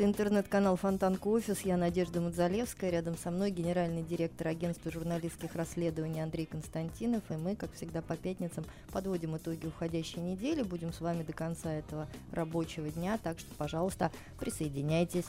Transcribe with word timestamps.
Это 0.00 0.08
интернет-канал 0.08 0.76
Фонтанка 0.76 1.28
Офис. 1.28 1.60
Я 1.60 1.76
Надежда 1.76 2.22
Мадзалевская. 2.22 2.88
Рядом 2.88 3.18
со 3.18 3.30
мной 3.30 3.50
генеральный 3.50 4.02
директор 4.02 4.48
агентства 4.48 4.90
журналистских 4.90 5.54
расследований 5.54 6.22
Андрей 6.22 6.46
Константинов. 6.46 7.22
И 7.28 7.34
мы, 7.34 7.54
как 7.54 7.70
всегда, 7.74 8.00
по 8.00 8.16
пятницам 8.16 8.64
подводим 8.92 9.36
итоги 9.36 9.66
уходящей 9.66 10.22
недели. 10.22 10.62
Будем 10.62 10.94
с 10.94 11.02
вами 11.02 11.22
до 11.22 11.34
конца 11.34 11.70
этого 11.70 12.08
рабочего 12.32 12.88
дня. 12.88 13.18
Так 13.22 13.38
что, 13.38 13.54
пожалуйста, 13.58 14.10
присоединяйтесь. 14.38 15.26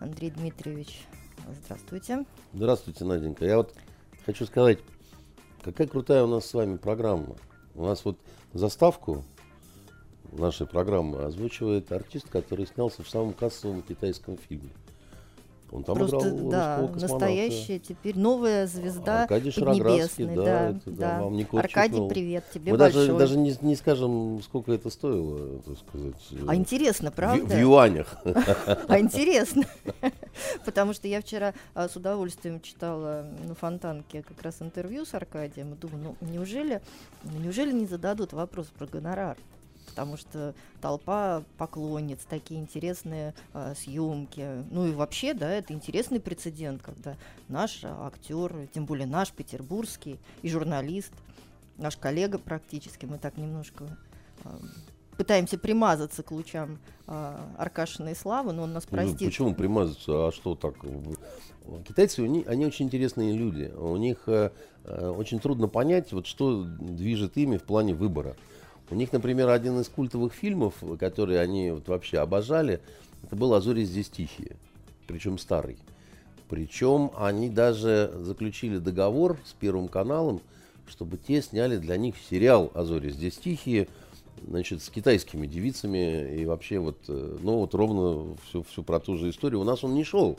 Андрей 0.00 0.30
Дмитриевич, 0.30 1.06
здравствуйте. 1.62 2.24
Здравствуйте, 2.54 3.04
Наденька. 3.04 3.44
Я 3.44 3.58
вот 3.58 3.74
хочу 4.24 4.46
сказать, 4.46 4.78
какая 5.62 5.86
крутая 5.86 6.24
у 6.24 6.28
нас 6.28 6.46
с 6.46 6.54
вами 6.54 6.78
программа. 6.78 7.36
У 7.74 7.84
нас 7.84 8.02
вот 8.06 8.18
заставку 8.54 9.22
нашей 10.40 10.66
программы 10.66 11.22
озвучивает 11.22 11.90
артист, 11.92 12.28
который 12.28 12.66
снялся 12.66 13.02
в 13.02 13.08
самом 13.08 13.32
кассовом 13.32 13.82
китайском 13.82 14.38
фильме. 14.38 14.70
Он 15.74 15.82
там 15.82 15.96
Просто, 15.96 16.18
играл 16.18 16.50
да, 16.50 16.88
настоящая 16.94 17.80
теперь 17.80 18.16
новая 18.16 18.68
звезда 18.68 19.22
Аркадий 19.22 19.50
Поднебесной. 19.50 20.36
Да, 20.36 20.44
да, 20.44 20.70
это, 20.70 20.90
да. 20.92 21.22
Вам 21.22 21.36
не 21.36 21.44
Аркадий, 21.50 22.08
привет 22.08 22.44
тебе 22.54 22.70
Мы 22.70 22.78
большой. 22.78 23.08
даже, 23.08 23.18
даже 23.18 23.36
не, 23.36 23.56
не 23.60 23.74
скажем, 23.74 24.40
сколько 24.44 24.70
это 24.70 24.88
стоило, 24.88 25.58
так 25.62 25.76
сказать. 25.78 26.14
А 26.46 26.54
интересно, 26.54 27.10
правда? 27.10 27.44
В, 27.44 27.48
в 27.48 27.60
юанях. 27.60 28.16
А 28.86 29.00
интересно. 29.00 29.64
Потому 30.64 30.92
что 30.92 31.08
я 31.08 31.20
вчера 31.20 31.54
а, 31.74 31.88
с 31.88 31.96
удовольствием 31.96 32.60
читала 32.60 33.26
на 33.44 33.56
Фонтанке 33.56 34.22
как 34.22 34.40
раз 34.42 34.62
интервью 34.62 35.04
с 35.04 35.14
Аркадием. 35.14 35.74
И 35.74 35.76
думаю, 35.76 36.16
ну 36.20 36.28
неужели, 36.28 36.82
неужели 37.24 37.72
не 37.72 37.86
зададут 37.86 38.32
вопрос 38.32 38.68
про 38.78 38.86
гонорар? 38.86 39.36
Потому 39.94 40.16
что 40.16 40.54
толпа 40.80 41.44
поклонниц, 41.56 42.18
такие 42.28 42.58
интересные 42.58 43.32
э, 43.52 43.74
съемки. 43.76 44.64
Ну 44.72 44.88
и 44.88 44.92
вообще, 44.92 45.34
да, 45.34 45.48
это 45.52 45.72
интересный 45.72 46.18
прецедент, 46.18 46.82
когда 46.82 47.16
наш 47.46 47.84
актер, 47.84 48.66
тем 48.74 48.86
более 48.86 49.06
наш 49.06 49.30
петербургский 49.30 50.18
и 50.42 50.48
журналист, 50.48 51.12
наш 51.76 51.96
коллега 51.96 52.38
практически, 52.38 53.06
мы 53.06 53.18
так 53.18 53.36
немножко 53.36 53.96
э, 54.44 54.48
пытаемся 55.16 55.58
примазаться 55.58 56.24
к 56.24 56.32
лучам 56.32 56.80
э, 57.06 57.36
Аркашиной 57.56 58.16
славы, 58.16 58.52
но 58.52 58.64
он 58.64 58.72
нас 58.72 58.88
ну, 58.90 58.96
простит. 58.96 59.20
Ну, 59.20 59.26
почему 59.26 59.54
примазаться? 59.54 60.26
А 60.26 60.32
что 60.32 60.56
так? 60.56 60.74
Китайцы, 61.86 62.20
они, 62.20 62.44
они 62.48 62.66
очень 62.66 62.86
интересные 62.86 63.32
люди. 63.32 63.72
У 63.76 63.96
них 63.96 64.24
э, 64.26 64.50
э, 64.84 65.08
очень 65.08 65.38
трудно 65.38 65.68
понять, 65.68 66.12
вот, 66.12 66.26
что 66.26 66.64
движет 66.64 67.36
ими 67.36 67.58
в 67.58 67.62
плане 67.62 67.94
выбора. 67.94 68.34
У 68.90 68.94
них, 68.94 69.12
например, 69.12 69.48
один 69.48 69.80
из 69.80 69.88
культовых 69.88 70.32
фильмов, 70.32 70.74
который 70.98 71.40
они 71.40 71.70
вот 71.70 71.88
вообще 71.88 72.18
обожали, 72.18 72.80
это 73.22 73.36
был 73.36 73.54
«Азори 73.54 73.84
здесь 73.84 74.10
тихие», 74.10 74.56
причем 75.06 75.38
старый. 75.38 75.78
Причем 76.48 77.10
они 77.16 77.48
даже 77.48 78.12
заключили 78.20 78.78
договор 78.78 79.38
с 79.44 79.52
Первым 79.54 79.88
каналом, 79.88 80.40
чтобы 80.86 81.16
те 81.16 81.40
сняли 81.40 81.78
для 81.78 81.96
них 81.96 82.14
сериал 82.30 82.70
«Азори 82.74 83.10
здесь 83.10 83.36
тихие», 83.38 83.88
значит, 84.46 84.82
с 84.82 84.90
китайскими 84.90 85.46
девицами 85.46 86.36
и 86.36 86.44
вообще 86.44 86.78
вот, 86.78 86.98
э, 87.08 87.38
ну 87.40 87.58
вот 87.58 87.74
ровно 87.74 88.36
всю, 88.46 88.62
всю 88.64 88.82
про 88.82 89.00
ту 89.00 89.16
же 89.16 89.30
историю. 89.30 89.60
У 89.60 89.64
нас 89.64 89.84
он 89.84 89.94
не 89.94 90.04
шел, 90.04 90.38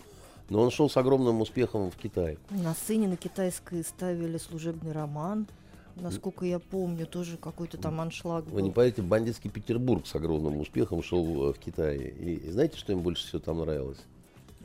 но 0.49 0.61
он 0.61 0.69
шел 0.69 0.89
с 0.89 0.97
огромным 0.97 1.41
успехом 1.41 1.89
в 1.89 1.95
Китае. 1.95 2.37
На 2.51 2.73
сцене 2.73 3.07
на 3.07 3.17
китайской 3.17 3.83
ставили 3.83 4.37
служебный 4.37 4.91
роман 4.91 5.47
насколько 5.95 6.45
я 6.45 6.59
помню, 6.59 7.05
тоже 7.05 7.37
какой-то 7.37 7.77
там 7.77 8.01
аншлаг 8.01 8.45
был. 8.45 8.53
Вы 8.53 8.61
не 8.61 8.71
поверите, 8.71 9.01
бандитский 9.01 9.49
Петербург 9.49 10.05
с 10.07 10.15
огромным 10.15 10.59
успехом 10.59 11.03
шел 11.03 11.49
э, 11.49 11.53
в 11.53 11.59
Китае. 11.59 12.09
И, 12.11 12.35
и 12.35 12.49
знаете, 12.51 12.77
что 12.77 12.91
им 12.91 13.01
больше 13.01 13.27
всего 13.27 13.39
там 13.39 13.59
нравилось? 13.59 13.99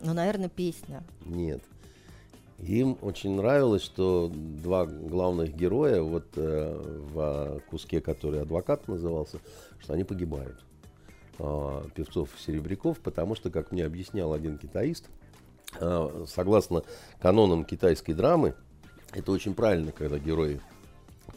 Ну, 0.03 0.13
наверное, 0.15 0.49
песня. 0.49 1.03
Нет. 1.25 1.63
Им 2.59 2.99
очень 3.01 3.37
нравилось, 3.37 3.83
что 3.83 4.31
два 4.35 4.85
главных 4.85 5.55
героя 5.57 6.03
вот 6.03 6.27
э, 6.37 6.99
в 7.13 7.63
куске, 7.71 8.01
который 8.01 8.43
адвокат 8.43 8.87
назывался, 8.87 9.39
что 9.79 9.95
они 9.95 10.05
погибают. 10.05 10.63
Э, 11.39 11.83
певцов 11.95 12.29
Серебряков, 12.39 12.99
потому 12.99 13.35
что, 13.35 13.51
как 13.51 13.73
мне 13.73 13.87
объяснял 13.87 14.35
один 14.35 14.59
китаист, 14.59 15.07
э, 15.81 16.25
согласно 16.29 16.83
канонам 17.19 17.65
китайской 17.65 18.13
драмы, 18.13 18.55
это 19.13 19.33
очень 19.33 19.55
правильно, 19.55 19.91
когда 19.91 20.19
герои 20.19 20.61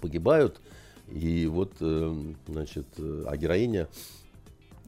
погибают. 0.03 0.59
И 1.07 1.47
вот, 1.47 1.71
э, 1.79 2.33
значит, 2.47 2.87
э, 2.97 3.23
а 3.25 3.37
героиня 3.37 3.87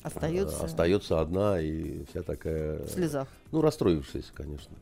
остается, 0.03 0.63
остается 0.65 1.21
одна 1.21 1.59
и 1.61 2.03
вся 2.09 2.21
такая... 2.21 2.83
В 2.83 2.89
слезах. 2.89 3.27
Ну, 3.51 3.61
расстроившаяся, 3.61 4.31
конечно. 4.33 4.75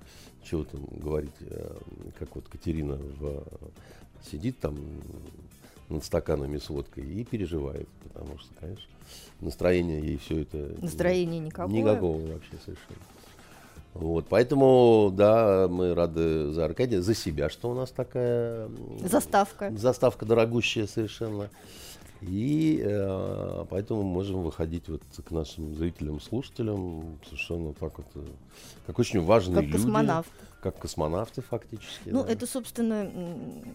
Чего 0.44 0.64
там 0.64 0.86
говорить, 0.92 1.36
э, 1.42 1.78
как 2.18 2.36
вот 2.36 2.48
Катерина 2.48 2.96
в, 2.96 3.44
сидит 4.32 4.60
там 4.60 4.76
над 5.90 6.04
стаканами 6.04 6.58
с 6.58 6.70
водкой 6.70 7.06
и 7.06 7.24
переживает, 7.24 7.88
потому 8.04 8.40
что, 8.40 8.50
конечно, 8.60 8.90
настроение 9.40 10.02
ей 10.02 10.18
все 10.18 10.40
это... 10.42 10.76
Настроение 10.82 11.40
никакого? 11.40 11.76
Никакого 11.76 12.18
вообще 12.34 12.58
совершенно. 12.66 13.04
Вот, 13.94 14.26
поэтому, 14.28 15.12
да, 15.14 15.68
мы 15.70 15.94
рады 15.94 16.52
за 16.52 16.66
Аркадия, 16.66 17.02
за 17.02 17.14
себя, 17.14 17.50
что 17.50 17.70
у 17.70 17.76
нас 17.76 17.92
такая... 17.92 18.70
Заставка. 19.04 19.72
Заставка 19.78 20.26
дорогущая 20.26 20.88
совершенно. 20.88 21.50
И 22.28 22.82
э, 22.84 23.66
поэтому 23.70 24.03
можем 24.03 24.44
выходить 24.44 24.88
вот 24.88 25.02
к 25.24 25.32
нашим 25.32 25.76
зрителям, 25.76 26.22
слушателям 26.22 27.20
совершенно 27.26 27.74
так 27.74 27.98
вот, 27.98 28.08
э, 28.16 28.26
как 28.88 28.98
очень 29.00 29.22
важные 29.22 29.56
как 29.56 29.66
люди. 29.66 29.78
Космонавт. 29.78 30.32
Как 30.62 30.80
космонавты 30.80 31.42
фактически. 31.42 32.09
Ну, 32.09 32.24
да. 32.24 32.32
это, 32.32 32.48
собственно, 32.48 33.09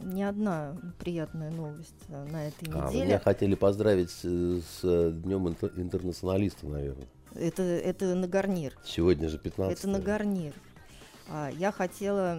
не 0.02 0.22
одна 0.22 0.76
приятная 0.98 1.50
новость 1.50 1.94
э, 2.08 2.26
на 2.30 2.48
этой 2.48 2.68
неделе. 2.68 3.02
А, 3.02 3.04
меня 3.04 3.18
хотели 3.18 3.54
поздравить 3.54 4.10
с, 4.10 4.22
с 4.22 5.12
Днем 5.12 5.48
интернационалиста, 5.48 6.66
наверное. 6.66 7.06
Это, 7.34 7.62
это 7.62 8.14
на 8.14 8.26
гарнир. 8.26 8.76
Сегодня 8.84 9.28
же 9.28 9.38
15 9.38 9.78
Это 9.78 9.88
на 9.88 10.00
гарнир. 10.00 10.54
А, 11.28 11.50
я 11.50 11.72
хотела 11.72 12.38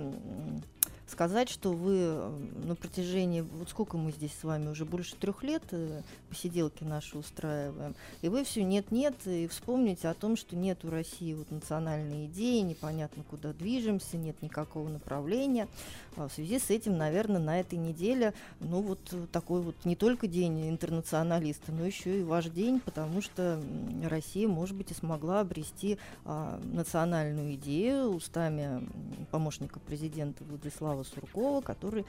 сказать, 1.09 1.49
что 1.49 1.71
вы 1.71 2.31
на 2.65 2.75
протяжении, 2.75 3.41
вот 3.41 3.69
сколько 3.69 3.97
мы 3.97 4.11
здесь 4.11 4.33
с 4.39 4.43
вами, 4.43 4.67
уже 4.69 4.85
больше 4.85 5.15
трех 5.15 5.43
лет 5.43 5.63
э, 5.71 6.01
посиделки 6.29 6.83
наши 6.83 7.17
устраиваем, 7.17 7.95
и 8.21 8.29
вы 8.29 8.43
все 8.43 8.63
нет-нет, 8.63 9.15
и 9.25 9.47
вспомните 9.47 10.07
о 10.07 10.13
том, 10.13 10.35
что 10.35 10.55
нет 10.55 10.85
у 10.85 10.89
России 10.89 11.33
вот 11.33 11.51
национальной 11.51 12.27
идеи, 12.27 12.61
непонятно 12.61 13.23
куда 13.29 13.53
движемся, 13.53 14.17
нет 14.17 14.41
никакого 14.41 14.89
направления. 14.89 15.67
А 16.15 16.27
в 16.27 16.33
связи 16.33 16.59
с 16.59 16.69
этим, 16.69 16.97
наверное, 16.97 17.39
на 17.39 17.59
этой 17.59 17.77
неделе, 17.77 18.33
ну 18.59 18.81
вот 18.81 18.99
такой 19.31 19.61
вот 19.61 19.75
не 19.85 19.95
только 19.95 20.27
день 20.27 20.69
интернационалиста, 20.69 21.71
но 21.71 21.85
еще 21.85 22.19
и 22.19 22.23
ваш 22.23 22.45
день, 22.45 22.79
потому 22.81 23.21
что 23.21 23.61
Россия, 24.03 24.47
может 24.47 24.75
быть, 24.75 24.91
и 24.91 24.93
смогла 24.93 25.41
обрести 25.41 25.97
а, 26.25 26.59
национальную 26.63 27.55
идею 27.55 28.09
устами 28.09 28.88
помощника 29.31 29.79
президента 29.79 30.44
Владислава 30.44 30.99
Вячеслава 31.00 31.04
Суркова, 31.04 31.62
который 31.62 32.06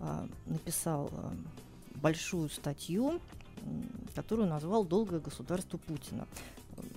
а, 0.00 0.26
написал 0.46 1.10
а, 1.12 1.32
большую 1.96 2.48
статью, 2.48 3.20
которую 4.14 4.48
назвал 4.48 4.84
«Долгое 4.84 5.20
государство 5.20 5.78
Путина». 5.78 6.26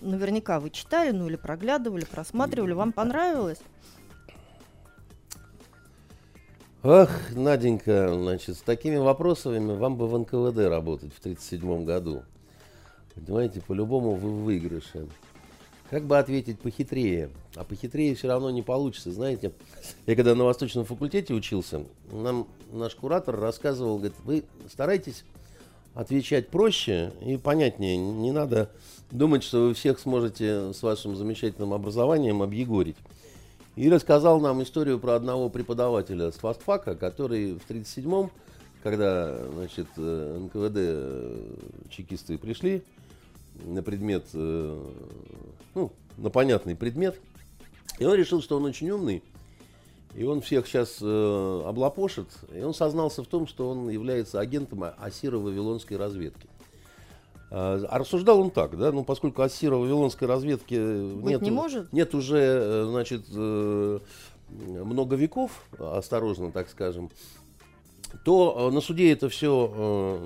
Наверняка 0.01 0.59
вы 0.59 0.69
читали, 0.71 1.11
ну 1.11 1.27
или 1.27 1.35
проглядывали, 1.35 2.03
просматривали. 2.05 2.73
Вам 2.73 2.91
понравилось? 2.91 3.59
Ах, 6.83 7.09
Наденька, 7.31 8.13
значит, 8.13 8.57
с 8.57 8.61
такими 8.61 8.97
вопросами 8.97 9.75
вам 9.75 9.97
бы 9.97 10.07
в 10.07 10.17
НКВД 10.17 10.67
работать 10.67 11.13
в 11.13 11.19
1937 11.19 11.85
году. 11.85 12.23
Понимаете, 13.13 13.61
по-любому 13.61 14.15
вы 14.15 14.29
в 14.29 14.43
выигрыше. 14.43 15.07
Как 15.89 16.03
бы 16.03 16.17
ответить 16.17 16.59
похитрее? 16.59 17.29
А 17.55 17.63
похитрее 17.63 18.13
все 18.15 18.27
равно 18.27 18.49
не 18.49 18.61
получится. 18.61 19.11
Знаете, 19.11 19.53
я 20.05 20.15
когда 20.15 20.35
на 20.35 20.43
Восточном 20.43 20.83
факультете 20.83 21.33
учился, 21.33 21.85
нам 22.11 22.47
наш 22.73 22.93
куратор 22.95 23.39
рассказывал, 23.39 23.97
говорит, 23.97 24.17
вы 24.25 24.43
старайтесь 24.69 25.23
отвечать 25.93 26.49
проще 26.49 27.13
и 27.25 27.37
понятнее. 27.37 27.95
Не 27.95 28.31
надо 28.31 28.69
думать, 29.11 29.43
что 29.43 29.67
вы 29.67 29.73
всех 29.73 29.99
сможете 29.99 30.73
с 30.73 30.83
вашим 30.83 31.15
замечательным 31.15 31.73
образованием 31.73 32.41
объегорить. 32.41 32.97
И 33.77 33.89
рассказал 33.89 34.41
нам 34.41 34.61
историю 34.63 34.99
про 34.99 35.15
одного 35.15 35.49
преподавателя 35.49 36.31
с 36.31 36.35
фастфака, 36.35 36.95
который 36.95 37.53
в 37.53 37.69
1937-м, 37.69 38.31
когда 38.83 39.37
значит, 39.53 39.87
э, 39.97 40.39
НКВД 40.39 40.75
э, 40.75 41.55
чекисты 41.89 42.37
пришли 42.37 42.83
на 43.65 43.83
предмет, 43.83 44.25
э, 44.33 44.91
ну, 45.75 45.91
на 46.17 46.29
понятный 46.29 46.75
предмет, 46.75 47.19
и 47.99 48.05
он 48.05 48.15
решил, 48.15 48.41
что 48.41 48.57
он 48.57 48.65
очень 48.65 48.89
умный, 48.89 49.23
и 50.15 50.23
он 50.23 50.41
всех 50.41 50.67
сейчас 50.67 50.97
э, 51.01 51.61
облапошит. 51.65 52.27
И 52.53 52.61
он 52.61 52.73
сознался 52.73 53.23
в 53.23 53.27
том, 53.27 53.47
что 53.47 53.69
он 53.69 53.89
является 53.89 54.39
агентом 54.39 54.83
Ассиро-Вавилонской 54.83 55.97
разведки. 55.97 56.47
А, 57.49 57.85
а 57.89 57.99
рассуждал 57.99 58.39
он 58.39 58.51
так, 58.51 58.77
да, 58.77 58.91
ну 58.91 59.03
поскольку 59.03 59.41
Ассиро-Вавилонской 59.41 60.27
разведки 60.27 60.73
нет, 60.73 61.41
не 61.41 61.51
может? 61.51 61.93
нет 61.93 62.13
уже, 62.13 62.39
э, 62.39 62.85
значит, 62.89 63.25
э, 63.33 63.99
много 64.49 65.15
веков, 65.15 65.51
осторожно 65.77 66.51
так 66.51 66.69
скажем, 66.69 67.09
то 68.25 68.71
на 68.71 68.81
суде 68.81 69.11
это 69.11 69.29
все 69.29 70.19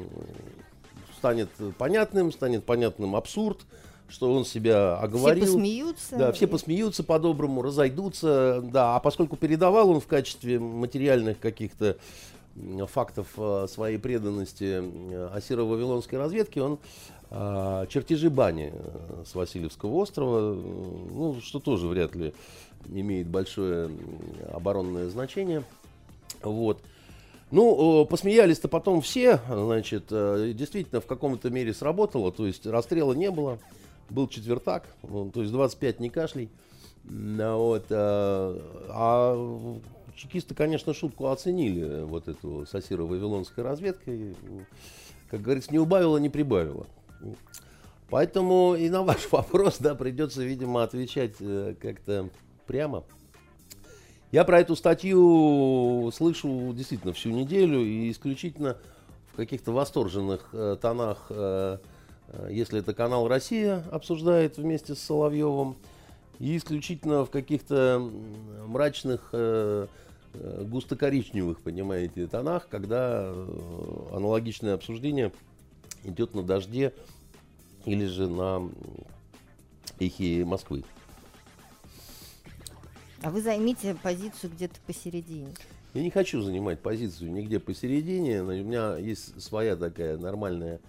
станет 1.21 1.49
понятным, 1.77 2.31
станет 2.31 2.63
понятным 2.65 3.15
абсурд, 3.15 3.59
что 4.09 4.33
он 4.33 4.43
себя 4.43 4.97
оговорил. 4.97 5.43
Все 5.43 5.53
посмеются. 5.53 6.17
Да, 6.17 6.31
все 6.31 6.47
посмеются 6.47 7.03
по-доброму, 7.03 7.61
разойдутся. 7.61 8.61
Да, 8.63 8.95
а 8.95 8.99
поскольку 8.99 9.37
передавал 9.37 9.91
он 9.91 10.01
в 10.01 10.07
качестве 10.07 10.57
материальных 10.59 11.39
каких-то 11.39 11.97
фактов 12.87 13.27
э, 13.37 13.67
своей 13.69 13.99
преданности 13.99 14.81
э, 14.81 15.29
Асиро-Вавилонской 15.35 16.17
разведки, 16.17 16.57
он 16.57 16.79
э, 17.29 17.85
чертежи 17.87 18.31
бани 18.31 18.73
с 19.23 19.35
Васильевского 19.35 19.93
острова, 19.93 20.55
ну, 20.55 21.39
что 21.39 21.59
тоже 21.59 21.87
вряд 21.87 22.15
ли 22.15 22.33
имеет 22.89 23.27
большое 23.27 23.91
оборонное 24.51 25.07
значение. 25.09 25.63
Вот. 26.41 26.81
Ну, 27.51 28.05
посмеялись-то 28.05 28.67
потом 28.67 29.01
все, 29.01 29.41
значит, 29.47 30.05
действительно 30.07 31.01
в 31.01 31.05
каком-то 31.05 31.49
мере 31.49 31.73
сработало, 31.73 32.31
то 32.31 32.47
есть 32.47 32.65
расстрела 32.65 33.13
не 33.13 33.29
было 33.29 33.59
был 34.11 34.27
четвертак, 34.27 34.85
ну, 35.03 35.31
то 35.31 35.41
есть 35.41 35.51
25 35.51 35.99
не 35.99 36.09
кашлей. 36.09 36.49
Вот, 37.03 37.85
а, 37.89 38.57
а 38.89 39.79
чекисты, 40.15 40.53
конечно, 40.53 40.93
шутку 40.93 41.27
оценили, 41.27 42.03
вот 42.03 42.27
эту 42.27 42.65
сосиро-вавилонской 42.67 43.63
разведкой. 43.63 44.35
Как 45.29 45.41
говорится, 45.41 45.71
не 45.71 45.79
убавила, 45.79 46.17
не 46.17 46.29
прибавила. 46.29 46.85
Поэтому 48.09 48.75
и 48.75 48.89
на 48.89 49.03
ваш 49.03 49.27
вопрос, 49.31 49.77
да, 49.79 49.95
придется, 49.95 50.43
видимо, 50.43 50.83
отвечать 50.83 51.35
э, 51.39 51.75
как-то 51.79 52.29
прямо. 52.67 53.03
Я 54.31 54.43
про 54.45 54.59
эту 54.61 54.75
статью 54.75 56.11
слышу 56.13 56.71
действительно 56.73 57.13
всю 57.13 57.29
неделю 57.31 57.81
и 57.81 58.09
исключительно 58.11 58.77
в 59.33 59.35
каких-то 59.35 59.71
восторженных 59.71 60.49
э, 60.53 60.77
тонах 60.81 61.27
э, 61.29 61.77
Э, 62.31 62.47
если 62.51 62.79
это 62.79 62.93
канал 62.93 63.27
«Россия» 63.27 63.83
обсуждает 63.91 64.57
вместе 64.57 64.95
с 64.95 64.99
Соловьевым, 64.99 65.75
и 66.39 66.57
исключительно 66.57 67.23
в 67.25 67.29
каких-то 67.29 68.09
мрачных, 68.65 69.29
э, 69.33 69.87
э, 70.33 70.63
густо-коричневых, 70.65 71.61
понимаете, 71.61 72.25
тонах, 72.27 72.67
когда 72.69 73.31
аналогичное 74.11 74.73
обсуждение 74.73 75.31
идет 76.03 76.33
на 76.33 76.41
«Дожде» 76.41 76.93
или 77.85 78.05
же 78.05 78.27
на 78.27 78.69
эхе 79.99 80.45
Москвы. 80.45 80.83
А 83.23 83.29
вы 83.29 83.41
займите 83.41 83.95
позицию 83.95 84.51
где-то 84.51 84.79
посередине. 84.87 85.53
Я 85.93 86.01
не 86.01 86.09
хочу 86.09 86.41
занимать 86.41 86.79
позицию 86.79 87.31
нигде 87.31 87.59
посередине. 87.59 88.41
У 88.41 88.45
меня 88.45 88.97
есть 88.97 89.39
своя 89.41 89.75
такая 89.75 90.17
нормальная 90.17 90.79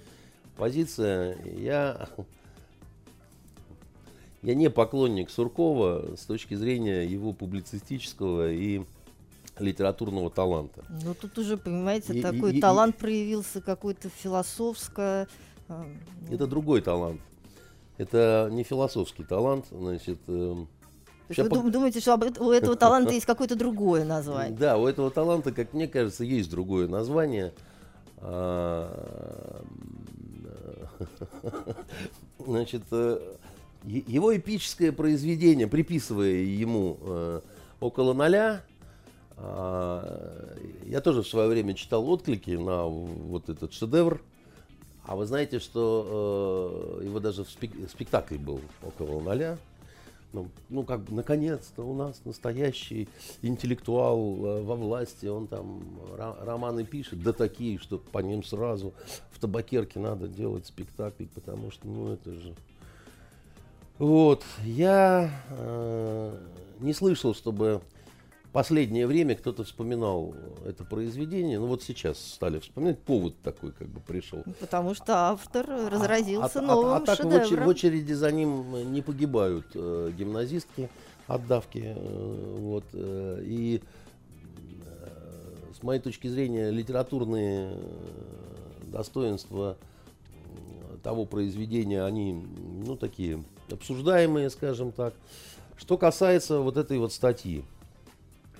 позиция. 0.56 1.36
Я, 1.44 2.08
я 4.42 4.54
не 4.54 4.70
поклонник 4.70 5.28
Суркова 5.28 6.16
с 6.16 6.24
точки 6.24 6.54
зрения 6.54 7.02
его 7.02 7.32
публицистического 7.32 8.50
и 8.50 8.82
литературного 9.58 10.30
таланта. 10.30 10.84
Ну 11.04 11.14
тут 11.14 11.36
уже, 11.38 11.58
понимаете, 11.58 12.14
и, 12.14 12.22
такой 12.22 12.56
и, 12.56 12.60
талант 12.60 12.96
и, 12.96 12.98
проявился 12.98 13.60
какой-то 13.60 14.08
философско. 14.08 15.28
А. 15.68 15.86
Это 16.30 16.46
другой 16.46 16.80
талант. 16.80 17.20
Это 17.98 18.48
не 18.50 18.62
философский 18.62 19.24
талант, 19.24 19.66
значит. 19.70 20.18
Вы 21.36 21.48
по... 21.48 21.70
думаете, 21.70 22.00
что 22.00 22.18
у 22.40 22.50
этого 22.50 22.76
таланта 22.76 23.12
есть 23.12 23.26
какое-то 23.26 23.56
другое 23.56 24.04
название? 24.04 24.56
Да, 24.56 24.76
у 24.76 24.86
этого 24.86 25.10
таланта, 25.10 25.52
как 25.52 25.72
мне 25.72 25.88
кажется, 25.88 26.24
есть 26.24 26.50
другое 26.50 26.88
название. 26.88 27.52
А, 28.18 29.62
Значит, 32.38 32.82
э, 32.90 33.18
его 33.84 34.36
эпическое 34.36 34.92
произведение, 34.92 35.66
приписывая 35.66 36.34
ему 36.34 36.98
э, 37.00 37.40
около 37.80 38.12
ноля, 38.12 38.62
а, 39.36 40.56
я 40.86 41.00
тоже 41.00 41.22
в 41.22 41.28
свое 41.28 41.48
время 41.48 41.74
читал 41.74 42.08
отклики 42.08 42.50
на 42.50 42.84
вот 42.84 43.48
этот 43.48 43.72
шедевр. 43.72 44.22
А 45.04 45.16
вы 45.16 45.26
знаете, 45.26 45.58
что 45.58 46.98
э, 47.00 47.06
его 47.06 47.18
даже 47.18 47.44
в 47.44 47.50
спектакль 47.50 48.36
был 48.36 48.60
около 48.82 49.20
ноля. 49.20 49.58
Ну, 50.32 50.48
ну, 50.70 50.82
как 50.82 51.02
бы, 51.04 51.14
наконец-то 51.14 51.82
у 51.82 51.94
нас 51.94 52.22
настоящий 52.24 53.08
интеллектуал 53.42 54.46
э, 54.46 54.62
во 54.62 54.76
власти, 54.76 55.26
он 55.26 55.46
там 55.46 55.82
романы 56.16 56.84
пишет, 56.84 57.22
да 57.22 57.32
такие, 57.32 57.78
что 57.78 57.98
по 57.98 58.20
ним 58.20 58.42
сразу 58.42 58.94
в 59.30 59.38
табакерке 59.38 59.98
надо 59.98 60.28
делать 60.28 60.66
спектакль, 60.66 61.26
потому 61.34 61.70
что, 61.70 61.86
ну, 61.86 62.12
это 62.12 62.32
же... 62.32 62.54
Вот, 63.98 64.42
я 64.64 65.30
э, 65.50 66.38
не 66.80 66.94
слышал, 66.94 67.34
чтобы 67.34 67.82
последнее 68.52 69.06
время 69.06 69.34
кто-то 69.34 69.64
вспоминал 69.64 70.34
это 70.64 70.84
произведение. 70.84 71.58
Ну 71.58 71.66
вот 71.66 71.82
сейчас 71.82 72.18
стали 72.18 72.58
вспоминать, 72.58 72.98
повод 73.00 73.34
такой 73.42 73.72
как 73.72 73.88
бы 73.88 74.00
пришел. 74.00 74.44
Потому 74.60 74.94
что 74.94 75.30
автор 75.30 75.66
разразился 75.90 76.60
а, 76.60 76.62
новым 76.62 76.90
а, 76.90 76.96
а, 76.96 76.98
а 76.98 77.00
так 77.00 77.16
шедевром. 77.16 77.64
в 77.64 77.68
очереди 77.68 78.12
за 78.12 78.30
ним 78.30 78.92
не 78.92 79.00
погибают 79.02 79.66
э, 79.74 80.12
гимназистки 80.16 80.90
от 81.26 81.46
давки. 81.46 81.94
Э, 81.96 82.56
вот, 82.58 82.84
э, 82.92 83.42
и 83.44 83.82
э, 84.84 85.08
с 85.78 85.82
моей 85.82 86.00
точки 86.00 86.28
зрения 86.28 86.70
литературные 86.70 87.76
достоинства 88.84 89.78
того 91.02 91.24
произведения, 91.24 92.04
они, 92.04 92.34
ну, 92.84 92.96
такие 92.96 93.42
обсуждаемые, 93.70 94.50
скажем 94.50 94.92
так. 94.92 95.14
Что 95.76 95.98
касается 95.98 96.60
вот 96.60 96.76
этой 96.76 96.98
вот 96.98 97.12
статьи, 97.12 97.64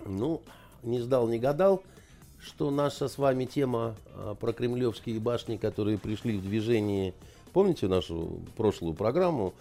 ну, 0.07 0.43
не 0.83 1.01
ждал, 1.01 1.29
не 1.29 1.39
гадал, 1.39 1.83
что 2.41 2.71
наша 2.71 3.09
с 3.09 3.19
вами 3.19 3.45
тема 3.45 3.95
а, 4.15 4.35
про 4.35 4.53
кремлевские 4.53 5.21
башни, 5.21 5.57
которые 5.57 5.99
пришли 5.99 6.37
в 6.37 6.43
движение, 6.43 7.15
помните 7.53 7.89
нашу 7.89 8.41
прошлую 8.57 8.95
программу, 8.95 9.55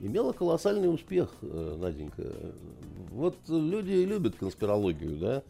имела 0.00 0.32
колоссальный 0.32 0.92
успех, 0.92 1.30
э, 1.42 1.76
Наденька. 1.80 2.22
Вот 3.10 3.36
люди 3.48 3.92
любят 3.92 4.36
конспирологию, 4.36 5.16
да, 5.16 5.42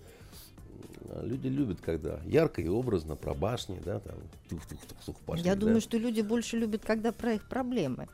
Люди 1.23 1.49
любят, 1.49 1.81
когда 1.81 2.21
ярко 2.27 2.61
и 2.61 2.69
образно 2.69 3.17
про 3.17 3.35
башни, 3.35 3.81
да, 3.85 4.01
там, 4.01 4.17
тух-тух-тух, 4.49 5.17
башни. 5.27 5.47
Я 5.47 5.55
да. 5.55 5.61
думаю, 5.61 5.81
что 5.81 5.97
люди 5.97 6.21
больше 6.21 6.59
любят, 6.59 6.83
когда 6.85 7.13
про 7.13 7.35
их 7.35 7.49
проблемы. 7.49 8.09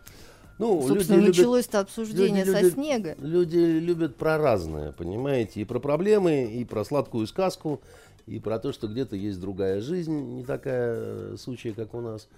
Ну, 0.58 0.86
Собственно, 0.86 1.22
началось-то 1.22 1.80
обсуждение 1.80 2.44
люди, 2.44 2.56
со 2.56 2.60
люди, 2.62 2.74
снега. 2.74 3.16
Люди 3.18 3.56
любят 3.56 4.16
про 4.16 4.38
разное, 4.38 4.92
понимаете, 4.92 5.60
и 5.60 5.64
про 5.64 5.80
проблемы, 5.80 6.44
и 6.44 6.64
про 6.64 6.84
сладкую 6.84 7.26
сказку, 7.26 7.80
и 8.26 8.38
про 8.38 8.58
то, 8.58 8.72
что 8.72 8.86
где-то 8.86 9.16
есть 9.16 9.40
другая 9.40 9.80
жизнь, 9.80 10.16
не 10.36 10.44
такая 10.44 10.94
э, 10.96 11.36
случая, 11.38 11.72
как 11.72 11.92
у 11.94 12.00
нас. 12.00 12.28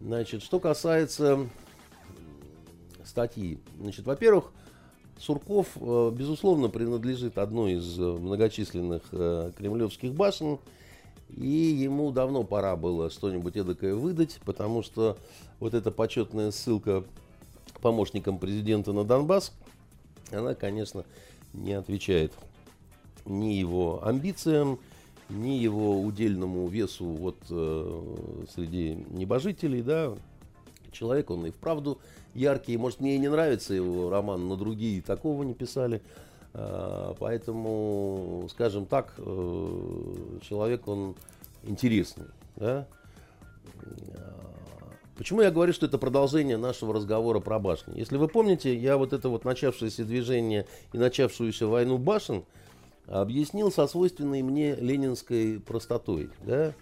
Значит, 0.00 0.42
что 0.42 0.60
касается 0.60 1.46
статьи. 3.04 3.58
Значит, 3.78 4.06
во-первых, 4.06 4.52
Сурков, 5.18 5.68
э, 5.76 6.10
безусловно, 6.14 6.68
принадлежит 6.68 7.36
одной 7.36 7.74
из 7.74 7.98
э, 7.98 8.02
многочисленных 8.02 9.02
кремлевских 9.10 10.14
башен, 10.14 10.58
и 11.28 11.46
ему 11.46 12.12
давно 12.12 12.44
пора 12.44 12.76
было 12.76 13.10
что-нибудь 13.10 13.56
эдакое 13.56 13.94
выдать, 13.94 14.40
потому 14.44 14.82
что 14.82 15.18
вот 15.60 15.74
эта 15.74 15.90
почетная 15.90 16.50
ссылка 16.50 17.04
помощником 17.82 18.38
президента 18.38 18.92
на 18.92 19.04
Донбасс, 19.04 19.52
она, 20.30 20.54
конечно, 20.54 21.04
не 21.52 21.74
отвечает 21.74 22.32
ни 23.26 23.52
его 23.52 24.04
амбициям, 24.04 24.78
ни 25.28 25.50
его 25.50 26.00
удельному 26.00 26.66
весу 26.68 27.04
вот 27.04 27.36
э, 27.50 28.46
среди 28.54 29.04
небожителей, 29.10 29.82
да. 29.82 30.14
Человек 30.90 31.30
он 31.30 31.46
и 31.46 31.50
вправду 31.50 31.98
яркий. 32.34 32.76
Может, 32.76 33.00
мне 33.00 33.16
и 33.16 33.18
не 33.18 33.28
нравится 33.28 33.74
его 33.74 34.10
роман, 34.10 34.46
но 34.46 34.56
другие 34.56 35.00
такого 35.00 35.42
не 35.42 35.54
писали. 35.54 36.02
А, 36.54 37.14
поэтому, 37.18 38.46
скажем 38.50 38.84
так, 38.86 39.14
э, 39.18 40.38
человек 40.42 40.86
он 40.86 41.16
интересный, 41.62 42.26
да. 42.56 42.86
Почему 45.16 45.42
я 45.42 45.50
говорю, 45.50 45.72
что 45.72 45.86
это 45.86 45.98
продолжение 45.98 46.56
нашего 46.56 46.94
разговора 46.94 47.40
про 47.40 47.58
башни? 47.58 47.98
Если 47.98 48.16
вы 48.16 48.28
помните, 48.28 48.74
я 48.74 48.96
вот 48.96 49.12
это 49.12 49.28
вот 49.28 49.44
начавшееся 49.44 50.04
движение 50.04 50.66
и 50.92 50.98
начавшуюся 50.98 51.66
войну 51.66 51.98
башен 51.98 52.44
объяснил 53.06 53.70
со 53.70 53.86
свойственной 53.86 54.42
мне 54.42 54.74
ленинской 54.74 55.60
простотой, 55.60 56.30
да, 56.44 56.72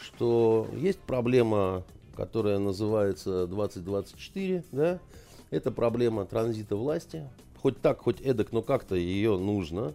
что 0.00 0.66
есть 0.72 1.00
проблема, 1.00 1.84
которая 2.16 2.58
называется 2.58 3.46
2024, 3.46 4.64
да, 4.72 4.98
это 5.50 5.70
проблема 5.70 6.24
транзита 6.24 6.76
власти, 6.76 7.28
хоть 7.60 7.80
так, 7.80 8.00
хоть 8.00 8.20
эдак, 8.20 8.52
но 8.52 8.62
как-то 8.62 8.94
ее 8.94 9.36
нужно. 9.36 9.94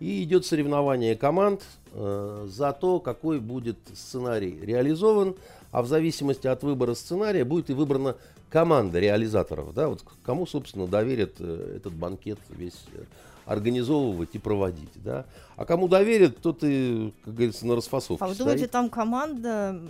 И 0.00 0.24
идет 0.24 0.44
соревнование 0.44 1.14
команд 1.14 1.62
э, 1.92 2.46
за 2.48 2.72
то, 2.72 2.98
какой 2.98 3.38
будет 3.38 3.78
сценарий 3.94 4.58
реализован, 4.60 5.36
а 5.72 5.82
в 5.82 5.88
зависимости 5.88 6.46
от 6.46 6.62
выбора 6.62 6.94
сценария 6.94 7.44
будет 7.44 7.70
и 7.70 7.72
выбрана 7.72 8.16
команда 8.50 9.00
реализаторов. 9.00 9.74
Да, 9.74 9.88
вот 9.88 10.04
кому, 10.22 10.46
собственно, 10.46 10.86
доверят 10.86 11.36
э, 11.40 11.76
этот 11.76 11.94
банкет 11.94 12.38
весь 12.50 12.84
э, 12.92 13.02
организовывать 13.46 14.30
и 14.34 14.38
проводить. 14.38 14.92
Да? 14.94 15.24
А 15.56 15.64
кому 15.64 15.88
доверят, 15.88 16.38
тот 16.40 16.58
и, 16.62 17.12
как 17.24 17.34
говорится, 17.34 17.66
на 17.66 17.76
расфасовке 17.76 18.24
А 18.24 18.28
вы 18.28 18.34
думаете, 18.34 18.66
там 18.68 18.88
команда, 18.88 19.80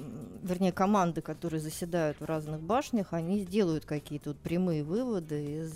вернее, 0.43 0.73
команды, 0.73 1.21
которые 1.21 1.61
заседают 1.61 2.21
в 2.21 2.25
разных 2.25 2.61
башнях, 2.61 3.13
они 3.13 3.41
сделают 3.41 3.85
какие-то 3.85 4.31
вот 4.31 4.39
прямые 4.39 4.83
выводы 4.83 5.63
из 5.63 5.73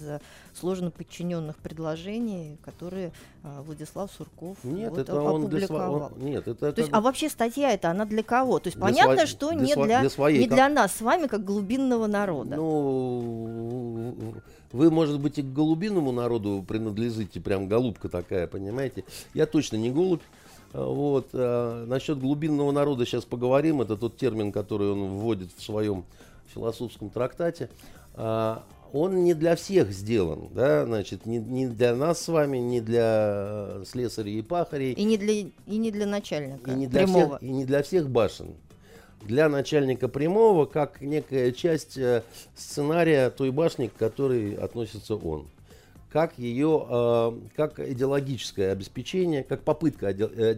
сложно 0.55 0.91
подчиненных 0.91 1.57
предложений, 1.57 2.59
которые 2.65 3.13
а, 3.43 3.63
Владислав 3.63 4.11
Сурков 4.11 4.57
нет, 4.65 4.91
вот, 4.91 4.99
это 4.99 5.21
он 5.21 5.49
для 5.49 5.67
сво... 5.67 6.13
нет, 6.17 6.49
это 6.49 6.73
То 6.73 6.81
есть, 6.81 6.93
а 6.93 7.01
вообще 7.01 7.29
статья 7.29 7.73
это 7.73 7.91
она 7.91 8.05
для 8.05 8.23
кого? 8.23 8.59
То 8.59 8.69
есть 8.69 8.79
понятно, 8.79 9.19
сво... 9.19 9.27
что 9.27 9.51
для 9.53 9.61
не, 9.61 9.75
для, 9.75 10.01
для 10.01 10.11
своей... 10.11 10.41
не 10.41 10.49
для 10.49 10.69
нас 10.69 10.97
с 10.97 11.01
вами, 11.01 11.27
как 11.27 11.45
глубинного 11.45 12.07
народа. 12.07 12.57
Ну, 12.57 14.35
вы, 14.73 14.91
может 14.91 15.21
быть, 15.21 15.39
и 15.39 15.43
к 15.43 15.47
голубиному 15.47 16.13
народу 16.13 16.65
принадлежите, 16.67 17.41
прям 17.41 17.69
голубка 17.69 18.09
такая, 18.09 18.47
понимаете? 18.47 19.05
Я 19.33 19.47
точно 19.47 19.76
не 19.77 19.91
голубь. 19.91 20.23
А, 20.73 20.85
вот. 20.85 21.29
А, 21.33 21.85
насчет 21.87 22.19
глубинного 22.19 22.73
народа 22.73 23.07
сейчас 23.07 23.25
поговорим. 23.25 23.81
Это 23.81 23.97
тот 23.97 24.17
термин, 24.17 24.53
который 24.53 24.91
он 24.91 25.19
вводит 25.19 25.51
в 25.57 25.63
своем 25.63 26.05
философском 26.53 27.11
трактате. 27.11 27.69
А, 28.15 28.63
он 28.93 29.25
не 29.25 29.35
для 29.35 29.57
всех 29.57 29.91
сделан, 29.91 30.49
да, 30.55 30.87
значит, 30.87 31.27
не, 31.27 31.39
не 31.39 31.67
для 31.67 31.95
нас 31.95 32.23
с 32.23 32.29
вами, 32.29 32.59
не 32.59 32.81
для 32.81 33.81
слесарей 33.85 34.39
и 34.39 34.43
пахарей. 34.43 34.93
И 34.93 35.05
не 35.05 35.19
для, 35.19 35.33
и 35.33 35.51
не 35.67 35.91
для 35.91 36.07
начальника 36.07 36.71
и 36.71 36.75
не 36.75 36.87
для 36.87 37.03
прямого. 37.03 37.37
Всех, 37.37 37.43
и 37.43 37.53
не 37.53 37.65
для 37.65 37.83
всех 37.83 38.09
башен 38.09 38.55
для 39.27 39.49
начальника 39.49 40.09
прямого 40.09 40.67
как 40.67 41.01
некая 41.01 41.53
часть 41.53 41.99
э, 41.99 42.23
сценария 42.55 43.31
той 43.31 43.51
башни, 43.51 43.89
к 43.89 43.95
которой 43.95 44.55
относится 44.55 45.17
он. 45.17 45.49
Как 46.17 46.39
ее, 46.39 46.87
э, 46.89 47.33
как 47.57 47.79
идеологическое 47.79 48.73
обеспечение, 48.73 49.45
как 49.45 49.61
попытка 49.61 50.07
э, 50.07 50.55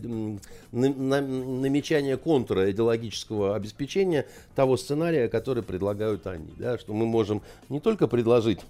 намечания 0.71 2.17
контура 2.17 2.71
идеологического 2.71 3.57
обеспечения 3.57 4.27
того 4.55 4.77
сценария, 4.77 5.27
который 5.27 5.65
предлагают 5.65 6.29
они. 6.29 6.55
Да, 6.59 6.79
что 6.79 6.95
мы 6.95 7.07
можем 7.07 7.43
не 7.71 7.81
только 7.81 8.07
предложить, 8.07 8.61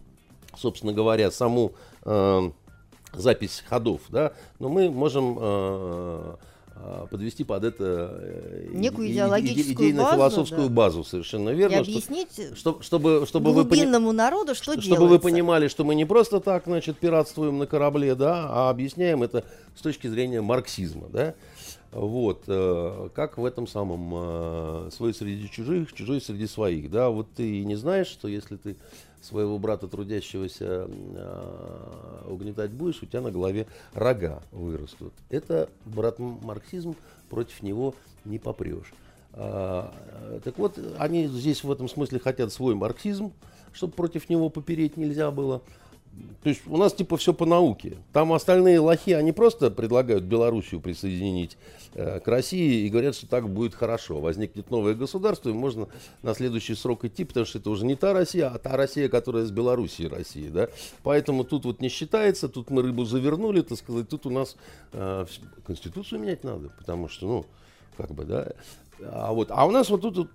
собственно 0.56 0.94
говоря, 0.94 1.30
саму 1.30 1.74
запись 3.12 3.62
ходов, 3.68 4.00
да, 4.08 4.32
но 4.58 4.70
мы 4.70 4.88
можем 4.90 6.38
подвести 7.10 7.44
под 7.44 7.64
это 7.64 8.18
э, 8.20 8.68
некую 8.72 9.10
идеологическую 9.10 9.90
идейно-философскую 9.90 10.68
базу, 10.68 10.68
да. 10.68 10.74
базу, 10.74 11.04
совершенно 11.04 11.50
верно. 11.50 11.74
И 11.74 11.78
объяснить 11.78 12.56
что, 12.56 12.80
чтобы, 12.82 13.24
чтобы 13.26 13.52
глубинному 13.52 14.08
вы, 14.08 14.12
народу, 14.12 14.54
что, 14.54 14.72
что 14.72 14.82
Чтобы 14.82 15.08
вы 15.08 15.18
понимали, 15.18 15.68
что 15.68 15.84
мы 15.84 15.94
не 15.94 16.04
просто 16.04 16.40
так, 16.40 16.64
значит, 16.66 16.98
пиратствуем 16.98 17.58
на 17.58 17.66
корабле, 17.66 18.14
да, 18.14 18.46
а 18.48 18.70
объясняем 18.70 19.22
это 19.22 19.44
с 19.76 19.80
точки 19.80 20.06
зрения 20.06 20.40
марксизма, 20.40 21.08
да. 21.08 21.34
Вот, 21.90 22.44
э, 22.48 23.08
как 23.14 23.38
в 23.38 23.44
этом 23.44 23.66
самом 23.66 24.12
э, 24.14 24.90
свой 24.92 25.14
среди 25.14 25.50
чужих, 25.50 25.94
чужой 25.94 26.20
среди 26.20 26.46
своих, 26.46 26.90
да, 26.90 27.08
вот 27.08 27.28
ты 27.34 27.64
не 27.64 27.76
знаешь, 27.76 28.08
что 28.08 28.28
если 28.28 28.56
ты 28.56 28.76
своего 29.20 29.58
брата 29.58 29.88
трудящегося 29.88 30.88
э, 30.88 32.22
угнетать 32.28 32.70
будешь, 32.70 33.02
у 33.02 33.06
тебя 33.06 33.20
на 33.20 33.30
голове 33.30 33.66
рога 33.94 34.42
вырастут. 34.52 35.12
Это 35.30 35.68
брат 35.84 36.18
марксизм, 36.18 36.94
против 37.28 37.62
него 37.62 37.94
не 38.24 38.38
попрешь. 38.38 38.92
А, 39.32 39.92
так 40.44 40.58
вот, 40.58 40.78
они 40.98 41.26
здесь 41.26 41.62
в 41.62 41.70
этом 41.70 41.88
смысле 41.88 42.18
хотят 42.18 42.52
свой 42.52 42.74
марксизм, 42.74 43.32
чтобы 43.72 43.92
против 43.92 44.28
него 44.28 44.48
попереть 44.50 44.96
нельзя 44.96 45.30
было. 45.30 45.62
То 46.42 46.48
есть 46.48 46.62
у 46.66 46.76
нас 46.76 46.92
типа 46.92 47.16
все 47.16 47.34
по 47.34 47.44
науке. 47.44 47.98
Там 48.12 48.32
остальные 48.32 48.80
лохи, 48.80 49.12
они 49.12 49.32
просто 49.32 49.70
предлагают 49.70 50.24
Белоруссию 50.24 50.80
присоединить 50.80 51.56
э, 51.94 52.20
к 52.20 52.28
России 52.28 52.86
и 52.86 52.88
говорят, 52.88 53.14
что 53.16 53.26
так 53.26 53.48
будет 53.48 53.74
хорошо. 53.74 54.20
Возникнет 54.20 54.70
новое 54.70 54.94
государство, 54.94 55.50
и 55.50 55.52
можно 55.52 55.88
на 56.22 56.34
следующий 56.34 56.74
срок 56.74 57.04
идти, 57.04 57.24
потому 57.24 57.46
что 57.46 57.58
это 57.58 57.70
уже 57.70 57.84
не 57.84 57.96
та 57.96 58.12
Россия, 58.12 58.48
а 58.48 58.58
та 58.58 58.76
Россия, 58.76 59.08
которая 59.08 59.44
с 59.44 59.50
Белоруссией 59.50 60.08
России. 60.08 60.48
Да? 60.48 60.68
Поэтому 61.02 61.44
тут 61.44 61.64
вот 61.64 61.80
не 61.80 61.88
считается, 61.88 62.48
тут 62.48 62.70
мы 62.70 62.82
рыбу 62.82 63.04
завернули, 63.04 63.60
так 63.62 63.78
сказать, 63.78 64.08
тут 64.08 64.26
у 64.26 64.30
нас 64.30 64.56
э, 64.92 65.26
Конституцию 65.66 66.20
менять 66.20 66.44
надо, 66.44 66.70
потому 66.78 67.08
что, 67.08 67.26
ну, 67.26 67.46
как 67.96 68.12
бы, 68.12 68.24
да. 68.24 68.52
А, 69.02 69.32
вот, 69.32 69.50
а 69.50 69.66
у 69.66 69.70
нас 69.70 69.90
вот 69.90 70.02
тут 70.02 70.30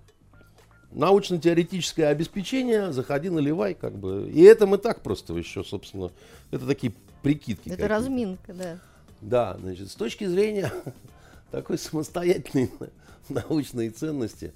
научно-теоретическое 0.94 2.06
обеспечение, 2.06 2.92
заходи, 2.92 3.28
наливай, 3.28 3.74
как 3.74 3.96
бы. 3.96 4.30
И 4.32 4.42
это 4.42 4.66
мы 4.66 4.78
так 4.78 5.02
просто 5.02 5.34
еще, 5.34 5.64
собственно, 5.64 6.10
это 6.50 6.66
такие 6.66 6.92
прикидки. 7.22 7.68
Это 7.68 7.88
разминка, 7.88 8.54
да. 8.54 8.78
Да, 9.20 9.56
значит, 9.60 9.90
с 9.90 9.94
точки 9.94 10.24
зрения 10.24 10.72
такой 11.50 11.78
самостоятельной 11.78 12.70
научной 13.28 13.90
ценности, 13.90 14.52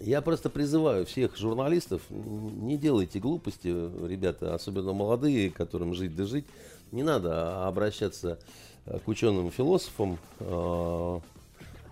я 0.00 0.20
просто 0.20 0.50
призываю 0.50 1.06
всех 1.06 1.36
журналистов, 1.36 2.02
не 2.10 2.76
делайте 2.76 3.20
глупости, 3.20 3.68
ребята, 3.68 4.54
особенно 4.54 4.92
молодые, 4.92 5.50
которым 5.50 5.94
жить 5.94 6.16
да 6.16 6.24
жить. 6.24 6.44
Не 6.90 7.02
надо 7.02 7.66
обращаться 7.66 8.38
к 8.84 9.08
ученым-философам, 9.08 10.18
а, 10.40 11.20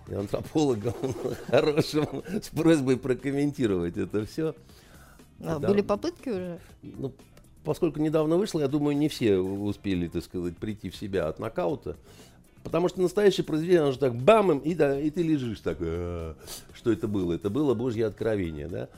и 0.07 0.13
антропологом 0.13 0.93
хорошим 1.47 2.23
с 2.41 2.49
просьбой 2.49 2.97
прокомментировать 2.97 3.97
это 3.97 4.25
все. 4.25 4.55
А, 5.39 5.59
да. 5.59 5.67
Были 5.67 5.81
попытки 5.81 6.29
уже? 6.29 6.59
Ну, 6.81 7.13
поскольку 7.63 7.99
недавно 7.99 8.37
вышло, 8.37 8.59
я 8.59 8.67
думаю, 8.67 8.97
не 8.97 9.09
все 9.09 9.37
успели, 9.37 10.07
так 10.07 10.23
сказать, 10.23 10.57
прийти 10.57 10.89
в 10.89 10.95
себя 10.95 11.27
от 11.27 11.39
нокаута. 11.39 11.95
Потому 12.63 12.87
что 12.87 13.01
настоящее 13.01 13.43
произведение, 13.43 13.81
оно 13.81 13.91
же 13.91 13.99
так 13.99 14.15
бам, 14.15 14.57
и, 14.59 14.73
да, 14.73 14.97
и 14.99 15.09
ты 15.09 15.21
лежишь 15.21 15.59
так, 15.59 15.77
«А, 15.81 16.35
что 16.73 16.91
это 16.91 17.07
было? 17.07 17.33
Это 17.33 17.49
было 17.49 17.73
Божье 17.73 18.05
откровение, 18.05 18.67
да? 18.67 18.89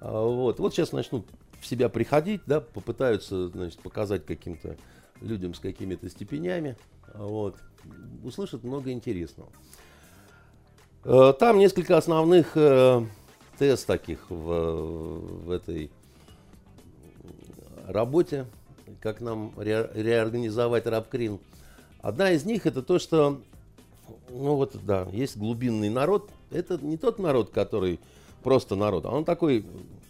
А, 0.00 0.24
вот, 0.24 0.58
вот 0.58 0.74
сейчас 0.74 0.92
начнут 0.92 1.26
в 1.60 1.66
себя 1.66 1.88
приходить, 1.88 2.40
да, 2.46 2.60
попытаются, 2.60 3.48
значит, 3.48 3.78
показать 3.80 4.26
каким-то 4.26 4.76
людям 5.20 5.54
с 5.54 5.60
какими-то 5.60 6.08
степенями, 6.08 6.76
вот, 7.14 7.56
услышат 8.24 8.64
много 8.64 8.90
интересного. 8.90 9.50
Э, 11.04 11.32
там 11.38 11.58
несколько 11.58 11.96
основных 11.96 12.52
э, 12.54 13.04
тест 13.58 13.86
таких 13.86 14.18
в, 14.28 15.46
в 15.46 15.50
этой 15.50 15.90
работе, 17.88 18.46
как 19.00 19.20
нам 19.20 19.52
ре, 19.56 19.90
реорганизовать 19.94 20.86
рабкрин. 20.86 21.40
Одна 22.00 22.30
из 22.30 22.44
них 22.44 22.66
это 22.66 22.82
то, 22.82 22.98
что, 22.98 23.40
ну 24.30 24.54
вот, 24.54 24.76
да, 24.84 25.08
есть 25.12 25.36
глубинный 25.36 25.88
народ. 25.88 26.30
Это 26.52 26.78
не 26.78 26.96
тот 26.96 27.18
народ, 27.18 27.50
который 27.50 27.98
просто 28.44 28.76
народ, 28.76 29.04
а 29.04 29.10
он 29.10 29.24
такой 29.24 29.64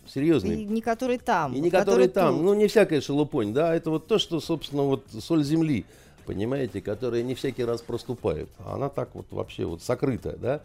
серьезный. 0.07 0.63
И 0.63 0.65
не 0.67 0.83
который 0.83 1.19
там. 1.19 1.55
И 1.55 1.61
не 1.61 1.71
который, 1.71 1.85
который 1.85 2.09
там. 2.09 2.37
Тут. 2.37 2.45
Ну, 2.45 2.55
не 2.55 2.67
всякая 2.67 3.01
шелупонь, 3.01 3.55
да, 3.55 3.75
это 3.75 3.91
вот 3.91 4.07
то, 4.07 4.19
что, 4.19 4.41
собственно, 4.41 4.83
вот 4.83 5.07
соль 5.21 5.43
земли 5.43 5.87
понимаете, 6.27 6.81
которые 6.81 7.23
не 7.23 7.35
всякий 7.35 7.65
раз 7.65 7.83
проступают. 7.83 8.49
Она 8.65 8.89
так 8.89 9.15
вот 9.15 9.27
вообще 9.31 9.65
вот 9.65 9.83
сокрытая, 9.83 10.37
да. 10.37 10.61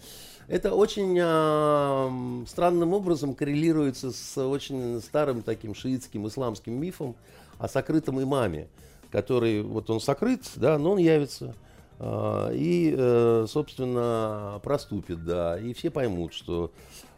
Это 0.48 0.74
очень 0.74 1.18
э, 1.20 2.46
странным 2.48 2.94
образом 2.94 3.36
коррелируется 3.36 4.12
с 4.12 4.38
очень 4.38 5.02
старым 5.02 5.42
таким 5.42 5.76
шиитским 5.76 6.26
исламским 6.28 6.74
мифом 6.74 7.16
о 7.60 7.68
сокрытом 7.68 8.22
имаме, 8.22 8.68
который, 9.12 9.62
вот 9.62 9.90
он 9.90 10.00
сокрыт, 10.00 10.44
да, 10.56 10.78
но 10.78 10.92
он 10.92 11.00
явится. 11.00 11.54
а, 12.00 12.52
и, 12.52 12.94
э, 12.98 13.46
собственно, 13.50 14.60
проступит, 14.64 15.26
да, 15.26 15.60
и 15.60 15.74
все 15.74 15.90
поймут, 15.90 16.34
что 16.34 16.72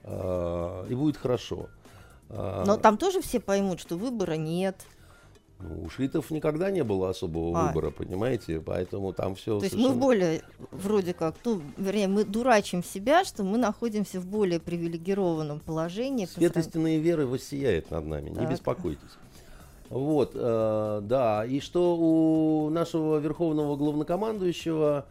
а, 0.03 0.86
и 0.88 0.96
будет 0.96 1.17
хорошо. 1.17 1.67
Но 2.29 2.77
там 2.77 2.98
тоже 2.98 3.22
все 3.22 3.39
поймут, 3.39 3.79
что 3.79 3.98
выбора 3.98 4.34
нет. 4.34 4.75
Ну, 5.62 5.84
у 5.84 5.89
шиитов 5.89 6.32
никогда 6.32 6.72
не 6.72 6.84
было 6.86 7.10
особого 7.10 7.60
а. 7.60 7.68
выбора, 7.68 7.92
понимаете, 7.92 8.62
поэтому 8.62 9.12
там 9.12 9.36
все. 9.36 9.60
То 9.60 9.66
совершенно... 9.66 9.82
есть 9.82 9.94
мы 9.96 10.00
более, 10.00 10.42
вроде 10.72 11.13
как, 11.13 11.36
ну, 11.44 11.62
вернее, 11.78 12.08
мы 12.08 12.24
дурачим 12.24 12.82
себя, 12.82 13.25
что 13.25 13.44
мы 13.44 13.58
находимся 13.58 14.22
в 14.22 14.25
более 14.25 14.62
привилегированном 14.62 15.60
положении. 15.60 16.28
Свет 16.28 16.54
по... 16.54 16.60
истинной 16.60 16.98
веры 17.00 17.25
воссияет 17.25 17.92
над 17.92 18.06
нами, 18.06 18.30
так. 18.30 18.39
не 18.39 18.46
беспокойтесь. 18.46 19.18
Вот, 19.89 20.32
э, 20.36 21.01
да, 21.04 21.44
и 21.46 21.60
что 21.60 21.98
у 21.98 22.70
нашего 22.70 23.18
верховного 23.18 23.75
главнокомандующего, 23.75 25.08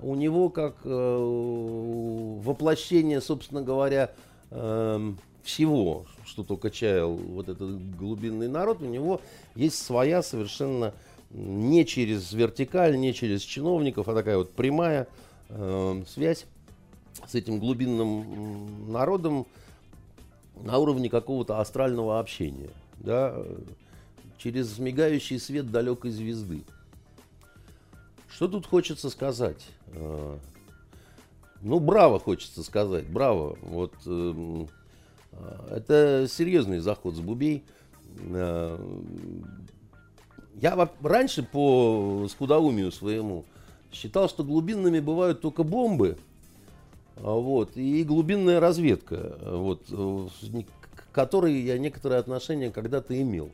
у 0.00 0.14
него 0.14 0.48
как 0.48 0.76
э, 0.84 1.18
воплощение, 2.44 3.20
собственно 3.20 3.62
говоря, 3.62 4.12
э, 4.50 5.12
всего, 5.42 6.06
что 6.24 6.44
только 6.44 6.70
чаял 6.70 7.14
вот 7.14 7.48
этот 7.48 7.96
глубинный 7.96 8.48
народ, 8.48 8.82
у 8.82 8.86
него 8.86 9.20
есть 9.54 9.78
своя 9.78 10.22
совершенно 10.22 10.94
не 11.30 11.86
через 11.86 12.32
вертикаль, 12.32 12.98
не 12.98 13.14
через 13.14 13.42
чиновников, 13.42 14.08
а 14.08 14.14
такая 14.14 14.38
вот 14.38 14.52
прямая 14.52 15.08
э, 15.48 16.02
связь 16.06 16.46
с 17.26 17.34
этим 17.34 17.58
глубинным 17.58 18.92
народом 18.92 19.46
на 20.62 20.78
уровне 20.78 21.08
какого-то 21.08 21.60
астрального 21.60 22.20
общения, 22.20 22.70
да, 22.98 23.34
через 24.38 24.78
мигающий 24.78 25.38
свет 25.38 25.70
далекой 25.70 26.10
звезды. 26.10 26.62
Что 28.28 28.48
тут 28.48 28.66
хочется 28.66 29.10
сказать? 29.10 29.66
Э, 29.88 30.38
ну, 31.62 31.78
браво 31.78 32.18
хочется 32.18 32.62
сказать, 32.62 33.06
браво. 33.06 33.56
Вот 33.62 33.94
э, 34.06 34.66
это 35.70 36.26
серьезный 36.28 36.78
заход 36.78 37.14
с 37.16 37.20
бубей. 37.20 37.64
Э, 38.30 38.78
я 40.60 40.88
раньше 41.02 41.42
по 41.42 42.26
скудоумию 42.30 42.92
своему 42.92 43.44
считал, 43.92 44.28
что 44.28 44.44
глубинными 44.44 45.00
бывают 45.00 45.40
только 45.40 45.62
бомбы, 45.62 46.16
вот, 47.16 47.76
и 47.76 48.04
глубинная 48.04 48.60
разведка, 48.60 49.36
вот, 49.42 49.82
к 49.86 51.12
которой 51.12 51.60
я 51.60 51.78
некоторое 51.78 52.18
отношение 52.18 52.70
когда-то 52.70 53.20
имел. 53.20 53.50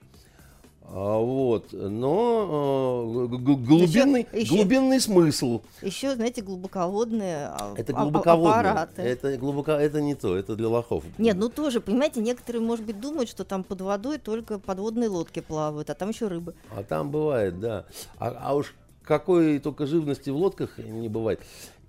А, 0.90 1.18
вот, 1.18 1.72
но 1.72 3.28
э, 3.30 3.36
глубинный, 3.36 4.26
еще, 4.32 4.54
глубинный 4.54 4.96
еще, 4.96 5.04
смысл. 5.06 5.60
Еще, 5.82 6.14
знаете, 6.14 6.40
глубоководные 6.40 7.48
а, 7.48 7.74
это 7.76 7.92
глубоководные. 7.92 8.54
аппараты. 8.54 9.02
Это, 9.02 9.36
глубоко, 9.36 9.72
это 9.72 10.00
не 10.00 10.14
то, 10.14 10.34
это 10.34 10.56
для 10.56 10.68
лохов. 10.68 11.04
Нет, 11.18 11.36
ну 11.36 11.50
тоже, 11.50 11.82
понимаете, 11.82 12.20
некоторые, 12.22 12.62
может 12.62 12.86
быть, 12.86 13.00
думают, 13.00 13.28
что 13.28 13.44
там 13.44 13.64
под 13.64 13.82
водой 13.82 14.16
только 14.16 14.58
подводные 14.58 15.10
лодки 15.10 15.40
плавают, 15.40 15.90
а 15.90 15.94
там 15.94 16.08
еще 16.08 16.26
рыбы. 16.28 16.54
А 16.74 16.82
там 16.82 17.10
бывает, 17.10 17.60
да. 17.60 17.84
А, 18.18 18.34
а 18.40 18.54
уж 18.54 18.74
какой 19.04 19.58
только 19.58 19.86
живности 19.86 20.30
в 20.30 20.36
лодках 20.36 20.78
не 20.78 21.10
бывает. 21.10 21.40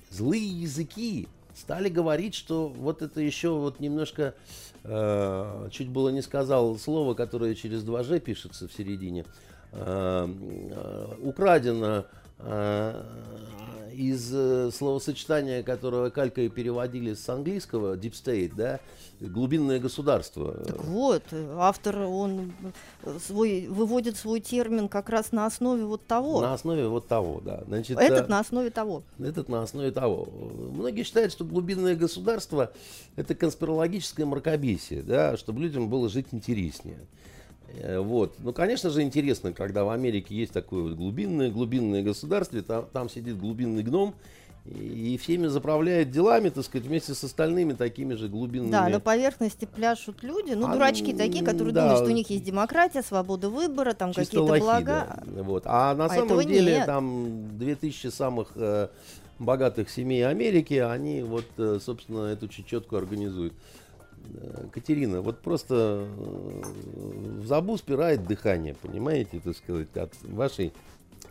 Злые 0.09 0.45
языки 0.45 1.29
стали 1.59 1.89
говорить, 1.89 2.35
что 2.35 2.69
вот 2.69 3.01
это 3.01 3.21
еще 3.21 3.49
вот 3.49 3.79
немножко 3.79 4.33
Э, 4.83 5.67
чуть 5.71 5.89
было 5.89 6.09
не 6.09 6.21
сказал 6.21 6.77
слово, 6.77 7.13
которое 7.13 7.55
через 7.55 7.83
2G 7.83 8.19
пишется 8.19 8.67
в 8.67 8.73
середине, 8.73 9.25
э, 9.71 10.27
э, 10.27 11.15
украдено 11.21 12.05
из 13.99 14.29
словосочетания, 14.75 15.61
которое 15.61 16.09
калькой 16.09 16.47
переводили 16.49 17.13
с 17.13 17.27
английского, 17.27 17.97
deep 17.97 18.13
state, 18.13 18.53
да, 18.55 18.79
глубинное 19.19 19.79
государство. 19.79 20.53
Так 20.53 20.83
вот, 20.85 21.23
автор, 21.57 21.99
он 21.99 22.53
свой, 23.25 23.67
выводит 23.67 24.15
свой 24.15 24.39
термин 24.39 24.87
как 24.87 25.09
раз 25.09 25.31
на 25.31 25.45
основе 25.45 25.83
вот 25.83 26.05
того. 26.07 26.41
На 26.41 26.53
основе 26.53 26.87
вот 26.87 27.07
того, 27.07 27.41
да. 27.43 27.63
Значит, 27.67 27.97
этот 27.99 28.27
а, 28.27 28.29
на 28.29 28.39
основе 28.39 28.69
того. 28.69 29.03
Этот 29.19 29.49
на 29.49 29.63
основе 29.63 29.91
того. 29.91 30.27
Многие 30.71 31.03
считают, 31.03 31.31
что 31.31 31.43
глубинное 31.43 31.95
государство– 31.95 32.71
это 33.15 33.35
конспирологическое 33.35 34.25
мракобесие, 34.25 35.01
да, 35.01 35.35
чтобы 35.35 35.61
людям 35.61 35.89
было 35.89 36.07
жить 36.07 36.27
интереснее. 36.31 36.99
Э, 37.75 37.99
вот. 37.99 38.35
Ну, 38.39 38.53
конечно 38.53 38.89
же, 38.89 39.01
интересно, 39.01 39.53
когда 39.53 39.83
в 39.83 39.89
Америке 39.89 40.35
есть 40.35 40.51
такое 40.51 40.83
вот 40.83 40.93
глубинное, 40.93 41.49
глубинное 41.49 42.03
государство, 42.03 42.61
там, 42.61 42.85
там 42.91 43.09
сидит 43.09 43.37
глубинный 43.37 43.83
гном, 43.83 44.15
и 44.65 45.17
всеми 45.17 45.47
заправляет 45.47 46.11
делами, 46.11 46.49
так 46.49 46.63
сказать, 46.63 46.85
вместе 46.85 47.13
с 47.13 47.23
остальными 47.23 47.73
такими 47.73 48.13
же 48.13 48.27
глубинными. 48.27 48.71
Да, 48.71 48.87
на 48.87 48.99
поверхности 48.99 49.65
пляшут 49.65 50.21
люди, 50.21 50.53
ну, 50.53 50.67
а, 50.67 50.73
дурачки 50.73 51.13
такие, 51.13 51.43
которые 51.43 51.73
да, 51.73 51.81
думают, 51.81 51.99
что 51.99 52.11
у 52.11 52.15
них 52.15 52.29
есть 52.29 52.43
демократия, 52.43 53.01
свобода 53.01 53.49
выбора, 53.49 53.93
там 53.93 54.13
какие-то 54.13 54.59
блага. 54.59 55.23
Да. 55.25 55.43
Вот. 55.43 55.63
А 55.65 55.95
на 55.95 56.05
а 56.05 56.09
самом 56.09 56.41
деле 56.45 56.77
нет. 56.77 56.85
там 56.85 57.57
2000 57.57 58.07
самых 58.07 58.51
э, 58.55 58.89
богатых 59.39 59.89
семей 59.89 60.27
Америки, 60.27 60.75
они 60.75 61.23
вот, 61.23 61.45
э, 61.57 61.79
собственно, 61.81 62.27
эту 62.27 62.47
чечетку 62.47 62.95
организуют. 62.97 63.53
Э, 64.33 64.67
Катерина, 64.71 65.21
вот 65.21 65.41
просто 65.41 66.07
э, 66.07 66.61
в 67.41 67.45
забу 67.45 67.77
спирает 67.77 68.25
дыхание, 68.25 68.75
понимаете, 68.75 69.39
так 69.39 69.55
сказать, 69.57 69.95
от 69.97 70.13
вашей 70.23 70.73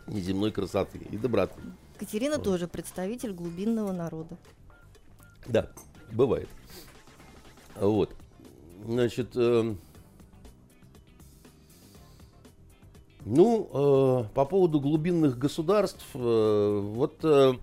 неземной 0.07 0.51
красоты 0.51 0.99
и 0.99 1.17
доброты. 1.17 1.59
Катерина 1.97 2.35
вот. 2.35 2.43
тоже 2.43 2.67
представитель 2.67 3.33
глубинного 3.33 3.91
народа. 3.91 4.37
Да, 5.47 5.69
бывает. 6.11 6.49
Вот. 7.75 8.13
Значит, 8.85 9.31
э, 9.35 9.75
ну, 13.25 13.69
э, 13.71 14.33
по 14.33 14.45
поводу 14.45 14.79
глубинных 14.79 15.37
государств, 15.37 16.05
э, 16.13 16.79
вот 16.81 17.19
э, 17.23 17.53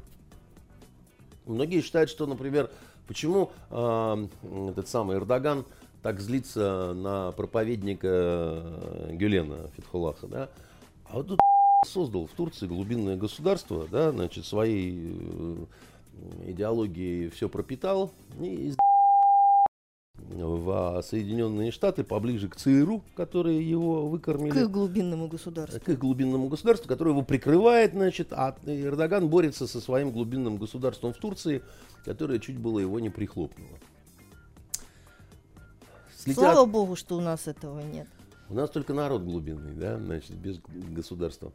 многие 1.47 1.81
считают, 1.81 2.11
что, 2.11 2.27
например, 2.27 2.71
почему 3.07 3.51
э, 3.71 4.27
этот 4.71 4.88
самый 4.88 5.16
Эрдоган 5.16 5.64
так 6.03 6.21
злится 6.21 6.92
на 6.95 7.33
проповедника 7.33 8.09
э, 8.09 9.11
Гюлена 9.12 9.69
Фетхулаха, 9.77 10.27
да? 10.27 10.49
А 11.05 11.16
вот 11.16 11.29
тут 11.29 11.40
создал 11.87 12.27
в 12.27 12.33
Турции 12.33 12.66
глубинное 12.66 13.16
государство, 13.16 13.87
да, 13.90 14.12
значит, 14.12 14.45
своей 14.45 15.16
э, 15.19 15.64
идеологией 16.47 17.31
все 17.31 17.49
пропитал 17.49 18.12
и 18.40 18.73
в 20.29 21.03
Соединенные 21.03 21.71
Штаты 21.71 22.05
поближе 22.05 22.49
к 22.49 22.57
ЦРУ, 22.57 23.03
которые 23.14 23.69
его 23.69 24.09
выкормили. 24.09 24.51
К 24.51 24.57
их 24.57 24.71
глубинному 24.71 25.29
государству. 25.29 25.81
К 25.81 25.88
их 25.88 25.99
глубинному 25.99 26.49
государству, 26.49 26.88
которое 26.88 27.11
его 27.11 27.23
прикрывает, 27.23 27.92
значит, 27.92 28.33
а 28.33 28.57
Эрдоган 28.66 29.29
борется 29.29 29.66
со 29.66 29.81
своим 29.81 30.11
глубинным 30.12 30.57
государством 30.57 31.12
в 31.12 31.19
Турции, 31.19 31.62
которое 32.07 32.38
чуть 32.38 32.57
было 32.57 32.79
его 32.79 32.99
не 33.01 33.11
прихлопнуло. 33.11 33.79
Слава 36.16 36.64
богу, 36.64 36.97
что 36.97 37.16
у 37.16 37.21
нас 37.21 37.47
этого 37.47 37.81
нет. 37.81 38.07
У 38.49 38.55
нас 38.55 38.71
только 38.71 38.95
народ 38.95 39.23
глубинный, 39.23 39.73
да, 39.73 39.99
значит, 39.99 40.31
без 40.37 40.61
государства. 40.71 41.53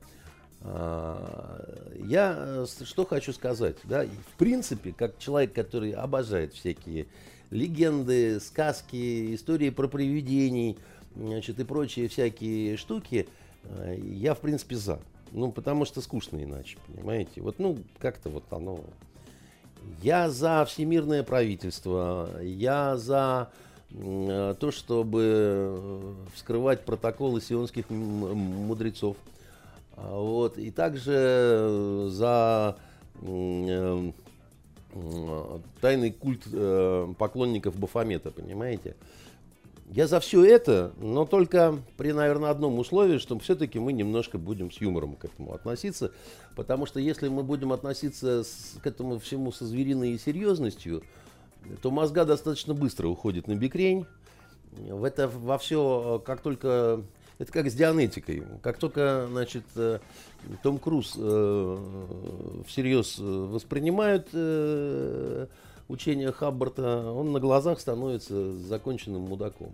А, 0.61 1.95
я 2.05 2.35
э, 2.37 2.65
что 2.83 3.05
хочу 3.05 3.33
сказать, 3.33 3.77
да, 3.85 4.05
в 4.05 4.37
принципе, 4.37 4.91
как 4.91 5.17
человек, 5.17 5.53
который 5.53 5.91
обожает 5.91 6.53
всякие 6.53 7.07
легенды, 7.49 8.39
сказки, 8.39 9.33
истории 9.33 9.69
про 9.69 9.87
привидений, 9.87 10.77
значит, 11.15 11.59
и 11.59 11.63
прочие 11.63 12.09
всякие 12.09 12.75
штуки, 12.77 13.27
э, 13.63 13.97
я, 13.97 14.35
в 14.35 14.39
принципе, 14.41 14.75
за. 14.75 14.99
Ну, 15.31 15.51
потому 15.51 15.85
что 15.85 16.01
скучно 16.01 16.43
иначе, 16.43 16.77
понимаете? 16.87 17.41
Вот, 17.41 17.57
ну, 17.57 17.77
как-то 17.99 18.29
вот 18.29 18.43
оно... 18.51 18.83
Я 20.01 20.29
за 20.29 20.65
всемирное 20.65 21.23
правительство, 21.23 22.41
я 22.41 22.97
за 22.97 23.49
Э, 23.93 24.55
то, 24.57 24.71
чтобы 24.71 25.21
э, 25.23 26.13
вскрывать 26.33 26.85
протоколы 26.85 27.41
сионских 27.41 27.89
мудрецов. 27.89 29.17
А, 29.97 30.17
вот. 30.17 30.57
И 30.57 30.71
также 30.71 32.07
за 32.09 32.77
э, 33.21 34.11
тайный 35.81 36.11
культ 36.11 36.43
поклонников 37.17 37.77
Бафомета, 37.77 38.31
понимаете? 38.31 38.95
Я 39.93 40.07
за 40.07 40.21
все 40.21 40.45
это, 40.45 40.93
но 41.01 41.25
только 41.25 41.77
при, 41.97 42.13
наверное, 42.13 42.49
одном 42.49 42.79
условии, 42.79 43.17
что 43.17 43.37
все-таки 43.39 43.77
мы 43.77 43.91
немножко 43.91 44.37
будем 44.37 44.71
с 44.71 44.79
юмором 44.79 45.17
к 45.17 45.25
этому 45.25 45.53
относиться. 45.53 46.13
Потому 46.55 46.85
что 46.85 47.01
если 47.01 47.27
мы 47.27 47.43
будем 47.43 47.73
относиться 47.73 48.45
с, 48.45 48.77
к 48.81 48.87
этому 48.87 49.19
всему 49.19 49.51
со 49.51 49.65
звериной 49.65 50.17
серьезностью, 50.17 51.03
то 51.81 51.91
мозга 51.91 52.23
достаточно 52.23 52.73
быстро 52.73 53.09
уходит 53.09 53.47
на 53.47 53.55
бикрень. 53.55 54.05
В 54.71 55.03
это 55.03 55.27
во 55.27 55.57
все, 55.57 56.23
как 56.25 56.39
только 56.39 57.03
Это 57.41 57.51
как 57.51 57.71
с 57.71 57.73
дианетикой. 57.73 58.43
Как 58.61 58.77
только, 58.77 59.25
значит, 59.27 59.63
э, 59.75 59.97
Том 60.61 60.77
Круз 60.77 61.15
э, 61.17 61.77
всерьез 62.67 63.17
э, 63.19 63.23
воспринимает 63.23 64.29
э, 64.31 65.47
учение 65.91 66.31
Хаббарта, 66.31 67.11
он 67.11 67.31
на 67.33 67.39
глазах 67.39 67.79
становится 67.79 68.53
законченным 68.53 69.23
мудаком. 69.23 69.73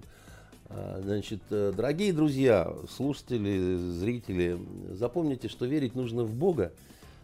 А, 0.70 1.00
Значит, 1.04 1.42
э, 1.52 1.72
дорогие 1.76 2.12
друзья, 2.12 2.74
слушатели, 2.90 3.78
зрители, 3.78 4.60
запомните, 4.92 5.48
что 5.48 5.66
верить 5.66 5.96
нужно 5.96 6.24
в 6.24 6.34
Бога, 6.34 6.74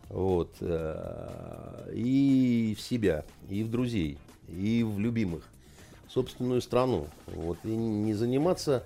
вот, 0.10 0.56
э, 0.62 1.91
и 1.93 2.75
в 2.77 2.82
себя, 2.82 3.25
и 3.49 3.63
в 3.63 3.71
друзей, 3.71 4.17
и 4.47 4.84
в 4.84 4.99
любимых, 4.99 5.43
в 6.08 6.12
собственную 6.12 6.62
страну. 6.62 7.08
Вот, 7.27 7.58
и 7.63 7.75
не 7.75 8.13
заниматься 8.13 8.84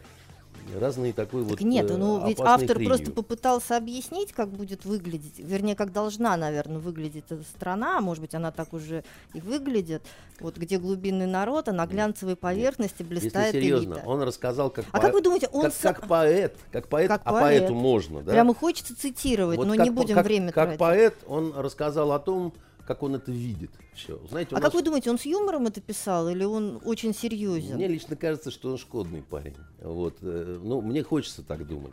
разной 0.79 1.13
такой 1.13 1.43
вот 1.43 1.57
Так 1.59 1.61
нет, 1.61 1.89
э, 1.89 1.97
ну 1.97 2.27
ведь 2.27 2.39
автор 2.39 2.77
просто 2.79 3.05
хренью. 3.05 3.13
попытался 3.13 3.77
объяснить, 3.77 4.33
как 4.33 4.49
будет 4.49 4.85
выглядеть, 4.85 5.39
вернее, 5.39 5.75
как 5.75 5.91
должна, 5.91 6.35
наверное, 6.37 6.79
выглядеть 6.79 7.25
эта 7.29 7.41
страна, 7.43 7.99
может 8.01 8.21
быть, 8.21 8.35
она 8.35 8.51
так 8.51 8.73
уже 8.73 9.03
и 9.33 9.41
выглядит, 9.41 10.03
вот 10.39 10.57
где 10.57 10.77
глубинный 10.77 11.25
народ, 11.25 11.67
а 11.69 11.71
на 11.73 11.85
глянцевой 11.87 12.35
поверхности 12.35 13.01
Если 13.01 13.03
блистает 13.13 13.53
серьезно, 13.53 13.93
элита. 13.95 14.07
он 14.07 14.21
рассказал 14.21 14.69
как, 14.69 14.85
А 14.91 14.97
поэ- 14.97 15.01
как 15.01 15.13
вы 15.13 15.21
думаете, 15.21 15.47
он 15.51 15.63
как, 15.63 15.73
са- 15.73 15.81
как 15.93 16.07
поэт, 16.07 16.55
как 16.71 16.87
поэт, 16.87 17.07
Как 17.07 17.21
а 17.25 17.31
поэт. 17.31 17.43
поэту 17.61 17.73
можно, 17.73 18.21
да? 18.21 18.31
Прямо 18.33 18.53
хочется 18.53 18.95
цитировать, 18.95 19.57
Вот 19.57 19.67
но 19.67 19.75
как 19.75 19.83
не 19.85 19.89
по- 19.91 19.97
будем 19.97 20.15
как- 20.15 20.25
время 20.25 20.47
Как 20.51 20.65
тратить. 20.65 20.79
поэт 20.79 21.15
он 21.27 21.53
рассказал 21.55 22.11
о 22.11 22.19
том, 22.19 22.53
как 22.87 23.03
он 23.03 23.15
это 23.15 23.31
видит. 23.31 23.69
Все. 23.93 24.17
Знаете, 24.29 24.51
А 24.55 24.59
нас- 24.59 24.63
как 24.63 24.73
вы 24.73 24.81
думаете, 24.81 25.11
он 25.11 25.19
с 25.19 25.25
юмором 25.25 25.67
это 25.67 25.81
писал 25.81 26.29
или 26.29 26.45
он 26.45 26.79
очень 26.85 27.13
серьезен? 27.13 27.75
Мне 27.75 27.87
лично 27.87 28.15
кажется, 28.15 28.49
что 28.49 28.71
он 28.71 28.77
шкодный 28.77 29.21
парень. 29.21 29.55
Вот. 29.81 30.15
э, 30.21 30.57
Ну, 30.63 30.81
мне 30.81 31.03
хочется 31.03 31.43
так 31.43 31.67
думать. 31.67 31.91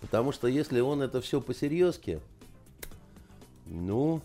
Потому 0.00 0.32
что 0.32 0.48
если 0.48 0.80
он 0.80 1.02
это 1.02 1.20
все 1.20 1.40
по-серьезки, 1.40 2.20
ну, 3.66 4.22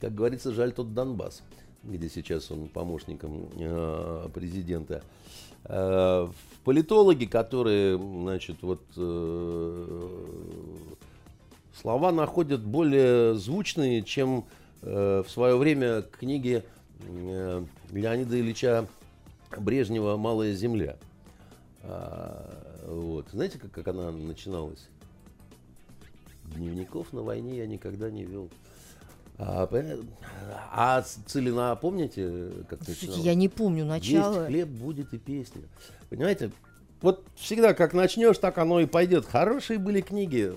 как 0.00 0.14
говорится, 0.14 0.52
жаль 0.52 0.72
тот 0.72 0.92
Донбасс, 0.94 1.42
где 1.84 2.08
сейчас 2.08 2.50
он 2.50 2.66
помощником 2.68 3.48
э, 3.56 4.28
президента. 4.34 5.02
Э, 5.64 6.28
политологи, 6.64 7.24
которые, 7.26 7.96
значит, 7.98 8.62
вот 8.62 8.82
э, 8.96 9.98
слова 11.80 12.12
находят 12.12 12.62
более 12.62 13.34
звучные, 13.34 14.02
чем 14.02 14.44
э, 14.82 15.22
в 15.26 15.30
свое 15.30 15.56
время 15.56 16.02
книги 16.02 16.62
э, 17.00 17.64
Леонида 17.90 18.40
Ильича 18.40 18.86
Брежнева 19.56 20.16
«Малая 20.16 20.54
земля». 20.54 20.96
А, 21.82 22.82
вот. 22.86 23.26
Знаете, 23.30 23.58
как, 23.58 23.70
как 23.70 23.88
она 23.88 24.10
начиналась? 24.10 24.88
Дневников 26.44 27.12
на 27.12 27.22
войне 27.22 27.58
я 27.58 27.66
никогда 27.66 28.10
не 28.10 28.24
вел. 28.24 28.48
А, 29.36 29.68
а 30.70 31.02
Целина, 31.26 31.76
помните, 31.76 32.50
как 32.68 32.84
Слушайте, 32.84 33.06
начиналась? 33.06 33.26
я 33.26 33.34
не 33.34 33.48
помню 33.48 33.84
начало. 33.84 34.34
Есть 34.34 34.46
хлеб, 34.46 34.68
будет 34.68 35.12
и 35.12 35.18
песня. 35.18 35.62
Понимаете, 36.08 36.52
вот 37.04 37.22
всегда 37.36 37.74
как 37.74 37.92
начнешь, 37.92 38.38
так 38.38 38.56
оно 38.56 38.80
и 38.80 38.86
пойдет. 38.86 39.26
Хорошие 39.26 39.78
были 39.78 40.00
книги, 40.00 40.50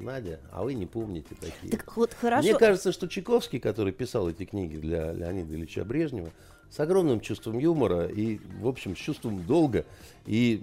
Надя, 0.00 0.40
а 0.50 0.64
вы 0.64 0.74
не 0.74 0.86
помните 0.86 1.36
такие. 1.40 1.70
Так 1.70 1.96
вот 1.96 2.12
хорошо. 2.14 2.42
Мне 2.42 2.58
кажется, 2.58 2.90
что 2.90 3.06
Чайковский, 3.06 3.60
который 3.60 3.92
писал 3.92 4.28
эти 4.28 4.44
книги 4.44 4.76
для 4.76 5.12
Леонида 5.12 5.54
Ильича 5.54 5.84
Брежнева, 5.84 6.30
с 6.68 6.80
огромным 6.80 7.20
чувством 7.20 7.58
юмора 7.58 8.06
и, 8.06 8.40
в 8.60 8.66
общем, 8.66 8.96
с 8.96 8.98
чувством 8.98 9.44
долга 9.46 9.84
и, 10.26 10.62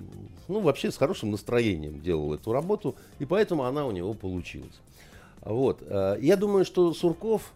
ну, 0.50 0.60
вообще 0.60 0.92
с 0.92 0.98
хорошим 0.98 1.32
настроением 1.32 2.02
делал 2.02 2.34
эту 2.34 2.52
работу, 2.52 2.96
и 3.18 3.26
поэтому 3.26 3.64
она 3.64 3.88
у 3.88 3.92
него 3.92 4.14
получилась. 4.14 4.82
Вот. 5.42 5.82
э, 5.82 6.18
Я 6.20 6.36
думаю, 6.36 6.66
что 6.66 6.94
Сурков, 6.94 7.54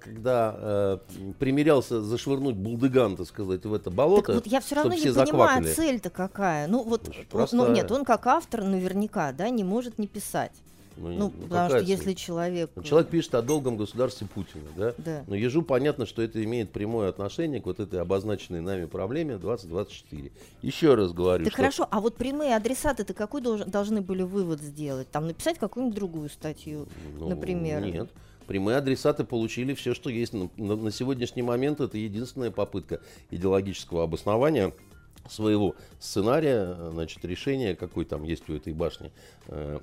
когда 0.00 0.54
э, 0.56 0.98
примерялся 1.38 2.00
зашвырнуть 2.00 2.56
булдыган, 2.56 3.16
так 3.16 3.26
сказать, 3.26 3.64
в 3.64 3.74
это 3.74 3.90
болото, 3.90 4.26
Так 4.26 4.34
вот 4.36 4.46
я 4.46 4.60
все 4.60 4.76
равно 4.76 4.94
не 4.94 5.00
понимаю, 5.00 5.26
заквакали. 5.26 5.72
цель-то 5.72 6.10
какая. 6.10 6.66
Ну 6.68 6.82
вот, 6.82 7.10
он- 7.32 7.48
ну 7.52 7.70
нет, 7.72 7.90
он 7.90 8.04
как 8.04 8.26
автор 8.26 8.62
наверняка, 8.62 9.32
да, 9.32 9.48
не 9.50 9.64
может 9.64 9.98
не 9.98 10.06
писать. 10.06 10.52
Ну, 10.96 11.08
Ну, 11.08 11.14
ну, 11.18 11.30
потому 11.48 11.68
что 11.70 11.78
какая 11.78 11.82
если 11.82 12.04
цель? 12.04 12.14
человек... 12.14 12.70
Ну, 12.76 12.82
Человек 12.84 13.08
пишет 13.10 13.34
о 13.34 13.42
долгом 13.42 13.76
государстве 13.76 14.28
Путина, 14.32 14.62
да? 14.76 14.94
Да. 14.98 15.24
Но 15.26 15.34
ежу 15.34 15.62
понятно, 15.62 16.06
что 16.06 16.22
это 16.22 16.44
имеет 16.44 16.70
прямое 16.70 17.08
отношение 17.08 17.60
к 17.60 17.66
вот 17.66 17.80
этой 17.80 18.00
обозначенной 18.00 18.60
нами 18.60 18.84
проблеме 18.84 19.36
2024. 19.38 20.30
Еще 20.62 20.94
раз 20.94 21.12
говорю, 21.12 21.42
Так 21.46 21.52
что 21.52 21.62
хорошо, 21.62 21.88
а 21.90 22.00
вот 22.00 22.14
прямые 22.14 22.54
адресаты-то 22.54 23.12
какой 23.12 23.40
долж- 23.42 23.68
должны 23.68 24.02
были 24.02 24.22
вывод 24.22 24.60
сделать? 24.60 25.10
Там 25.10 25.26
написать 25.26 25.58
какую-нибудь 25.58 25.96
другую 25.96 26.28
статью, 26.30 26.86
Ну, 27.18 27.28
например? 27.28 27.80
Нет. 27.84 28.08
Прямые 28.46 28.76
адресаты 28.78 29.24
получили 29.24 29.74
все, 29.74 29.94
что 29.94 30.10
есть. 30.10 30.32
На, 30.32 30.48
на- 30.56 30.76
на 30.76 30.90
сегодняшний 30.90 31.42
момент 31.42 31.80
это 31.80 31.96
единственная 31.98 32.50
попытка 32.50 33.00
идеологического 33.30 34.04
обоснования 34.04 34.72
своего 35.28 35.74
сценария, 35.98 36.76
значит, 36.92 37.24
решения, 37.24 37.74
какой 37.74 38.04
там 38.04 38.24
есть 38.24 38.48
у 38.50 38.54
этой 38.54 38.74
башни, 38.74 39.10
э, 39.48 39.78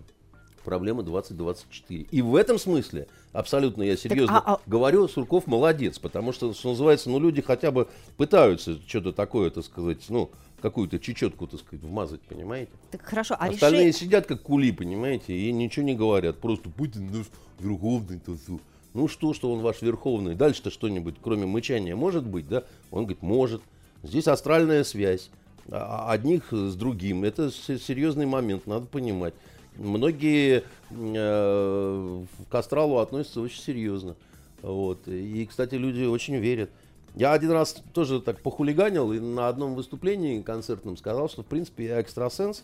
проблемы 0.63 1.01
2024. 1.01 2.01
И 2.11 2.21
в 2.21 2.35
этом 2.35 2.59
смысле, 2.59 3.07
абсолютно 3.33 3.81
я 3.81 3.97
серьезно 3.97 4.37
а- 4.37 4.53
а- 4.55 4.59
говорю, 4.67 5.07
Сурков 5.07 5.47
молодец, 5.47 5.97
потому 5.97 6.31
что, 6.33 6.53
что 6.53 6.69
называется, 6.69 7.09
ну, 7.09 7.19
люди 7.19 7.41
хотя 7.41 7.71
бы 7.71 7.87
пытаются 8.17 8.79
что-то 8.87 9.11
такое, 9.11 9.49
так 9.49 9.65
сказать, 9.65 10.05
ну, 10.09 10.29
какую-то 10.61 10.99
чечетку, 10.99 11.47
так 11.47 11.59
сказать, 11.59 11.83
вмазать, 11.83 12.21
понимаете? 12.21 12.71
Так 12.91 13.01
хорошо, 13.01 13.35
а 13.39 13.47
Остальные 13.47 13.87
решение... 13.87 13.93
сидят 13.93 14.25
как 14.27 14.41
кули, 14.41 14.71
понимаете, 14.71 15.35
и 15.37 15.51
ничего 15.51 15.85
не 15.85 15.95
говорят. 15.95 16.37
Просто 16.39 16.69
Путин 16.69 17.07
наш 17.11 17.25
верховный. 17.59 18.19
то 18.19 18.35
всё». 18.35 18.59
Ну 18.93 19.07
что, 19.07 19.33
что 19.33 19.51
он 19.51 19.61
ваш 19.61 19.81
верховный? 19.81 20.35
Дальше-то 20.35 20.69
что-нибудь, 20.69 21.15
кроме 21.21 21.45
мычания, 21.45 21.95
может 21.95 22.25
быть, 22.25 22.47
да? 22.47 22.63
Он 22.91 23.03
говорит, 23.03 23.21
может. 23.21 23.61
Здесь 24.03 24.27
астральная 24.27 24.83
связь. 24.83 25.29
а- 25.69 26.11
Одних 26.11 26.51
с 26.51 26.75
другим. 26.75 27.23
Это 27.23 27.51
се- 27.51 27.77
серьезный 27.79 28.25
момент, 28.25 28.67
надо 28.67 28.85
понимать. 28.87 29.33
Многие 29.77 30.63
э, 30.89 32.23
к 32.49 32.55
астралу 32.55 32.97
относятся 32.97 33.41
очень 33.41 33.61
серьезно. 33.61 34.15
Вот. 34.61 35.07
И, 35.07 35.45
кстати, 35.45 35.75
люди 35.75 36.03
очень 36.03 36.35
верят. 36.35 36.69
Я 37.15 37.33
один 37.33 37.51
раз 37.51 37.75
тоже 37.93 38.21
так 38.21 38.39
похулиганил 38.41 39.11
и 39.11 39.19
на 39.19 39.47
одном 39.47 39.75
выступлении 39.75 40.41
концертном 40.41 40.95
сказал, 40.97 41.29
что 41.29 41.43
в 41.43 41.45
принципе 41.45 41.85
я 41.85 42.01
экстрасенс 42.01 42.63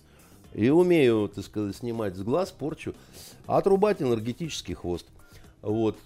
и 0.53 0.69
умею, 0.69 1.29
так 1.33 1.43
сказать, 1.43 1.75
снимать 1.75 2.15
с 2.15 2.21
глаз 2.21 2.51
порчу, 2.51 2.95
а 3.45 3.57
отрубать 3.57 4.01
энергетический 4.01 4.73
хвост. 4.73 5.05
Вот. 5.61 5.97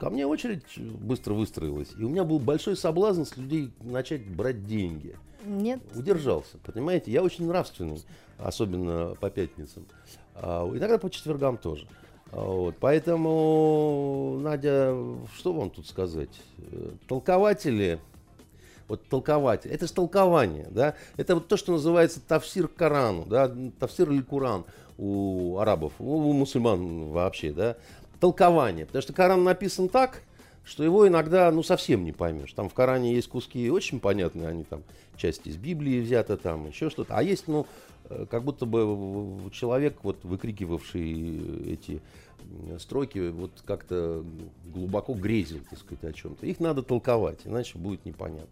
Ко 0.00 0.10
мне 0.10 0.26
очередь 0.26 0.62
быстро 0.78 1.34
выстроилась. 1.34 1.90
И 1.96 2.02
у 2.02 2.08
меня 2.08 2.24
был 2.24 2.38
большой 2.38 2.76
соблазн 2.76 3.24
с 3.24 3.36
людей 3.36 3.70
начать 3.80 4.26
брать 4.26 4.66
деньги. 4.66 5.16
Нет? 5.44 5.80
Удержался, 5.94 6.58
понимаете? 6.64 7.12
Я 7.12 7.22
очень 7.22 7.46
нравственный, 7.46 8.02
особенно 8.38 9.14
по 9.20 9.30
пятницам. 9.30 9.86
А, 10.34 10.68
иногда 10.68 10.98
по 10.98 11.10
четвергам 11.10 11.58
тоже. 11.58 11.86
Вот, 12.32 12.76
поэтому, 12.80 14.38
Надя, 14.40 14.96
что 15.36 15.52
вам 15.52 15.68
тут 15.68 15.86
сказать? 15.86 16.30
Э, 16.58 16.92
Толкователи, 17.06 18.00
вот 18.88 19.06
толкователь, 19.08 19.70
это 19.70 19.86
же 19.86 19.92
толкование, 19.92 20.66
да? 20.70 20.94
Это 21.18 21.34
вот 21.34 21.48
то, 21.48 21.58
что 21.58 21.72
называется 21.72 22.20
тавсир 22.26 22.68
к 22.68 22.74
Корану, 22.74 23.26
да? 23.26 23.52
Тавсир 23.78 24.10
или 24.10 24.22
Куран 24.22 24.64
у 24.96 25.58
арабов, 25.58 25.92
у, 25.98 26.32
мусульман 26.32 27.10
вообще, 27.10 27.52
да? 27.52 27.76
Толкование, 28.18 28.86
потому 28.86 29.02
что 29.02 29.12
Коран 29.12 29.44
написан 29.44 29.90
так, 29.90 30.22
что 30.64 30.84
его 30.84 31.06
иногда, 31.06 31.50
ну, 31.50 31.62
совсем 31.62 32.02
не 32.04 32.12
поймешь. 32.12 32.52
Там 32.54 32.68
в 32.68 32.74
Коране 32.74 33.14
есть 33.14 33.28
куски 33.28 33.70
очень 33.70 34.00
понятные, 34.00 34.48
они 34.48 34.64
там, 34.64 34.82
часть 35.16 35.46
из 35.46 35.56
Библии 35.56 36.00
взята, 36.00 36.36
там, 36.36 36.66
еще 36.66 36.88
что-то. 36.88 37.16
А 37.16 37.22
есть, 37.22 37.46
ну, 37.46 37.66
как 38.30 38.44
будто 38.44 38.66
бы 38.66 39.50
человек, 39.50 39.98
вот, 40.02 40.24
выкрикивавший 40.24 41.72
эти 41.72 42.00
строки, 42.78 43.30
вот 43.30 43.52
как-то 43.64 44.24
глубоко 44.74 45.14
грезил, 45.14 45.60
так 45.70 45.78
сказать, 45.78 46.04
о 46.04 46.12
чем-то. 46.12 46.46
Их 46.46 46.60
надо 46.60 46.82
толковать, 46.82 47.40
иначе 47.44 47.78
будет 47.78 48.04
непонятно. 48.04 48.48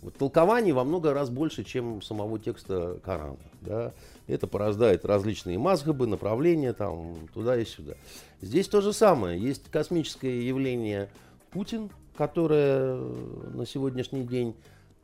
Вот 0.00 0.14
толкований 0.14 0.70
во 0.70 0.84
много 0.84 1.12
раз 1.12 1.28
больше, 1.28 1.64
чем 1.64 2.02
самого 2.02 2.38
текста 2.38 3.00
Корана. 3.04 3.36
Да? 3.62 3.92
Это 4.28 4.46
порождает 4.46 5.04
различные 5.04 5.58
мазгабы, 5.58 6.06
направления 6.06 6.72
там, 6.72 7.16
туда 7.34 7.58
и 7.58 7.64
сюда. 7.64 7.94
Здесь 8.40 8.68
то 8.68 8.80
же 8.80 8.92
самое. 8.92 9.40
Есть 9.40 9.68
космическое 9.70 10.40
явление 10.46 11.08
Путин, 11.50 11.90
которое 12.16 12.94
на 12.94 13.66
сегодняшний 13.66 14.22
день, 14.22 14.54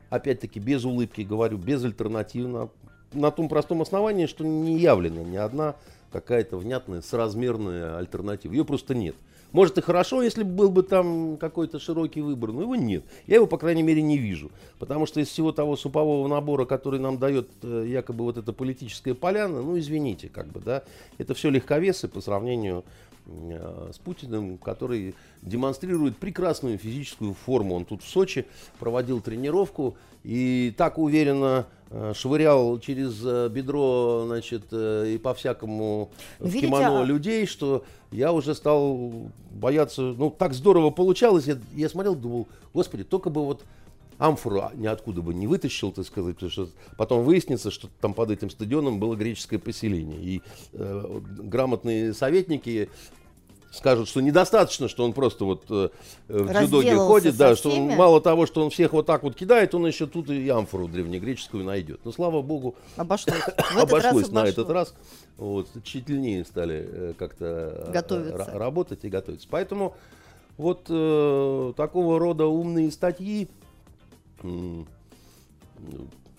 опять-таки 0.09 0.61
без 0.61 0.85
улыбки 0.85 1.21
говорю, 1.21 1.57
безальтернативно, 1.57 2.69
на 3.13 3.31
том 3.31 3.49
простом 3.49 3.81
основании, 3.81 4.25
что 4.25 4.43
не 4.43 4.77
явлена 4.77 5.23
ни 5.23 5.37
одна 5.37 5.75
какая-то 6.11 6.57
внятная, 6.57 7.01
соразмерная 7.01 7.97
альтернатива. 7.97 8.53
Ее 8.53 8.65
просто 8.65 8.95
нет. 8.95 9.15
Может 9.55 9.77
и 9.77 9.81
хорошо, 9.81 10.21
если 10.21 10.43
был 10.43 10.69
бы 10.69 10.83
там 10.83 11.37
какой-то 11.37 11.79
широкий 11.79 12.19
выбор, 12.19 12.51
но 12.51 12.63
его 12.63 12.75
нет. 12.75 13.05
Я 13.25 13.35
его, 13.35 13.47
по 13.47 13.57
крайней 13.57 13.83
мере, 13.83 14.01
не 14.01 14.17
вижу. 14.17 14.51
Потому 14.79 15.05
что 15.05 15.21
из 15.21 15.29
всего 15.29 15.53
того 15.53 15.77
супового 15.77 16.27
набора, 16.27 16.65
который 16.65 16.99
нам 16.99 17.17
дает 17.17 17.47
э, 17.63 17.85
якобы 17.87 18.25
вот 18.25 18.37
эта 18.37 18.51
политическая 18.51 19.13
поляна, 19.13 19.61
ну 19.61 19.79
извините, 19.79 20.27
как 20.27 20.47
бы, 20.47 20.59
да, 20.59 20.83
это 21.17 21.33
все 21.35 21.49
легковесы 21.49 22.09
по 22.09 22.19
сравнению 22.19 22.83
с 23.27 23.97
Путиным, 23.97 24.57
который 24.57 25.15
демонстрирует 25.41 26.17
прекрасную 26.17 26.77
физическую 26.77 27.33
форму. 27.33 27.75
Он 27.75 27.85
тут 27.85 28.03
в 28.03 28.07
Сочи 28.07 28.45
проводил 28.79 29.21
тренировку 29.21 29.97
и 30.23 30.73
так 30.75 30.97
уверенно 30.97 31.67
э, 31.91 32.13
швырял 32.15 32.79
через 32.79 33.21
э, 33.23 33.47
бедро, 33.49 34.23
значит, 34.25 34.63
э, 34.71 35.13
и 35.13 35.17
по-всякому 35.19 36.09
в 36.39 36.45
Видите, 36.45 36.65
кимоно 36.65 37.01
а- 37.01 37.05
людей, 37.05 37.45
что 37.45 37.83
я 38.11 38.33
уже 38.33 38.55
стал 38.55 39.29
бояться, 39.51 40.01
ну, 40.01 40.31
так 40.31 40.53
здорово 40.53 40.89
получалось, 40.89 41.45
я, 41.45 41.57
я 41.75 41.89
смотрел, 41.89 42.15
думал, 42.15 42.47
господи, 42.73 43.03
только 43.03 43.29
бы 43.29 43.45
вот 43.45 43.63
амфору 44.17 44.63
ниоткуда 44.73 45.21
бы 45.21 45.33
не 45.33 45.47
вытащил, 45.47 45.91
так 45.91 46.05
сказать, 46.05 46.35
потому 46.35 46.51
что 46.51 46.69
потом 46.97 47.23
выяснится, 47.23 47.71
что 47.71 47.89
там 48.01 48.13
под 48.13 48.31
этим 48.31 48.49
стадионом 48.49 48.99
было 48.99 49.15
греческое 49.15 49.59
поселение. 49.59 50.19
И 50.21 50.41
э, 50.73 51.21
грамотные 51.39 52.13
советники 52.13 52.89
скажут, 53.75 54.07
что 54.07 54.21
недостаточно, 54.21 54.87
что 54.87 55.03
он 55.03 55.13
просто 55.13 55.45
вот 55.45 55.65
э, 55.69 55.89
в 56.27 56.53
дзюдоге 56.53 56.95
ходит, 56.95 57.37
да, 57.37 57.55
что 57.55 57.71
он 57.71 57.87
мало 57.95 58.21
того, 58.21 58.45
что 58.45 58.63
он 58.63 58.69
всех 58.69 58.93
вот 58.93 59.05
так 59.05 59.23
вот 59.23 59.35
кидает, 59.35 59.75
он 59.75 59.85
еще 59.85 60.07
тут 60.07 60.29
и 60.29 60.49
амфору 60.49 60.87
древнегреческую 60.87 61.63
найдет. 61.63 61.99
Но 62.03 62.11
слава 62.11 62.41
богу, 62.41 62.75
Обошлось. 62.95 63.35
Этот 63.47 63.77
обошлось 63.77 64.29
на 64.29 64.45
этот 64.45 64.69
раз. 64.69 64.93
Вот, 65.37 65.67
тщательнее 65.83 66.45
стали 66.45 66.87
э, 66.87 67.13
как-то 67.17 67.91
э, 67.93 68.57
работать 68.57 69.03
и 69.03 69.09
готовиться. 69.09 69.47
Поэтому 69.49 69.95
вот 70.57 70.85
э, 70.89 71.73
такого 71.75 72.19
рода 72.19 72.45
умные 72.45 72.91
статьи 72.91 73.49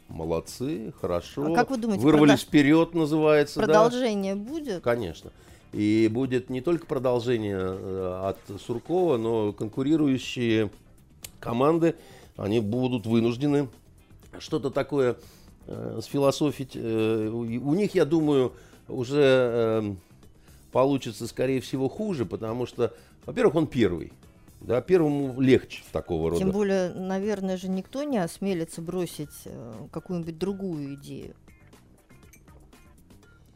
молодцы, 0.08 0.92
хорошо. 1.00 1.52
А 1.52 1.54
как 1.54 1.70
вы 1.70 1.78
думаете, 1.78 2.02
Вырвались 2.02 2.40
продаж- 2.40 2.46
вперед, 2.46 2.94
называется. 2.94 3.60
да. 3.60 3.66
Продолжение 3.66 4.34
будет? 4.34 4.82
Конечно. 4.82 5.30
И 5.72 6.08
будет 6.10 6.48
не 6.48 6.60
только 6.60 6.86
продолжение 6.86 7.58
э, 7.58 8.20
от 8.28 8.60
Суркова, 8.60 9.16
но 9.18 9.52
конкурирующие 9.52 10.70
команды, 11.40 11.96
они 12.36 12.60
будут 12.60 13.06
вынуждены 13.06 13.68
что-то 14.38 14.70
такое 14.70 15.16
э, 15.66 16.00
сфилософить. 16.02 16.72
Э, 16.74 17.28
у, 17.28 17.40
у 17.40 17.74
них, 17.74 17.94
я 17.94 18.04
думаю, 18.04 18.52
уже 18.88 19.22
э, 19.22 19.94
получится, 20.72 21.26
скорее 21.26 21.60
всего, 21.60 21.88
хуже, 21.88 22.24
потому 22.24 22.66
что, 22.66 22.94
во-первых, 23.26 23.56
он 23.56 23.66
первый. 23.66 24.12
Да, 24.60 24.80
первому 24.80 25.40
легче 25.40 25.82
такого 25.92 26.30
рода. 26.30 26.40
Тем 26.40 26.50
более, 26.50 26.92
наверное 26.94 27.56
же, 27.56 27.68
никто 27.68 28.02
не 28.02 28.18
осмелится 28.18 28.80
бросить 28.80 29.28
э, 29.44 29.72
какую-нибудь 29.92 30.38
другую 30.38 30.94
идею. 30.94 31.34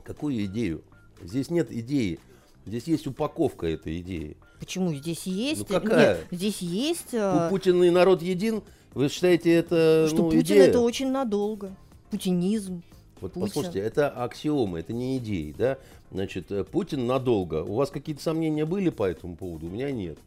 Какую 0.04 0.44
идею? 0.44 0.82
Здесь 1.22 1.50
нет 1.50 1.72
идеи. 1.72 2.18
Здесь 2.66 2.84
есть 2.84 3.06
упаковка 3.06 3.66
этой 3.66 4.00
идеи. 4.00 4.36
Почему 4.58 4.92
здесь 4.92 5.24
есть? 5.26 5.60
Ну, 5.60 5.80
какая? 5.80 6.18
Нет, 6.18 6.26
здесь 6.30 6.58
есть, 6.58 7.12
э, 7.14 7.48
Путина 7.48 7.84
и 7.84 7.90
народ 7.90 8.20
един. 8.20 8.62
Вы 8.92 9.08
считаете 9.08 9.54
это 9.54 10.06
что 10.08 10.18
ну, 10.18 10.24
Путин 10.24 10.40
идея? 10.40 10.64
это 10.64 10.80
очень 10.80 11.10
надолго. 11.10 11.74
Путинизм. 12.10 12.82
Вот 13.20 13.32
Путин. 13.32 13.48
послушайте, 13.48 13.78
это 13.80 14.10
аксиомы, 14.10 14.80
это 14.80 14.92
не 14.92 15.18
идеи, 15.18 15.54
да? 15.56 15.78
Значит, 16.10 16.50
э, 16.50 16.64
Путин 16.64 17.06
надолго. 17.06 17.62
У 17.62 17.74
вас 17.74 17.90
какие-то 17.90 18.22
сомнения 18.22 18.66
были 18.66 18.90
по 18.90 19.04
этому 19.04 19.36
поводу? 19.36 19.66
У 19.66 19.70
меня 19.70 19.90
нет. 19.90 20.18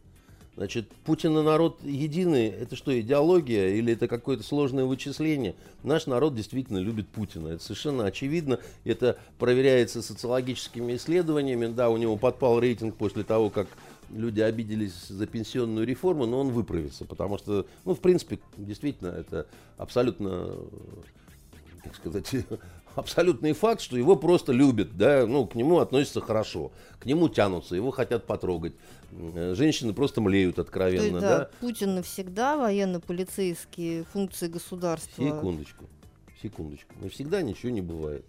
Значит, 0.56 0.88
Путин 1.04 1.36
и 1.36 1.42
народ 1.42 1.82
едины. 1.82 2.48
Это 2.48 2.76
что, 2.76 2.98
идеология 2.98 3.70
или 3.70 3.92
это 3.92 4.06
какое-то 4.06 4.44
сложное 4.44 4.84
вычисление? 4.84 5.56
Наш 5.82 6.06
народ 6.06 6.36
действительно 6.36 6.78
любит 6.78 7.08
Путина. 7.08 7.48
Это 7.48 7.62
совершенно 7.62 8.06
очевидно. 8.06 8.60
Это 8.84 9.18
проверяется 9.38 10.00
социологическими 10.00 10.94
исследованиями. 10.94 11.66
Да, 11.66 11.90
у 11.90 11.96
него 11.96 12.16
подпал 12.16 12.60
рейтинг 12.60 12.94
после 12.94 13.24
того, 13.24 13.50
как 13.50 13.66
люди 14.10 14.40
обиделись 14.40 15.08
за 15.08 15.26
пенсионную 15.26 15.86
реформу, 15.86 16.24
но 16.26 16.40
он 16.40 16.50
выправится. 16.50 17.04
Потому 17.04 17.36
что, 17.38 17.66
ну, 17.84 17.94
в 17.94 18.00
принципе, 18.00 18.38
действительно, 18.56 19.08
это 19.08 19.48
абсолютно 19.76 20.54
как 21.84 21.94
сказать, 21.96 22.30
абсолютный 22.94 23.52
факт, 23.52 23.80
что 23.80 23.96
его 23.96 24.16
просто 24.16 24.52
любят, 24.52 24.96
да, 24.96 25.26
ну, 25.26 25.46
к 25.46 25.54
нему 25.54 25.78
относятся 25.78 26.20
хорошо, 26.20 26.72
к 26.98 27.06
нему 27.06 27.28
тянутся, 27.28 27.74
его 27.76 27.90
хотят 27.90 28.24
потрогать. 28.26 28.72
М, 29.12 29.54
Женщины 29.54 29.92
просто 29.92 30.20
млеют 30.20 30.58
откровенно, 30.58 31.20
да, 31.20 31.38
да. 31.38 31.50
Путин 31.60 31.94
навсегда, 31.94 32.56
военно-полицейские 32.56 34.04
функции 34.04 34.48
государства. 34.48 35.24
Секундочку, 35.24 35.84
секундочку. 36.42 36.94
Навсегда 37.00 37.42
ничего 37.42 37.70
не 37.70 37.80
бывает. 37.82 38.24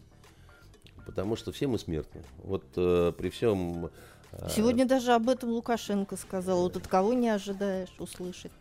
Потому 1.05 1.35
что 1.35 1.51
все 1.51 1.67
мы 1.67 1.77
смертны. 1.77 2.23
Вот 2.43 2.63
э, 2.77 3.13
при 3.15 3.29
всем... 3.29 3.91
э, 4.31 4.49
Сегодня 4.49 4.85
даже 4.87 5.13
об 5.13 5.29
этом 5.29 5.49
Лукашенко 5.49 6.17
сказал. 6.17 6.63
Вот 6.63 6.77
от 6.77 6.87
кого 6.87 7.13
не 7.13 7.29
ожидаешь 7.29 7.93
услышать. 7.99 8.51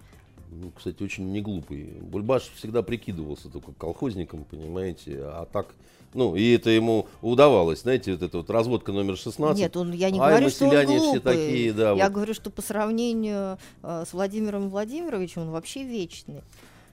Ну, 0.51 0.71
кстати, 0.75 1.03
очень 1.03 1.31
не 1.33 1.41
глупый. 1.41 1.85
Бульбаш 2.01 2.51
всегда 2.57 2.83
прикидывался 2.83 3.49
только 3.49 3.73
колхозником, 3.73 4.45
понимаете, 4.45 5.21
а 5.23 5.47
так, 5.51 5.75
ну, 6.15 6.37
и 6.37 6.55
это 6.55 6.71
ему 6.71 7.09
удавалось, 7.23 7.83
знаете, 7.83 8.13
вот 8.13 8.23
эта 8.23 8.39
вот 8.39 8.51
разводка 8.51 8.93
номер 8.93 9.17
16. 9.17 9.59
Нет, 9.59 9.77
он, 9.77 9.93
я 9.93 10.11
не 10.11 10.21
Ай, 10.21 10.31
говорю, 10.31 10.51
что 10.51 10.67
он 10.67 10.71
селяне 10.71 10.99
все 10.99 11.13
глупый. 11.13 11.21
такие, 11.21 11.73
да, 11.73 11.93
я 11.93 12.05
вот. 12.05 12.13
говорю, 12.13 12.35
что 12.35 12.51
по 12.51 12.63
сравнению 12.63 13.59
э, 13.83 14.05
с 14.09 14.13
Владимиром 14.13 14.69
Владимировичем 14.69 15.43
он 15.43 15.51
вообще 15.51 15.83
вечный. 15.83 16.43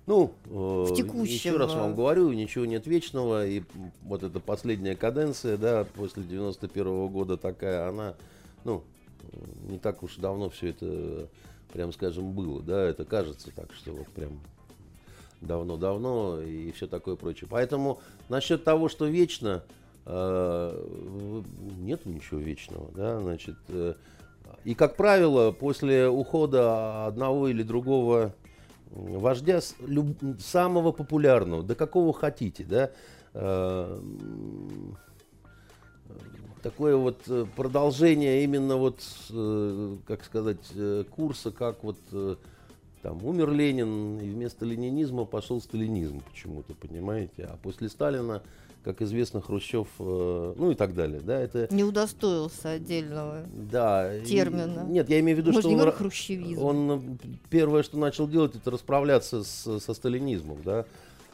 Ну, 0.07 0.33
э, 0.45 0.93
текущем, 0.95 1.33
еще 1.33 1.57
раз 1.57 1.73
э, 1.73 1.77
вам 1.77 1.95
говорю, 1.95 2.31
ничего 2.31 2.65
нет 2.65 2.87
вечного, 2.87 3.45
и 3.45 3.61
вот 4.01 4.23
эта 4.23 4.39
последняя 4.39 4.95
каденция, 4.95 5.57
да, 5.57 5.85
после 5.93 6.23
91 6.23 7.07
года 7.07 7.37
такая, 7.37 7.87
она, 7.87 8.15
ну, 8.63 8.83
э, 9.31 9.37
не 9.69 9.77
так 9.77 10.01
уж 10.01 10.15
давно 10.15 10.49
все 10.49 10.69
это, 10.69 11.27
прям 11.71 11.91
скажем, 11.93 12.31
было, 12.31 12.61
да, 12.61 12.81
это 12.83 13.05
кажется 13.05 13.51
так, 13.55 13.73
что 13.73 13.91
вот 13.91 14.07
прям 14.07 14.39
давно-давно 15.41 16.41
и 16.41 16.71
все 16.71 16.87
такое 16.87 17.15
прочее. 17.15 17.47
Поэтому 17.49 17.99
насчет 18.29 18.63
того, 18.63 18.89
что 18.89 19.05
вечно, 19.05 19.63
э, 20.05 21.43
нету 21.79 22.09
ничего 22.09 22.39
вечного, 22.39 22.91
да, 22.93 23.19
значит, 23.19 23.55
э, 23.69 23.95
и, 24.63 24.75
как 24.75 24.95
правило, 24.95 25.51
после 25.51 26.07
ухода 26.07 27.07
одного 27.07 27.47
или 27.47 27.63
другого 27.63 28.33
вождя, 28.91 29.61
люб- 29.79 30.39
самого 30.39 30.91
популярного, 30.91 31.63
до 31.63 31.75
какого 31.75 32.13
хотите, 32.13 32.63
да, 32.63 32.91
э, 33.33 33.99
такое 36.61 36.95
вот 36.95 37.19
э, 37.27 37.45
продолжение 37.55 38.43
именно 38.43 38.77
вот, 38.77 39.01
э, 39.29 39.95
как 40.07 40.23
сказать, 40.23 40.59
э, 40.75 41.03
курса, 41.09 41.51
как 41.51 41.83
вот 41.83 41.97
там 43.01 43.23
умер 43.25 43.51
Ленин, 43.51 44.19
и 44.19 44.29
вместо 44.29 44.63
ленинизма 44.63 45.25
пошел 45.25 45.59
сталинизм 45.59 46.21
почему-то, 46.29 46.75
понимаете, 46.75 47.45
а 47.45 47.57
после 47.63 47.89
Сталина, 47.89 48.43
как 48.83 49.01
известно, 49.01 49.41
Хрущев, 49.41 49.87
ну 49.97 50.69
и 50.71 50.75
так 50.75 50.93
далее, 50.93 51.19
да, 51.19 51.39
это... 51.39 51.67
Не 51.73 51.83
удостоился 51.83 52.69
отдельного. 52.69 53.43
Да. 53.71 54.15
и- 54.15 54.23
термина. 54.25 54.85
нет, 54.87 55.09
я 55.09 55.19
имею 55.19 55.35
в 55.37 55.39
виду, 55.39 55.51
Мы 55.51 55.61
что 55.61 55.69
он, 55.71 55.91
хрущевизм. 55.91 56.61
он 56.63 57.17
первое, 57.49 57.81
что 57.81 57.97
начал 57.97 58.27
делать, 58.27 58.55
это 58.55 58.69
расправляться 58.69 59.43
с- 59.43 59.79
со 59.79 59.93
сталинизмом, 59.95 60.59
да, 60.63 60.85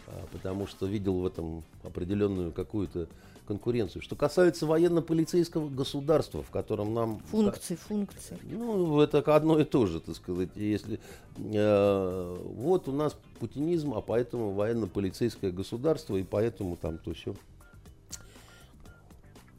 а, 0.07 0.25
потому 0.31 0.67
что 0.67 0.85
видел 0.85 1.19
в 1.19 1.25
этом 1.25 1.63
определенную 1.83 2.53
какую-то 2.53 3.07
конкуренцию. 3.47 4.01
Что 4.01 4.15
касается 4.15 4.65
военно-полицейского 4.65 5.69
государства, 5.69 6.43
в 6.43 6.51
котором 6.51 6.93
нам... 6.93 7.19
Функции, 7.31 7.75
функции. 7.75 8.37
Ну, 8.43 8.99
это 9.01 9.19
одно 9.35 9.59
и 9.59 9.63
то 9.63 9.85
же, 9.85 9.99
так 10.01 10.15
сказать. 10.15 10.49
Если 10.55 10.99
э, 11.37 12.37
вот 12.55 12.87
у 12.87 12.91
нас 12.91 13.15
путинизм, 13.39 13.93
а 13.93 14.01
поэтому 14.01 14.51
военно-полицейское 14.51 15.51
государство, 15.51 16.15
и 16.17 16.23
поэтому 16.23 16.75
там 16.75 16.97
то 16.97 17.13
все. 17.13 17.33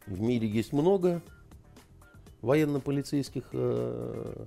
В 0.07 0.21
мире 0.21 0.49
есть 0.49 0.73
много 0.73 1.23
военно-полицейских 2.43 3.45
э, 3.53 4.45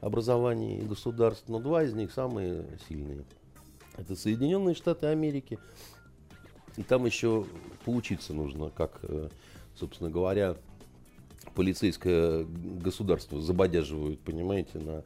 образований 0.00 0.78
и 0.78 0.84
государств, 0.84 1.44
но 1.48 1.58
два 1.58 1.82
из 1.84 1.94
них 1.94 2.12
самые 2.12 2.64
сильные. 2.88 3.24
Это 3.96 4.16
Соединенные 4.16 4.74
Штаты 4.74 5.06
Америки. 5.06 5.58
И 6.76 6.82
там 6.82 7.04
еще 7.06 7.46
поучиться 7.84 8.32
нужно, 8.32 8.70
как, 8.70 9.00
э, 9.02 9.28
собственно 9.78 10.10
говоря, 10.10 10.56
полицейское 11.54 12.44
государство 12.44 13.40
забодяживают, 13.40 14.20
понимаете, 14.20 14.78
на 14.78 15.04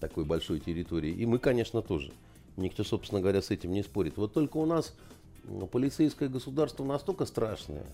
такой 0.00 0.24
большой 0.24 0.60
территории. 0.60 1.12
И 1.12 1.26
мы, 1.26 1.38
конечно, 1.38 1.82
тоже. 1.82 2.12
Никто, 2.56 2.84
собственно 2.84 3.20
говоря, 3.20 3.40
с 3.42 3.50
этим 3.50 3.72
не 3.72 3.82
спорит. 3.82 4.16
Вот 4.16 4.32
только 4.32 4.58
у 4.58 4.66
нас 4.66 4.94
м, 5.48 5.66
полицейское 5.66 6.28
государство 6.28 6.84
настолько 6.84 7.24
страшное, 7.24 7.86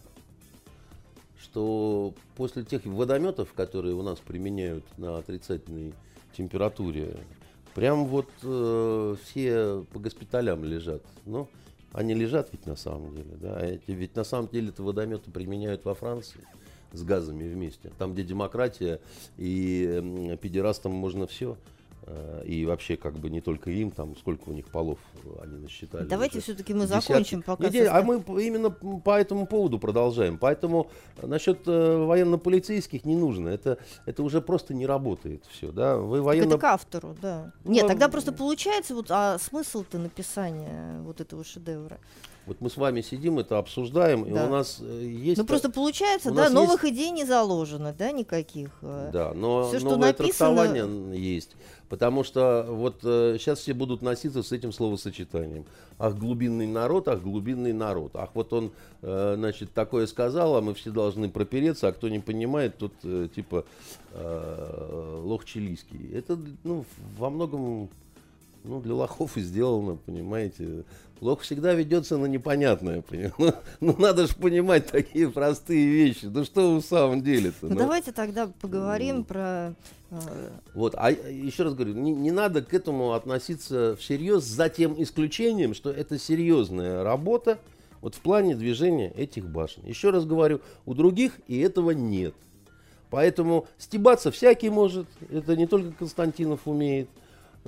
что 1.40 2.14
после 2.36 2.64
тех 2.64 2.84
водометов, 2.84 3.52
которые 3.54 3.94
у 3.94 4.02
нас 4.02 4.18
применяют 4.18 4.84
на 4.98 5.18
отрицательной 5.18 5.94
температуре, 6.36 7.16
прям 7.74 8.06
вот 8.06 8.28
э, 8.42 9.16
все 9.24 9.84
по 9.92 9.98
госпиталям 9.98 10.64
лежат. 10.64 11.02
Ну, 11.24 11.48
они 11.92 12.14
лежат 12.14 12.50
ведь 12.52 12.66
на 12.66 12.76
самом 12.76 13.14
деле, 13.14 13.36
да. 13.40 13.56
А 13.56 13.66
эти, 13.66 13.90
ведь 13.90 14.14
на 14.16 14.24
самом 14.24 14.48
деле 14.48 14.68
это 14.68 14.82
водометы 14.82 15.30
применяют 15.30 15.84
во 15.84 15.94
Франции 15.94 16.40
с 16.92 17.02
газами 17.02 17.48
вместе. 17.48 17.90
Там, 17.98 18.12
где 18.14 18.22
демократия 18.22 19.00
и 19.36 20.36
педерастам 20.40 20.92
можно 20.92 21.26
все. 21.26 21.56
Э, 22.10 22.42
и 22.44 22.64
вообще, 22.64 22.96
как 22.96 23.14
бы 23.14 23.28
не 23.28 23.40
только 23.40 23.70
им, 23.70 23.90
там 23.90 24.16
сколько 24.16 24.48
у 24.48 24.52
них 24.52 24.66
полов 24.68 24.98
они 25.42 25.58
насчитали. 25.58 26.06
Давайте 26.06 26.40
все-таки 26.40 26.72
мы 26.72 26.86
Десятки. 26.86 27.08
закончим 27.08 27.42
пока. 27.42 27.68
Не, 27.68 27.80
а 27.80 28.02
мы 28.02 28.22
именно 28.42 28.70
по 28.70 29.18
этому 29.18 29.46
поводу 29.46 29.78
продолжаем. 29.78 30.38
Поэтому 30.38 30.90
насчет 31.22 31.66
э, 31.66 31.96
военно-полицейских 32.04 33.04
не 33.04 33.16
нужно. 33.16 33.48
Это, 33.48 33.78
это 34.06 34.22
уже 34.22 34.40
просто 34.40 34.72
не 34.74 34.86
работает 34.86 35.44
все. 35.50 35.70
Да? 35.70 35.96
Вы 35.96 36.22
военно... 36.22 36.48
Это 36.48 36.58
к 36.58 36.64
автору, 36.64 37.14
да. 37.20 37.52
Ну, 37.64 37.72
Нет, 37.72 37.86
тогда 37.86 38.08
просто 38.08 38.32
получается, 38.32 38.94
вот, 38.94 39.06
а 39.10 39.38
смысл-то 39.38 39.98
написания 39.98 41.00
вот 41.02 41.20
этого 41.20 41.44
шедевра? 41.44 41.98
Вот 42.48 42.62
мы 42.62 42.70
с 42.70 42.78
вами 42.78 43.02
сидим, 43.02 43.38
это 43.38 43.58
обсуждаем, 43.58 44.24
да. 44.24 44.30
и 44.30 44.46
у 44.46 44.50
нас 44.50 44.78
э, 44.80 45.04
есть... 45.04 45.36
Ну 45.36 45.44
просто 45.44 45.70
получается, 45.70 46.30
да, 46.30 46.48
новых 46.48 46.82
есть... 46.84 46.94
идей 46.94 47.10
не 47.10 47.24
заложено, 47.26 47.94
да, 47.96 48.10
никаких. 48.10 48.70
Э. 48.80 49.10
Да, 49.12 49.32
но 49.34 49.68
Все, 49.68 49.78
новое 49.80 49.90
что 49.90 49.96
написано... 49.98 50.56
трактование 50.56 51.20
есть. 51.20 51.50
Потому 51.88 52.24
что 52.24 52.66
вот 52.68 53.00
э, 53.02 53.36
сейчас 53.38 53.60
все 53.60 53.74
будут 53.74 54.02
носиться 54.02 54.42
с 54.42 54.52
этим 54.52 54.72
словосочетанием. 54.72 55.66
Ах, 55.98 56.16
глубинный 56.16 56.66
народ, 56.66 57.08
ах, 57.08 57.20
глубинный 57.20 57.72
народ. 57.72 58.12
Ах, 58.14 58.30
вот 58.34 58.52
он, 58.52 58.72
э, 59.02 59.34
значит, 59.36 59.72
такое 59.72 60.06
сказал, 60.06 60.56
а 60.56 60.62
мы 60.62 60.74
все 60.74 60.90
должны 60.90 61.28
пропереться, 61.28 61.88
а 61.88 61.92
кто 61.92 62.08
не 62.08 62.18
понимает, 62.18 62.78
тот 62.78 62.92
э, 63.04 63.28
типа 63.34 63.64
э, 64.12 65.20
лох 65.22 65.44
чилийский. 65.44 66.10
Это, 66.14 66.38
ну, 66.64 66.84
во 67.18 67.30
многом 67.30 67.90
ну, 68.64 68.80
для 68.80 68.94
лохов 68.94 69.36
и 69.36 69.40
сделано, 69.40 69.96
понимаете. 69.96 70.84
Лох 71.20 71.40
всегда 71.40 71.74
ведется 71.74 72.16
на 72.16 72.26
непонятное, 72.26 73.02
понимаете. 73.02 73.34
Ну, 73.38 73.52
ну, 73.80 73.96
надо 73.98 74.26
же 74.26 74.34
понимать 74.34 74.86
такие 74.86 75.30
простые 75.30 75.88
вещи. 75.88 76.26
Ну, 76.26 76.44
что 76.44 76.76
в 76.76 76.82
самом 76.82 77.22
деле-то? 77.22 77.66
Ну, 77.66 77.70
ну, 77.70 77.76
давайте 77.76 78.12
тогда 78.12 78.50
поговорим 78.60 79.18
ну, 79.18 79.24
про... 79.24 79.74
Э... 80.10 80.50
Вот, 80.74 80.94
а 80.96 81.10
еще 81.10 81.64
раз 81.64 81.74
говорю, 81.74 81.94
не, 81.94 82.12
не 82.12 82.30
надо 82.30 82.62
к 82.62 82.72
этому 82.72 83.14
относиться 83.14 83.96
всерьез, 83.96 84.44
за 84.44 84.68
тем 84.68 85.00
исключением, 85.00 85.74
что 85.74 85.90
это 85.90 86.18
серьезная 86.18 87.02
работа, 87.02 87.58
вот 88.00 88.14
в 88.14 88.20
плане 88.20 88.54
движения 88.54 89.10
этих 89.10 89.48
башен. 89.48 89.84
Еще 89.86 90.10
раз 90.10 90.24
говорю, 90.24 90.60
у 90.86 90.94
других 90.94 91.32
и 91.48 91.58
этого 91.58 91.90
нет. 91.90 92.34
Поэтому 93.10 93.66
стебаться 93.78 94.30
всякий 94.30 94.70
может, 94.70 95.06
это 95.30 95.56
не 95.56 95.66
только 95.66 95.92
Константинов 95.92 96.60
умеет 96.66 97.08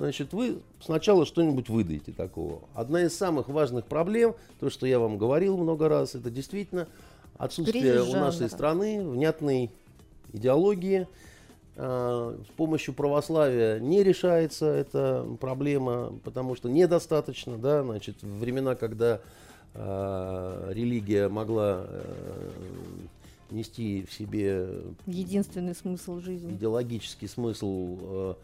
значит, 0.01 0.33
вы 0.33 0.57
сначала 0.83 1.27
что-нибудь 1.27 1.69
выдаете 1.69 2.11
такого. 2.11 2.61
Одна 2.73 3.03
из 3.03 3.15
самых 3.15 3.49
важных 3.49 3.85
проблем, 3.85 4.33
то, 4.59 4.71
что 4.71 4.87
я 4.87 4.97
вам 4.97 5.19
говорил 5.19 5.57
много 5.57 5.87
раз, 5.89 6.15
это 6.15 6.31
действительно 6.31 6.87
отсутствие 7.37 8.01
у 8.01 8.13
нашей 8.13 8.49
страны 8.49 9.07
внятной 9.07 9.69
идеологии. 10.33 11.07
А, 11.75 12.35
с 12.35 12.51
помощью 12.55 12.95
православия 12.95 13.79
не 13.79 14.01
решается 14.01 14.65
эта 14.65 15.23
проблема, 15.39 16.13
потому 16.23 16.55
что 16.55 16.67
недостаточно, 16.67 17.59
да, 17.59 17.83
значит, 17.83 18.23
времена, 18.23 18.73
когда 18.73 19.21
э, 19.75 20.71
религия 20.73 21.29
могла 21.29 21.85
э, 21.85 22.49
нести 23.51 24.07
в 24.09 24.13
себе 24.13 24.67
единственный 25.05 25.75
смысл 25.75 26.19
жизни, 26.19 26.53
идеологический 26.53 27.27
смысл 27.27 27.99
э, 28.01 28.33
Э, 28.33 28.35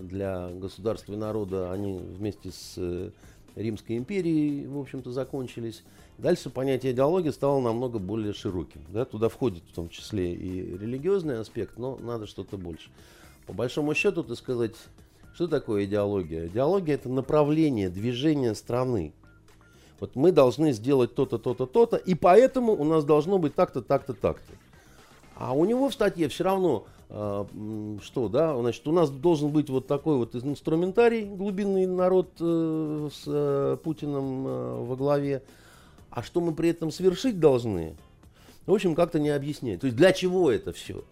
для 0.00 0.48
государства 0.48 1.12
и 1.12 1.16
народа 1.16 1.72
они 1.72 1.98
вместе 1.98 2.50
с 2.50 2.74
э, 2.76 3.10
Римской 3.56 3.96
империей, 3.96 4.66
в 4.66 4.78
общем-то, 4.78 5.12
закончились. 5.12 5.82
Дальше 6.18 6.50
понятие 6.50 6.92
идеологии 6.92 7.30
стало 7.30 7.60
намного 7.60 7.98
более 7.98 8.32
широким. 8.32 8.82
Да? 8.88 9.04
Туда 9.04 9.28
входит 9.28 9.62
в 9.70 9.74
том 9.74 9.88
числе 9.88 10.34
и 10.34 10.76
религиозный 10.76 11.40
аспект, 11.40 11.78
но 11.78 11.96
надо 11.96 12.26
что-то 12.26 12.56
больше. 12.56 12.90
По 13.46 13.52
большому 13.52 13.94
счету, 13.94 14.22
так 14.22 14.36
сказать, 14.36 14.74
что 15.34 15.48
такое 15.48 15.84
идеология? 15.84 16.46
Идеология– 16.46 16.94
это 16.96 17.08
направление 17.08 17.88
движения 17.88 18.54
страны. 18.54 19.12
Вот 19.98 20.16
мы 20.16 20.32
должны 20.32 20.72
сделать 20.72 21.14
то-то, 21.14 21.38
то-то, 21.38 21.66
то-то, 21.66 21.96
и 21.96 22.14
поэтому 22.14 22.72
у 22.72 22.84
нас 22.84 23.04
должно 23.04 23.38
быть 23.38 23.54
так-то, 23.54 23.82
так-то, 23.82 24.14
так-то. 24.14 24.52
А 25.36 25.54
у 25.54 25.64
него 25.64 25.88
в 25.88 25.94
статье 25.94 26.28
все 26.28 26.44
равно 26.44 26.86
что, 27.10 28.28
да, 28.28 28.56
значит, 28.56 28.86
у 28.86 28.92
нас 28.92 29.10
должен 29.10 29.50
быть 29.50 29.68
вот 29.68 29.88
такой 29.88 30.16
вот 30.16 30.36
инструментарий, 30.36 31.24
глубинный 31.24 31.84
народ 31.86 32.30
э, 32.38 33.08
с 33.12 33.24
э, 33.26 33.76
Путиным 33.82 34.46
э, 34.46 34.84
во 34.84 34.94
главе, 34.94 35.42
а 36.10 36.22
что 36.22 36.40
мы 36.40 36.54
при 36.54 36.68
этом 36.68 36.92
совершить 36.92 37.40
должны, 37.40 37.96
в 38.66 38.72
общем, 38.72 38.94
как-то 38.94 39.18
не 39.18 39.30
объясняет. 39.30 39.80
То 39.80 39.86
есть 39.86 39.96
для 39.96 40.12
чего 40.12 40.52
это 40.52 40.72
все? 40.72 41.02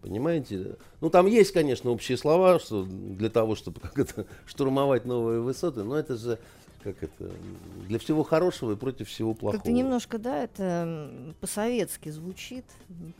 Понимаете? 0.00 0.76
Ну, 1.00 1.10
там 1.10 1.26
есть, 1.26 1.52
конечно, 1.52 1.90
общие 1.90 2.16
слова, 2.16 2.60
что 2.60 2.84
для 2.84 3.28
того, 3.28 3.56
чтобы 3.56 3.80
как 3.82 3.98
это, 3.98 4.26
штурмовать 4.46 5.04
новые 5.04 5.40
высоты, 5.40 5.82
но 5.82 5.98
это 5.98 6.16
же 6.16 6.38
как 6.82 7.02
это, 7.02 7.30
для 7.86 7.98
всего 7.98 8.22
хорошего 8.22 8.72
и 8.72 8.76
против 8.76 9.08
всего 9.08 9.34
плохого. 9.34 9.58
Как-то 9.58 9.72
немножко, 9.72 10.18
да, 10.18 10.42
это 10.42 11.34
по-советски 11.40 12.08
звучит, 12.10 12.64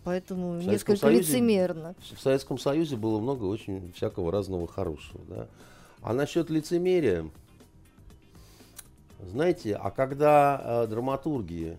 поэтому 0.05 0.61
несколько 0.61 0.97
Союзе, 0.97 1.21
лицемерно. 1.21 1.95
В 2.15 2.21
Советском 2.21 2.59
Союзе 2.59 2.97
было 2.97 3.21
много 3.21 3.45
очень 3.45 3.93
всякого 3.95 4.33
разного 4.33 4.67
хорошего, 4.67 5.21
да. 5.29 5.49
А 6.03 6.13
насчет 6.13 6.51
лицемерия, 6.51 7.29
знаете, 9.21 9.77
а 9.77 9.91
когда 9.91 10.61
э, 10.85 10.87
драматурги 10.89 11.77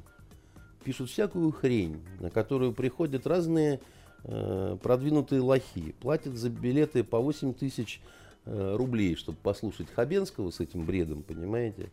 пишут 0.84 1.10
всякую 1.10 1.52
хрень, 1.52 2.02
на 2.20 2.30
которую 2.30 2.74
приходят 2.74 3.28
разные 3.28 3.82
э, 4.24 4.78
продвинутые 4.82 5.42
лохи, 5.42 5.94
платят 6.00 6.36
за 6.36 6.50
билеты 6.50 7.04
по 7.04 7.20
8 7.20 7.54
тысяч 7.54 8.00
Э, 8.02 8.23
рублей, 8.46 9.16
чтобы 9.16 9.38
послушать 9.42 9.88
Хабенского 9.96 10.52
с 10.52 10.60
этим 10.60 10.86
бредом, 10.86 11.24
понимаете? 11.24 11.90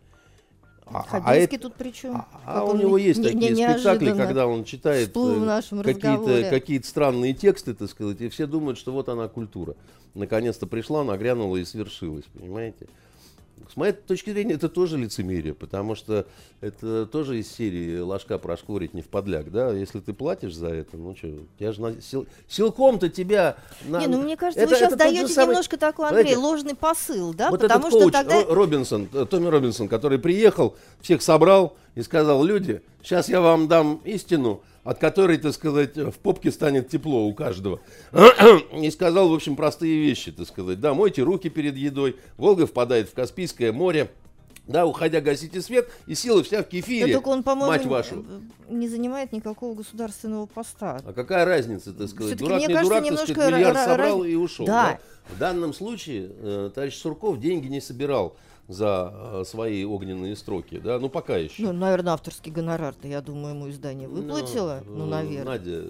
А, 0.86 1.00
а 1.00 1.02
Хабенский 1.04 1.58
а 1.58 1.60
тут 1.60 1.74
при 1.74 1.92
чем? 1.92 2.16
А, 2.16 2.28
а 2.44 2.64
у 2.64 2.76
него 2.76 2.98
есть 2.98 3.20
не, 3.20 3.26
такие 3.26 3.50
не, 3.52 3.68
спектакли, 3.68 4.12
когда 4.12 4.46
он 4.46 4.64
читает 4.64 5.10
э, 5.16 5.82
какие-то 5.84 6.50
какие 6.50 6.80
странные 6.80 7.32
тексты, 7.32 7.74
так 7.74 7.88
сказать, 7.88 8.20
и 8.20 8.28
все 8.28 8.46
думают, 8.46 8.78
что 8.78 8.92
вот 8.92 9.08
она 9.08 9.28
культура. 9.28 9.76
Наконец-то 10.14 10.66
пришла, 10.66 11.04
нагрянула 11.04 11.58
и 11.58 11.64
свершилась, 11.64 12.24
понимаете? 12.34 12.88
С 13.68 13.77
моей 13.77 13.92
точки 13.92 14.31
зрения, 14.31 14.55
это 14.55 14.68
тоже 14.68 14.96
лицемерие, 14.99 15.55
потому 15.55 15.94
что 15.94 16.27
это 16.61 17.07
тоже 17.07 17.38
из 17.38 17.51
серии 17.51 17.99
ложка 17.99 18.38
прошкурить 18.38 18.94
не 18.94 19.03
в 19.03 19.09
подляк, 19.09 19.51
да? 19.51 19.73
Если 19.73 20.01
ты 20.01 20.12
платишь 20.12 20.55
за 20.55 20.68
это, 20.68 20.96
ну 20.96 21.14
что, 21.16 21.29
я 21.59 21.73
же 21.73 21.81
на... 21.81 22.01
Сил... 22.01 22.27
силком-то 22.49 23.09
тебя... 23.09 23.57
На... 23.85 24.01
Не, 24.01 24.07
ну 24.07 24.23
мне 24.23 24.37
кажется, 24.37 24.62
это, 24.62 24.70
вы 24.70 24.77
сейчас 24.77 24.96
даете 24.96 25.29
самый... 25.29 25.53
немножко 25.53 25.77
такой, 25.77 26.09
Андрей, 26.09 26.23
Знаете, 26.23 26.40
ложный 26.40 26.75
посыл, 26.75 27.35
да? 27.35 27.51
Вот 27.51 27.61
потому 27.61 27.88
этот 27.88 28.01
коуч, 28.01 28.03
что 28.03 28.12
тогда... 28.12 28.44
Робинсон, 28.44 29.09
э, 29.12 29.27
Томми 29.29 29.49
Робинсон, 29.49 29.88
который 29.88 30.18
приехал, 30.18 30.77
всех 31.01 31.23
собрал 31.23 31.77
и 31.94 32.03
сказал, 32.03 32.42
люди, 32.44 32.83
сейчас 33.03 33.29
я 33.29 33.40
вам 33.40 33.68
дам 33.68 34.01
истину, 34.05 34.62
от 34.90 34.98
которой, 34.98 35.38
так 35.38 35.55
сказать, 35.55 35.96
в 35.96 36.18
попке 36.18 36.50
станет 36.50 36.88
тепло 36.88 37.24
у 37.24 37.33
каждого. 37.33 37.81
И 38.76 38.90
сказал, 38.90 39.29
в 39.29 39.35
общем, 39.35 39.55
простые 39.55 40.00
вещи, 40.00 40.33
так 40.33 40.48
сказать. 40.48 40.81
Да, 40.81 40.94
мойте 40.94 41.22
руки 41.22 41.48
перед 41.48 41.76
едой, 41.76 42.16
Волга 42.37 42.66
впадает 42.66 43.09
в 43.09 43.14
Каспийское 43.14 43.72
море, 43.72 44.11
да, 44.66 44.87
уходя, 44.87 45.20
гасите 45.20 45.62
свет, 45.62 45.88
и 46.09 46.16
сила 46.16 46.42
вся 46.42 46.64
в 46.64 46.66
кефире, 46.66 47.07
да, 47.07 47.12
только 47.12 47.29
он, 47.29 47.44
по-моему, 47.44 47.70
мать 47.70 47.87
вашу. 47.87 48.24
не 48.68 48.88
занимает 48.88 49.31
никакого 49.33 49.76
государственного 49.76 50.46
поста. 50.46 51.00
А 51.05 51.12
какая 51.12 51.44
разница, 51.44 51.92
так 51.92 52.09
сказать? 52.09 52.37
Дурак 52.37 52.57
мне 52.57 52.66
не 52.66 52.74
кажется, 52.74 53.00
дурак, 53.00 53.16
так 53.16 53.29
сказать, 53.29 53.55
миллиард 53.55 53.79
собрал 53.79 54.24
и 54.24 54.35
ушел. 54.35 54.66
Да. 54.66 54.98
да. 55.29 55.35
В 55.37 55.38
данном 55.38 55.72
случае 55.72 56.33
э, 56.37 56.70
товарищ 56.74 56.96
Сурков 56.96 57.38
деньги 57.38 57.68
не 57.68 57.81
собирал 57.81 58.37
за 58.70 59.12
э, 59.12 59.44
свои 59.44 59.85
огненные 59.85 60.37
строки, 60.37 60.78
да, 60.78 61.00
ну 61.00 61.09
пока 61.09 61.37
еще. 61.37 61.64
Ну, 61.64 61.72
наверное, 61.72 62.12
авторский 62.12 62.52
гонорар-то, 62.52 63.09
я 63.09 63.20
думаю, 63.20 63.56
ему 63.56 63.68
издание 63.68 64.06
ну, 64.06 64.22
выплатило, 64.22 64.83
ну, 64.87 64.98
ну 64.98 65.06
наверное. 65.06 65.59
Надя, 65.59 65.85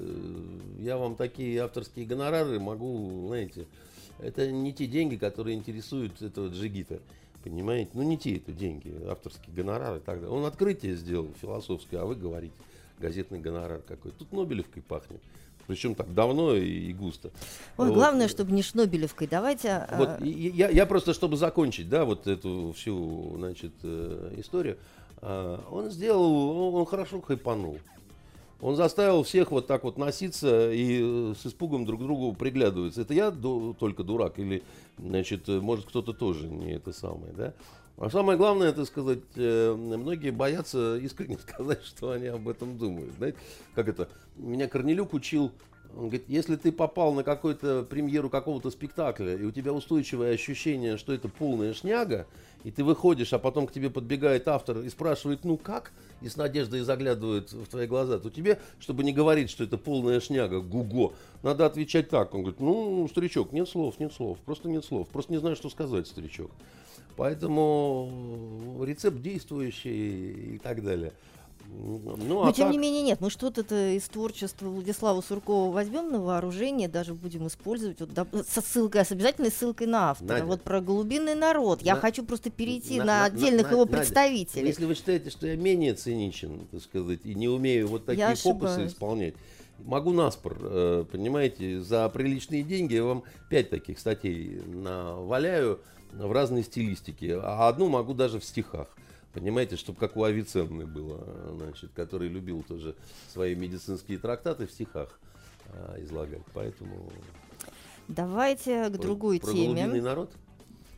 я 0.79 0.97
вам 0.97 1.15
такие 1.15 1.61
авторские 1.61 2.07
гонорары 2.07 2.59
могу, 2.59 3.27
знаете, 3.29 3.67
это 4.19 4.51
не 4.51 4.73
те 4.73 4.87
деньги, 4.87 5.17
которые 5.17 5.57
интересуют 5.57 6.23
этого 6.23 6.49
джигита, 6.49 7.01
понимаете, 7.45 7.91
ну 7.93 8.03
не 8.03 8.17
те 8.17 8.37
это 8.37 8.53
деньги, 8.53 8.95
авторские 9.09 9.55
гонорары 9.55 9.99
и 9.99 10.01
так 10.01 10.21
далее. 10.21 10.35
Он 10.35 10.47
открытие 10.47 10.97
сделал 10.97 11.29
философское, 11.39 11.99
а 11.99 12.07
вы 12.07 12.15
говорите, 12.15 12.55
газетный 12.99 13.41
гонорар 13.41 13.83
какой. 13.87 14.13
Тут 14.13 14.33
Нобелевкой 14.33 14.83
пахнет. 14.83 15.21
Причем 15.71 15.95
так 15.95 16.13
давно 16.13 16.57
и, 16.57 16.89
и 16.89 16.93
густо. 16.93 17.31
Ой, 17.77 17.87
вот. 17.87 17.95
главное, 17.95 18.27
чтобы 18.27 18.51
не 18.51 18.61
Шнобелевкой. 18.61 19.29
Давайте. 19.29 19.69
А, 19.69 19.97
вот, 19.99 20.09
а... 20.21 20.25
я, 20.25 20.69
я 20.69 20.85
просто, 20.85 21.15
чтобы 21.15 21.37
закончить, 21.37 21.89
да, 21.89 22.05
вот 22.05 22.27
эту 22.27 22.75
всю, 22.77 23.37
значит, 23.37 23.71
э, 23.85 24.35
историю, 24.39 24.79
э, 25.23 25.59
он 25.71 25.93
сделал, 25.93 26.33
он, 26.35 26.75
он 26.75 26.87
хорошо 26.87 27.21
хайпанул. 27.21 27.79
Он 28.61 28.75
заставил 28.75 29.23
всех 29.23 29.53
вот 29.53 29.69
так 29.69 29.85
вот 29.85 29.97
носиться 29.97 30.73
и 30.73 30.99
э, 31.31 31.35
с 31.41 31.47
испугом 31.47 31.85
друг 31.85 32.01
к 32.01 32.03
другу 32.03 32.33
приглядываться. 32.33 33.03
Это 33.03 33.15
я 33.15 33.31
ду- 33.31 33.73
только 33.79 34.03
дурак 34.03 34.41
или, 34.41 34.65
значит, 34.99 35.49
э, 35.49 35.61
может 35.61 35.87
кто-то 35.87 36.13
тоже 36.13 36.49
не 36.49 36.73
это 36.73 36.93
самое, 36.93 37.33
да? 37.33 37.55
А 37.97 38.09
самое 38.09 38.39
главное, 38.39 38.69
это 38.69 38.85
сказать, 38.85 39.21
э, 39.37 39.75
многие 39.75 40.31
боятся 40.31 40.97
искренне 40.97 41.39
сказать, 41.49 41.85
что 41.85 42.13
они 42.13 42.27
об 42.27 42.49
этом 42.49 42.79
думают. 42.79 43.15
Знаете, 43.17 43.39
как 43.75 43.89
это? 43.89 44.09
Меня 44.37 44.69
Корнелюк 44.69 45.13
учил, 45.13 45.53
он 45.97 46.09
говорит, 46.09 46.25
если 46.29 46.57
ты 46.57 46.71
попал 46.73 47.13
на 47.13 47.25
какую-то 47.25 47.83
премьеру 47.83 48.31
какого-то 48.31 48.71
спектакля, 48.71 49.37
и 49.37 49.45
у 49.45 49.51
тебя 49.51 49.73
устойчивое 49.73 50.35
ощущение, 50.35 50.97
что 50.97 51.13
это 51.13 51.29
полная 51.29 51.75
шняга, 51.75 52.27
и 52.63 52.71
ты 52.71 52.85
выходишь, 52.85 53.33
а 53.33 53.39
потом 53.39 53.67
к 53.67 53.73
тебе 53.73 53.91
подбегает 53.91 54.47
автор 54.47 54.79
и 54.81 54.89
спрашивает, 54.89 55.45
ну 55.45 55.57
как, 55.57 55.93
и 56.21 56.29
с 56.29 56.37
надеждой 56.37 56.81
заглядывает 56.81 57.53
в 57.53 57.67
твои 57.67 57.87
глаза, 57.87 58.19
то 58.19 58.31
тебе, 58.31 58.61
чтобы 58.79 59.03
не 59.03 59.13
говорить, 59.13 59.51
что 59.51 59.65
это 59.65 59.79
полная 59.79 60.21
шняга, 60.21 60.61
гуго, 60.61 61.13
надо 61.43 61.67
отвечать 61.67 62.09
так. 62.09 62.35
Он 62.35 62.43
говорит, 62.43 62.61
ну, 62.61 63.09
старичок, 63.09 63.53
нет 63.53 63.69
слов, 63.69 63.99
нет 63.99 64.13
слов, 64.13 64.39
просто 64.45 64.69
нет 64.69 64.85
слов, 64.85 65.09
просто 65.09 65.33
не 65.33 65.39
знаю, 65.39 65.57
что 65.57 65.71
сказать, 65.71 66.07
старичок. 66.07 66.51
Поэтому 67.21 68.81
рецепт 68.83 69.21
действующий 69.21 70.55
и 70.55 70.59
так 70.59 70.83
далее. 70.83 71.13
Ну, 71.69 72.17
Но 72.17 72.47
а 72.49 72.53
тем 72.55 72.65
так- 72.69 72.73
не 72.73 72.79
менее 72.79 73.03
нет, 73.03 73.21
мы 73.21 73.29
что-то 73.29 73.63
из 73.95 74.05
творчества 74.05 74.67
Владислава 74.71 75.21
Суркова 75.21 75.71
возьмем 75.71 76.11
на 76.11 76.19
вооружение, 76.19 76.89
даже 76.89 77.13
будем 77.13 77.47
использовать 77.47 78.01
вот, 78.01 78.09
доп- 78.09 78.43
со 78.49 78.63
ссылкой, 78.63 79.05
с 79.05 79.13
обязательной 79.13 79.51
ссылкой 79.51 79.87
на 79.87 80.11
автора. 80.13 80.29
Надя. 80.31 80.47
Вот 80.47 80.63
про 80.63 80.81
голубиный 80.81 81.35
народ. 81.35 81.83
Я 81.83 81.97
На- 81.97 82.01
хочу 82.01 82.25
просто 82.25 82.49
перейти 82.49 82.97
На- 82.99 83.05
на, 83.05 83.25
отдельных 83.27 83.67
на- 83.67 83.73
его 83.73 83.85
Надя, 83.85 83.99
представителей. 83.99 84.69
Если 84.69 84.87
вы 84.87 84.95
считаете, 84.95 85.29
что 85.29 85.47
я 85.47 85.57
менее 85.57 85.93
циничен, 85.93 86.67
так 86.73 86.81
сказать, 86.83 87.21
и 87.25 87.35
не 87.35 87.49
умею 87.49 87.87
вот 87.89 88.07
такие 88.07 88.21
Я 88.31 88.35
фокусы 88.35 88.65
ошибаюсь. 88.71 88.93
исполнять, 88.93 89.35
могу 89.85 90.13
наспор, 90.15 90.57
э, 90.63 91.05
понимаете, 91.13 91.83
за 91.83 92.09
приличные 92.09 92.63
деньги 92.63 92.95
я 92.95 93.05
вам 93.05 93.25
пять 93.51 93.69
таких 93.69 93.99
статей 93.99 94.63
наваляю 94.67 95.81
в 96.13 96.33
разной 96.33 96.63
стилистике, 96.63 97.39
а 97.43 97.69
одну 97.69 97.89
могу 97.89 98.15
даже 98.15 98.39
в 98.41 98.45
стихах. 98.45 98.89
Понимаете, 99.33 99.77
чтобы 99.77 99.99
как 99.99 100.17
у 100.17 100.25
Авиценны 100.25 100.87
было, 100.87 101.25
значит, 101.57 101.91
который 101.95 102.29
любил 102.29 102.63
тоже 102.67 102.97
свои 103.33 103.55
медицинские 103.55 104.19
трактаты 104.19 104.67
в 104.67 104.73
стихах 104.73 105.21
э, 105.73 106.03
излагать. 106.05 106.43
Поэтому 106.53 107.11
Давайте 108.09 108.89
к 108.89 108.93
про- 108.93 108.99
другой 108.99 109.41
про 109.41 109.53
теме. 109.53 109.83
голубиный 109.85 110.01
народ, 110.01 110.33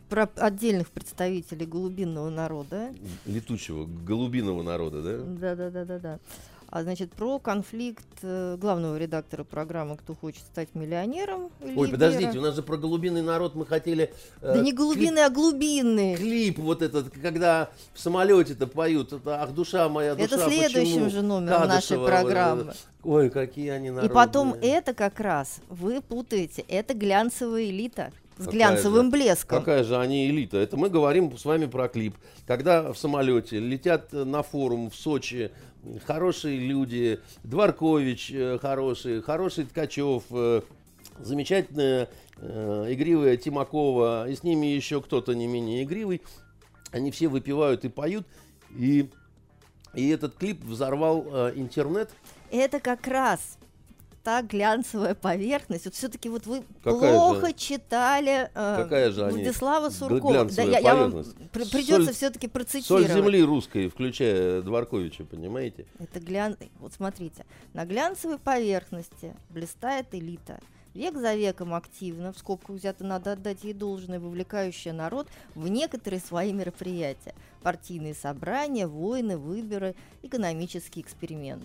Про 0.09 0.31
отдельных 0.37 0.91
представителей 0.91 1.67
голубинного 1.67 2.31
народа. 2.31 2.95
летучего 3.27 3.85
голубиного 3.85 4.63
народа, 4.63 5.03
да? 5.03 5.19
Да, 5.19 5.55
да, 5.57 5.71
да, 5.71 5.85
да, 5.85 5.99
да. 5.99 6.21
А 6.75 6.83
значит, 6.85 7.13
про 7.13 7.39
конфликт 7.39 8.07
э, 8.23 8.57
главного 8.59 8.97
редактора 8.97 9.45
программы 9.45 9.99
«Кто 9.99 10.15
хочет 10.15 10.41
стать 10.41 10.71
миллионером» 10.75 11.51
Ой, 11.63 11.71
Ильи 11.85 11.93
подождите, 11.93 12.31
Бера. 12.31 12.39
у 12.39 12.43
нас 12.45 12.55
же 12.57 12.63
про 12.63 12.79
голубиный 12.79 13.21
народ 13.21 13.55
мы 13.55 13.67
хотели... 13.67 14.11
э, 14.41 14.55
Да 14.55 14.59
не 14.59 14.73
голубиный, 14.73 15.27
а 15.27 15.29
глубинный. 15.29 16.17
Клип, 16.17 16.55
клип 16.57 16.59
вот 16.65 16.81
этот, 16.81 17.11
когда 17.11 17.69
в 17.93 18.01
самолете-то 18.01 18.67
поют, 18.67 19.13
это 19.13 19.43
«Ах, 19.43 19.53
душа 19.53 19.87
моя, 19.91 20.15
душа, 20.15 20.35
Это 20.37 20.49
следующим 20.49 21.05
почему?» 21.05 21.11
же 21.11 21.21
номером 21.21 21.69
нашей 21.69 21.99
Кадышева, 21.99 22.07
программы. 22.07 22.63
э, 22.63 22.73
Ой, 23.05 23.29
какие 23.29 23.69
они 23.69 23.89
И 23.89 23.91
народные. 23.91 24.15
потом 24.15 24.55
это 24.63 24.95
как 24.95 25.21
раз 25.21 25.61
вы 25.69 26.01
путаете. 26.01 26.65
Это 26.69 26.95
глянцевая 26.95 27.65
элита 27.65 28.13
с 28.39 28.47
Какая 28.47 28.53
глянцевым 28.53 29.05
же? 29.07 29.11
блеском. 29.11 29.59
Какая 29.59 29.85
же 29.85 29.99
они 29.99 30.27
элита? 30.31 30.57
Это 30.57 30.79
мы 30.79 30.89
говорим 30.89 31.37
с 31.37 31.45
вами 31.45 31.67
про 31.67 31.89
клип. 31.89 32.15
Когда 32.47 32.95
в 32.95 32.97
самолете 32.97 33.59
летят 33.59 34.09
э, 34.15 34.25
на 34.25 34.43
форум 34.43 34.89
в 34.89 34.97
Сочи 34.97 35.51
хорошие 36.05 36.59
люди, 36.59 37.21
Дворкович 37.45 38.31
э, 38.33 38.59
хороший, 38.61 39.23
хороший 39.23 39.65
Ткачев, 39.65 40.25
э, 40.31 40.63
замечательная 41.19 42.09
э, 42.37 42.87
игривая 42.91 43.37
Тимакова, 43.37 44.29
и 44.29 44.35
с 44.35 44.43
ними 44.43 44.67
еще 44.67 45.01
кто-то 45.01 45.35
не 45.35 45.47
менее 45.47 45.85
игривый. 45.85 46.23
Они 46.91 47.11
все 47.11 47.29
выпивают 47.29 47.85
и 47.85 47.89
поют, 47.89 48.27
и, 48.77 49.11
и 49.95 50.09
этот 50.09 50.35
клип 50.35 50.63
взорвал 50.63 51.23
интернет. 51.55 52.11
Это 52.51 52.81
как 52.81 53.07
раз 53.07 53.59
та 54.23 54.43
глянцевая 54.43 55.15
поверхность. 55.15 55.85
Вот 55.85 55.95
все-таки 55.95 56.29
вот 56.29 56.47
вы 56.47 56.63
Какая 56.85 57.13
плохо 57.15 57.49
же- 57.49 57.53
читали 57.55 58.51
э, 58.55 58.77
какая 58.83 59.11
же 59.11 59.25
они 59.27 59.37
Владислава 59.43 59.89
гл- 59.89 59.93
Суркова. 59.95 60.33
глянцевая 60.33 60.71
я, 60.71 60.79
я 60.79 60.95
вам 60.95 61.25
при- 61.53 61.63
Соль- 61.65 61.71
придется 61.71 62.13
все-таки 62.13 62.47
Соль 62.47 62.53
процитировать. 62.53 63.09
земли 63.13 63.43
русской, 63.43 63.89
включая 63.89 64.63
Дворковича, 64.63 65.25
понимаете? 65.25 65.87
Это 65.99 66.21
глян... 66.21 66.57
Вот 66.79 66.93
смотрите, 66.93 67.45
на 67.75 67.85
глянцевой 67.85 68.39
поверхности 68.39 69.35
блистает 69.51 70.07
элита. 70.13 70.61
Век 70.95 71.17
за 71.17 71.35
веком 71.35 71.73
активно, 71.73 72.35
в 72.35 72.39
скобках 72.39 72.77
взято 72.77 73.03
надо 73.03 73.33
отдать 73.33 73.65
ей 73.65 73.73
должное, 73.73 74.21
вовлекающая 74.21 74.93
народ 74.93 75.27
в 75.55 75.67
некоторые 75.69 76.21
свои 76.21 76.53
мероприятия. 76.53 77.35
Партийные 77.63 78.15
собрания, 78.15 78.87
войны, 78.87 79.39
выборы, 79.39 79.95
экономические 80.23 81.03
эксперименты. 81.03 81.65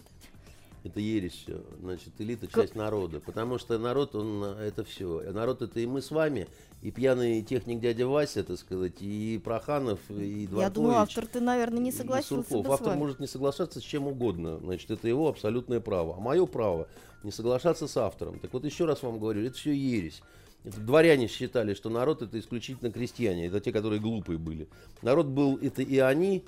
Это 0.87 1.01
ересь 1.01 1.33
все. 1.33 1.61
Значит, 1.81 2.13
элита 2.19 2.47
часть 2.47 2.75
народа. 2.75 3.19
Потому 3.19 3.57
что 3.57 3.77
народ, 3.77 4.15
он 4.15 4.43
э, 4.43 4.67
это 4.67 4.85
все. 4.85 5.21
Народ 5.31 5.61
это 5.61 5.79
и 5.79 5.85
мы 5.85 6.01
с 6.01 6.11
вами, 6.11 6.47
и 6.81 6.91
пьяный 6.91 7.41
техник 7.41 7.81
дядя 7.81 8.07
Вася, 8.07 8.43
так 8.43 8.57
сказать, 8.57 9.01
и 9.01 9.39
Проханов, 9.43 9.99
и 10.09 10.47
Дворкович. 10.47 10.63
Я 10.63 10.69
думаю, 10.69 10.97
автор 10.97 11.27
ты, 11.27 11.41
наверное, 11.41 11.79
не 11.79 11.91
согласился 11.91 12.57
бы 12.57 12.63
с 12.63 12.71
Автор 12.71 12.89
вами. 12.89 12.99
может 12.99 13.19
не 13.19 13.27
соглашаться 13.27 13.81
с 13.81 13.83
чем 13.83 14.07
угодно. 14.07 14.59
Значит, 14.59 14.89
это 14.89 15.07
его 15.07 15.27
абсолютное 15.27 15.81
право. 15.81 16.15
А 16.17 16.19
мое 16.21 16.45
право 16.45 16.87
не 17.23 17.31
соглашаться 17.31 17.87
с 17.87 17.97
автором. 17.97 18.39
Так 18.39 18.53
вот, 18.53 18.63
еще 18.63 18.85
раз 18.85 19.03
вам 19.03 19.19
говорю, 19.19 19.43
это 19.43 19.57
все 19.57 19.73
ересь. 19.73 20.21
Это 20.63 20.79
дворяне 20.79 21.27
считали, 21.27 21.73
что 21.73 21.89
народ 21.89 22.21
это 22.21 22.39
исключительно 22.39 22.91
крестьяне. 22.91 23.47
Это 23.47 23.59
те, 23.59 23.73
которые 23.73 23.99
глупые 23.99 24.37
были. 24.37 24.69
Народ 25.01 25.27
был 25.27 25.57
это 25.61 25.81
и 25.81 25.97
они, 25.99 26.45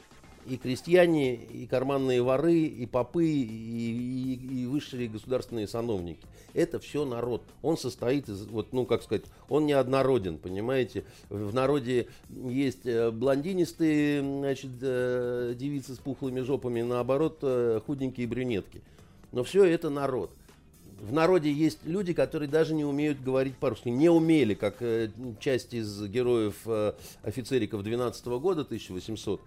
и 0.48 0.58
крестьяне, 0.58 1.36
и 1.36 1.66
карманные 1.68 2.22
воры, 2.22 2.60
и 2.64 2.86
попы, 2.86 3.26
и, 3.26 3.44
и- 3.44 4.62
и 4.64 4.66
высшие 4.66 5.08
государственные 5.08 5.68
сановники. 5.68 6.20
Это 6.54 6.80
все 6.80 7.06
народ. 7.06 7.44
Он 7.62 7.78
состоит 7.78 8.28
из, 8.30 8.46
вот, 8.48 8.74
ну, 8.74 8.86
как 8.86 9.04
сказать, 9.04 9.26
он 9.50 9.66
неоднороден, 9.66 10.38
понимаете. 10.38 11.04
В 11.30 11.54
народе 11.54 12.08
есть 12.30 12.86
э, 12.86 13.12
блондинистые, 13.12 14.22
значит, 14.22 14.72
э, 14.82 15.54
девицы 15.58 15.94
с 15.96 15.98
пухлыми 16.00 16.42
жопами, 16.42 16.82
наоборот, 16.82 17.40
э, 17.44 17.80
худенькие 17.86 18.28
брюнетки. 18.28 18.82
Но 19.32 19.44
все 19.44 19.64
это 19.66 19.90
народ. 19.90 20.32
В 21.00 21.14
народе 21.14 21.50
есть 21.52 21.80
люди, 21.86 22.14
которые 22.14 22.50
даже 22.50 22.74
не 22.74 22.84
умеют 22.84 23.22
говорить 23.22 23.56
по-русски. 23.56 23.88
Не 23.90 24.10
умели, 24.10 24.54
как 24.54 24.82
э, 24.82 25.10
часть 25.40 25.74
из 25.74 26.02
героев 26.08 26.56
э, 26.66 26.94
офицериков 27.24 27.84
12 27.84 28.26
года, 28.42 28.62
1800, 28.62 29.40
э, 29.40 29.44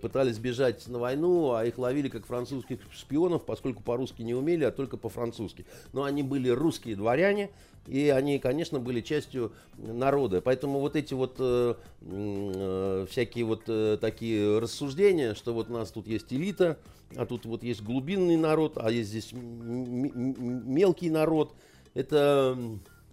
пытались 0.00 0.38
бежать 0.38 0.86
на 0.88 0.98
войну, 0.98 1.52
а 1.52 1.64
их 1.64 1.78
ловили 1.78 2.08
как 2.08 2.26
французских 2.26 2.80
шпионов, 2.90 3.44
поскольку 3.44 3.82
по-русски 3.82 4.22
не 4.22 4.34
умели, 4.34 4.64
а 4.64 4.70
только 4.70 4.96
по-французски. 4.96 5.66
Но 5.92 6.04
они 6.04 6.22
были 6.22 6.48
русские 6.48 6.96
дворяне, 6.96 7.50
и 7.86 8.08
они, 8.08 8.38
конечно, 8.38 8.80
были 8.80 9.00
частью 9.00 9.52
народа. 9.76 10.40
Поэтому 10.40 10.80
вот 10.80 10.96
эти 10.96 11.14
вот 11.14 11.36
э, 11.38 11.74
э, 12.00 13.06
всякие 13.10 13.44
вот 13.44 13.62
э, 13.68 13.98
такие 14.00 14.58
рассуждения, 14.58 15.34
что 15.34 15.52
вот 15.52 15.70
у 15.70 15.74
нас 15.74 15.90
тут 15.90 16.06
есть 16.06 16.32
элита, 16.32 16.78
а 17.14 17.26
тут 17.26 17.44
вот 17.44 17.62
есть 17.62 17.82
глубинный 17.82 18.36
народ, 18.36 18.78
а 18.78 18.90
есть 18.90 19.10
здесь 19.10 19.30
мелкий 19.32 21.10
народ. 21.10 21.54
Это, 21.94 22.58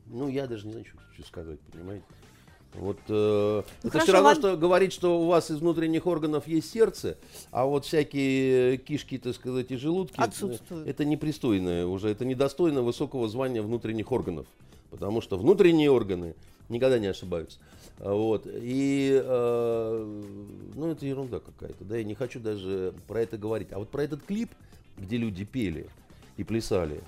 ну, 0.07 0.27
я 0.29 0.47
даже 0.47 0.65
не 0.65 0.71
знаю, 0.71 0.85
что, 0.85 0.97
что 1.13 1.27
сказать, 1.27 1.59
понимаете. 1.71 2.05
Вот 2.75 2.97
э, 3.07 3.63
это 3.83 3.89
хорошо, 3.91 4.03
все 4.03 4.13
равно, 4.13 4.27
ладно. 4.29 4.41
что 4.41 4.57
говорить, 4.57 4.93
что 4.93 5.21
у 5.21 5.27
вас 5.27 5.51
из 5.51 5.57
внутренних 5.59 6.07
органов 6.07 6.47
есть 6.47 6.71
сердце, 6.71 7.17
а 7.51 7.65
вот 7.65 7.85
всякие 7.85 8.77
кишки, 8.77 9.17
так 9.17 9.35
сказать, 9.35 9.71
и 9.71 9.75
желудки, 9.75 10.15
это- 10.15 10.23
Отсутствуют. 10.23 10.87
это 10.87 11.05
непристойное 11.05 11.85
уже, 11.85 12.09
это 12.09 12.25
недостойно 12.25 12.81
высокого 12.81 13.27
звания 13.29 13.61
внутренних 13.61 14.11
органов, 14.11 14.47
потому 14.89 15.21
что 15.21 15.37
внутренние 15.37 15.91
органы 15.91 16.35
никогда 16.69 16.97
не 16.97 17.07
ошибаются. 17.07 17.59
А, 17.99 18.13
Вот. 18.13 18.47
И, 18.47 19.21
э, 19.23 20.21
ну, 20.75 20.87
это 20.91 21.05
ерунда 21.05 21.39
какая-то, 21.39 21.83
да, 21.85 21.97
я 21.97 22.03
не 22.03 22.15
хочу 22.15 22.39
даже 22.39 22.93
про 23.07 23.21
это 23.21 23.37
говорить. 23.37 23.71
А 23.71 23.79
вот 23.79 23.89
про 23.89 24.03
этот 24.03 24.23
клип, 24.23 24.49
где 24.97 25.17
люди 25.17 25.45
пели 25.45 25.87
и 26.37 26.43
плясали, 26.43 27.01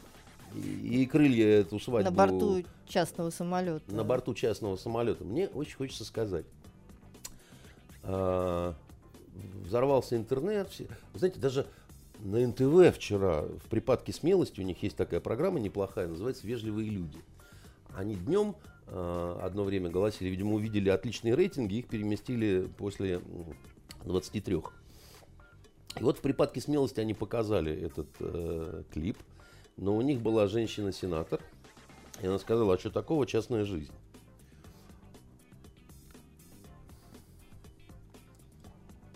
и, 0.56 1.02
и 1.02 1.06
крылья 1.06 1.48
эту 1.48 1.80
свадьбу... 1.80 2.12
На 2.12 2.16
борту 2.16 2.64
частного 2.88 3.30
самолета. 3.30 3.94
на 3.94 4.04
борту 4.04 4.34
частного 4.34 4.76
самолета. 4.76 5.24
Мне 5.24 5.48
очень 5.48 5.76
хочется 5.76 6.06
сказать. 6.06 6.46
А, 8.04 8.76
взорвался 9.64 10.16
интернет. 10.16 10.70
Знаете, 11.14 11.40
даже 11.40 11.66
на 12.20 12.46
НТВ 12.48 12.96
вчера 12.96 13.42
в 13.42 13.70
припадке 13.70 14.14
смелости 14.14 14.62
у 14.62 14.64
них 14.64 14.82
есть 14.84 14.96
такая 14.96 15.20
программа 15.20 15.60
неплохая, 15.60 16.08
называется 16.08 16.48
«Вежливые 16.48 16.90
люди». 16.90 17.18
Они 17.96 18.16
днем 18.16 18.56
а, 18.88 19.40
одно 19.44 19.64
время 19.64 19.90
голосили, 19.90 20.30
видимо, 20.30 20.54
увидели 20.56 20.90
отличные 20.90 21.36
рейтинги, 21.36 21.76
их 21.76 21.88
переместили 21.88 22.70
после 22.78 23.16
м, 23.16 23.24
23. 24.06 24.62
И 26.00 26.04
вот 26.04 26.18
в 26.18 26.22
припадке 26.22 26.62
смелости 26.62 27.00
они 27.00 27.14
показали 27.14 27.74
этот 27.74 28.08
э, 28.20 28.84
клип, 28.92 29.18
но 29.78 29.96
у 29.96 30.02
них 30.02 30.20
была 30.20 30.48
женщина-сенатор, 30.48 31.40
и 32.22 32.28
она 32.28 32.40
сказала, 32.40 32.76
а 32.76 32.80
что 32.80 32.90
такого 32.90 33.26
частная 33.26 33.66
жизнь? 33.66 33.92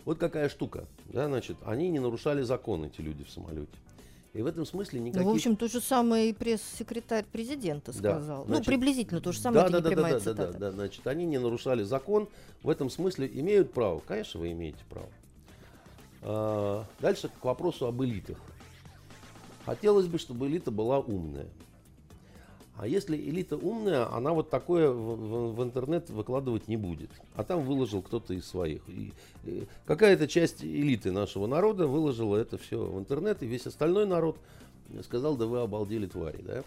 Вот 0.05 0.17
какая 0.17 0.49
штука, 0.49 0.85
да, 1.05 1.27
значит, 1.27 1.57
они 1.65 1.89
не 1.89 1.99
нарушали 1.99 2.41
закон, 2.41 2.85
эти 2.85 2.99
люди 2.99 3.23
в 3.23 3.29
самолете. 3.29 3.69
И 4.33 4.41
в 4.41 4.47
этом 4.47 4.65
смысле 4.65 4.99
никаких... 4.99 5.25
Ну, 5.25 5.31
в 5.31 5.35
общем, 5.35 5.55
то 5.55 5.67
же 5.67 5.79
самое 5.81 6.29
и 6.29 6.33
пресс-секретарь 6.33 7.25
президента 7.25 7.91
Да, 7.93 8.15
сказал. 8.15 8.45
значит, 8.45 8.65
ну, 8.65 8.71
приблизительно 8.71 9.21
то 9.21 9.31
же 9.31 9.39
самое, 9.39 9.69
да, 9.69 9.77
не 9.77 9.83
да, 9.83 9.89
да, 9.89 9.95
да, 9.95 10.09
да, 10.09 10.19
цитата. 10.19 10.51
да, 10.53 10.59
да, 10.59 10.71
значит, 10.71 11.05
они 11.07 11.25
не 11.25 11.39
нарушали 11.39 11.83
закон, 11.83 12.27
в 12.61 12.69
этом 12.69 12.89
смысле 12.89 13.29
имеют 13.31 13.73
право. 13.73 13.99
Конечно, 13.99 14.39
вы 14.39 14.51
имеете 14.51 14.79
право. 14.89 15.09
А, 16.21 16.85
дальше 16.99 17.29
к 17.29 17.43
вопросу 17.43 17.87
об 17.87 18.03
элитах. 18.03 18.37
Хотелось 19.65 20.07
бы, 20.07 20.19
чтобы 20.19 20.47
элита 20.47 20.71
была 20.71 20.99
умная. 20.99 21.47
А 22.81 22.87
если 22.87 23.17
элита 23.17 23.57
умная, 23.57 24.09
она 24.15 24.31
вот 24.31 24.49
такое 24.49 24.89
в, 24.89 24.95
в- 24.95 25.55
в 25.55 25.61
интернет 25.63 26.09
выкладывать 26.09 26.69
не 26.69 26.77
будет. 26.77 27.09
А 27.35 27.43
там 27.43 27.65
выложил 27.65 28.01
кто-то 28.01 28.33
из 28.33 28.45
своих. 28.47 28.81
И, 28.87 29.11
э, 29.45 29.63
какая-то 29.85 30.29
часть 30.29 30.63
элиты 30.63 31.11
нашего 31.11 31.45
народа 31.45 31.87
выложила 31.87 32.37
это 32.37 32.57
все 32.57 32.81
в 32.81 32.97
интернет, 32.97 33.43
и 33.43 33.47
весь 33.47 33.67
остальной 33.67 34.05
народ 34.05 34.37
сказал, 35.03 35.35
да 35.35 35.45
вы 35.45 35.59
обалдели 35.59 36.05
твари, 36.05 36.41
да? 36.41 36.63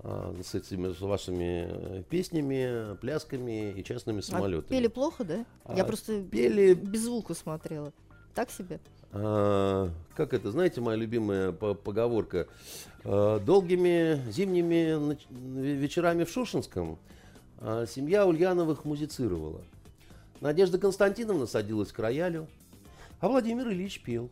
А, 0.00 0.34
с 0.44 0.56
этими 0.56 0.92
с 0.92 1.00
вашими 1.00 1.68
э, 1.70 2.02
песнями, 2.10 2.96
плясками 2.96 3.70
и 3.78 3.84
частными 3.84 4.18
А 4.18 4.22
самолетами. 4.22 4.76
пели 4.76 4.88
плохо, 4.88 5.22
да? 5.24 5.46
Я 5.72 5.84
А, 5.84 5.84
просто 5.84 6.20
пели- 6.22 6.74
без 6.74 7.02
звука 7.04 7.32
смотрела. 7.34 7.92
Так 8.34 8.50
себе? 8.50 8.80
А, 9.12 9.88
как 10.16 10.34
это, 10.34 10.50
знаете, 10.50 10.80
моя 10.80 10.96
любимая 10.96 11.52
по- 11.52 11.74
поговорка? 11.74 12.48
А, 13.04 13.38
долгими 13.40 14.20
зимними 14.30 15.16
вечерами 15.60 16.24
в 16.24 16.30
Шушинском 16.30 16.98
а, 17.58 17.86
семья 17.86 18.26
Ульяновых 18.26 18.84
музицировала. 18.84 19.60
Надежда 20.40 20.78
Константиновна 20.78 21.46
садилась 21.46 21.92
к 21.92 21.98
роялю, 21.98 22.46
а 23.20 23.28
Владимир 23.28 23.68
Ильич 23.68 24.00
пел. 24.00 24.28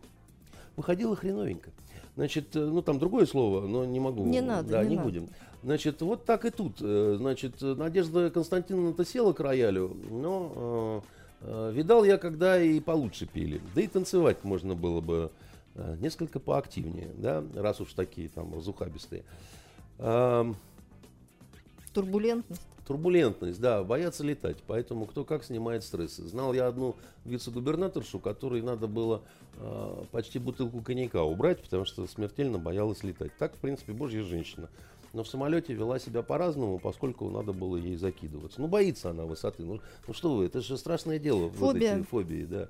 Выходило 0.77 1.15
хреновенько. 1.17 1.71
Значит, 2.17 2.55
э, 2.57 2.61
ну 2.61 2.83
там 2.83 2.99
другое 2.99 3.25
слово, 3.27 3.67
но 3.67 3.85
не 3.85 4.01
могу. 4.01 4.25
Не 4.25 4.41
надо, 4.43 4.71
Да, 4.71 4.85
не 4.85 4.91
не 4.91 4.97
надо. 4.97 5.09
будем. 5.09 5.29
Значит, 5.63 6.01
вот 6.03 6.25
так 6.25 6.45
и 6.45 6.51
тут. 6.51 6.77
Э, 6.81 7.17
Значит, 7.19 7.63
э, 7.63 7.75
Надежда 7.75 8.31
Константиновна-то 8.31 9.05
села 9.05 9.33
к 9.33 9.41
роялю, 9.41 9.97
но 10.11 11.03
э, 11.43 11.71
э, 11.71 11.73
видал 11.75 12.05
я, 12.05 12.19
когда 12.19 12.61
и 12.61 12.81
получше 12.81 13.27
пели. 13.27 13.61
Да 13.75 13.81
и 13.81 13.87
танцевать 13.87 14.45
можно 14.45 14.75
было 14.75 15.01
бы 15.01 15.31
э, 15.31 15.52
несколько 15.75 16.41
поактивнее, 16.41 17.11
да, 17.17 17.45
раз 17.55 17.81
уж 17.81 17.93
такие 17.95 18.29
там 18.29 18.55
разухабистые. 18.55 19.25
Турбулентность. 21.93 22.67
Турбулентность, 22.87 23.61
да, 23.61 23.85
боятся 23.85 24.25
летать, 24.25 24.57
поэтому 24.67 25.07
кто 25.07 25.25
как 25.25 25.45
снимает 25.45 25.85
стрессы. 25.85 26.25
Знал 26.25 26.53
я 26.53 26.67
одну 26.67 26.97
вице-губернаторшу, 27.25 28.19
которой 28.19 28.61
надо 28.61 28.89
было 28.89 29.23
э, 29.57 30.05
почти 30.11 30.41
бутылку 30.41 30.81
коньяка 30.83 31.23
убрать, 31.23 31.63
потому 31.63 31.85
что 31.85 32.07
смертельно 32.09 32.59
боялась 32.59 33.05
летать. 33.05 33.31
Так, 33.39 33.55
в 33.55 33.59
принципе, 33.59 33.93
божья 33.93 34.25
женщина. 34.25 34.69
Но 35.13 35.25
в 35.25 35.29
самолете 35.29 35.75
вела 35.75 35.99
себя 35.99 36.23
по-разному, 36.23 36.79
поскольку 36.79 37.29
надо 37.29 37.53
было 37.53 37.77
ей 37.77 37.97
закидываться. 37.97 38.61
Ну, 38.61 38.67
боится 38.67 39.11
она 39.11 39.25
высоты. 39.25 39.63
Ну, 39.63 39.81
ну 40.07 40.15
что 40.15 40.35
вы, 40.37 40.47
это 40.47 40.63
же 40.63 40.79
страшное 40.79 41.19
дело. 41.19 41.49
вот 41.49 41.75
Фобия. 41.75 41.99
эти 41.99 42.05
фобии, 42.05 42.45
да. 42.45 42.69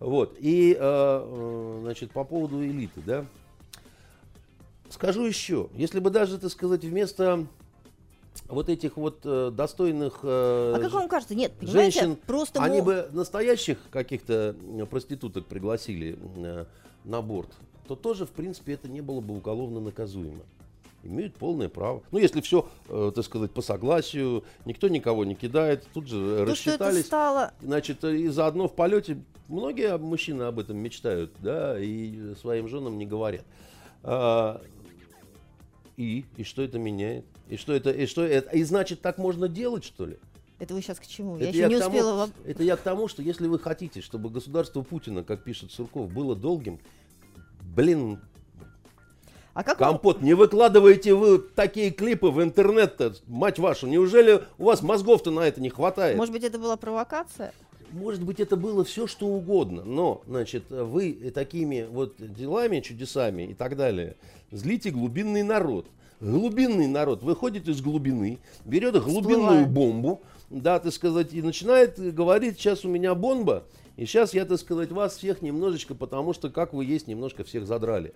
Вот. 0.00 0.36
И, 0.40 0.72
э, 0.72 0.78
э, 0.80 1.78
значит, 1.82 2.10
по 2.10 2.24
поводу 2.24 2.64
элиты, 2.64 3.00
да. 3.06 3.26
Скажу 4.88 5.24
еще, 5.24 5.68
если 5.74 6.00
бы 6.00 6.10
даже, 6.10 6.38
так 6.38 6.50
сказать, 6.50 6.84
вместо 6.84 7.46
вот 8.46 8.68
этих 8.68 8.96
вот 8.96 9.20
э, 9.24 9.50
достойных 9.52 10.20
э, 10.22 10.74
А 10.76 10.80
как 10.80 10.92
вам 10.92 11.08
кажется? 11.08 11.34
Нет, 11.34 11.52
понимаете, 11.52 12.00
женщин, 12.00 12.18
просто 12.26 12.60
они 12.60 12.80
мо- 12.80 12.84
бы 12.84 13.08
настоящих 13.12 13.78
каких-то 13.90 14.56
проституток 14.90 15.46
пригласили 15.46 16.18
э, 16.36 16.64
на 17.04 17.22
борт, 17.22 17.50
то 17.86 17.94
тоже, 17.94 18.26
в 18.26 18.30
принципе, 18.30 18.72
это 18.74 18.88
не 18.88 19.00
было 19.00 19.20
бы 19.20 19.36
уголовно 19.36 19.80
наказуемо. 19.80 20.42
Имеют 21.04 21.36
полное 21.36 21.68
право. 21.68 22.02
Ну, 22.10 22.18
если 22.18 22.40
все, 22.40 22.68
так 22.88 23.24
сказать, 23.24 23.50
по 23.50 23.60
согласию, 23.60 24.42
никто 24.64 24.88
никого 24.88 25.24
не 25.26 25.34
кидает, 25.34 25.86
тут 25.92 26.08
же 26.08 26.16
э, 26.16 26.46
то, 26.46 26.54
что 26.54 26.70
это 26.70 26.84
рассчитались. 26.84 27.06
стало 27.06 27.52
Значит, 27.60 28.02
и 28.04 28.28
заодно 28.28 28.68
в 28.68 28.74
полете 28.74 29.18
многие 29.48 29.96
мужчины 29.98 30.44
об 30.44 30.58
этом 30.58 30.78
мечтают, 30.78 31.32
да, 31.40 31.78
и 31.78 32.34
своим 32.40 32.68
женам 32.68 32.96
не 32.96 33.04
говорят. 33.04 33.44
А, 34.02 34.62
и, 35.98 36.24
и 36.38 36.44
что 36.44 36.62
это 36.62 36.78
меняет? 36.78 37.26
И 37.50 37.58
что 37.58 37.74
это, 37.74 37.90
и 37.90 38.06
что 38.06 38.22
это, 38.22 38.56
и 38.56 38.62
значит 38.62 39.02
так 39.02 39.18
можно 39.18 39.46
делать, 39.46 39.84
что 39.84 40.06
ли? 40.06 40.18
Это 40.58 40.72
вы 40.72 40.80
сейчас 40.80 40.98
к 40.98 41.06
чему? 41.06 41.36
Это 41.36 41.44
я 41.44 41.50
еще 41.50 41.68
не 41.68 41.78
тому- 41.78 41.96
успела 41.96 42.16
вам... 42.16 42.30
Это 42.46 42.62
я 42.62 42.76
к 42.76 42.80
тому, 42.80 43.08
что 43.08 43.20
если 43.20 43.46
вы 43.46 43.58
хотите, 43.58 44.00
чтобы 44.00 44.30
государство 44.30 44.80
Путина, 44.80 45.22
как 45.22 45.44
пишет 45.44 45.70
Сурков, 45.70 46.10
было 46.10 46.34
долгим, 46.34 46.80
блин, 47.60 48.20
А 49.54 49.62
как 49.62 49.78
компот, 49.78 50.20
не 50.20 50.34
выкладываете 50.34 51.14
вы 51.14 51.38
такие 51.38 51.90
клипы 51.90 52.26
в 52.26 52.42
интернет-то, 52.42 53.14
мать 53.26 53.58
вашу, 53.58 53.86
неужели 53.86 54.42
у 54.58 54.64
вас 54.64 54.82
мозгов-то 54.82 55.30
на 55.30 55.40
это 55.40 55.60
не 55.60 55.70
хватает? 55.70 56.16
Может 56.16 56.32
быть, 56.32 56.44
это 56.44 56.58
была 56.58 56.76
провокация? 56.76 57.52
Может 57.92 58.24
быть, 58.24 58.40
это 58.40 58.56
было 58.56 58.84
все, 58.84 59.06
что 59.06 59.26
угодно, 59.26 59.84
но, 59.84 60.22
значит, 60.26 60.64
вы 60.70 61.12
такими 61.32 61.86
вот 61.88 62.14
делами, 62.18 62.80
чудесами 62.80 63.44
и 63.44 63.54
так 63.54 63.76
далее 63.76 64.16
злите 64.54 64.90
глубинный 64.90 65.42
народ. 65.42 65.86
Глубинный 66.20 66.86
народ 66.86 67.22
выходит 67.22 67.68
из 67.68 67.82
глубины, 67.82 68.38
берет 68.64 68.94
глубинную 68.94 69.64
Всплывает. 69.64 69.70
бомбу, 69.70 70.22
да, 70.48 70.78
так 70.78 70.92
сказать, 70.92 71.34
и 71.34 71.42
начинает 71.42 71.98
говорить, 72.14 72.56
сейчас 72.56 72.84
у 72.84 72.88
меня 72.88 73.14
бомба, 73.14 73.64
и 73.96 74.06
сейчас 74.06 74.32
я, 74.32 74.44
так 74.44 74.58
сказать, 74.58 74.90
вас 74.90 75.16
всех 75.16 75.42
немножечко, 75.42 75.94
потому 75.94 76.32
что 76.32 76.50
как 76.50 76.72
вы 76.72 76.84
есть, 76.84 77.08
немножко 77.08 77.44
всех 77.44 77.66
задрали. 77.66 78.14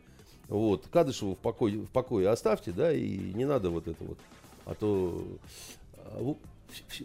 Вот, 0.48 0.86
Кадышеву 0.88 1.34
в 1.34 1.38
покое, 1.38 1.78
в 1.78 1.90
покое 1.90 2.30
оставьте, 2.30 2.72
да, 2.72 2.92
и 2.92 3.16
не 3.34 3.44
надо 3.44 3.70
вот 3.70 3.86
это 3.86 4.02
вот, 4.02 4.18
а 4.64 4.74
то 4.74 5.22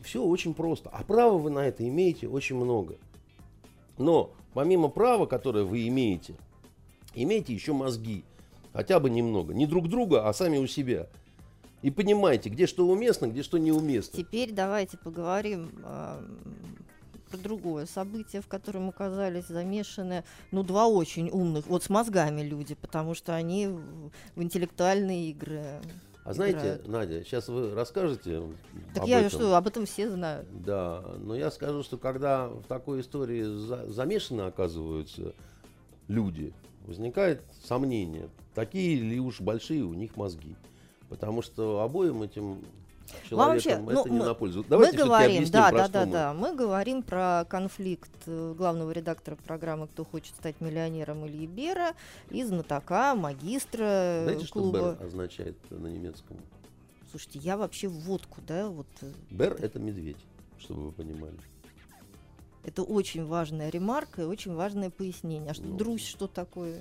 все 0.03 0.23
очень 0.23 0.53
просто. 0.53 0.89
А 0.89 1.03
права 1.03 1.37
вы 1.37 1.49
на 1.49 1.59
это 1.59 1.87
имеете 1.87 2.27
очень 2.27 2.55
много. 2.55 2.95
Но 3.97 4.31
помимо 4.53 4.89
права, 4.89 5.25
которое 5.25 5.63
вы 5.63 5.87
имеете, 5.87 6.35
имейте 7.15 7.53
еще 7.53 7.73
мозги. 7.73 8.23
Хотя 8.73 8.99
бы 8.99 9.09
немного. 9.09 9.53
Не 9.53 9.67
друг 9.67 9.87
друга, 9.87 10.27
а 10.27 10.33
сами 10.33 10.57
у 10.57 10.65
себя. 10.65 11.07
И 11.83 11.91
понимаете, 11.91 12.49
где 12.49 12.65
что 12.65 12.87
уместно, 12.87 13.27
где 13.27 13.43
что 13.43 13.57
неуместно. 13.57 14.17
Теперь 14.17 14.51
давайте 14.51 14.97
поговорим 14.97 15.69
а, 15.83 16.23
про 17.33 17.37
другое 17.37 17.85
событие, 17.85 18.41
в 18.41 18.47
котором 18.47 18.89
оказались 18.89 19.47
замешаны, 19.47 20.23
ну, 20.51 20.63
два 20.63 20.87
очень 20.87 21.29
умных, 21.29 21.65
вот 21.67 21.83
с 21.83 21.89
мозгами 21.89 22.41
люди, 22.41 22.75
потому 22.75 23.15
что 23.15 23.33
они 23.33 23.67
в, 23.67 24.11
интеллектуальные 24.41 25.31
игры. 25.31 25.81
А 26.23 26.33
знаете, 26.33 26.59
играют. 26.59 26.87
Надя, 26.87 27.23
сейчас 27.23 27.49
вы 27.49 27.73
расскажете 27.73 28.43
Так 28.93 29.03
об 29.03 29.09
я 29.09 29.19
этом. 29.19 29.29
что, 29.31 29.55
об 29.57 29.67
этом 29.67 29.85
все 29.85 30.09
знают. 30.09 30.47
Да, 30.63 31.03
но 31.19 31.35
я 31.35 31.51
скажу, 31.51 31.83
что 31.83 31.97
когда 31.97 32.47
в 32.47 32.63
такой 32.63 33.01
истории 33.01 33.41
за- 33.43 33.91
замешаны 33.91 34.41
оказываются 34.41 35.33
люди, 36.07 36.53
возникает 36.85 37.41
сомнение, 37.65 38.29
такие 38.53 38.99
ли 39.01 39.19
уж 39.19 39.41
большие 39.41 39.83
у 39.83 39.93
них 39.93 40.15
мозги. 40.15 40.55
Потому 41.09 41.41
что 41.41 41.81
обоим 41.81 42.23
этим 42.23 42.63
Вам 43.29 43.51
вообще, 43.51 43.69
человеком 43.71 43.93
ну, 43.93 44.01
это 44.01 44.09
не 44.09 44.19
мы- 44.19 44.25
на 44.25 44.33
пользу. 44.33 44.65
Давайте 44.67 44.97
мы 44.99 45.03
говорим, 45.05 45.45
да, 45.51 45.71
да, 45.71 45.87
да, 45.87 46.05
да, 46.05 46.33
мы 46.33 46.55
говорим 46.55 47.03
про 47.03 47.45
конфликт 47.49 48.11
э, 48.25 48.53
главного 48.57 48.91
редактора 48.91 49.35
программы 49.35 49.87
«Кто 49.87 50.03
хочет 50.05 50.35
стать 50.35 50.59
миллионером» 50.61 51.25
Ильи 51.27 51.47
Бера 51.47 51.93
и 52.29 52.43
знатока, 52.43 53.15
магистра 53.15 53.83
э, 53.85 54.23
Знаете, 54.23 54.45
что 54.45 54.53
клуба. 54.59 54.95
Бер 54.99 55.05
означает 55.05 55.57
на 55.71 55.87
немецком? 55.87 56.37
Слушайте, 57.11 57.39
я 57.39 57.57
вообще 57.57 57.87
в 57.87 57.93
водку, 58.01 58.41
да, 58.47 58.67
вот 58.69 58.87
э, 59.01 59.11
Бер 59.29 59.53
это 59.59 59.79
медведь, 59.79 60.17
чтобы 60.57 60.85
вы 60.85 60.91
понимали. 60.91 61.37
это 62.65 62.81
очень 62.83 63.25
важная 63.25 63.69
ремарка 63.69 64.21
и 64.23 64.25
очень 64.25 64.53
важное 64.55 64.89
пояснение. 64.89 65.51
А 65.51 65.53
что 65.53 65.65
Ну. 65.65 65.77
друзь, 65.77 66.05
что 66.07 66.27
такое? 66.27 66.77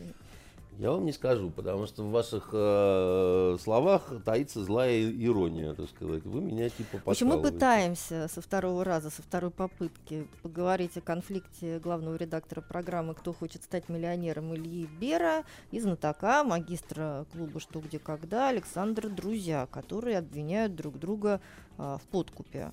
Я 0.78 0.90
вам 0.90 1.04
не 1.04 1.12
скажу, 1.12 1.50
потому 1.50 1.86
что 1.86 2.02
в 2.02 2.10
ваших 2.10 2.48
э, 2.52 3.56
словах 3.60 4.12
таится 4.24 4.64
злая 4.64 5.10
ирония, 5.10 5.74
так 5.74 5.88
сказать. 5.90 6.24
Вы 6.24 6.40
меня 6.40 6.68
типа 6.70 7.00
общем, 7.04 7.28
мы 7.28 7.42
пытаемся 7.42 8.28
со 8.32 8.40
второго 8.40 8.82
раза, 8.84 9.10
со 9.10 9.22
второй 9.22 9.50
попытки 9.50 10.26
поговорить 10.42 10.96
о 10.96 11.00
конфликте 11.00 11.78
главного 11.78 12.16
редактора 12.16 12.62
программы 12.62 13.14
«Кто 13.14 13.32
хочет 13.32 13.62
стать 13.64 13.88
миллионером» 13.88 14.54
Ильи 14.54 14.88
Бера 14.98 15.44
и 15.70 15.78
знатока, 15.78 16.42
магистра 16.42 17.26
клуба 17.32 17.60
«Что, 17.60 17.80
где, 17.80 17.98
когда» 17.98 18.48
Александра 18.48 19.08
Друзья, 19.08 19.68
которые 19.70 20.18
обвиняют 20.18 20.74
друг 20.74 20.98
друга 20.98 21.40
а, 21.76 21.98
в 21.98 22.02
подкупе. 22.02 22.72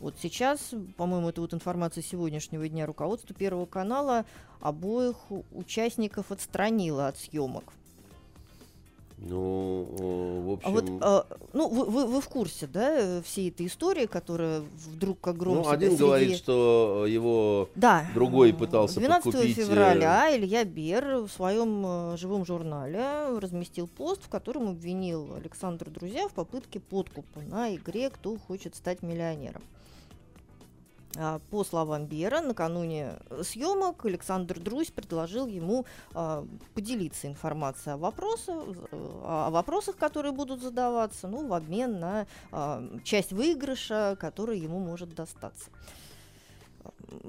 Вот 0.00 0.14
сейчас, 0.20 0.74
по-моему, 0.96 1.28
это 1.28 1.42
вот 1.42 1.52
информация 1.52 2.02
сегодняшнего 2.02 2.66
дня, 2.68 2.86
руководство 2.86 3.34
Первого 3.34 3.66
канала 3.66 4.24
обоих 4.60 5.16
участников 5.52 6.32
отстранило 6.32 7.08
от 7.08 7.18
съемок. 7.18 7.64
Ну, 9.22 9.86
э, 9.98 10.40
в 10.46 10.50
общем... 10.52 10.68
А 10.68 10.70
вот, 10.70 10.84
а, 11.02 11.26
ну, 11.52 11.68
вы, 11.68 11.84
вы, 11.84 12.06
вы 12.06 12.20
в 12.22 12.28
курсе, 12.28 12.66
да, 12.66 13.20
всей 13.20 13.50
этой 13.50 13.66
истории, 13.66 14.06
которая 14.06 14.62
вдруг 14.86 15.20
как 15.20 15.36
гром 15.36 15.56
ну, 15.56 15.68
один 15.68 15.90
среди- 15.90 16.02
говорит, 16.02 16.36
что 16.38 17.04
его 17.06 17.68
да. 17.74 18.06
другой 18.14 18.54
пытался 18.54 18.98
12 18.98 19.24
подкупить, 19.24 19.58
э, 19.58 19.62
февраля 19.62 20.34
Илья 20.34 20.64
Бер 20.64 21.18
в 21.18 21.28
своем 21.28 22.16
живом 22.16 22.46
журнале 22.46 23.38
разместил 23.38 23.86
пост, 23.86 24.24
в 24.24 24.30
котором 24.30 24.70
обвинил 24.70 25.34
Александра 25.34 25.90
Друзья 25.90 26.26
в 26.26 26.32
попытке 26.32 26.80
подкупа 26.80 27.40
на 27.42 27.74
игре 27.74 28.08
«Кто 28.08 28.38
хочет 28.38 28.74
стать 28.74 29.02
миллионером». 29.02 29.60
А, 31.22 31.38
По 31.50 31.64
словам 31.64 32.06
Бера, 32.06 32.40
накануне 32.40 33.18
съемок 33.42 34.06
Александр 34.06 34.58
Друзь 34.58 34.90
предложил 34.90 35.46
ему 35.46 35.84
а, 36.14 36.46
поделиться 36.74 37.26
информацией 37.26 37.94
о 37.94 37.98
вопросах, 37.98 38.64
э, 38.90 39.20
о 39.24 39.50
вопросах, 39.50 39.96
которые 39.96 40.32
будут 40.32 40.62
задаваться, 40.62 41.28
ну, 41.28 41.46
в 41.46 41.52
обмен 41.52 42.00
на 42.00 42.26
а, 42.52 42.82
часть 43.04 43.32
выигрыша, 43.32 44.16
который 44.18 44.58
ему 44.58 44.78
может 44.78 45.14
достаться. 45.14 45.70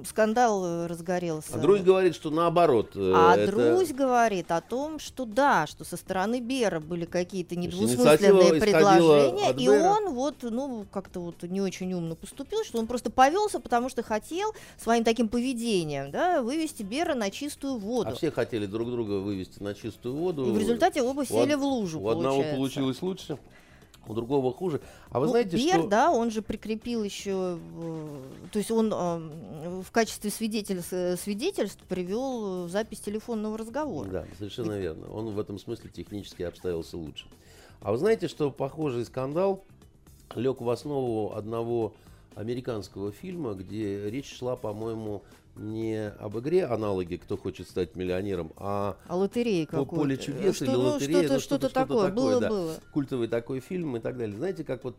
Скандал 0.06 0.64
э, 0.66 0.88
разгорелся. 0.88 1.54
А 1.56 1.58
Друзь 1.58 1.82
говорит, 1.82 2.16
что 2.16 2.30
наоборот. 2.30 2.92
э, 2.96 3.14
А 3.16 3.36
это- 3.36 3.52
Друзь 3.52 3.92
говорит 3.92 4.52
о 4.52 4.62
том, 4.62 5.00
что 5.00 5.26
да, 5.26 5.68
что 5.68 5.84
со 5.84 5.98
стороны 5.98 6.40
Бера 6.40 6.80
были 6.80 7.06
какие-то 7.06 7.56
недвусмысленные 7.56 8.60
предложения, 8.60 9.52
и 9.54 9.68
он 9.70 10.14
вот, 10.14 10.36
ну, 10.42 10.86
как-то 10.92 11.20
вот 11.20 11.44
не 11.44 11.62
очень 11.62 11.94
умно 11.94 12.16
поступил, 12.16 12.64
что 12.64 12.80
он 12.80 12.88
просто 12.88 13.10
повелся, 13.10 13.60
потому 13.60 13.90
что 13.90 14.04
хотел 14.04 14.54
своим 14.78 15.04
таким 15.04 15.28
поведением, 15.30 16.12
да, 16.12 16.42
вывести 16.42 16.84
Бера 16.84 17.16
на 17.16 17.30
чистую 17.32 17.78
воду. 17.78 18.10
А 18.12 18.16
все 18.16 18.32
хотели 18.32 18.66
друг 18.66 18.90
друга 18.90 19.14
вывести 19.14 19.62
на 19.62 19.74
чистую 19.74 20.16
воду. 20.16 20.46
И 20.46 20.52
в 20.52 20.58
результате 20.58 21.02
оба 21.02 21.26
сели 21.26 21.54
в 21.54 21.64
лужу, 21.64 22.00
У 22.00 22.08
одного 22.10 22.36
получается. 22.38 22.56
получилось 22.58 23.02
лучше, 23.02 23.38
у 24.08 24.14
другого 24.14 24.52
хуже. 24.54 24.82
А 25.10 25.20
вы 25.20 25.26
Ну, 25.28 25.32
знаете, 25.32 25.58
Бер, 25.58 25.80
что... 25.80 25.88
да, 25.88 26.12
он 26.12 26.32
же 26.32 26.42
прикрепил 26.42 27.04
еще, 27.04 27.60
э, 27.82 28.20
то 28.52 28.60
есть 28.60 28.72
он 28.72 28.92
э, 28.94 29.82
в 29.84 29.92
качестве 29.92 30.30
свидетеля, 30.32 30.82
с- 30.82 31.18
свидетельств 31.22 31.82
привел 31.88 32.66
э, 32.66 32.70
запись 32.70 33.00
телефонного 33.00 33.58
разговора. 33.58 34.10
Да, 34.10 34.26
совершенно 34.38 34.78
верно. 34.80 35.08
Он 35.12 35.30
в 35.30 35.40
этом 35.40 35.60
смысле 35.60 35.90
технически 35.90 36.44
обставился 36.44 36.98
лучше. 36.98 37.26
А 37.82 37.92
вы 37.92 37.98
знаете, 37.98 38.28
что 38.28 38.52
похожий 38.52 39.06
скандал 39.06 39.64
лег 40.36 40.62
в 40.62 40.70
основу 40.70 41.36
одного 41.36 41.94
американского 42.36 43.12
фильма, 43.12 43.54
где 43.54 44.10
речь 44.10 44.34
шла, 44.38 44.56
по-моему, 44.56 45.22
не 45.62 46.10
об 46.10 46.38
игре 46.40 46.66
аналоги 46.66 47.16
«Кто 47.16 47.38
хочет 47.38 47.70
стать 47.70 47.96
миллионером», 47.96 48.52
а 48.58 48.98
А 49.08 49.16
лотерея 49.16 49.66
По-. 49.68 49.86
«Поле 49.86 50.18
чудес» 50.18 50.56
Что, 50.56 50.66
или 50.66 50.72
ну, 50.72 50.80
«Лотерея», 50.80 51.20
Что-то, 51.20 51.34
ну, 51.34 51.40
что-то, 51.40 51.70
что-то 51.70 51.74
такое, 51.74 52.10
такое, 52.10 52.12
было, 52.12 52.42
да. 52.42 52.50
было. 52.50 52.76
культовый 52.92 53.28
такой 53.28 53.60
фильм 53.60 53.98
и 53.98 54.00
так 54.00 54.18
далее. 54.18 54.36
Знаете, 54.36 54.64
как 54.64 54.84
вот 54.84 54.96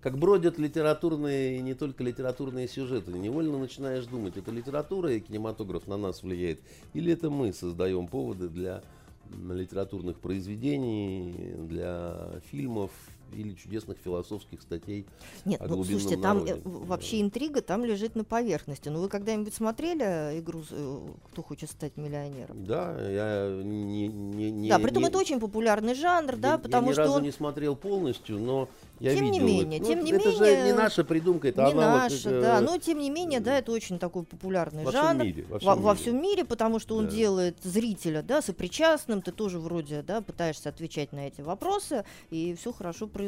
как 0.00 0.18
бродят 0.18 0.58
литературные, 0.58 1.58
и 1.58 1.62
не 1.62 1.74
только 1.74 2.02
литературные 2.02 2.66
сюжеты. 2.66 3.12
Невольно 3.12 3.56
начинаешь 3.58 4.04
думать, 4.06 4.36
это 4.36 4.50
литература 4.50 5.12
и 5.12 5.20
кинематограф 5.20 5.86
на 5.86 5.96
нас 5.96 6.24
влияет, 6.24 6.60
или 6.92 7.12
это 7.12 7.30
мы 7.30 7.52
создаем 7.52 8.08
поводы 8.08 8.48
для 8.48 8.82
литературных 9.30 10.18
произведений, 10.18 11.54
для 11.68 12.40
фильмов 12.50 12.90
или 13.34 13.54
чудесных 13.54 13.98
философских 13.98 14.62
статей. 14.62 15.06
Нет, 15.44 15.60
о 15.60 15.66
ну 15.68 15.82
слушайте, 15.84 16.16
там 16.16 16.44
э, 16.44 16.58
вообще 16.64 17.20
интрига 17.20 17.60
там 17.62 17.84
лежит 17.84 18.14
на 18.16 18.24
поверхности. 18.24 18.88
Ну 18.88 19.00
вы 19.00 19.08
когда-нибудь 19.08 19.54
смотрели 19.54 20.38
игру 20.38 20.62
э, 20.70 21.00
«Кто 21.32 21.42
хочет 21.42 21.70
стать 21.70 21.96
миллионером»? 21.96 22.64
Да, 22.64 22.96
я 23.10 23.62
не... 23.62 24.08
не, 24.08 24.50
не 24.50 24.68
да, 24.68 24.78
притом 24.78 25.02
не- 25.02 25.08
это 25.08 25.18
очень 25.18 25.40
популярный 25.40 25.94
жанр, 25.94 26.36
да, 26.36 26.52
я, 26.52 26.58
потому 26.58 26.86
я 26.86 26.90
ни 26.90 26.92
что 26.94 27.02
разу 27.02 27.14
он 27.14 27.22
не 27.22 27.32
смотрел 27.32 27.76
полностью, 27.76 28.38
но 28.38 28.68
я 29.00 29.14
Тем 29.14 29.24
не 29.24 29.40
видел 29.40 29.46
менее, 29.46 29.78
это. 29.80 29.88
тем 29.88 29.98
Ну, 30.00 30.04
не 30.04 30.12
это 30.12 30.32
же 30.32 30.40
менее, 30.44 30.64
не 30.64 30.72
наша 30.72 31.04
придумка, 31.04 31.48
это 31.48 31.62
не 31.64 31.72
аналог. 31.72 32.02
наш, 32.02 32.26
э, 32.26 32.40
да, 32.40 32.60
но 32.60 32.78
тем 32.78 32.98
не 32.98 33.10
менее, 33.10 33.40
да, 33.40 33.58
это 33.58 33.72
очень 33.72 33.98
такой 33.98 34.24
популярный 34.24 34.84
во 34.84 34.90
всем 34.90 35.02
жанр. 35.02 35.24
мире. 35.24 35.44
Во 35.48 35.58
всем 35.58 35.68
во, 35.70 35.76
во 35.76 35.92
мире. 35.92 36.02
всем 36.02 36.22
мире, 36.22 36.44
потому 36.44 36.78
что 36.78 36.96
он 36.96 37.06
Да. 37.06 37.10
делает 37.12 37.56
зрителя, 37.62 38.22
да, 38.22 38.42
сопричастным, 38.42 39.22
ты 39.22 39.32
тоже 39.32 39.58
вроде, 39.58 40.02
да, 40.02 40.20
пытаешься 40.20 40.68
отвечать 40.68 41.12
на 41.12 41.26
эти 41.26 41.40
вопросы, 41.40 42.04
и 42.30 42.54
все 42.54 42.72
хорошо 42.72 43.06
происходит. 43.06 43.21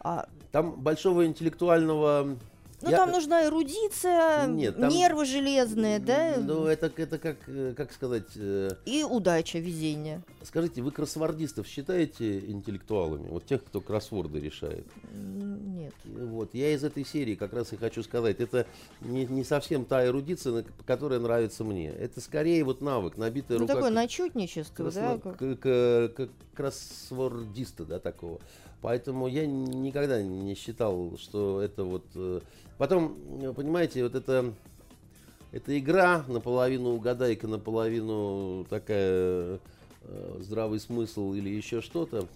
А, 0.00 0.28
Там 0.52 0.72
большого 0.72 1.26
интеллектуального... 1.26 2.36
ну, 2.82 2.90
я- 2.90 2.96
там 2.98 3.10
нужна 3.10 3.44
эрудиция, 3.46 4.46
Нет, 4.46 4.78
там- 4.80 4.90
нервы 4.90 5.24
железные, 5.24 5.98
да, 5.98 6.34
Ну, 6.38 6.66
это, 6.66 6.90
это 6.96 7.18
как, 7.18 7.36
э, 7.48 7.74
как 7.76 7.92
сказать... 7.92 8.28
э, 8.36 8.70
и 8.86 9.02
удача, 9.04 9.58
везение. 9.58 10.22
Скажите, 10.44 10.80
вы 10.82 10.92
кроссвордистов 10.92 11.66
считаете 11.66 12.38
интеллектуалами? 12.38 13.28
Вот 13.28 13.44
тех, 13.46 13.64
кто 13.64 13.80
кроссворды 13.80 14.38
решает? 14.40 14.86
Нет. 15.12 15.92
Вот, 16.04 16.54
я 16.54 16.72
из 16.72 16.84
этой 16.84 17.04
серии 17.04 17.34
как 17.34 17.52
раз 17.52 17.72
и 17.72 17.76
хочу 17.76 18.02
сказать, 18.02 18.40
это 18.40 18.66
не, 19.00 19.26
не 19.26 19.42
совсем 19.44 19.84
та 19.84 20.06
эрудиция, 20.06 20.64
которая 20.86 21.18
нравится 21.18 21.64
мне. 21.64 21.88
Это 21.90 22.20
скорее 22.20 22.62
вот 22.64 22.80
навык, 22.80 23.16
набитая 23.16 23.58
Ну, 23.58 23.62
рука 23.64 23.74
такое 23.74 23.90
начетничество, 23.90 24.90
да, 24.90 25.16
красно- 25.16 25.20
как- 25.20 25.38
к- 25.38 25.56
к- 25.60 26.08
к- 26.28 26.30
кроссвордиста, 26.54 27.84
да, 27.84 27.98
такого. 27.98 28.38
Поэтому 28.80 29.26
я 29.26 29.46
никогда 29.46 30.22
не 30.22 30.54
считал, 30.54 31.12
что 31.18 31.60
это 31.60 31.84
вот... 31.84 32.04
э, 32.14 32.40
Потом, 32.78 33.16
э, 33.42 33.52
понимаете, 33.52 34.02
вот 34.04 34.14
это... 34.14 34.52
Это 35.50 35.78
игра, 35.78 36.24
наполовину 36.28 36.90
угадайка, 36.90 37.46
наполовину 37.48 38.66
такая 38.68 39.58
э, 40.02 40.36
здравый 40.40 40.78
смысл 40.78 41.32
или 41.32 41.48
еще 41.48 41.80
что-то. 41.80 42.26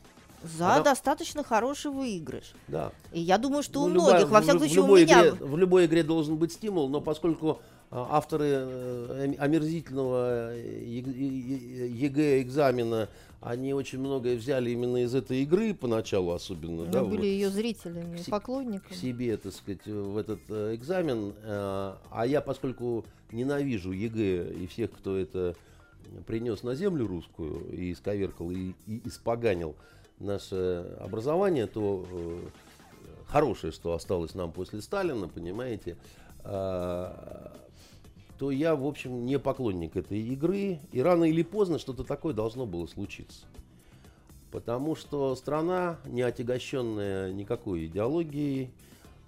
за 0.42 0.76
она- 0.76 0.82
достаточно 0.82 1.44
хороший 1.44 1.90
выигрыш. 1.90 2.54
Да. 2.68 2.90
И 3.12 3.20
я 3.20 3.36
думаю, 3.36 3.62
что 3.62 3.82
у 3.82 3.88
Ну, 3.88 3.94
любая- 3.96 4.12
многих, 4.14 4.30
во 4.30 4.40
в 4.40 4.42
всяком 4.42 4.60
в 4.60 4.62
случае, 4.62 4.80
у 4.80 4.84
любой 4.86 5.02
меня... 5.04 5.28
игре- 5.28 5.44
в 5.44 5.56
любой 5.58 5.84
игре 5.86 6.02
должен 6.02 6.36
быть 6.38 6.52
стимул, 6.52 6.88
но 6.88 7.02
поскольку 7.02 7.60
а, 7.90 8.16
авторы 8.16 8.46
э, 8.48 9.24
ом- 9.26 9.36
омерзительного 9.38 10.54
ЕГЭ 10.56 12.40
экзамена, 12.42 13.08
они 13.42 13.74
очень 13.74 13.98
многое 13.98 14.36
взяли 14.36 14.70
именно 14.70 14.98
из 15.02 15.14
этой 15.14 15.42
игры 15.42 15.74
поначалу 15.74 16.30
особенно, 16.32 16.84
Мы 16.84 16.90
да, 16.90 17.02
были 17.02 17.16
вот, 17.16 17.24
ее 17.24 17.50
зрителями, 17.50 18.16
к 18.16 18.20
се- 18.20 18.24
к 18.26 18.30
поклонниками. 18.30 18.96
себе, 18.96 19.36
так 19.36 19.52
сказать, 19.52 19.84
в 19.86 20.16
этот 20.16 20.40
э, 20.48 20.74
экзамен. 20.76 21.34
э, 21.42 21.94
А 22.10 22.26
я, 22.26 22.40
поскольку 22.40 23.04
ненавижу 23.32 23.90
ЕГЭ 23.92 24.52
и 24.54 24.66
всех, 24.68 24.92
кто 24.92 25.16
это 25.16 25.56
принес 26.26 26.62
на 26.62 26.74
землю 26.76 27.06
русскую 27.06 27.68
и 27.72 27.92
исковеркал, 27.92 28.50
и, 28.52 28.74
и 28.86 29.00
испоганил 29.08 29.74
наше 30.20 30.96
образование, 31.00 31.66
то 31.66 32.06
э, 32.10 32.38
хорошее, 33.26 33.72
что 33.72 33.92
осталось 33.94 34.34
нам 34.34 34.52
после 34.52 34.80
Сталина, 34.82 35.26
понимаете, 35.26 35.96
а, 36.44 37.50
то 38.38 38.50
я, 38.50 38.74
в 38.74 38.86
общем, 38.86 39.24
не 39.24 39.38
поклонник 39.38 39.96
этой 39.96 40.20
игры. 40.20 40.78
И 40.92 41.00
рано 41.00 41.24
или 41.24 41.42
поздно 41.42 41.78
что-то 41.78 42.04
такое 42.04 42.34
должно 42.34 42.66
было 42.66 42.86
случиться. 42.86 43.46
Потому 44.50 44.94
что 44.94 45.34
страна, 45.34 45.98
не 46.06 46.22
отягощенная 46.22 47.32
никакой 47.32 47.86
идеологией, 47.86 48.70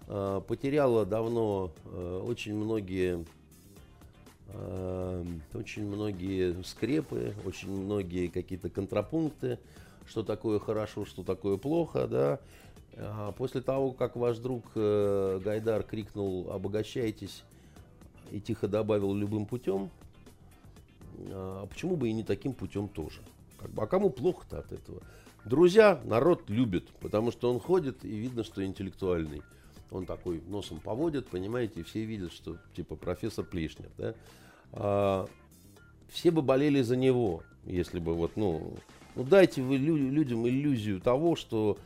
а, 0.07 0.41
потеряла 0.41 1.07
давно 1.07 1.73
а, 1.87 2.23
очень 2.23 2.55
многие 2.55 3.25
а, 4.49 5.25
очень 5.55 5.87
многие 5.87 6.63
скрепы, 6.63 7.35
очень 7.47 7.71
многие 7.71 8.29
какие-то 8.29 8.69
контрапункты, 8.69 9.59
что 10.07 10.23
такое 10.23 10.59
хорошо, 10.59 11.07
что 11.07 11.23
такое 11.23 11.57
плохо, 11.57 12.07
да. 12.07 12.41
А 12.97 13.33
После 13.33 13.61
того, 13.61 13.93
как 13.93 14.15
ваш 14.15 14.39
друг 14.39 14.63
э, 14.77 15.41
Гайдар 15.43 15.83
крикнул 15.83 16.51
«обогащайтесь» 16.53 17.43
и 18.31 18.41
тихо 18.41 18.69
добавил 18.69 19.15
«любым 19.15 19.47
путем», 19.47 19.91
а 21.31 21.67
почему 21.67 21.97
бы 21.97 22.09
и 22.09 22.13
не 22.13 22.23
таким 22.23 22.53
путем 22.53 22.89
тоже? 22.89 23.21
Как 23.59 23.71
бы, 23.71 23.83
а 23.83 23.87
кому 23.87 24.11
плохо-то 24.11 24.59
от 24.59 24.73
этого? 24.73 25.03
Друзья 25.45 26.01
народ 26.05 26.49
любит, 26.49 26.89
потому 27.01 27.31
что 27.31 27.53
он 27.53 27.61
ходит 27.61 28.05
и 28.05 28.17
видно, 28.17 28.45
что 28.45 28.65
интеллектуальный. 28.65 29.43
Он 29.91 30.07
такой 30.07 30.43
носом 30.49 30.81
поводит, 30.81 31.29
понимаете, 31.29 31.81
и 31.81 31.83
все 31.83 32.05
видят, 32.05 32.33
что 32.33 32.57
типа 32.75 32.97
профессор 32.97 33.45
Плешнер, 33.45 33.91
да. 33.97 34.15
А, 34.73 35.29
все 36.09 36.31
бы 36.31 36.43
болели 36.43 36.83
за 36.83 36.97
него, 36.97 37.43
если 37.65 38.01
бы 38.01 38.15
вот, 38.15 38.37
ну, 38.37 38.75
ну 39.15 39.25
дайте 39.25 39.63
вы 39.63 39.77
лю- 39.77 39.97
людям 39.97 40.49
иллюзию 40.49 41.01
того, 41.01 41.37
что 41.37 41.79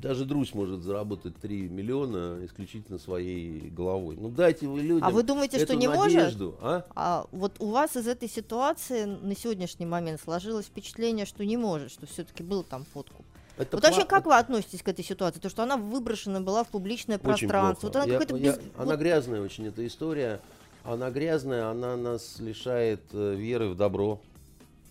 даже 0.00 0.24
Друзь 0.24 0.54
может 0.54 0.82
заработать 0.82 1.36
3 1.36 1.68
миллиона 1.68 2.44
исключительно 2.44 2.98
своей 2.98 3.68
головой. 3.70 4.16
Ну 4.18 4.28
дайте 4.28 4.66
вы 4.66 4.80
людям 4.80 5.06
А 5.06 5.10
вы 5.10 5.22
думаете, 5.22 5.58
что 5.58 5.74
не 5.74 5.88
может? 5.88 6.14
надежду, 6.14 6.56
а? 6.60 6.84
А 6.94 7.26
вот 7.32 7.56
у 7.58 7.70
вас 7.70 7.96
из 7.96 8.06
этой 8.06 8.28
ситуации 8.28 9.04
на 9.04 9.34
сегодняшний 9.34 9.86
момент 9.86 10.20
сложилось 10.20 10.66
впечатление, 10.66 11.26
что 11.26 11.44
не 11.44 11.56
может, 11.56 11.90
что 11.90 12.06
все-таки 12.06 12.42
был 12.42 12.62
там 12.62 12.84
подкуп. 12.92 13.24
Это 13.56 13.76
вот 13.76 13.82
вообще 13.82 14.04
как 14.04 14.26
вы 14.26 14.36
относитесь 14.36 14.82
к 14.82 14.88
этой 14.88 15.04
ситуации? 15.04 15.40
То, 15.40 15.50
что 15.50 15.64
она 15.64 15.76
выброшена 15.76 16.40
была 16.40 16.62
в 16.62 16.68
публичное 16.68 17.18
пространство. 17.18 17.88
Вот 17.88 17.96
она, 17.96 18.04
я, 18.04 18.12
я, 18.12 18.24
без... 18.24 18.60
она 18.76 18.92
вот... 18.92 18.98
грязная 19.00 19.40
очень, 19.40 19.66
эта 19.66 19.84
история. 19.86 20.40
Она 20.84 21.10
грязная, 21.10 21.68
она 21.68 21.96
нас 21.96 22.38
лишает 22.38 23.02
э, 23.12 23.34
веры 23.34 23.68
в 23.68 23.76
добро. 23.76 24.20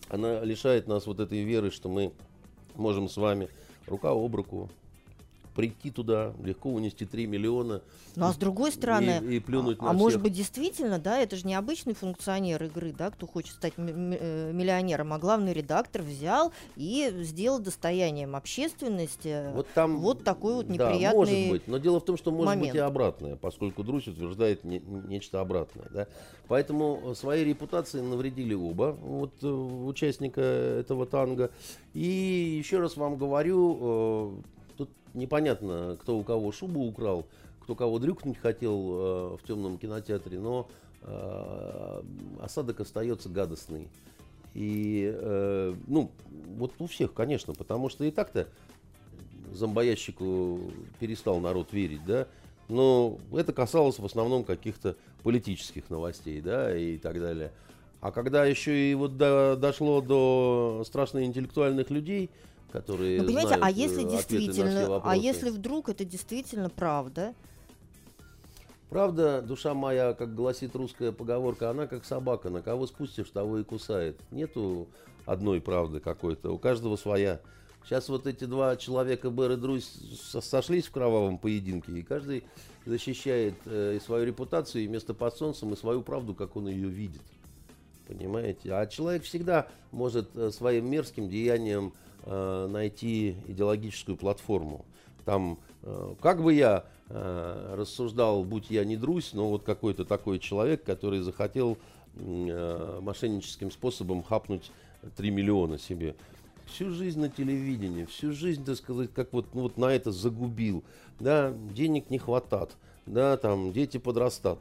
Она 0.09 0.41
лишает 0.41 0.87
нас 0.87 1.07
вот 1.07 1.21
этой 1.21 1.43
веры, 1.43 1.71
что 1.71 1.87
мы 1.87 2.11
можем 2.75 3.07
с 3.07 3.15
вами 3.15 3.47
рука 3.87 4.11
об 4.11 4.35
руку 4.35 4.69
прийти 5.57 5.89
туда, 5.89 6.33
легко 6.43 6.69
унести 6.69 7.03
3 7.05 7.25
миллиона. 7.25 7.81
Ну 8.15 8.25
а 8.27 8.31
с 8.31 8.37
другой 8.37 8.71
стороны, 8.71 9.19
и, 9.23 9.37
и 9.37 9.39
плюнуть 9.39 9.77
а, 9.79 9.85
на 9.85 9.89
а 9.89 9.93
всех. 9.93 10.01
может 10.01 10.21
быть 10.21 10.33
действительно, 10.33 10.99
да, 10.99 11.17
это 11.19 11.35
же 11.35 11.47
не 11.47 11.55
обычный 11.55 11.95
функционер 11.95 12.63
игры, 12.63 12.93
да, 12.95 13.09
кто 13.09 13.25
хочет 13.25 13.55
стать 13.55 13.73
э, 13.75 14.51
миллионером, 14.53 15.13
а 15.13 15.17
главный 15.17 15.53
редактор 15.53 16.03
взял 16.03 16.53
и 16.75 17.11
сделал 17.23 17.57
достоянием 17.57 18.35
общественности 18.35 19.51
вот, 19.51 19.67
там, 19.73 19.97
вот 19.97 20.23
такой 20.23 20.53
вот 20.53 20.69
неприятный 20.69 21.09
Да, 21.09 21.15
может 21.15 21.49
быть, 21.49 21.67
но 21.67 21.79
дело 21.79 21.99
в 21.99 22.05
том, 22.05 22.17
что 22.17 22.29
может 22.29 22.45
момент. 22.45 22.67
быть 22.67 22.75
и 22.75 22.79
обратное, 22.79 23.35
поскольку 23.35 23.83
Друзь 23.83 24.07
утверждает 24.07 24.63
не, 24.63 24.79
нечто 24.79 25.41
обратное, 25.41 25.87
да. 25.89 26.07
Поэтому 26.47 27.15
своей 27.15 27.43
репутации 27.45 27.99
навредили 27.99 28.53
оба 28.53 28.95
вот, 29.01 29.33
э, 29.41 29.47
участника 29.47 30.41
этого 30.41 31.07
танга. 31.07 31.49
И 31.95 32.05
еще 32.59 32.79
раз 32.79 32.95
вам 32.95 33.17
говорю, 33.17 33.77
э, 33.81 34.56
непонятно, 35.13 35.97
кто 36.01 36.17
у 36.17 36.23
кого 36.23 36.51
шубу 36.51 36.85
украл, 36.85 37.25
кто 37.61 37.75
кого 37.75 37.99
дрюкнуть 37.99 38.37
хотел 38.37 38.73
э, 38.73 39.37
в 39.37 39.47
темном 39.47 39.77
кинотеатре, 39.77 40.39
но 40.39 40.67
э, 41.01 42.01
осадок 42.41 42.79
остается 42.79 43.29
гадостный. 43.29 43.89
И, 44.53 45.11
э, 45.13 45.73
ну, 45.87 46.11
вот 46.57 46.73
у 46.79 46.87
всех, 46.87 47.13
конечно, 47.13 47.53
потому 47.53 47.89
что 47.89 48.05
и 48.05 48.11
так-то 48.11 48.47
зомбоящику 49.53 50.59
перестал 50.99 51.39
народ 51.39 51.73
верить, 51.73 52.05
да, 52.05 52.27
но 52.69 53.17
это 53.31 53.53
касалось 53.53 53.99
в 53.99 54.05
основном 54.05 54.43
каких-то 54.43 54.95
политических 55.23 55.89
новостей, 55.89 56.41
да, 56.41 56.75
и 56.77 56.97
так 56.97 57.19
далее. 57.19 57.51
А 57.99 58.11
когда 58.11 58.45
еще 58.45 58.91
и 58.91 58.93
вот 58.93 59.17
до, 59.17 59.57
дошло 59.59 60.01
до 60.01 60.83
страшно 60.85 61.25
интеллектуальных 61.25 61.89
людей, 61.89 62.29
которые 62.71 63.21
ну, 63.21 63.27
понимаете, 63.27 63.55
а 63.55 63.57
знают 63.57 63.77
а 63.77 63.79
если 63.79 64.03
действительно, 64.03 65.01
а 65.03 65.15
если 65.15 65.49
вдруг 65.49 65.89
это 65.89 66.05
действительно 66.05 66.69
правда? 66.69 67.33
Правда, 68.89 69.41
душа 69.41 69.73
моя, 69.73 70.13
как 70.13 70.33
гласит 70.33 70.75
русская 70.75 71.11
поговорка, 71.11 71.69
она 71.69 71.87
как 71.87 72.05
собака, 72.05 72.49
на 72.49 72.61
кого 72.61 72.87
спустишь, 72.87 73.29
того 73.29 73.59
и 73.59 73.63
кусает. 73.63 74.17
Нету 74.31 74.87
одной 75.25 75.59
правды 75.59 75.99
какой-то, 75.99 76.51
у 76.51 76.57
каждого 76.57 76.95
своя. 76.95 77.41
Сейчас 77.83 78.07
вот 78.09 78.27
эти 78.27 78.45
два 78.45 78.75
человека, 78.77 79.29
Бэр 79.29 79.53
и 79.53 79.55
Друзь, 79.55 79.89
сошлись 80.41 80.85
в 80.85 80.91
кровавом 80.91 81.37
поединке, 81.37 81.91
и 81.93 82.01
каждый 82.01 82.43
защищает 82.85 83.55
э, 83.65 83.95
и 83.97 83.99
свою 83.99 84.25
репутацию, 84.25 84.83
и 84.83 84.87
место 84.87 85.13
под 85.13 85.35
солнцем, 85.37 85.73
и 85.73 85.77
свою 85.77 86.01
правду, 86.01 86.33
как 86.33 86.55
он 86.55 86.67
ее 86.67 86.87
видит. 86.87 87.21
Понимаете? 88.07 88.73
А 88.73 88.85
человек 88.87 89.23
всегда 89.23 89.67
может 89.91 90.29
э, 90.35 90.51
своим 90.51 90.89
мерзким 90.89 91.29
деянием 91.29 91.93
э, 92.27 92.67
найти 92.69 93.35
идеологическую 93.47 94.17
платформу. 94.17 94.85
Там, 95.25 95.57
э, 95.83 96.15
как 96.21 96.43
бы 96.43 96.53
я 96.53 96.85
э, 97.09 97.75
рассуждал, 97.77 98.43
будь 98.43 98.69
я 98.69 98.85
не 98.85 98.97
друзь, 98.97 99.31
но 99.33 99.49
вот 99.49 99.63
какой-то 99.63 100.05
такой 100.05 100.39
человек, 100.39 100.83
который 100.83 101.21
захотел 101.21 101.77
э, 102.15 102.99
мошенническим 103.01 103.71
способом 103.71 104.23
хапнуть 104.23 104.71
3 105.15 105.31
миллиона 105.31 105.79
себе. 105.79 106.15
Всю 106.65 106.91
жизнь 106.91 107.19
на 107.19 107.29
телевидении, 107.29 108.05
всю 108.05 108.33
жизнь, 108.33 108.65
так 108.65 108.75
сказать, 108.75 109.09
как 109.13 109.31
вот, 109.31 109.47
ну, 109.53 109.61
вот 109.61 109.77
на 109.77 109.85
это 109.85 110.11
загубил. 110.11 110.83
Да, 111.19 111.53
денег 111.73 112.09
не 112.09 112.19
хватает, 112.19 112.75
да, 113.05 113.37
там 113.37 113.71
дети 113.71 113.97
подрастат. 113.97 114.59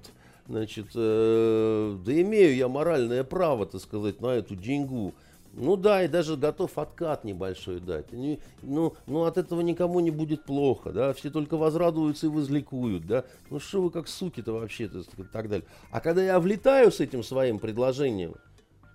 Значит, 0.49 0.87
э, 0.95 1.99
да 2.05 2.21
имею 2.23 2.55
я 2.55 2.69
моральное 2.69 3.25
право, 3.25 3.67
так 3.67 3.81
сказать, 3.81 4.21
на 4.21 4.29
эту 4.29 4.55
деньгу. 4.55 5.15
Ну 5.59 5.77
да, 5.77 6.05
и 6.05 6.09
даже 6.09 6.37
готов 6.37 6.77
откат 6.77 7.25
небольшой 7.25 7.81
дать. 7.81 8.13
Ну, 8.13 8.93
ну 9.07 9.25
от 9.25 9.39
этого 9.39 9.63
никому 9.63 10.01
не 10.01 10.11
будет 10.11 10.45
плохо, 10.45 10.93
да, 10.93 11.15
все 11.15 11.31
только 11.31 11.57
возрадуются 11.57 12.27
и 12.27 12.29
возликуют, 12.29 13.07
да. 13.07 13.25
Ну 13.49 13.59
что 13.59 13.81
вы 13.81 13.91
как 13.91 14.07
суки-то 14.07 14.53
вообще-то 14.53 14.99
и 14.99 15.23
так 15.33 15.49
далее. 15.49 15.67
А 15.91 16.01
когда 16.01 16.23
я 16.23 16.39
влетаю 16.41 16.93
с 16.93 17.01
этим 17.01 17.23
своим 17.23 17.59
предложением, 17.59 18.35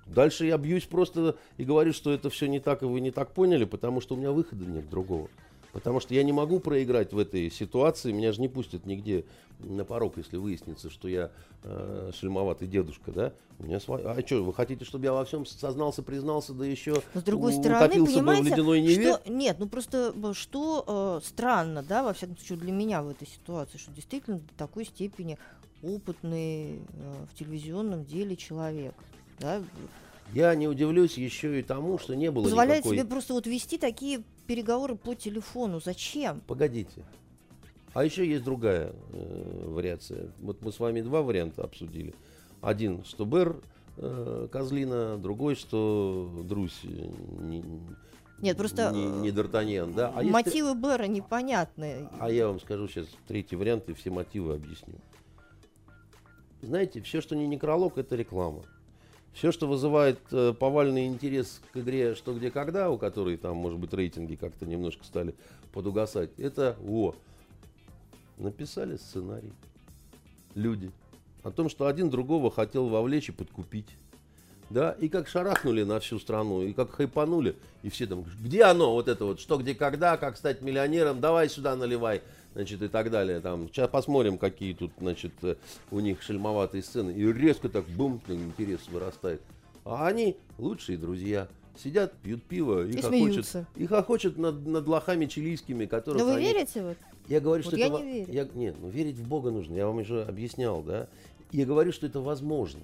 дальше 0.05 0.45
я 0.45 0.59
бьюсь 0.59 0.85
просто 0.85 1.35
и 1.57 1.63
говорю, 1.63 1.93
что 1.93 2.11
это 2.11 2.29
все 2.29 2.45
не 2.45 2.59
так, 2.59 2.83
и 2.83 2.85
вы 2.85 3.01
не 3.01 3.09
так 3.09 3.31
поняли, 3.31 3.65
потому 3.65 3.99
что 3.99 4.13
у 4.13 4.19
меня 4.19 4.31
выхода 4.31 4.63
нет 4.63 4.87
другого. 4.87 5.29
Потому 5.73 5.99
что 5.99 6.13
я 6.13 6.21
не 6.21 6.33
могу 6.33 6.59
проиграть 6.59 7.11
в 7.11 7.17
этой 7.17 7.49
ситуации, 7.49 8.11
меня 8.11 8.33
же 8.33 8.41
не 8.41 8.49
пустят 8.49 8.85
нигде 8.85 9.25
на 9.63 9.85
порог, 9.85 10.17
если 10.17 10.37
выяснится, 10.37 10.89
что 10.89 11.07
я 11.07 11.31
э, 11.63 12.11
шельмоватый 12.13 12.67
дедушка, 12.67 13.11
да? 13.11 13.33
У 13.59 13.63
меня 13.63 13.79
свой... 13.79 14.01
А 14.03 14.19
что, 14.25 14.43
вы 14.43 14.53
хотите, 14.53 14.85
чтобы 14.85 15.05
я 15.05 15.13
во 15.13 15.23
всем 15.25 15.45
сознался, 15.45 16.03
признался, 16.03 16.53
да 16.53 16.65
еще 16.65 17.01
С 17.13 17.21
другой 17.23 17.53
стороны, 17.53 18.05
понимаете, 18.05 18.43
в 18.43 18.45
ледяной 18.47 18.81
Неве? 18.81 19.13
Что... 19.13 19.29
Нет, 19.29 19.57
ну 19.59 19.67
просто 19.67 20.13
что 20.33 21.19
э, 21.21 21.25
странно, 21.25 21.83
да, 21.83 22.03
во 22.03 22.13
всяком 22.13 22.37
случае 22.37 22.57
для 22.59 22.71
меня 22.71 23.03
в 23.03 23.09
этой 23.09 23.27
ситуации, 23.27 23.77
что 23.77 23.91
действительно 23.91 24.39
до 24.39 24.53
такой 24.57 24.85
степени 24.85 25.37
опытный 25.83 26.75
э, 26.75 27.25
в 27.31 27.37
телевизионном 27.37 28.05
деле 28.05 28.35
человек, 28.35 28.93
да, 29.39 29.61
я 30.33 30.55
не 30.55 30.67
удивлюсь 30.67 31.17
еще 31.17 31.59
и 31.59 31.63
тому, 31.63 31.99
что 31.99 32.15
не 32.15 32.31
было 32.31 32.43
Позволяет 32.43 32.85
никакой... 32.85 32.97
себе 32.97 33.05
просто 33.05 33.33
вот 33.33 33.47
вести 33.47 33.77
такие 33.77 34.23
переговоры 34.47 34.95
по 34.95 35.13
телефону. 35.13 35.81
Зачем? 35.83 36.41
Погодите. 36.47 37.03
А 37.93 38.05
еще 38.05 38.27
есть 38.27 38.43
другая 38.43 38.93
э, 39.11 39.63
вариация. 39.67 40.31
Вот 40.39 40.61
мы 40.61 40.71
с 40.71 40.79
вами 40.79 41.01
два 41.01 41.21
варианта 41.21 41.63
обсудили. 41.63 42.13
Один, 42.61 43.03
что 43.03 43.25
Бер 43.25 43.57
э, 43.97 44.47
Козлина, 44.51 45.17
другой, 45.17 45.55
что 45.55 46.31
Друсь 46.45 46.79
э, 46.83 47.09
не, 47.39 47.63
нет, 48.41 48.57
просто 48.57 48.91
не, 48.91 49.05
не 49.05 49.29
Д'Артаньян, 49.29 49.93
да? 49.93 50.11
А 50.15 50.23
мотивы 50.23 50.69
если... 50.69 50.81
Бера 50.81 51.03
непонятны. 51.07 52.09
А 52.19 52.31
я 52.31 52.47
вам 52.47 52.59
скажу 52.59 52.87
сейчас 52.87 53.05
третий 53.27 53.55
вариант 53.55 53.87
и 53.89 53.93
все 53.93 54.09
мотивы 54.09 54.53
объясню. 54.53 54.95
Знаете, 56.61 57.01
все, 57.01 57.21
что 57.21 57.35
не 57.35 57.47
некролог, 57.47 57.97
это 57.97 58.15
реклама. 58.15 58.63
Все, 59.33 59.51
что 59.51 59.67
вызывает 59.67 60.19
э, 60.31 60.53
повальный 60.53 61.05
интерес 61.05 61.61
к 61.71 61.77
игре 61.77 62.15
«Что, 62.15 62.33
где, 62.33 62.51
когда», 62.51 62.89
у 62.89 62.97
которой 62.97 63.37
там, 63.37 63.57
может 63.57 63.79
быть, 63.79 63.93
рейтинги 63.93 64.35
как-то 64.35 64.65
немножко 64.65 65.05
стали 65.05 65.35
подугасать, 65.71 66.31
это 66.37 66.75
о, 66.85 67.15
написали 68.41 68.97
сценарий. 68.97 69.53
Люди. 70.55 70.91
О 71.43 71.51
том, 71.51 71.69
что 71.69 71.87
один 71.87 72.09
другого 72.09 72.51
хотел 72.51 72.87
вовлечь 72.87 73.29
и 73.29 73.31
подкупить. 73.31 73.87
Да, 74.69 74.91
и 74.91 75.09
как 75.09 75.27
шарахнули 75.27 75.83
на 75.83 75.99
всю 75.99 76.17
страну, 76.17 76.63
и 76.63 76.71
как 76.71 76.91
хайпанули, 76.91 77.57
и 77.83 77.89
все 77.89 78.07
там, 78.07 78.23
где 78.41 78.63
оно, 78.63 78.93
вот 78.93 79.09
это 79.09 79.25
вот, 79.25 79.41
что, 79.41 79.57
где, 79.57 79.75
когда, 79.75 80.15
как 80.15 80.37
стать 80.37 80.61
миллионером, 80.61 81.19
давай 81.19 81.49
сюда 81.49 81.75
наливай 81.75 82.21
значит, 82.53 82.81
и 82.81 82.87
так 82.87 83.11
далее. 83.11 83.39
Там, 83.41 83.67
сейчас 83.67 83.89
посмотрим, 83.89 84.37
какие 84.37 84.73
тут, 84.73 84.91
значит, 84.97 85.33
э, 85.41 85.55
у 85.89 85.99
них 85.99 86.21
шельмоватые 86.21 86.83
сцены. 86.83 87.11
И 87.11 87.33
резко 87.33 87.69
так, 87.69 87.85
бум, 87.85 88.21
интерес 88.27 88.87
вырастает. 88.89 89.41
А 89.83 90.07
они 90.07 90.37
лучшие 90.57 90.97
друзья. 90.97 91.47
Сидят, 91.81 92.13
пьют 92.17 92.43
пиво 92.43 92.85
и, 92.85 92.91
и 92.91 93.01
хохочут, 93.01 93.47
и 93.75 93.87
хохочут 93.87 94.37
над, 94.37 94.65
над 94.67 94.87
лохами 94.87 95.25
чилийскими, 95.25 95.85
которые. 95.85 96.23
Но 96.23 96.29
вы 96.29 96.35
они... 96.35 96.45
верите 96.45 96.83
вот? 96.83 96.97
Я 97.31 97.39
говорю, 97.39 97.63
вот 97.63 97.69
что 97.69 97.79
я 97.79 97.87
это... 97.87 97.97
не 97.99 98.11
верю. 98.11 98.33
Я... 98.33 98.47
Нет, 98.53 98.75
ну 98.81 98.89
верить 98.89 99.15
в 99.15 99.25
Бога 99.25 99.51
нужно. 99.51 99.73
Я 99.73 99.87
вам 99.87 99.99
уже 99.99 100.23
объяснял, 100.23 100.83
да. 100.83 101.07
Я 101.51 101.65
говорю, 101.65 101.93
что 101.93 102.05
это 102.05 102.19
возможно. 102.19 102.81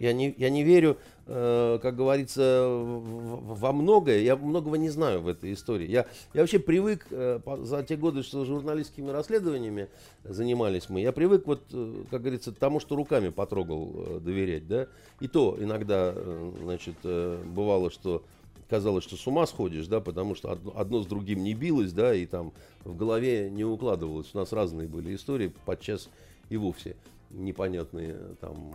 Я 0.00 0.12
не, 0.12 0.34
я 0.36 0.50
не 0.50 0.64
верю, 0.64 0.98
э, 1.26 1.78
как 1.80 1.94
говорится, 1.94 2.66
во 2.66 3.72
многое. 3.72 4.18
Я 4.18 4.34
многого 4.34 4.78
не 4.78 4.90
знаю 4.90 5.20
в 5.20 5.28
этой 5.28 5.52
истории. 5.52 5.88
Я, 5.88 6.06
я 6.34 6.40
вообще 6.40 6.58
привык 6.58 7.06
э, 7.10 7.38
за 7.62 7.84
те 7.84 7.96
годы, 7.96 8.24
что 8.24 8.44
журналистскими 8.44 9.10
расследованиями 9.10 9.88
занимались 10.24 10.88
мы, 10.88 11.00
я 11.00 11.12
привык, 11.12 11.46
вот, 11.46 11.62
э, 11.72 12.02
как 12.10 12.22
говорится, 12.22 12.50
тому, 12.50 12.80
что 12.80 12.96
руками 12.96 13.28
потрогал, 13.28 13.92
э, 13.94 14.18
доверять. 14.18 14.66
Да? 14.66 14.88
И 15.20 15.28
то 15.28 15.56
иногда, 15.60 16.12
э, 16.16 16.52
значит, 16.62 16.96
э, 17.04 17.40
бывало, 17.46 17.92
что 17.92 18.24
казалось, 18.68 19.04
что 19.04 19.16
с 19.16 19.26
ума 19.26 19.46
сходишь, 19.46 19.86
да, 19.86 20.00
потому 20.00 20.34
что 20.34 20.52
одно, 20.52 20.72
одно 20.76 21.02
с 21.02 21.06
другим 21.06 21.42
не 21.42 21.54
билось, 21.54 21.92
да, 21.92 22.14
и 22.14 22.26
там 22.26 22.52
в 22.84 22.96
голове 22.96 23.50
не 23.50 23.64
укладывалось. 23.64 24.34
У 24.34 24.38
нас 24.38 24.52
разные 24.52 24.88
были 24.88 25.14
истории, 25.14 25.52
подчас 25.64 26.08
и 26.48 26.56
вовсе 26.56 26.96
непонятные 27.30 28.16
там 28.40 28.74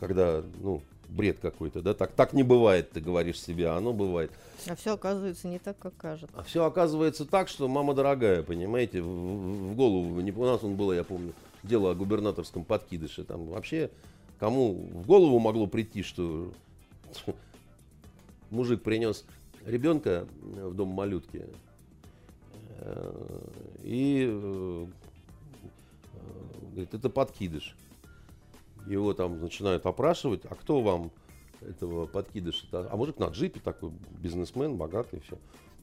когда, 0.00 0.42
ну, 0.60 0.80
бред 1.10 1.38
какой-то, 1.40 1.82
да, 1.82 1.92
так, 1.92 2.12
так 2.12 2.32
не 2.32 2.42
бывает, 2.42 2.90
ты 2.90 3.00
говоришь 3.00 3.40
себе, 3.40 3.68
а 3.68 3.76
оно 3.76 3.92
бывает. 3.92 4.30
А 4.66 4.74
все 4.74 4.94
оказывается 4.94 5.46
не 5.46 5.58
так, 5.58 5.78
как 5.78 5.94
кажется. 5.96 6.34
А 6.34 6.42
все 6.42 6.64
оказывается 6.64 7.26
так, 7.26 7.48
что 7.48 7.68
мама 7.68 7.94
дорогая, 7.94 8.42
понимаете, 8.42 9.02
в, 9.02 9.06
в 9.06 9.74
голову, 9.74 10.20
не, 10.20 10.32
у 10.32 10.44
нас 10.44 10.64
он 10.64 10.76
было, 10.76 10.92
я 10.92 11.04
помню, 11.04 11.34
дело 11.62 11.90
о 11.90 11.94
губернаторском 11.94 12.64
подкидыше, 12.64 13.24
там 13.24 13.46
вообще 13.48 13.90
кому 14.38 14.72
в 14.72 15.06
голову 15.06 15.38
могло 15.38 15.66
прийти, 15.66 16.02
что 16.02 16.50
мужик 18.50 18.82
принес 18.82 19.24
ребенка 19.64 20.26
в 20.40 20.74
дом 20.74 20.88
малютки, 20.88 21.46
Э, 22.80 23.12
и 23.82 24.26
э, 24.26 24.86
э, 26.14 26.70
говорит, 26.70 26.94
это 26.94 27.10
подкидыш. 27.10 27.76
Его 28.86 29.12
там 29.12 29.40
начинают 29.40 29.84
опрашивать, 29.84 30.42
а 30.48 30.54
кто 30.54 30.80
вам 30.80 31.10
этого 31.60 32.06
подкидыша? 32.06 32.66
А 32.72 32.96
мужик 32.96 33.18
на 33.18 33.26
джипе 33.26 33.60
такой, 33.60 33.90
бизнесмен, 34.18 34.76
богатый, 34.76 35.20
все. 35.20 35.36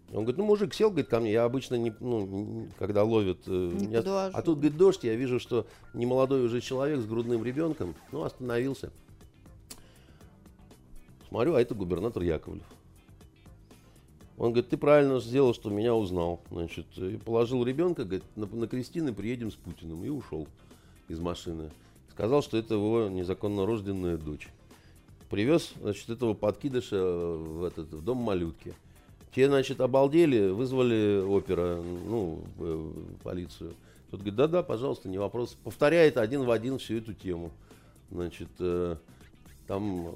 Он 0.09 0.23
говорит, 0.23 0.37
ну, 0.37 0.45
мужик 0.45 0.73
сел, 0.73 0.89
говорит, 0.89 1.09
ко 1.09 1.19
мне, 1.19 1.33
я 1.33 1.43
обычно, 1.43 1.75
не, 1.75 1.93
ну, 1.99 2.67
когда 2.79 3.03
ловят, 3.03 3.45
не 3.45 3.87
не, 3.87 3.97
а 3.97 4.41
тут, 4.41 4.59
говорит, 4.59 4.77
дождь, 4.77 5.03
я 5.03 5.15
вижу, 5.15 5.39
что 5.39 5.67
немолодой 5.93 6.43
уже 6.45 6.61
человек 6.61 7.01
с 7.01 7.05
грудным 7.05 7.43
ребенком, 7.43 7.93
ну, 8.11 8.23
остановился. 8.23 8.91
Смотрю, 11.29 11.55
а 11.55 11.61
это 11.61 11.75
губернатор 11.75 12.23
Яковлев. 12.23 12.63
Он 14.37 14.51
говорит, 14.51 14.69
ты 14.69 14.77
правильно 14.77 15.19
сделал, 15.19 15.53
что 15.53 15.69
меня 15.69 15.95
узнал. 15.95 16.39
Значит, 16.51 16.85
и 16.97 17.17
положил 17.17 17.65
ребенка, 17.65 18.03
говорит, 18.03 18.23
на, 18.35 18.45
на 18.45 18.67
Кристины 18.67 19.13
приедем 19.13 19.51
с 19.51 19.55
Путиным. 19.55 20.05
И 20.05 20.09
ушел 20.09 20.47
из 21.07 21.19
машины. 21.19 21.71
Сказал, 22.11 22.41
что 22.43 22.57
это 22.57 22.75
его 22.75 23.09
незаконно 23.09 23.65
рожденная 23.65 24.17
дочь. 24.17 24.47
Привез, 25.29 25.73
значит, 25.81 26.09
этого 26.09 26.33
подкидыша 26.33 26.97
в, 26.97 27.63
этот, 27.63 27.91
в 27.91 28.03
дом 28.03 28.17
малютки. 28.17 28.73
Те, 29.35 29.47
значит, 29.47 29.81
обалдели, 29.81 30.49
вызвали 30.49 31.21
опера, 31.21 31.81
ну, 31.81 32.43
полицию. 33.23 33.73
Тот 34.09 34.21
говорит, 34.21 34.35
да-да, 34.35 34.63
пожалуйста, 34.63 35.09
не 35.09 35.17
вопрос. 35.17 35.57
Повторяет 35.63 36.17
один 36.17 36.43
в 36.43 36.51
один 36.51 36.77
всю 36.77 36.97
эту 36.97 37.13
тему. 37.13 37.51
Значит, 38.09 38.47
э, 38.59 38.95
там 39.67 40.07
э, 40.07 40.13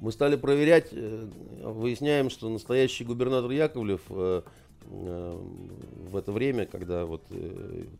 мы 0.00 0.12
стали 0.12 0.36
проверять, 0.36 0.88
э, 0.92 1.28
выясняем, 1.62 2.30
что 2.30 2.48
настоящий 2.48 3.04
губернатор 3.04 3.50
Яковлев 3.50 4.00
э, 4.10 4.42
э, 4.82 5.40
в 6.10 6.16
это 6.16 6.32
время, 6.32 6.66
когда 6.66 7.04
вот 7.04 7.22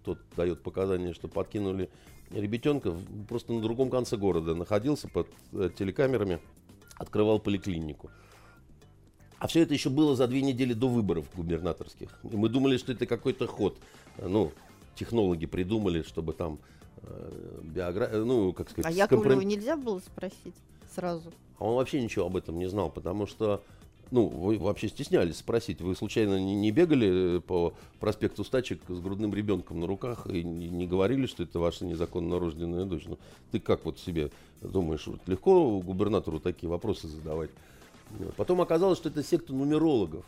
тот 0.05 0.19
дает 0.37 0.63
показания, 0.63 1.13
что 1.13 1.29
подкинули 1.29 1.91
ребятенка, 2.31 2.95
просто 3.29 3.53
на 3.53 3.61
другом 3.61 3.91
конце 3.91 4.17
города 4.17 4.55
находился 4.55 5.09
под 5.09 5.29
телекамерами, 5.77 6.41
открывал 6.97 7.39
поликлинику. 7.39 8.11
А 9.39 9.47
все 9.47 9.63
это 9.63 9.73
еще 9.73 9.89
было 9.89 10.17
за 10.17 10.27
две 10.27 10.43
недели 10.43 10.73
до 10.73 10.89
выборов 10.89 11.27
губернаторских. 11.35 12.19
И 12.25 12.37
мы 12.37 12.49
думали, 12.49 12.77
что 12.77 12.93
это 12.93 13.07
какой-то 13.07 13.47
ход. 13.47 13.79
Ну, 14.19 14.53
технологи 14.97 15.47
придумали, 15.47 16.03
чтобы 16.03 16.33
там 16.33 16.59
биография, 17.63 18.25
ну, 18.25 18.53
как 18.53 18.69
сказать... 18.71 18.93
А 18.93 18.95
Яковлеву 18.95 19.31
компром... 19.31 19.49
нельзя 19.49 19.77
было 19.77 20.01
спросить 20.01 20.57
сразу? 20.93 21.33
А 21.59 21.65
он 21.65 21.77
вообще 21.77 22.01
ничего 22.01 22.27
об 22.27 22.37
этом 22.37 22.59
не 22.59 22.69
знал, 22.69 22.91
потому 22.91 23.27
что 23.27 23.63
ну, 24.11 24.27
вы 24.27 24.59
вообще 24.59 24.89
стеснялись 24.89 25.37
спросить. 25.37 25.81
Вы 25.81 25.95
случайно 25.95 26.41
не 26.41 26.71
бегали 26.71 27.39
э, 27.39 27.41
по 27.41 27.75
проспекту 28.01 28.43
Стачек 28.45 28.81
с 28.89 29.01
грудным 29.01 29.35
ребенком 29.35 29.81
на 29.81 29.87
руках 29.87 30.27
и 30.27 30.43
не 30.43 30.87
говорили, 30.87 31.27
что 31.27 31.43
это 31.43 31.59
ваша 31.59 31.85
незаконно 31.85 32.39
рожденная 32.39 32.85
дочь? 32.85 33.05
Ну, 33.07 33.19
ты 33.53 33.61
как 33.61 33.85
вот 33.85 33.99
себе 33.99 34.31
думаешь, 34.63 35.07
вот 35.07 35.21
легко 35.27 35.79
губернатору 35.81 36.41
такие 36.41 36.71
вопросы 36.71 37.07
задавать? 37.07 37.51
Потом 38.37 38.63
оказалось, 38.63 38.99
что 38.99 39.11
это 39.11 39.23
секта 39.23 39.53
нумерологов. 39.53 40.25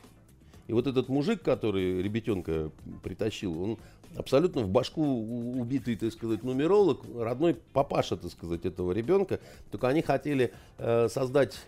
И 0.70 0.72
вот 0.72 0.86
этот 0.86 1.08
мужик, 1.08 1.42
который 1.42 2.00
ребятенка 2.00 2.70
притащил, 3.02 3.60
он 3.60 3.78
абсолютно 4.16 4.62
в 4.62 4.68
башку 4.68 5.02
убитый, 5.02 5.96
так 5.96 6.12
сказать, 6.12 6.44
нумеролог, 6.44 7.00
родной 7.18 7.56
папаша, 7.72 8.16
так 8.16 8.30
сказать, 8.30 8.64
этого 8.64 8.92
ребенка. 8.92 9.40
Только 9.72 9.88
они 9.88 10.00
хотели 10.00 10.52
э, 10.78 11.08
создать 11.08 11.58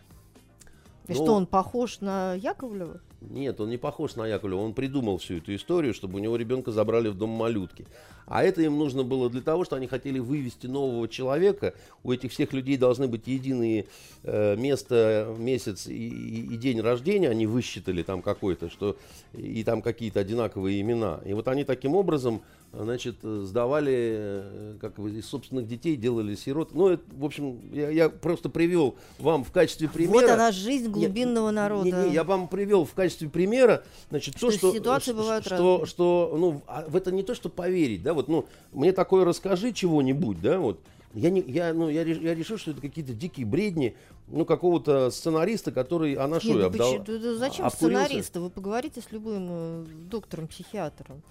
и 1.09 1.15
ну, 1.15 1.17
что, 1.17 1.35
он 1.35 1.47
похож 1.47 2.01
на 2.01 2.35
Яковлева? 2.35 3.01
Нет, 3.31 3.61
он 3.61 3.70
не 3.70 3.77
похож 3.77 4.16
на 4.16 4.27
Яковлева. 4.27 4.61
Он 4.61 4.75
придумал 4.75 5.18
всю 5.18 5.39
эту 5.39 5.55
историю, 5.55 5.95
чтобы 5.95 6.16
у 6.16 6.23
него 6.23 6.37
ребенка 6.37 6.73
забрали 6.73 7.09
в 7.09 7.16
дом 7.16 7.31
малютки. 7.31 7.87
А 8.27 8.43
это 8.43 8.62
им 8.62 8.79
нужно 8.79 9.03
было 9.03 9.29
для 9.31 9.41
того, 9.41 9.64
что 9.64 9.77
они 9.77 9.87
хотели 9.87 10.18
вывести 10.18 10.66
нового 10.66 11.09
человека. 11.09 11.75
У 12.03 12.12
этих 12.12 12.33
всех 12.33 12.53
людей 12.53 12.77
должны 12.77 13.09
быть 13.09 13.27
единые 13.27 13.87
э, 14.23 14.57
место, 14.57 15.35
месяц 15.39 15.87
и, 15.87 16.09
и, 16.09 16.55
и 16.55 16.57
день 16.57 16.81
рождения. 16.81 17.29
Они 17.29 17.47
высчитали 17.47 18.03
там 18.03 18.23
какой-то, 18.23 18.70
что 18.70 18.97
и 19.33 19.62
там 19.64 19.83
какие-то 19.83 20.20
одинаковые 20.20 20.81
имена. 20.81 21.20
И 21.25 21.33
вот 21.33 21.49
они 21.49 21.64
таким 21.64 21.95
образом 21.95 22.43
значит, 22.73 23.16
сдавали, 23.23 23.95
э, 23.95 24.77
как 24.81 24.99
вы, 24.99 25.11
из 25.11 25.27
собственных 25.27 25.66
детей 25.66 25.97
делали 25.97 26.35
сирот. 26.35 26.75
Ну, 26.75 26.89
это, 26.89 27.03
в 27.12 27.25
общем, 27.25 27.61
я, 27.73 27.91
я 27.91 28.09
просто 28.09 28.49
привел 28.49 28.97
вам 29.18 29.45
в 29.45 29.53
качестве 29.53 29.89
примера... 29.89 30.12
Вот 30.12 30.31
она 30.31 30.53
жизнь 30.53 30.91
глубинного 30.91 31.49
я, 31.49 31.53
народа. 31.53 31.85
Не, 31.85 32.09
не, 32.09 32.14
я 32.14 32.25
вам 32.25 32.49
привел 32.49 32.85
в 32.85 32.95
качестве 32.95 33.29
примера, 33.29 33.85
значит, 34.11 34.37
что 34.37 34.51
то, 34.51 34.57
что... 34.57 34.73
Ситуации 34.73 35.12
бывают 35.12 35.45
что, 35.45 35.57
разные. 35.57 35.87
что, 35.87 36.37
ну, 36.39 36.62
а 36.66 36.87
в 36.89 36.97
это 36.97 37.12
не 37.12 37.23
то, 37.23 37.35
что 37.35 37.49
поверить, 37.49 38.03
да, 38.03 38.14
вот, 38.14 38.29
ну, 38.29 38.47
мне 38.73 38.93
такое 38.93 39.25
расскажи 39.25 39.73
чего-нибудь, 39.73 40.41
да, 40.41 40.59
вот, 40.59 40.81
я, 41.14 41.29
не, 41.29 41.43
я, 41.43 41.75
ну, 41.75 41.91
я, 41.91 42.03
я 42.03 42.35
решил, 42.35 42.57
что 42.57 42.70
это 42.70 42.81
какие-то 42.81 43.12
дикие 43.12 43.45
бредни, 43.45 43.95
ну, 44.29 44.47
какого-то 44.47 45.11
сценариста, 45.11 45.73
который 45.73 46.14
Анашой 46.14 46.64
обдал. 46.64 46.99
Да, 47.05 47.35
зачем 47.35 47.66
обкурился. 47.66 48.05
сценариста? 48.05 48.41
Вы 48.41 48.49
поговорите 48.49 49.03
с 49.03 49.12
любым 49.12 49.49
э, 49.51 49.85
доктором-психиатром. 50.11 51.23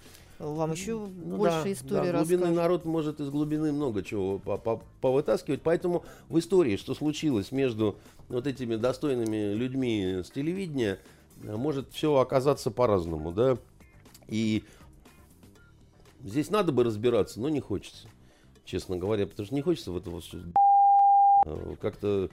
Вам 0.42 0.72
еще 0.72 0.98
ну, 0.98 1.36
больше 1.36 1.62
да, 1.62 1.72
истории 1.72 2.10
да, 2.10 2.18
глубинный 2.18 2.50
народ 2.50 2.84
может 2.84 3.20
из 3.20 3.30
глубины 3.30 3.72
много 3.72 4.02
чего 4.02 4.40
повытаскивать. 5.00 5.62
Поэтому 5.62 6.04
в 6.28 6.36
истории, 6.38 6.76
что 6.76 6.94
случилось 6.94 7.52
между 7.52 7.96
вот 8.28 8.48
этими 8.48 8.74
достойными 8.74 9.54
людьми 9.54 10.22
с 10.24 10.30
телевидения, 10.30 10.98
может 11.42 11.92
все 11.92 12.16
оказаться 12.16 12.72
по-разному, 12.72 13.30
да. 13.30 13.56
И 14.26 14.64
здесь 16.24 16.50
надо 16.50 16.72
бы 16.72 16.82
разбираться, 16.82 17.40
но 17.40 17.48
не 17.48 17.60
хочется, 17.60 18.08
честно 18.64 18.96
говоря, 18.96 19.28
потому 19.28 19.46
что 19.46 19.54
не 19.54 19.62
хочется 19.62 19.92
в 19.92 19.96
это 19.96 20.10
вот 20.10 20.24
как-то 21.80 22.30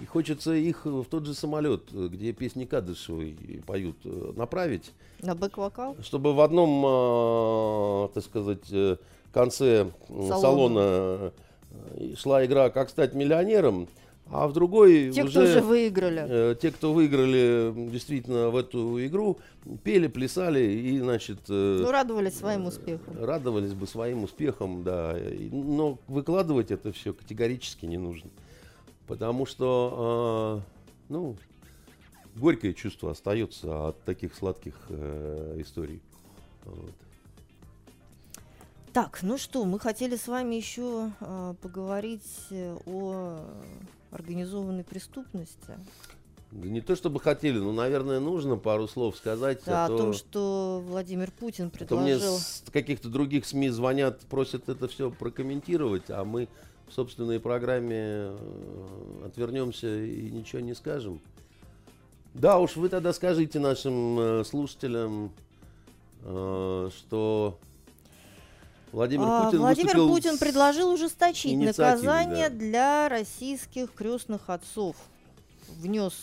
и 0.00 0.06
хочется 0.06 0.54
их 0.54 0.84
в 0.84 1.04
тот 1.04 1.26
же 1.26 1.34
самолет, 1.34 1.92
где 1.92 2.32
песни 2.32 2.64
Кадышевой 2.64 3.36
поют, 3.66 3.96
э, 4.04 4.32
направить. 4.36 4.92
На 5.20 5.34
бэк-вокал? 5.34 5.96
Чтобы 6.02 6.34
в 6.34 6.40
одном, 6.40 6.84
э, 6.86 8.08
так 8.14 8.24
сказать, 8.24 8.70
э, 8.70 8.96
конце 9.32 9.90
салона, 10.08 10.40
салона 10.40 11.32
шла 12.16 12.44
игра 12.44 12.70
«Как 12.70 12.88
стать 12.88 13.14
миллионером», 13.14 13.88
а 14.30 14.48
в 14.48 14.52
другой 14.52 15.10
те, 15.12 15.24
уже, 15.24 15.30
кто 15.30 15.42
уже 15.42 15.60
выиграли. 15.60 16.24
Э, 16.26 16.54
те, 16.60 16.70
кто 16.70 16.92
выиграли 16.92 17.72
действительно 17.90 18.48
в 18.48 18.56
эту 18.56 19.04
игру, 19.06 19.38
пели, 19.82 20.06
плясали 20.06 20.60
и, 20.60 20.98
значит... 20.98 21.40
Э, 21.48 21.80
ну, 21.82 21.90
радовались 21.90 22.38
своим 22.38 22.66
успехом. 22.66 23.14
Радовались 23.20 23.74
бы 23.74 23.86
своим 23.86 24.24
успехом, 24.24 24.82
да. 24.82 25.16
Но 25.52 25.98
выкладывать 26.08 26.70
это 26.70 26.92
все 26.92 27.12
категорически 27.12 27.84
не 27.84 27.98
нужно. 27.98 28.30
Потому 29.06 29.46
что, 29.46 30.62
э, 30.62 31.12
ну, 31.12 31.36
горькое 32.36 32.74
чувство 32.74 33.10
остается 33.10 33.88
от 33.88 34.02
таких 34.04 34.34
сладких 34.34 34.74
э, 34.88 35.56
историй. 35.60 36.00
Вот. 36.64 36.94
Так, 38.92 39.20
ну 39.22 39.36
что, 39.38 39.64
мы 39.64 39.78
хотели 39.78 40.16
с 40.16 40.28
вами 40.28 40.54
еще 40.54 41.10
э, 41.20 41.54
поговорить 41.60 42.48
о 42.86 43.44
организованной 44.10 44.84
преступности. 44.84 45.76
Да 46.54 46.68
не 46.68 46.80
то 46.80 46.94
чтобы 46.94 47.18
хотели, 47.18 47.58
но, 47.58 47.72
наверное, 47.72 48.20
нужно 48.20 48.56
пару 48.56 48.86
слов 48.86 49.16
сказать. 49.16 49.60
Да, 49.66 49.86
а 49.86 49.88
то, 49.88 49.94
о 49.94 49.98
том, 49.98 50.12
что 50.12 50.84
Владимир 50.86 51.32
Путин 51.32 51.68
предложил... 51.68 52.28
А 52.28 52.30
мне 52.30 52.38
с 52.38 52.62
каких-то 52.72 53.08
других 53.08 53.44
СМИ 53.44 53.70
звонят, 53.70 54.20
просят 54.20 54.68
это 54.68 54.86
все 54.86 55.10
прокомментировать, 55.10 56.10
а 56.10 56.24
мы 56.24 56.48
в 56.88 56.92
собственной 56.92 57.40
программе 57.40 57.96
э, 57.98 58.36
отвернемся 59.26 60.04
и 60.04 60.30
ничего 60.30 60.60
не 60.60 60.74
скажем. 60.74 61.20
Да, 62.34 62.58
уж 62.58 62.76
вы 62.76 62.88
тогда 62.88 63.12
скажите 63.12 63.58
нашим 63.58 64.18
э, 64.18 64.44
слушателям, 64.44 65.32
э, 66.22 66.90
что 66.96 67.58
Владимир 68.92 69.26
а, 69.28 69.44
Путин, 69.44 69.58
Владимир 69.58 69.96
Путин 69.96 70.38
предложил 70.38 70.92
ужесточить 70.92 71.58
наказание 71.58 72.48
да. 72.48 72.56
для 72.56 73.08
российских 73.08 73.92
крестных 73.92 74.50
отцов. 74.50 74.96
Внес 75.80 76.14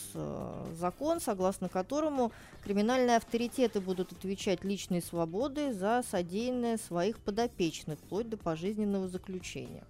закон, 0.78 1.20
согласно 1.20 1.68
которому 1.68 2.32
криминальные 2.64 3.16
авторитеты 3.16 3.80
будут 3.80 4.12
отвечать 4.12 4.64
личной 4.64 5.02
свободой 5.02 5.72
за 5.72 6.02
содеянное 6.10 6.78
своих 6.78 7.18
подопечных, 7.18 7.98
вплоть 7.98 8.30
до 8.30 8.38
пожизненного 8.38 9.08
заключения. 9.08 9.84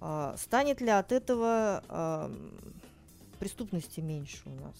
А, 0.00 0.34
станет 0.38 0.80
ли 0.80 0.88
от 0.88 1.12
этого 1.12 1.82
а, 1.88 2.32
преступности 3.38 4.00
меньше 4.00 4.40
у 4.46 4.50
нас? 4.50 4.74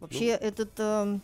Вообще 0.00 0.38
ну, 0.40 0.46
этот 0.48 0.70
а, 0.78 1.20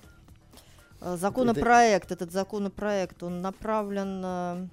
законопроект, 1.01 2.07
это... 2.13 2.25
этот 2.25 2.33
законопроект, 2.33 3.23
он 3.23 3.41
направлен 3.41 4.23
а, 4.25 4.67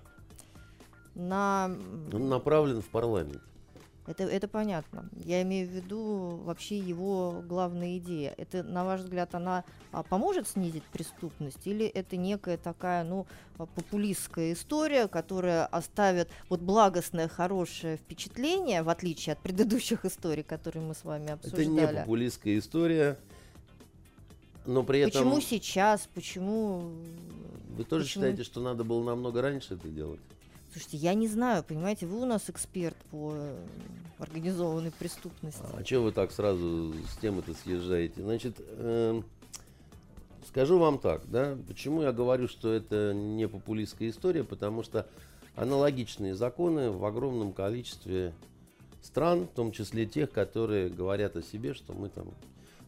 на... 1.16 1.76
Он 2.14 2.30
направлен 2.30 2.82
в 2.82 2.88
парламент. 2.88 3.42
Это, 4.08 4.24
это 4.24 4.48
понятно. 4.48 5.10
Я 5.26 5.42
имею 5.42 5.68
в 5.68 5.72
виду 5.72 6.40
вообще 6.46 6.78
его 6.78 7.44
главная 7.46 7.98
идея. 7.98 8.34
Это, 8.38 8.64
на 8.64 8.86
ваш 8.86 9.02
взгляд, 9.02 9.36
она 9.36 9.66
а, 9.92 10.02
поможет 10.02 10.48
снизить 10.48 10.84
преступность 10.86 11.68
или 11.68 11.86
это 11.86 12.16
некая 12.16 12.58
такая, 12.58 13.04
ну, 13.04 13.28
а, 13.58 13.66
популистская 13.66 14.54
история, 14.54 15.10
которая 15.10 15.66
оставит 15.66 16.30
вот 16.48 16.62
благостное, 16.62 17.28
хорошее 17.28 17.98
впечатление, 17.98 18.82
в 18.82 18.88
отличие 18.88 19.34
от 19.34 19.40
предыдущих 19.40 20.06
историй, 20.06 20.44
которые 20.44 20.84
мы 20.86 20.96
с 20.96 21.04
вами 21.04 21.32
обсуждали? 21.32 21.84
Это 21.84 21.94
не 21.94 22.00
популистская 22.00 22.58
история, 22.58 23.18
но 24.66 24.84
при 24.84 25.02
этом... 25.02 25.24
Почему 25.24 25.42
сейчас? 25.42 26.08
Почему... 26.14 26.94
Вы 27.76 27.84
тоже 27.84 28.06
Почему... 28.06 28.24
считаете, 28.24 28.44
что 28.44 28.62
надо 28.62 28.86
было 28.86 29.04
намного 29.04 29.42
раньше 29.42 29.74
это 29.74 29.90
делать? 29.90 30.22
Слушайте, 30.78 30.98
я 30.98 31.16
не 31.16 31.28
знаю, 31.28 31.64
понимаете, 31.64 32.06
вы 32.06 32.22
у 32.22 32.26
нас 32.26 32.52
эксперт 32.52 32.96
по 33.10 33.34
организованной 34.20 34.92
преступности. 34.92 35.64
А 35.74 35.84
что 35.84 36.02
вы 36.02 36.12
так 36.12 36.32
сразу 36.32 36.94
с 36.94 37.18
темы-то 37.18 37.56
съезжаете? 37.56 38.22
Значит, 38.22 38.58
э, 38.60 39.20
скажу 40.48 40.78
вам 40.78 41.00
так, 41.00 41.28
да, 41.32 41.58
почему 41.68 42.04
я 42.04 42.12
говорю, 42.12 42.48
что 42.48 42.72
это 42.72 43.16
не 43.16 43.48
популистская 43.48 44.12
история, 44.12 44.44
потому 44.44 44.84
что 44.84 45.08
аналогичные 45.56 46.36
законы 46.36 46.92
в 46.92 47.04
огромном 47.06 47.54
количестве 47.54 48.36
стран, 49.02 49.48
в 49.48 49.56
том 49.56 49.72
числе 49.72 50.06
тех, 50.06 50.30
которые 50.32 50.90
говорят 50.90 51.36
о 51.38 51.42
себе, 51.42 51.74
что 51.74 51.94
мы 51.94 52.10
там 52.10 52.28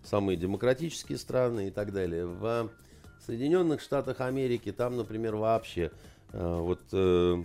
самые 0.04 0.38
демократические 0.38 1.18
страны 1.18 1.70
и 1.70 1.72
так 1.72 1.92
далее. 1.92 2.28
В 2.28 2.70
Соединенных 3.26 3.82
Штатах 3.82 4.22
Америки 4.22 4.72
там, 4.72 4.96
например, 4.96 5.38
вообще 5.38 5.90
э, 6.34 6.60
вот 6.60 6.82
э, 6.92 7.44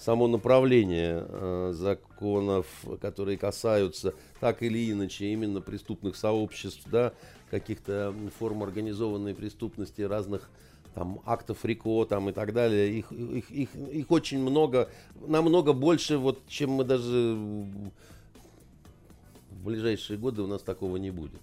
само 0.00 0.26
направление 0.28 1.26
э, 1.28 1.72
законов, 1.74 2.66
которые 3.02 3.36
касаются 3.36 4.14
так 4.40 4.62
или 4.62 4.90
иначе 4.90 5.26
именно 5.26 5.60
преступных 5.60 6.16
сообществ, 6.16 6.84
да, 6.90 7.12
каких-то 7.50 8.14
форм 8.38 8.62
организованной 8.62 9.34
преступности, 9.34 10.00
разных 10.00 10.48
там 10.94 11.20
актов 11.26 11.64
РИКО 11.64 12.06
там 12.06 12.30
и 12.30 12.32
так 12.32 12.54
далее, 12.54 12.98
их, 12.98 13.12
их, 13.12 13.50
их, 13.50 13.74
их 13.74 14.10
очень 14.10 14.40
много, 14.40 14.88
намного 15.26 15.74
больше, 15.74 16.16
вот, 16.16 16.40
чем 16.48 16.70
мы 16.70 16.84
даже 16.84 17.36
в 19.50 19.64
ближайшие 19.64 20.18
годы 20.18 20.40
у 20.42 20.46
нас 20.46 20.62
такого 20.62 20.96
не 20.96 21.10
будет. 21.10 21.40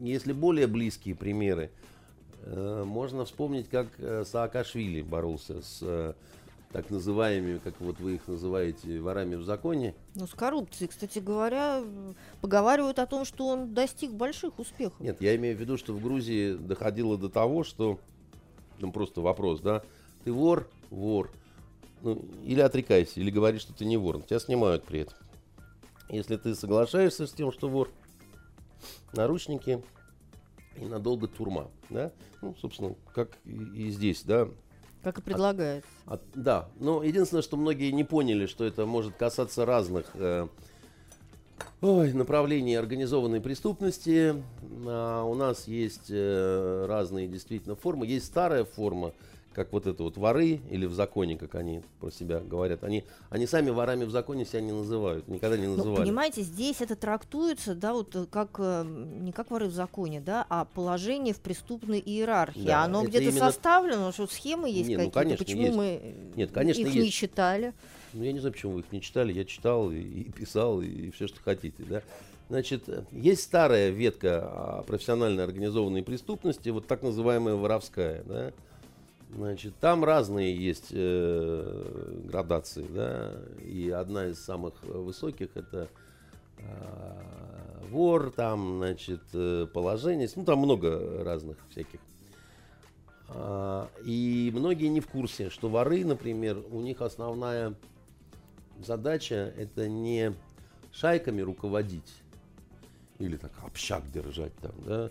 Если 0.00 0.32
более 0.32 0.66
близкие 0.66 1.14
примеры, 1.14 1.70
можно 2.46 3.24
вспомнить, 3.24 3.68
как 3.68 3.88
э, 3.98 4.24
Саакашвили 4.24 5.02
боролся 5.02 5.60
с 5.60 5.78
э, 5.82 6.14
так 6.72 6.90
называемыми, 6.90 7.58
как 7.58 7.80
вот 7.80 7.98
вы 7.98 8.16
их 8.16 8.28
называете, 8.28 9.00
ворами 9.00 9.36
в 9.36 9.42
законе. 9.42 9.94
Ну, 10.14 10.26
с 10.26 10.34
коррупцией, 10.34 10.88
кстати 10.88 11.18
говоря, 11.18 11.82
поговаривают 12.40 12.98
о 12.98 13.06
том, 13.06 13.24
что 13.24 13.46
он 13.46 13.74
достиг 13.74 14.12
больших 14.12 14.58
успехов. 14.58 15.00
Нет, 15.00 15.20
я 15.20 15.34
имею 15.36 15.56
в 15.56 15.60
виду, 15.60 15.78
что 15.78 15.92
в 15.94 16.02
Грузии 16.02 16.54
доходило 16.54 17.16
до 17.16 17.28
того, 17.28 17.64
что, 17.64 17.98
ну, 18.78 18.92
просто 18.92 19.20
вопрос, 19.20 19.60
да, 19.60 19.82
ты 20.24 20.32
вор, 20.32 20.68
вор, 20.90 21.30
ну, 22.02 22.22
или 22.44 22.60
отрекайся, 22.60 23.20
или 23.20 23.30
говоришь, 23.30 23.62
что 23.62 23.72
ты 23.72 23.84
не 23.84 23.96
вор, 23.96 24.22
тебя 24.22 24.38
снимают 24.38 24.84
при 24.84 25.00
этом. 25.00 25.16
Если 26.10 26.36
ты 26.36 26.54
соглашаешься 26.54 27.26
с 27.26 27.32
тем, 27.32 27.50
что 27.50 27.68
вор, 27.68 27.90
наручники, 29.14 29.82
надолго 30.80 31.28
турма, 31.28 31.70
да, 31.90 32.12
ну, 32.42 32.54
собственно, 32.60 32.94
как 33.14 33.38
и 33.44 33.90
здесь, 33.90 34.22
да. 34.22 34.48
Как 35.02 35.18
и. 35.18 35.82
От, 36.06 36.20
от, 36.20 36.22
да, 36.34 36.68
но 36.80 37.02
единственное, 37.02 37.42
что 37.42 37.56
многие 37.56 37.90
не 37.92 38.04
поняли, 38.04 38.46
что 38.46 38.64
это 38.64 38.84
может 38.84 39.14
касаться 39.14 39.64
разных 39.64 40.10
э, 40.14 40.48
ой, 41.80 42.12
направлений 42.12 42.74
организованной 42.74 43.40
преступности. 43.40 44.42
А 44.86 45.22
у 45.22 45.34
нас 45.34 45.68
есть 45.68 46.10
э, 46.10 46.86
разные 46.86 47.28
действительно 47.28 47.76
формы. 47.76 48.06
Есть 48.06 48.26
старая 48.26 48.64
форма, 48.64 49.12
как 49.58 49.72
вот 49.72 49.88
это 49.88 50.04
вот 50.04 50.16
воры 50.16 50.60
или 50.70 50.86
в 50.86 50.94
законе, 50.94 51.36
как 51.36 51.56
они 51.56 51.82
про 51.98 52.12
себя 52.12 52.38
говорят. 52.38 52.84
Они, 52.84 53.02
они 53.28 53.44
сами 53.48 53.70
ворами 53.70 54.04
в 54.04 54.10
законе 54.10 54.44
себя 54.44 54.60
не 54.60 54.70
называют, 54.70 55.26
никогда 55.26 55.56
не 55.56 55.66
ну, 55.66 55.76
называли. 55.76 55.98
Ну, 55.98 56.04
понимаете, 56.04 56.42
здесь 56.42 56.80
это 56.80 56.94
трактуется, 56.94 57.74
да, 57.74 57.92
вот 57.92 58.14
э, 58.14 58.26
как 58.30 58.50
э, 58.58 58.84
не 58.84 59.32
как 59.32 59.50
воры 59.50 59.66
в 59.66 59.72
законе, 59.72 60.20
да, 60.20 60.46
а 60.48 60.64
положение 60.64 61.34
в 61.34 61.40
преступной 61.40 61.98
иерархии. 61.98 62.66
Да, 62.66 62.84
Оно 62.84 63.02
где-то 63.02 63.24
именно... 63.24 63.38
составлено, 63.46 64.12
что 64.12 64.28
схемы 64.28 64.70
есть 64.70 64.88
ну, 64.90 64.94
какие-то. 64.94 65.04
Ну, 65.04 65.10
конечно, 65.10 65.44
Почему 65.44 65.62
есть. 65.62 65.76
мы 65.76 66.14
Нет, 66.36 66.52
конечно, 66.52 66.80
их 66.80 66.86
есть. 66.86 67.04
не 67.06 67.10
читали? 67.10 67.74
Ну, 68.12 68.22
я 68.22 68.32
не 68.32 68.38
знаю, 68.38 68.52
почему 68.52 68.74
вы 68.74 68.80
их 68.80 68.92
не 68.92 69.02
читали. 69.02 69.32
Я 69.32 69.44
читал 69.44 69.90
и, 69.90 69.98
и 69.98 70.30
писал, 70.30 70.80
и, 70.80 70.86
и 70.86 71.10
все, 71.10 71.26
что 71.26 71.40
хотите, 71.42 71.82
да. 71.82 72.02
Значит, 72.48 72.88
есть 73.10 73.42
старая 73.42 73.90
ветка 73.90 74.84
профессиональной 74.86 75.42
организованной 75.42 76.04
преступности, 76.04 76.68
вот 76.68 76.86
так 76.86 77.02
называемая 77.02 77.56
воровская, 77.56 78.22
да, 78.22 78.52
Значит, 79.30 79.74
там 79.78 80.04
разные 80.04 80.56
есть 80.56 80.88
э, 80.90 82.20
градации, 82.24 82.86
да, 82.88 83.34
и 83.62 83.90
одна 83.90 84.26
из 84.26 84.42
самых 84.42 84.82
высоких 84.82 85.50
это 85.54 85.88
э, 86.56 86.64
вор, 87.90 88.30
там, 88.30 88.78
значит, 88.78 89.20
э, 89.34 89.66
положение, 89.72 90.28
ну, 90.34 90.44
там 90.44 90.60
много 90.60 91.22
разных 91.22 91.58
всяких. 91.70 92.00
А, 93.28 93.90
и 94.04 94.50
многие 94.54 94.86
не 94.86 95.00
в 95.00 95.08
курсе, 95.08 95.50
что 95.50 95.68
воры, 95.68 96.04
например, 96.04 96.62
у 96.70 96.80
них 96.80 97.02
основная 97.02 97.74
задача 98.82 99.52
это 99.58 99.88
не 99.88 100.32
шайками 100.90 101.42
руководить 101.42 102.14
или 103.18 103.36
так 103.36 103.52
общак 103.62 104.10
держать 104.10 104.54
там, 104.56 104.72
да. 104.86 105.10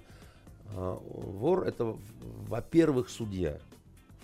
А 0.70 1.00
вор 1.04 1.64
это, 1.64 1.96
во-первых, 2.48 3.10
судья 3.10 3.60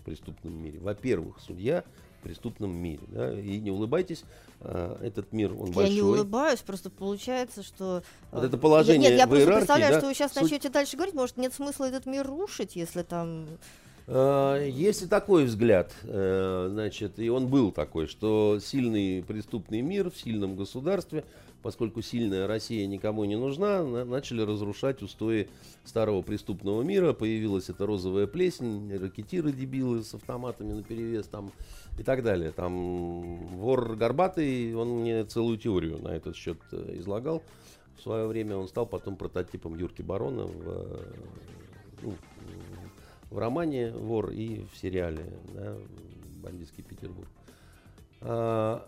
преступном 0.04 0.54
мире. 0.54 0.80
Во-первых, 0.80 1.40
судья 1.40 1.84
в 2.20 2.24
преступном 2.24 2.72
мире. 2.72 3.02
Да? 3.08 3.40
И 3.40 3.60
не 3.60 3.72
улыбайтесь, 3.72 4.24
а, 4.62 4.98
этот 5.02 5.32
мир, 5.34 5.54
он 5.54 5.68
я 5.68 5.74
большой. 5.74 5.96
Я 5.96 5.96
не 5.96 6.02
улыбаюсь, 6.02 6.60
просто 6.60 6.90
получается, 6.90 7.64
что... 7.64 8.04
Вот 8.32 8.44
это 8.44 8.58
положение 8.58 9.10
Нет, 9.10 9.20
я 9.20 9.28
просто 9.28 9.52
представляю, 9.52 9.94
да? 9.94 10.00
что 10.00 10.08
вы 10.08 10.14
сейчас 10.14 10.34
Суть... 10.34 10.44
начнете 10.44 10.70
дальше 10.70 10.96
говорить, 10.96 11.16
может, 11.16 11.38
нет 11.38 11.54
смысла 11.54 11.86
этот 11.86 12.06
мир 12.06 12.26
рушить, 12.28 12.76
если 12.76 13.04
там... 13.04 13.48
А, 14.08 14.60
есть 14.62 15.04
и 15.04 15.08
такой 15.08 15.46
взгляд, 15.46 15.94
э, 16.04 16.68
значит, 16.72 17.20
и 17.20 17.30
он 17.30 17.48
был 17.48 17.72
такой, 17.72 18.08
что 18.08 18.60
сильный 18.62 19.24
преступный 19.24 19.82
мир 19.82 20.12
в 20.12 20.18
сильном 20.18 20.56
государстве– 20.56 21.26
поскольку 21.64 22.02
сильная 22.02 22.46
Россия 22.46 22.86
никому 22.86 23.24
не 23.26 23.38
нужна, 23.38 23.84
начали 23.84 24.42
разрушать 24.42 25.02
устои 25.02 25.48
старого 25.86 26.22
преступного 26.22 26.84
мира. 26.84 27.14
Появилась 27.14 27.70
эта 27.70 27.86
розовая 27.86 28.28
плесень, 28.28 28.96
ракетиры 28.96 29.54
дебилы 29.54 30.04
с 30.04 30.14
автоматами 30.14 30.74
на 30.74 30.84
перевес 30.84 31.26
там 31.26 31.52
и 31.98 32.04
так 32.04 32.22
далее. 32.22 32.52
Там 32.52 33.48
вор 33.58 33.96
Горбатый, 33.96 34.76
он 34.76 35.00
мне 35.00 35.24
целую 35.24 35.58
теорию 35.58 36.00
на 36.00 36.10
этот 36.10 36.36
счет 36.36 36.58
э, 36.72 36.98
излагал. 37.00 37.42
В 37.98 38.02
свое 38.02 38.28
время 38.28 38.58
он 38.58 38.68
стал 38.68 38.86
потом 38.86 39.16
прототипом 39.16 39.78
Юрки 39.78 40.02
Барона 40.02 40.44
в, 40.44 40.68
э, 40.68 41.14
ну, 42.02 42.14
в 43.32 43.38
романе 43.38 43.92
«Вор» 43.92 44.32
и 44.32 44.66
в 44.74 44.78
сериале 44.78 45.24
да, 45.54 45.78
«Бандитский 46.44 46.84
Петербург». 46.84 47.30
А, 48.22 48.86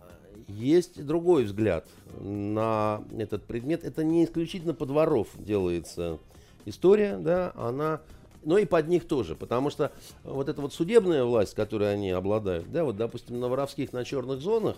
есть 0.47 1.05
другой 1.05 1.43
взгляд 1.43 1.87
на 2.19 3.03
этот 3.17 3.43
предмет. 3.43 3.83
Это 3.83 4.03
не 4.03 4.25
исключительно 4.25 4.73
под 4.73 4.91
воров 4.91 5.27
делается 5.37 6.19
история, 6.65 7.17
да, 7.17 7.53
она, 7.55 8.01
но 8.43 8.57
и 8.57 8.65
под 8.65 8.87
них 8.87 9.07
тоже, 9.07 9.35
потому 9.35 9.69
что 9.69 9.91
вот 10.23 10.49
эта 10.49 10.61
вот 10.61 10.73
судебная 10.73 11.23
власть, 11.23 11.53
которой 11.53 11.93
они 11.93 12.11
обладают, 12.11 12.71
да, 12.71 12.83
вот, 12.83 12.97
допустим, 12.97 13.39
на 13.39 13.47
воровских, 13.47 13.93
на 13.93 14.03
черных 14.03 14.41
зонах, 14.41 14.77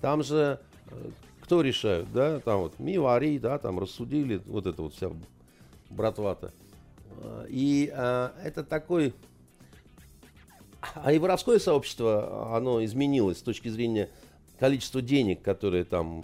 там 0.00 0.22
же 0.22 0.60
э, 0.90 1.10
кто 1.40 1.60
решает, 1.60 2.12
да, 2.12 2.40
там 2.40 2.60
вот 2.60 2.78
Мивари, 2.78 3.38
да, 3.38 3.58
там 3.58 3.78
рассудили, 3.78 4.40
вот 4.46 4.66
это 4.66 4.82
вот 4.82 4.94
вся 4.94 5.10
братвата. 5.90 6.52
И 7.48 7.90
а, 7.94 8.32
это 8.42 8.64
такой... 8.64 9.14
А 10.94 11.12
и 11.12 11.18
воровское 11.18 11.58
сообщество, 11.58 12.56
оно 12.56 12.84
изменилось 12.84 13.38
с 13.38 13.42
точки 13.42 13.68
зрения 13.68 14.08
количество 14.58 15.00
денег, 15.00 15.42
которые 15.42 15.84
там 15.84 16.22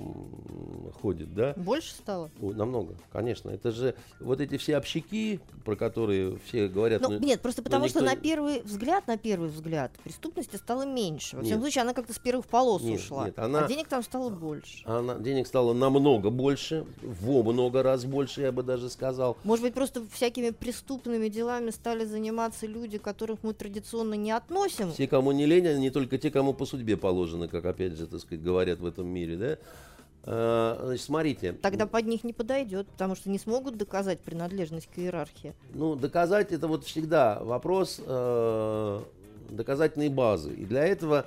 ходят, 1.01 1.35
да? 1.35 1.55
Больше 1.57 1.93
стало? 1.93 2.31
Ой, 2.41 2.55
намного, 2.55 2.95
конечно. 3.13 3.51
Это 3.51 3.71
же 3.71 3.95
вот 4.21 4.41
эти 4.41 4.57
все 4.57 4.77
общики, 4.77 5.41
про 5.65 5.77
которые 5.77 6.39
все 6.47 6.69
говорят. 6.69 7.03
Ну, 7.03 7.11
но, 7.11 7.19
нет, 7.19 7.41
просто 7.41 7.63
потому 7.63 7.85
никто... 7.85 8.01
что 8.01 8.09
на 8.09 8.17
первый 8.17 8.63
взгляд, 8.63 9.07
на 9.07 9.17
первый 9.17 9.49
взгляд, 9.49 9.93
преступности 10.03 10.57
стало 10.57 10.85
меньше. 10.85 11.37
Во 11.37 11.43
всяком 11.43 11.63
случае, 11.63 11.83
она 11.83 11.95
как-то 11.95 12.13
с 12.13 12.19
первых 12.19 12.47
полос 12.47 12.83
нет, 12.83 13.01
ушла. 13.01 13.27
Нет, 13.27 13.39
она, 13.39 13.65
а 13.65 13.69
денег 13.69 13.89
там 13.89 14.03
стало 14.03 14.31
больше. 14.31 14.83
Она, 14.85 15.15
денег 15.17 15.47
стало 15.47 15.73
намного 15.73 16.31
больше, 16.31 16.87
во 17.03 17.43
много 17.43 17.83
раз 17.83 18.05
больше, 18.05 18.43
я 18.43 18.53
бы 18.53 18.63
даже 18.63 18.91
сказал. 18.91 19.37
Может 19.45 19.65
быть, 19.65 19.75
просто 19.75 20.03
всякими 20.13 20.51
преступными 20.51 21.29
делами 21.29 21.71
стали 21.71 22.05
заниматься 22.05 22.67
люди, 22.67 22.99
которых 22.99 23.39
мы 23.43 23.55
традиционно 23.55 24.15
не 24.15 24.33
относим? 24.33 24.93
Все, 24.93 25.07
кому 25.07 25.33
не 25.33 25.47
лень, 25.47 25.67
а 25.67 25.79
не 25.79 25.91
только 25.91 26.19
те, 26.19 26.31
кому 26.31 26.55
по 26.55 26.67
судьбе 26.67 26.97
положено, 26.97 27.49
как 27.49 27.65
опять 27.65 27.93
же, 27.93 28.07
так 28.07 28.24
сказать, 28.25 28.43
говорят 28.43 28.81
в 28.81 28.87
этом 28.87 29.07
мире, 29.07 29.37
да. 29.37 29.59
А, 30.27 30.81
значит, 30.85 31.05
смотрите. 31.05 31.53
Тогда 31.53 31.87
под 31.87 32.07
них 32.07 32.25
не 32.25 32.33
подойдет, 32.33 32.87
потому 32.89 33.15
что 33.15 33.31
не 33.31 33.39
смогут 33.39 33.77
доказать 33.77 34.21
принадлежность 34.21 34.89
к 34.95 34.99
иерархии. 34.99 35.55
Ну, 35.75 35.97
доказать 35.97 36.53
это 36.53 36.67
вот 36.67 36.85
всегда 36.85 37.39
вопрос 37.43 38.01
э, 38.05 39.01
доказательной 39.51 40.09
базы. 40.09 40.55
И 40.55 40.65
для 40.65 40.85
этого 40.85 41.27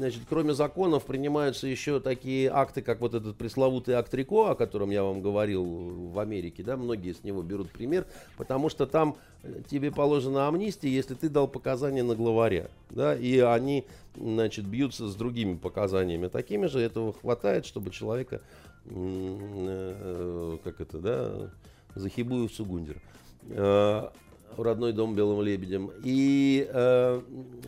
Значит, 0.00 0.22
кроме 0.26 0.54
законов 0.54 1.04
принимаются 1.04 1.66
еще 1.66 2.00
такие 2.00 2.50
акты, 2.50 2.80
как 2.80 3.02
вот 3.02 3.12
этот 3.12 3.36
пресловутый 3.36 3.96
акт 3.96 4.14
Рико, 4.14 4.46
о 4.46 4.54
котором 4.54 4.88
я 4.88 5.04
вам 5.04 5.20
говорил 5.20 5.62
в 5.62 6.18
Америке, 6.18 6.62
да, 6.62 6.78
многие 6.78 7.12
с 7.12 7.22
него 7.22 7.42
берут 7.42 7.70
пример, 7.70 8.06
потому 8.38 8.70
что 8.70 8.86
там 8.86 9.18
э, 9.42 9.60
тебе 9.70 9.92
положена 9.92 10.48
амнистия, 10.48 10.88
если 10.88 11.12
ты 11.12 11.28
дал 11.28 11.46
показания 11.48 12.02
на 12.02 12.14
главаря, 12.14 12.70
да, 12.88 13.14
и 13.14 13.40
они, 13.40 13.84
значит, 14.16 14.64
бьются 14.64 15.06
с 15.06 15.14
другими 15.14 15.58
показаниями 15.58 16.28
такими 16.28 16.64
же, 16.64 16.80
этого 16.80 17.12
хватает, 17.12 17.66
чтобы 17.66 17.90
человека, 17.90 18.40
э, 18.86 20.58
как 20.64 20.80
это, 20.80 20.98
да, 20.98 21.50
захибую 21.94 22.48
в 22.48 22.54
Сугундер 22.54 23.02
э, 23.50 24.08
в 24.56 24.62
родной 24.62 24.94
дом 24.94 25.14
белым 25.14 25.42
лебедем. 25.42 25.90
И 26.02 26.66
э, 26.72 27.20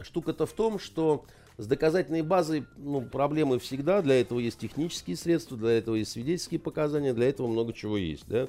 штука-то 0.03 0.47
в 0.47 0.53
том, 0.55 0.79
что 0.79 1.27
с 1.59 1.67
доказательной 1.67 2.23
базой 2.23 2.67
ну, 2.77 3.03
проблемы 3.03 3.59
всегда. 3.59 4.03
Для 4.03 4.21
этого 4.21 4.39
есть 4.39 4.59
технические 4.59 5.17
средства, 5.17 5.57
для 5.57 5.73
этого 5.73 5.97
есть 5.97 6.13
свидетельские 6.13 6.61
показания, 6.61 7.13
для 7.13 7.29
этого 7.29 7.47
много 7.47 7.73
чего 7.73 7.97
есть. 7.97 8.25
Да? 8.27 8.49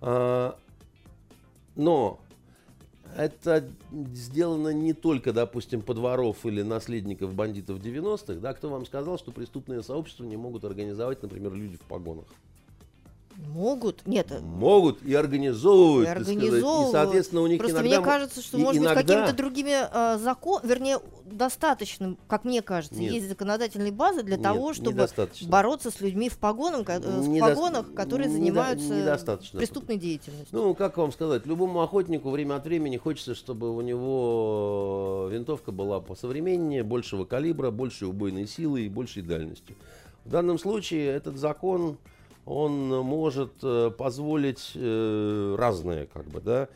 А, 0.00 0.58
но 1.74 2.20
это 3.16 3.66
сделано 3.92 4.70
не 4.70 4.92
только, 4.92 5.32
допустим, 5.32 5.82
подворов 5.82 6.44
или 6.44 6.62
наследников 6.62 7.34
бандитов 7.34 7.78
90-х. 7.78 8.34
Да? 8.34 8.52
Кто 8.52 8.68
вам 8.68 8.84
сказал, 8.86 9.18
что 9.18 9.32
преступные 9.32 9.82
сообщества 9.82 10.24
не 10.24 10.36
могут 10.36 10.64
организовать, 10.64 11.22
например, 11.22 11.54
люди 11.54 11.76
в 11.76 11.82
погонах? 11.82 12.26
Могут? 13.36 14.06
Нет. 14.06 14.30
Э, 14.30 14.40
Могут 14.40 15.02
и 15.02 15.14
организовывают. 15.14 16.08
И 16.08 16.10
организовывают. 16.10 16.88
И, 16.88 16.92
соответственно, 16.92 17.42
у 17.42 17.46
них 17.46 17.58
Просто 17.58 17.76
иногда... 17.80 17.96
мне 17.96 18.04
кажется, 18.04 18.42
что, 18.42 18.58
и 18.58 18.62
может 18.62 18.82
иногда... 18.82 19.00
быть, 19.00 19.06
какими-то 19.06 19.36
другими 19.36 19.74
э, 19.92 20.18
законами, 20.18 20.66
вернее, 20.68 20.98
достаточным, 21.24 22.18
как 22.28 22.44
мне 22.44 22.62
кажется, 22.62 22.98
Нет. 22.98 23.12
есть 23.12 23.28
законодательной 23.28 23.90
базы 23.90 24.22
для 24.22 24.36
Нет, 24.36 24.42
того, 24.42 24.72
чтобы 24.72 25.06
бороться 25.48 25.90
с 25.90 26.00
людьми 26.00 26.28
в, 26.28 26.38
погонам, 26.38 26.84
ко- 26.84 26.94
э, 26.94 26.98
в 27.20 27.38
погонах, 27.40 27.92
которые 27.94 28.28
недо- 28.28 28.36
занимаются 28.38 28.94
недостаточно. 28.94 29.58
преступной 29.58 29.96
деятельностью. 29.96 30.48
Ну, 30.52 30.74
как 30.74 30.96
вам 30.96 31.12
сказать, 31.12 31.46
любому 31.46 31.82
охотнику 31.82 32.30
время 32.30 32.56
от 32.56 32.64
времени 32.64 32.96
хочется, 32.96 33.34
чтобы 33.34 33.74
у 33.74 33.80
него 33.80 35.28
винтовка 35.30 35.72
была 35.72 36.00
посовременнее, 36.00 36.82
большего 36.82 37.24
калибра, 37.24 37.70
большей 37.70 38.08
убойной 38.08 38.46
силы 38.46 38.82
и 38.82 38.88
большей 38.88 39.22
дальностью. 39.22 39.76
В 40.24 40.30
данном 40.30 40.58
случае 40.58 41.06
этот 41.08 41.36
закон, 41.36 41.98
он 42.46 42.88
может 43.04 43.52
э, 43.62 43.90
позволить 43.90 44.70
э, 44.74 45.56
разное, 45.58 46.06
как 46.06 46.26
бы, 46.26 46.40
да, 46.40 46.68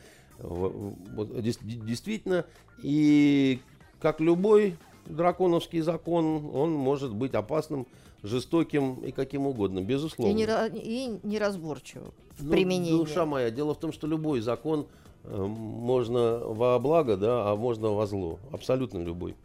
действительно, 1.23 2.45
и 2.83 3.59
как 4.01 4.19
любой 4.19 4.77
драконовский 5.05 5.81
закон, 5.81 6.49
он 6.53 6.73
может 6.73 7.13
быть 7.13 7.33
опасным, 7.33 7.87
жестоким 8.23 8.95
и 8.95 9.11
каким 9.11 9.47
угодно, 9.47 9.81
безусловно. 9.81 10.31
И, 10.31 10.35
нера- 10.35 10.67
и 10.71 11.19
неразборчиво 11.23 12.11
в 12.37 12.43
Ну, 12.45 12.51
применении. 12.51 12.97
Душа 12.97 13.25
моя, 13.25 13.49
дело 13.49 13.73
в 13.73 13.79
том, 13.79 13.91
что 13.91 14.05
любой 14.07 14.41
закон 14.41 14.85
э, 15.23 15.35
можно 15.43 16.37
во 16.39 16.77
благо, 16.79 17.17
да, 17.17 17.49
а 17.51 17.55
можно 17.55 17.89
во 17.89 18.05
зло. 18.05 18.37
Абсолютно 18.51 18.99
любой. 18.99 19.35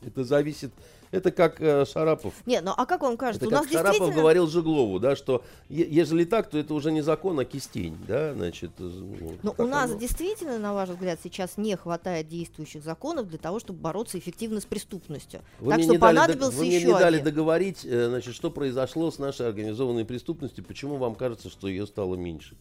Это 0.00 0.24
зависит. 0.24 0.72
Это 1.10 1.30
как 1.30 1.60
э, 1.60 1.84
Шарапов. 1.86 2.34
Не, 2.46 2.60
ну 2.60 2.72
а 2.76 2.84
как 2.86 3.00
вам 3.02 3.16
кажется, 3.16 3.46
Это 3.46 3.54
у 3.54 3.58
нас 3.58 3.66
как 3.66 3.72
Шарапов 3.72 3.92
действительно... 3.92 4.20
говорил 4.20 4.46
Жеглову, 4.46 4.98
да, 4.98 5.16
что 5.16 5.42
е- 5.68 5.88
ежели 5.88 6.24
так, 6.24 6.50
то 6.50 6.58
это 6.58 6.74
уже 6.74 6.92
не 6.92 7.00
закон, 7.00 7.38
а 7.40 7.44
кистень, 7.44 7.96
да, 8.06 8.34
значит. 8.34 8.70
э, 8.78 8.82
ну, 8.82 9.36
Но 9.42 9.50
так 9.52 9.60
у 9.66 9.68
нас 9.68 9.90
оно. 9.90 9.98
действительно, 10.00 10.58
на 10.58 10.74
ваш 10.74 10.90
взгляд, 10.90 11.18
сейчас 11.22 11.56
не 11.56 11.76
хватает 11.76 12.28
действующих 12.28 12.82
законов 12.84 13.28
для 13.28 13.38
того, 13.38 13.58
чтобы 13.58 13.78
бороться 13.80 14.18
эффективно 14.18 14.60
с 14.60 14.64
преступностью. 14.66 15.40
Вы 15.60 15.72
так 15.72 15.82
что 15.82 15.92
не 15.92 15.98
дали 15.98 16.16
дог- 16.16 16.20
понадобился 16.26 16.58
вы 16.58 16.64
мне 16.66 16.80
не 16.84 16.92
дали 16.92 17.16
один. 17.16 17.24
договорить, 17.24 17.84
э, 17.84 18.08
значит, 18.08 18.34
что 18.34 18.50
произошло 18.50 19.10
с 19.10 19.18
нашей 19.18 19.46
организованной 19.48 20.04
преступностью, 20.04 20.62
почему 20.64 20.96
вам 20.96 21.14
кажется, 21.14 21.48
что 21.48 21.68
ее 21.68 21.86
стало 21.86 22.16
меньше. 22.16 22.54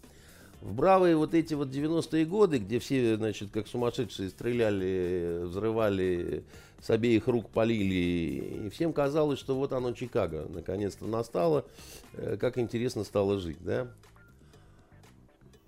В 0.62 0.74
бравые 0.74 1.16
вот 1.16 1.34
эти 1.36 1.54
вот 1.54 1.70
90-е 1.70 2.26
годы, 2.26 2.58
где 2.58 2.80
все, 2.80 3.16
значит, 3.16 3.52
как 3.52 3.68
сумасшедшие 3.68 4.30
стреляли, 4.30 5.44
взрывали, 5.44 6.44
с 6.82 6.90
обеих 6.90 7.28
рук 7.28 7.50
полили, 7.50 8.66
и 8.66 8.70
всем 8.70 8.92
казалось, 8.92 9.40
что 9.40 9.56
вот 9.56 9.72
оно 9.74 9.94
Чикаго, 9.94 10.48
наконец-то 10.50 11.06
настало, 11.06 11.66
э, 12.14 12.38
как 12.38 12.58
интересно 12.58 13.04
стало 13.04 13.40
жить, 13.40 13.58
да. 13.62 13.88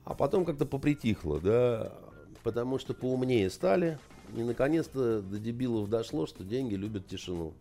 А 0.05 0.15
потом 0.15 0.43
как-то 0.43 0.65
попритихло, 0.65 1.39
да, 1.39 1.93
потому 2.43 2.79
что 2.79 2.95
поумнее 2.95 3.49
стали, 3.51 3.99
и 4.35 4.41
наконец-то 4.41 5.21
до 5.21 5.37
дебилов 5.37 5.89
дошло, 5.89 6.25
что 6.25 6.43
деньги 6.43 6.73
любят 6.73 7.07
тишину. 7.07 7.53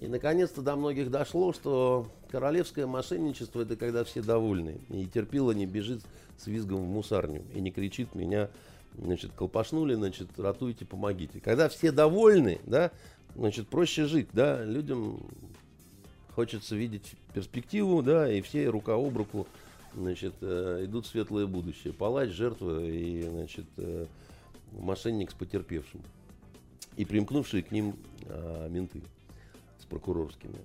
И 0.00 0.06
наконец-то 0.06 0.62
до 0.62 0.76
многих 0.76 1.10
дошло, 1.10 1.52
что 1.52 2.06
королевское 2.30 2.86
мошенничество 2.86 3.62
это 3.62 3.76
когда 3.76 4.04
все 4.04 4.22
довольны. 4.22 4.78
И 4.90 5.06
терпила 5.06 5.50
не 5.52 5.66
бежит 5.66 6.02
с 6.36 6.46
визгом 6.46 6.78
в 6.84 6.88
мусарню 6.88 7.42
и 7.54 7.60
не 7.60 7.70
кричит 7.70 8.14
меня, 8.14 8.48
значит, 8.96 9.32
колпашнули, 9.34 9.94
значит, 9.94 10.28
ратуйте, 10.38 10.84
помогите. 10.84 11.40
Когда 11.40 11.68
все 11.68 11.90
довольны, 11.90 12.60
да, 12.64 12.92
значит, 13.34 13.68
проще 13.68 14.06
жить, 14.06 14.28
да, 14.32 14.64
людям 14.64 15.20
хочется 16.34 16.76
видеть 16.76 17.14
перспективу, 17.34 18.02
да, 18.02 18.32
и 18.32 18.40
все 18.40 18.68
рука 18.68 18.94
об 18.94 19.16
руку, 19.16 19.48
значит, 19.96 20.34
э, 20.42 20.84
идут 20.84 21.06
в 21.06 21.08
светлое 21.08 21.46
будущее. 21.46 21.92
Палач, 21.92 22.30
жертва 22.30 22.84
и, 22.84 23.22
значит, 23.22 23.66
э, 23.78 24.06
мошенник 24.72 25.32
с 25.32 25.34
потерпевшим. 25.34 26.02
И 26.96 27.04
примкнувшие 27.04 27.62
к 27.62 27.70
ним 27.70 27.94
а, 28.26 28.68
менты 28.68 29.02
прокурорскими. 29.88 30.58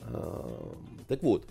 А, 0.00 0.74
так 1.08 1.22
вот, 1.22 1.46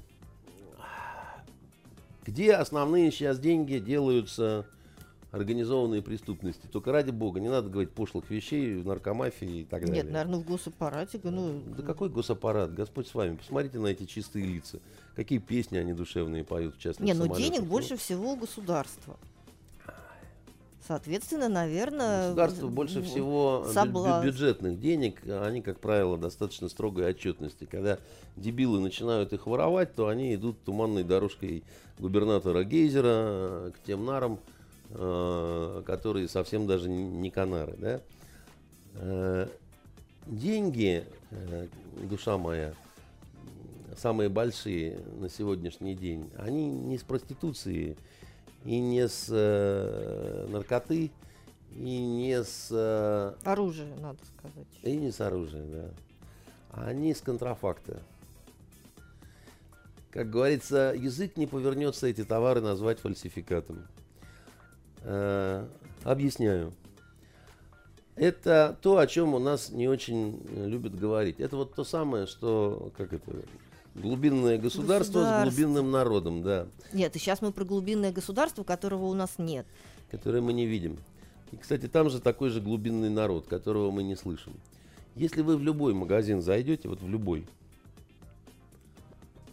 где 2.26 2.54
основные 2.54 3.12
сейчас 3.12 3.40
деньги 3.40 3.80
делаются 3.80 4.68
организованные 5.32 6.02
преступности? 6.02 6.68
Только 6.68 6.92
ради 6.92 7.12
бога, 7.12 7.40
не 7.40 7.50
надо 7.50 7.70
говорить 7.70 7.92
пошлых 7.92 8.30
вещей, 8.30 8.84
наркомафии 8.84 9.62
и 9.62 9.64
так 9.64 9.82
далее. 9.82 10.04
Нет, 10.04 10.12
наверное, 10.12 10.40
в 10.40 10.46
госаппарате. 10.46 11.20
Ну, 11.24 11.62
Да 11.78 11.84
какой 11.84 12.10
госаппарат? 12.10 12.74
Господь 12.74 13.08
с 13.08 13.16
вами. 13.16 13.38
Посмотрите 13.38 13.80
на 13.80 13.88
эти 13.88 14.06
чистые 14.06 14.46
лица. 14.46 14.80
Какие 15.16 15.40
песни 15.40 15.78
они 15.78 15.94
душевные 15.94 16.44
поют 16.44 16.76
в 16.76 16.80
частных 16.80 17.08
Не, 17.08 17.14
ну 17.14 17.34
денег 17.36 17.62
Ну, 17.62 17.66
больше 17.66 17.98
всего 17.98 18.34
у 18.34 18.36
государства. 18.36 19.18
Соответственно, 20.92 21.48
наверное... 21.48 22.26
Государство 22.26 22.68
больше 22.68 23.02
всего 23.02 23.66
соблазн. 23.72 24.10
бю- 24.10 24.26
бюджетных 24.26 24.78
денег, 24.82 25.22
а 25.26 25.46
они, 25.48 25.62
как 25.62 25.80
правило, 25.80 26.18
достаточно 26.18 26.68
строгой 26.68 27.10
отчетности. 27.10 27.64
Когда 27.64 27.98
дебилы 28.36 28.82
начинают 28.82 29.32
их 29.32 29.48
воровать, 29.48 29.96
то 29.96 30.10
они 30.10 30.36
идут 30.36 30.62
туманной 30.66 31.06
дорожкой 31.06 31.64
губернатора 31.98 32.66
Гейзера 32.66 33.08
э, 33.08 33.72
к 33.74 33.88
тем 33.88 34.06
нарам, 34.06 34.38
э, 34.90 35.84
которые 35.86 36.28
совсем 36.28 36.68
даже 36.68 36.90
не 36.90 37.30
канары. 37.32 37.78
Да? 37.78 38.02
Э, 38.96 39.48
Деньги, 40.28 41.06
э, 41.32 41.68
душа 42.04 42.38
моя, 42.38 42.74
самые 43.98 44.28
большие 44.28 45.00
на 45.22 45.30
сегодняшний 45.30 45.96
день, 45.96 46.30
они 46.38 46.70
не 46.70 46.98
с 46.98 47.04
проституции 47.04 47.96
и 48.66 48.80
не 48.80 49.08
с 49.08 49.28
э, 49.30 50.48
наркоты, 50.50 51.12
и 51.76 52.00
не 52.00 52.44
с, 52.44 52.68
э, 52.72 53.34
Оружие, 53.44 53.96
надо 53.96 54.20
сказать. 54.38 54.68
и 54.84 54.96
не 54.96 55.12
с 55.12 55.22
оружия, 55.22 55.66
да. 55.66 55.90
А 56.72 56.88
Они 56.88 57.14
с 57.14 57.22
контрафакта. 57.22 58.02
Как 60.12 60.30
говорится, 60.30 60.94
язык 60.98 61.38
не 61.38 61.48
повернется 61.48 62.08
эти 62.08 62.24
товары 62.24 62.62
назвать 62.62 63.00
фальсификатом. 63.00 63.88
Э, 65.04 65.66
объясняю. 66.04 66.74
Это 68.16 68.78
то, 68.82 68.98
о 68.98 69.08
чем 69.08 69.34
у 69.34 69.40
нас 69.40 69.70
не 69.70 69.88
очень 69.88 70.46
любят 70.54 70.96
говорить. 70.96 71.40
Это 71.40 71.56
вот 71.56 71.74
то 71.74 71.84
самое, 71.84 72.28
что, 72.28 72.92
как 72.98 73.14
это, 73.14 73.32
глубинное 73.96 74.58
государство 74.58 75.20
с 75.20 75.24
Государство. 75.24 75.50
глубинным 75.50 75.92
народом, 75.92 76.44
да. 76.44 76.68
Нет, 76.94 77.16
и 77.16 77.20
сейчас 77.20 77.42
мы 77.42 77.52
про 77.52 77.66
глубинное 77.66 78.12
государство, 78.12 78.64
которого 78.64 79.06
у 79.06 79.14
нас 79.14 79.32
нет. 79.38 79.66
которые 80.10 80.42
мы 80.42 80.52
не 80.54 80.66
видим. 80.66 80.98
И, 81.52 81.58
кстати, 81.58 81.88
там 81.88 82.10
же 82.10 82.20
такой 82.20 82.50
же 82.50 82.60
глубинный 82.62 83.10
народ, 83.10 83.48
которого 83.48 83.92
мы 83.92 84.04
не 84.04 84.16
слышим. 84.16 84.54
Если 85.16 85.42
вы 85.42 85.58
в 85.58 85.62
любой 85.64 85.94
магазин 85.94 86.42
зайдете, 86.42 86.88
вот 86.90 87.02
в 87.02 87.10
любой, 87.10 87.46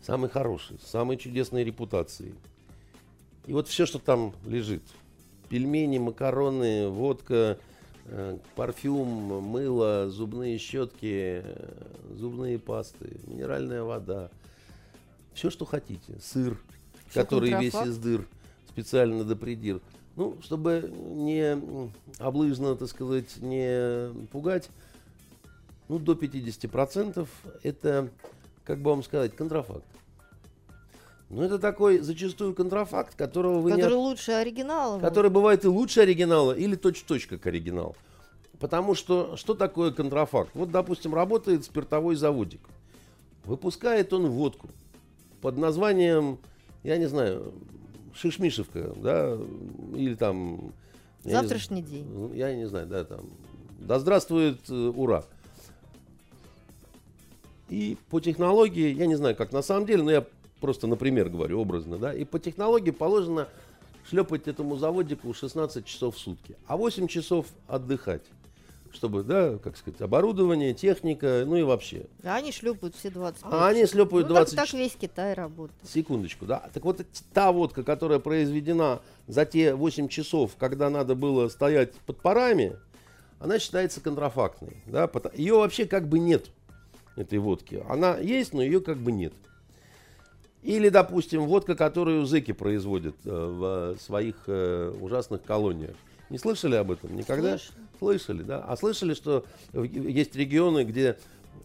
самый 0.02 0.30
хороший, 0.30 0.78
с 0.84 0.88
самой 0.90 1.16
чудесной 1.16 1.64
репутацией, 1.64 2.34
и 3.46 3.52
вот 3.52 3.66
все, 3.68 3.86
что 3.86 3.98
там 3.98 4.32
лежит, 4.46 4.82
пельмени, 5.48 5.98
макароны, 5.98 6.88
водка, 6.88 7.58
парфюм, 8.54 9.42
мыло, 9.42 10.08
зубные 10.08 10.58
щетки, 10.58 11.42
э, 11.44 11.84
зубные 12.16 12.58
пасты, 12.58 13.20
минеральная 13.26 13.82
вода. 13.82 14.30
Все, 15.34 15.50
что 15.50 15.64
хотите. 15.64 16.18
Сыр, 16.20 16.58
Всё 17.10 17.22
который 17.22 17.52
весь 17.60 17.74
из 17.74 17.98
дыр, 17.98 18.26
специально 18.68 19.24
допредир. 19.24 19.80
Ну, 20.16 20.36
чтобы 20.42 20.92
не 21.14 21.60
облыжно, 22.18 22.74
так 22.74 22.88
сказать, 22.88 23.36
не 23.36 24.12
пугать, 24.32 24.68
ну, 25.88 25.98
до 25.98 26.14
50% 26.14 27.28
это, 27.62 28.10
как 28.64 28.80
бы 28.80 28.90
вам 28.90 29.02
сказать, 29.02 29.36
контрафакт. 29.36 29.84
Ну, 31.30 31.42
это 31.42 31.58
такой 31.58 31.98
зачастую 31.98 32.54
контрафакт, 32.54 33.14
которого 33.14 33.60
вы 33.60 33.70
не 33.72 33.76
Который 33.76 33.94
от- 33.94 33.98
лучше 34.00 34.32
оригинала. 34.32 34.98
который 34.98 35.30
бывает 35.30 35.64
и 35.64 35.68
лучше 35.68 36.00
оригинала, 36.00 36.52
или 36.52 36.74
точь-в-точь 36.74 37.26
как 37.26 37.46
оригинал. 37.46 37.96
Потому 38.58 38.94
что 38.94 39.36
что 39.36 39.54
такое 39.54 39.92
контрафакт? 39.92 40.50
Вот, 40.54 40.70
допустим, 40.70 41.14
работает 41.14 41.64
спиртовой 41.64 42.16
заводик. 42.16 42.60
Выпускает 43.44 44.12
он 44.12 44.26
водку 44.30 44.68
под 45.42 45.58
названием, 45.58 46.38
я 46.82 46.96
не 46.96 47.06
знаю, 47.06 47.52
Шишмишевка, 48.14 48.94
да, 48.96 49.38
или 49.94 50.14
там... 50.14 50.72
я 51.24 51.30
не 51.30 51.32
Завтрашний 51.42 51.82
день. 51.82 52.06
ну, 52.10 52.32
Я 52.32 52.54
не 52.54 52.66
знаю, 52.66 52.86
да, 52.86 53.04
там. 53.04 53.26
Да 53.78 53.98
здравствует 54.00 54.58
э, 54.70 54.74
ура. 54.74 55.24
И 57.68 57.96
по 58.10 58.18
технологии, 58.18 58.92
я 58.94 59.06
не 59.06 59.14
знаю, 59.14 59.36
как 59.36 59.52
на 59.52 59.62
самом 59.62 59.86
деле, 59.86 60.02
но 60.02 60.10
я 60.10 60.26
просто, 60.60 60.86
например, 60.86 61.28
говорю 61.28 61.60
образно, 61.60 61.98
да, 61.98 62.14
и 62.14 62.24
по 62.24 62.38
технологии 62.38 62.90
положено 62.90 63.48
шлепать 64.08 64.48
этому 64.48 64.76
заводику 64.76 65.32
16 65.32 65.84
часов 65.84 66.16
в 66.16 66.18
сутки, 66.18 66.56
а 66.66 66.76
8 66.76 67.06
часов 67.08 67.46
отдыхать. 67.66 68.22
Чтобы, 68.90 69.22
да, 69.22 69.58
как 69.58 69.76
сказать, 69.76 70.00
оборудование, 70.00 70.72
техника, 70.72 71.44
ну 71.46 71.56
и 71.56 71.62
вообще. 71.62 72.06
А 72.24 72.36
они 72.36 72.52
шлепают 72.52 72.96
все 72.96 73.10
25. 73.10 73.52
А 73.52 73.68
они 73.68 73.84
шлепают 73.84 74.28
ну, 74.28 74.34
20 74.34 74.56
так, 74.56 74.66
так 74.66 74.74
весь 74.74 74.96
Китай 74.98 75.34
работает. 75.34 75.78
Секундочку, 75.86 76.46
да. 76.46 76.70
Так 76.72 76.84
вот, 76.84 77.04
та 77.34 77.52
водка, 77.52 77.82
которая 77.82 78.18
произведена 78.18 79.00
за 79.26 79.44
те 79.44 79.74
8 79.74 80.08
часов, 80.08 80.52
когда 80.58 80.88
надо 80.88 81.14
было 81.14 81.48
стоять 81.48 81.92
под 82.06 82.22
парами, 82.22 82.76
она 83.40 83.58
считается 83.58 84.00
контрафактной. 84.00 84.82
Да? 84.86 85.10
Ее 85.34 85.56
вообще 85.56 85.84
как 85.84 86.08
бы 86.08 86.18
нет, 86.18 86.46
этой 87.14 87.38
водки. 87.38 87.82
Она 87.88 88.16
есть, 88.16 88.54
но 88.54 88.62
ее 88.62 88.80
как 88.80 88.96
бы 88.96 89.12
нет. 89.12 89.34
Или, 90.62 90.88
допустим, 90.88 91.46
водка, 91.46 91.74
которую 91.74 92.26
зэки 92.26 92.52
производят 92.52 93.14
э, 93.24 93.30
в 93.30 94.00
своих 94.00 94.36
э, 94.46 94.92
ужасных 95.00 95.42
колониях. 95.42 95.94
Не 96.30 96.38
слышали 96.38 96.74
об 96.74 96.90
этом 96.90 97.16
никогда? 97.16 97.58
Слышали. 97.58 97.88
Слышали, 97.98 98.42
да. 98.42 98.64
А 98.66 98.76
слышали, 98.76 99.14
что 99.14 99.44
есть 99.72 100.36
регионы, 100.36 100.84
где 100.84 101.16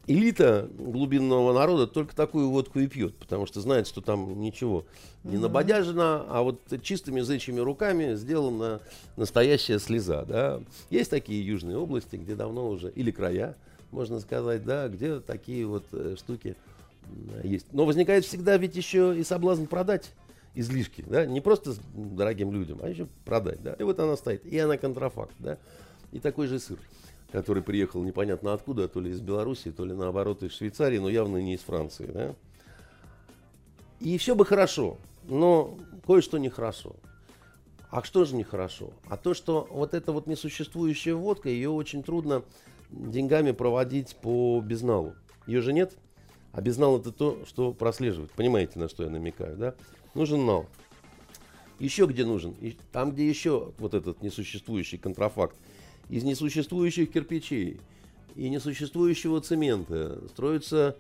элита 0.08 0.68
глубинного 0.78 1.54
народа 1.54 1.88
только 1.88 2.16
такую 2.16 2.50
водку 2.50 2.80
и 2.80 2.88
пьет, 2.88 3.16
потому 3.16 3.46
что 3.46 3.62
знает, 3.62 3.88
что 3.88 4.02
там 4.02 4.40
ничего 4.42 4.86
не 5.24 5.38
набодяжено, 5.38 6.26
а 6.28 6.42
вот 6.42 6.60
чистыми 6.82 7.22
зычьими 7.22 7.60
руками 7.60 8.16
сделана 8.16 8.82
настоящая 9.16 9.80
слеза, 9.80 10.26
да. 10.26 10.62
Есть 10.90 11.12
такие 11.12 11.46
южные 11.46 11.78
области, 11.78 12.16
где 12.16 12.36
давно 12.36 12.68
уже, 12.70 12.92
или 12.92 13.12
края, 13.12 13.56
можно 13.92 14.20
сказать, 14.20 14.66
да, 14.66 14.90
где 14.90 15.20
такие 15.20 15.66
вот 15.66 15.86
э, 15.92 16.16
штуки 16.18 16.56
есть. 17.44 17.68
Но 17.72 17.86
возникает 17.86 18.26
всегда 18.26 18.58
ведь 18.58 18.76
еще 18.76 19.18
и 19.18 19.24
соблазн 19.24 19.66
продать 19.66 20.12
излишки, 20.56 21.04
да, 21.08 21.26
не 21.26 21.42
просто 21.42 21.74
дорогим 21.94 22.52
людям, 22.52 22.80
а 22.82 22.90
еще 22.90 23.08
продать, 23.26 23.62
да. 23.64 23.74
И 23.74 23.84
вот 23.84 24.00
она 24.00 24.16
стоит, 24.16 24.46
и 24.46 24.58
она 24.60 24.78
контрафакт, 24.78 25.34
да. 25.40 25.58
И 26.12 26.20
такой 26.20 26.48
же 26.48 26.60
сыр, 26.60 26.78
который 27.32 27.64
приехал 27.64 28.04
непонятно 28.04 28.54
откуда, 28.54 28.88
то 28.88 29.00
ли 29.00 29.12
из 29.12 29.20
Белоруссии, 29.20 29.70
то 29.70 29.84
ли 29.86 29.94
наоборот 29.94 30.44
из 30.44 30.54
Швейцарии, 30.54 31.00
но 31.00 31.10
явно 31.10 31.38
не 31.38 31.56
из 31.56 31.62
Франции, 31.62 32.06
да. 32.06 32.36
И 34.00 34.18
все 34.18 34.36
бы 34.36 34.46
хорошо, 34.46 34.98
но 35.28 35.78
кое-что 36.06 36.38
нехорошо. 36.38 36.96
А 37.90 38.04
что 38.04 38.26
же 38.26 38.36
нехорошо? 38.36 38.92
А 39.08 39.18
то, 39.18 39.34
что 39.34 39.68
вот 39.70 39.94
эта 39.94 40.12
вот 40.12 40.28
несуществующая 40.28 41.16
водка, 41.16 41.50
ее 41.50 41.70
очень 41.70 42.04
трудно 42.04 42.44
деньгами 42.90 43.52
проводить 43.52 44.16
по 44.16 44.60
безналу. 44.62 45.14
Ее 45.46 45.62
же 45.62 45.74
нет. 45.74 45.94
А 46.54 46.62
безнал 46.62 47.00
это 47.00 47.12
то, 47.12 47.40
что 47.48 47.74
прослеживать. 47.74 48.32
Понимаете, 48.32 48.80
на 48.80 48.88
что 48.88 49.04
я 49.04 49.10
намекаю, 49.10 49.58
да? 49.58 49.76
Нужен 50.14 50.46
нал. 50.46 50.68
Еще 51.80 52.06
где 52.06 52.24
нужен? 52.24 52.56
И 52.62 52.78
Там, 52.92 53.12
где 53.12 53.28
еще 53.28 53.74
вот 53.80 53.96
этот 53.96 54.22
несуществующий 54.22 55.00
контрафакт. 55.00 55.58
Из 56.10 56.24
несуществующих 56.24 57.12
кирпичей 57.12 57.82
и 58.36 58.50
несуществующего 58.50 59.42
цемента 59.42 60.22
строятся 60.30 60.96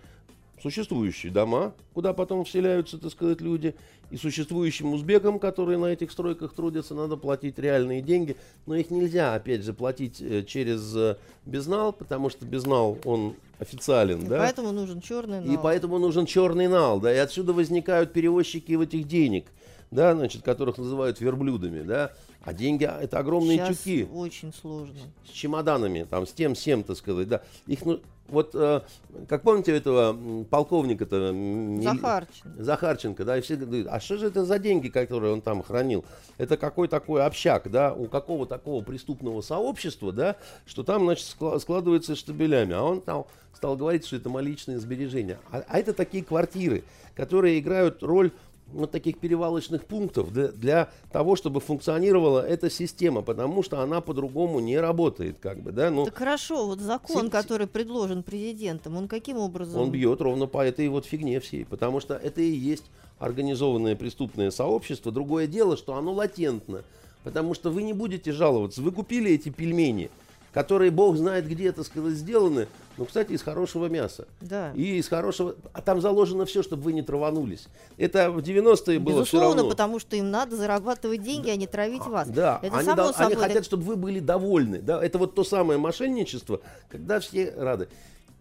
существующие 0.61 1.31
дома, 1.31 1.73
куда 1.93 2.13
потом 2.13 2.45
вселяются, 2.45 2.97
так 2.97 3.11
сказать, 3.11 3.41
люди. 3.41 3.75
И 4.09 4.17
существующим 4.17 4.93
узбекам, 4.93 5.39
которые 5.39 5.77
на 5.77 5.87
этих 5.87 6.11
стройках 6.11 6.53
трудятся, 6.53 6.95
надо 6.95 7.17
платить 7.17 7.59
реальные 7.59 8.01
деньги. 8.01 8.37
Но 8.65 8.75
их 8.75 8.89
нельзя, 8.89 9.35
опять 9.35 9.63
же, 9.63 9.73
платить 9.73 10.21
э, 10.21 10.43
через 10.43 10.95
э, 10.95 11.17
безнал, 11.45 11.93
потому 11.93 12.29
что 12.29 12.45
безнал, 12.45 12.97
он 13.05 13.35
официален, 13.63 14.21
И 14.23 14.27
да? 14.27 14.37
Поэтому 14.39 14.71
нужен 14.71 15.01
черный 15.01 15.43
И 15.43 15.47
нал. 15.49 15.63
поэтому 15.63 15.97
нужен 15.99 16.25
черный 16.25 16.67
нал, 16.67 16.99
да, 16.99 17.13
и 17.13 17.17
отсюда 17.17 17.53
возникают 17.53 18.13
перевозчики 18.13 18.73
вот 18.73 18.89
этих 18.89 19.07
денег, 19.07 19.45
да, 19.91 20.13
значит, 20.13 20.43
которых 20.43 20.77
называют 20.77 21.19
верблюдами, 21.19 21.81
да, 21.81 22.11
а 22.43 22.53
деньги 22.53 22.83
а, 22.83 22.99
это 23.01 23.19
огромные 23.19 23.57
Сейчас 23.57 23.77
тюки 23.79 24.07
очень 24.13 24.53
сложно. 24.53 24.99
с 25.25 25.29
чемоданами, 25.31 26.05
там, 26.09 26.27
с 26.27 26.31
тем, 26.33 26.55
с 26.55 26.59
сем, 26.59 26.83
так 26.83 26.97
сказать, 26.97 27.27
да, 27.27 27.41
их, 27.67 27.85
ну, 27.85 27.99
вот, 28.33 28.51
э, 28.53 28.81
как 29.29 29.43
помните 29.43 29.75
этого 29.75 30.43
полковника-то? 30.49 31.33
Захарчин. 31.81 32.55
Захарченко, 32.57 33.23
да, 33.23 33.37
и 33.37 33.41
все 33.41 33.55
говорят, 33.55 33.87
а 33.89 33.99
что 33.99 34.17
же 34.17 34.27
это 34.27 34.43
за 34.43 34.59
деньги, 34.59 34.89
которые 34.89 35.33
он 35.33 35.41
там 35.41 35.63
хранил? 35.63 36.03
Это 36.37 36.57
какой 36.57 36.87
такой 36.87 37.23
общак, 37.23 37.69
да, 37.71 37.93
у 37.93 38.07
какого 38.07 38.45
такого 38.45 38.83
преступного 38.83 39.41
сообщества, 39.41 40.11
да, 40.11 40.35
что 40.65 40.83
там, 40.83 41.05
значит, 41.05 41.25
скла- 41.39 41.59
складывается 41.59 42.15
штабелями, 42.15 42.73
а 42.73 42.81
он 42.81 43.01
там 43.01 43.25
стал 43.53 43.77
говорить, 43.77 44.05
что 44.05 44.15
это 44.17 44.29
мои 44.29 44.43
личные 44.43 44.79
сбережения. 44.79 45.39
А, 45.51 45.63
а 45.67 45.79
это 45.79 45.93
такие 45.93 46.23
квартиры, 46.23 46.83
которые 47.15 47.59
играют 47.59 48.03
роль 48.03 48.31
вот 48.73 48.91
таких 48.91 49.19
перевалочных 49.19 49.85
пунктов 49.85 50.31
для, 50.33 50.49
для 50.49 50.89
того, 51.11 51.35
чтобы 51.35 51.59
функционировала 51.59 52.45
эта 52.45 52.69
система, 52.69 53.21
потому 53.21 53.63
что 53.63 53.81
она 53.81 54.01
по-другому 54.01 54.59
не 54.59 54.77
работает, 54.79 55.37
как 55.39 55.61
бы, 55.61 55.71
да, 55.71 55.89
ну, 55.89 56.05
Так 56.05 56.15
хорошо, 56.17 56.65
вот 56.65 56.79
закон, 56.79 57.25
Си- 57.25 57.29
который 57.29 57.67
предложен 57.67 58.23
президентом, 58.23 58.97
он 58.97 59.07
каким 59.07 59.37
образом? 59.37 59.81
Он 59.81 59.91
бьет 59.91 60.21
ровно 60.21 60.47
по 60.47 60.65
этой 60.65 60.87
вот 60.89 61.05
фигне 61.05 61.39
всей, 61.39 61.65
потому 61.65 61.99
что 61.99 62.15
это 62.15 62.41
и 62.41 62.51
есть 62.51 62.85
организованное 63.19 63.95
преступное 63.95 64.51
сообщество. 64.51 65.11
Другое 65.11 65.47
дело, 65.47 65.77
что 65.77 65.95
оно 65.95 66.11
латентно, 66.13 66.83
потому 67.23 67.53
что 67.53 67.69
вы 67.69 67.83
не 67.83 67.93
будете 67.93 68.31
жаловаться. 68.31 68.81
Вы 68.81 68.91
купили 68.91 69.31
эти 69.31 69.49
пельмени, 69.49 70.09
которые 70.53 70.91
бог 70.91 71.17
знает 71.17 71.47
где, 71.47 71.71
так 71.71 71.85
сказать, 71.85 72.13
сделаны, 72.13 72.67
ну, 72.97 73.05
кстати, 73.05 73.31
из 73.31 73.41
хорошего 73.41 73.87
мяса. 73.87 74.27
Да. 74.39 74.71
И 74.75 74.97
из 74.97 75.07
хорошего... 75.07 75.55
А 75.73 75.81
там 75.81 75.99
заложено 75.99 76.45
все, 76.45 76.61
чтобы 76.61 76.83
вы 76.83 76.93
не 76.93 77.01
траванулись. 77.01 77.67
Это 77.97 78.29
в 78.29 78.37
90-е 78.37 78.99
было 78.99 79.25
все 79.25 79.37
Безусловно, 79.37 79.55
равно. 79.57 79.69
потому 79.71 79.99
что 79.99 80.15
им 80.15 80.29
надо 80.29 80.55
зарабатывать 80.55 81.23
деньги, 81.23 81.49
а 81.49 81.55
не 81.55 81.65
травить 81.65 82.05
вас. 82.05 82.29
Да, 82.29 82.59
Это 82.61 82.77
они, 82.77 82.85
само 82.85 82.95
дол- 82.97 83.13
они 83.17 83.33
собой. 83.33 83.47
хотят, 83.47 83.65
чтобы 83.65 83.83
вы 83.83 83.95
были 83.95 84.19
довольны. 84.19 84.79
Да? 84.79 85.03
Это 85.03 85.17
вот 85.17 85.33
то 85.33 85.43
самое 85.43 85.79
мошенничество, 85.79 86.61
когда 86.87 87.19
все 87.19 87.51
рады. 87.57 87.89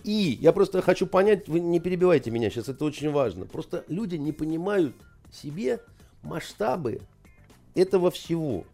И 0.04 0.36
я 0.40 0.52
просто 0.52 0.82
хочу 0.82 1.06
понять, 1.06 1.48
вы 1.48 1.60
не 1.60 1.80
перебивайте 1.80 2.30
меня 2.30 2.50
сейчас, 2.50 2.68
это 2.68 2.84
очень 2.84 3.10
важно. 3.10 3.46
Просто 3.46 3.84
люди 3.88 4.16
не 4.16 4.32
понимают 4.32 4.94
себе 5.32 5.80
масштабы 6.22 7.00
этого 7.74 8.10
всего. 8.10 8.64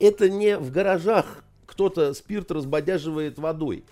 Это 0.00 0.28
не 0.28 0.58
в 0.58 0.72
гаражах 0.72 1.44
кто-то 1.70 2.14
спирт 2.14 2.50
разбодяживает 2.50 3.38
водой. 3.38 3.84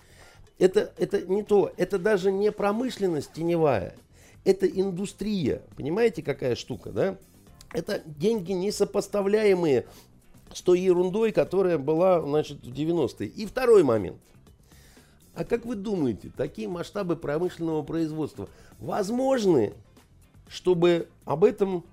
Это, 0.57 0.91
это 0.97 1.21
не 1.21 1.43
то. 1.43 1.71
Это 1.77 1.97
даже 1.97 2.29
не 2.29 2.51
промышленность 2.51 3.31
теневая. 3.31 3.95
Это 4.43 4.67
индустрия. 4.67 5.61
Понимаете, 5.77 6.21
какая 6.21 6.55
штука, 6.55 6.91
да? 6.91 7.17
Это 7.71 8.01
деньги 8.05 8.51
несопоставляемые 8.51 9.85
с 10.53 10.61
той 10.61 10.81
ерундой, 10.81 11.31
которая 11.31 11.77
была, 11.77 12.21
значит, 12.21 12.65
в 12.65 12.73
90-е. 12.73 13.29
И 13.29 13.45
второй 13.45 13.83
момент. 13.83 14.17
А 15.33 15.45
как 15.45 15.65
вы 15.65 15.75
думаете, 15.75 16.31
такие 16.35 16.67
масштабы 16.67 17.15
промышленного 17.15 17.81
производства 17.83 18.49
возможны, 18.79 19.73
чтобы 20.49 21.07
об 21.23 21.45
этом 21.45 21.85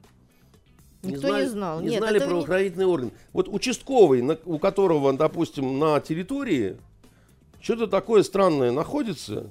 Никто 1.15 1.39
не 1.39 1.47
знал. 1.49 1.81
не 1.81 1.89
Нет, 1.91 1.99
знали 1.99 2.17
этого 2.17 2.29
не- 2.29 2.33
правоохранительные 2.35 2.87
органы. 2.87 3.11
Вот 3.33 3.49
участковый, 3.49 4.23
на- 4.23 4.39
у 4.45 4.59
которого, 4.59 5.13
допустим, 5.13 5.79
на 5.79 6.01
территории 6.01 6.77
что-то 7.61 7.87
такое 7.87 8.23
странное 8.23 8.71
находится, 8.71 9.51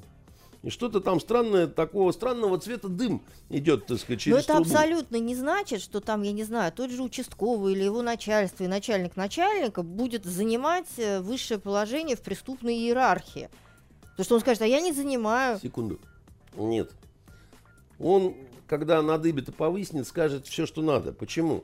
и 0.64 0.70
что-то 0.70 1.00
там 1.00 1.20
странное, 1.20 1.68
такого 1.68 2.12
странного 2.12 2.58
цвета 2.60 2.88
дым 2.88 3.22
идет, 3.50 3.86
так 3.86 4.00
сказать, 4.00 4.20
через 4.22 4.36
Но 4.36 4.40
это 4.40 4.54
трубу. 4.54 4.62
абсолютно 4.70 5.16
не 5.18 5.36
значит, 5.36 5.82
что 5.82 6.00
там, 6.02 6.24
я 6.24 6.32
не 6.32 6.44
знаю, 6.44 6.72
тот 6.72 6.90
же 6.90 7.04
участковый 7.04 7.74
или 7.74 7.84
его 7.84 8.02
начальство 8.02 8.64
и 8.64 8.68
начальник 8.68 9.16
начальника 9.16 9.84
будет 9.84 10.26
занимать 10.26 10.88
э, 10.98 11.20
высшее 11.20 11.60
положение 11.60 12.16
в 12.16 12.22
преступной 12.22 12.76
иерархии. 12.76 13.50
Потому 14.12 14.24
что 14.26 14.36
он 14.36 14.42
скажет, 14.42 14.62
а 14.64 14.66
я 14.68 14.80
не 14.82 14.92
занимаю. 14.94 15.60
Секунду. 15.60 16.00
Нет. 16.56 16.92
Он, 18.00 18.34
когда 18.68 19.02
надыбит 19.02 19.50
и 19.50 19.52
повыснет, 19.52 20.08
скажет 20.08 20.48
все, 20.48 20.66
что 20.66 20.82
надо. 20.82 21.14
Почему? 21.14 21.64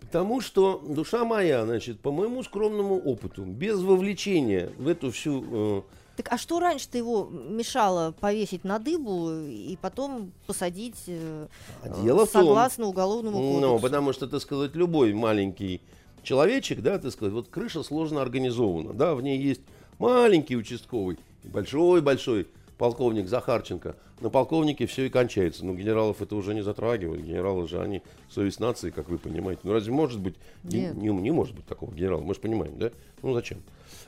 Потому 0.00 0.40
что 0.40 0.82
душа 0.86 1.24
моя, 1.24 1.64
значит, 1.64 2.00
по 2.00 2.10
моему 2.10 2.42
скромному 2.42 2.98
опыту, 2.98 3.44
без 3.44 3.80
вовлечения 3.80 4.70
в 4.78 4.88
эту 4.88 5.10
всю... 5.10 5.44
э, 5.78 5.82
Так 6.16 6.32
а 6.32 6.38
что 6.38 6.58
раньше-то 6.58 6.96
его 6.96 7.28
мешало 7.30 8.14
повесить 8.18 8.64
на 8.64 8.78
дыбу 8.78 9.30
и 9.30 9.76
потом 9.80 10.32
посадить 10.46 10.96
э, 11.06 11.46
а 11.82 11.88
дело 12.02 12.24
в 12.26 12.32
том, 12.32 12.44
согласно 12.44 12.86
уголовному 12.86 13.36
кодексу? 13.36 13.60
Ну, 13.60 13.78
потому 13.78 14.12
что, 14.12 14.26
так 14.26 14.40
сказать, 14.40 14.74
любой 14.74 15.12
маленький 15.12 15.82
человечек, 16.22 16.80
да, 16.80 16.98
так 16.98 17.12
сказать, 17.12 17.34
вот 17.34 17.48
крыша 17.48 17.82
сложно 17.82 18.22
организована, 18.22 18.94
да, 18.94 19.14
в 19.14 19.22
ней 19.22 19.38
есть 19.38 19.60
маленький 19.98 20.56
участковый, 20.56 21.18
большой-большой 21.44 22.46
полковник 22.80 23.28
Захарченко. 23.28 23.94
На 24.20 24.30
полковнике 24.30 24.86
все 24.86 25.04
и 25.04 25.10
кончается. 25.10 25.66
Но 25.66 25.74
генералов 25.74 26.22
это 26.22 26.34
уже 26.34 26.54
не 26.54 26.62
затрагивает. 26.62 27.22
Генералы 27.22 27.68
же, 27.68 27.78
они 27.78 28.00
совесть 28.30 28.58
нации, 28.58 28.88
как 28.88 29.10
вы 29.10 29.18
понимаете. 29.18 29.60
Ну 29.64 29.74
разве 29.74 29.92
может 29.92 30.18
быть, 30.18 30.36
не, 30.64 30.80
Нет. 30.80 30.94
не, 30.94 31.08
не 31.08 31.30
может 31.30 31.54
быть 31.54 31.66
такого 31.66 31.92
генерала, 31.92 32.22
мы 32.22 32.32
же 32.32 32.40
понимаем, 32.40 32.78
да? 32.78 32.90
Ну 33.20 33.34
зачем? 33.34 33.58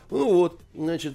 Ну 0.09 0.33
вот, 0.33 0.59
значит, 0.75 1.13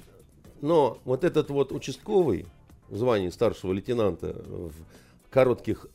но 0.62 1.00
вот 1.04 1.24
этот 1.24 1.50
вот 1.50 1.72
участковый 1.72 2.46
в 2.90 2.98
звании 2.98 3.30
старшего 3.30 3.74
лейтенанта 3.74 4.36
в 4.46 4.74
коротких 5.32 5.88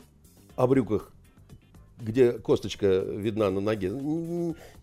обрюках 0.56 1.11
где 2.02 2.32
косточка 2.32 2.86
видна 2.86 3.50
на 3.50 3.60
ноге, 3.60 3.90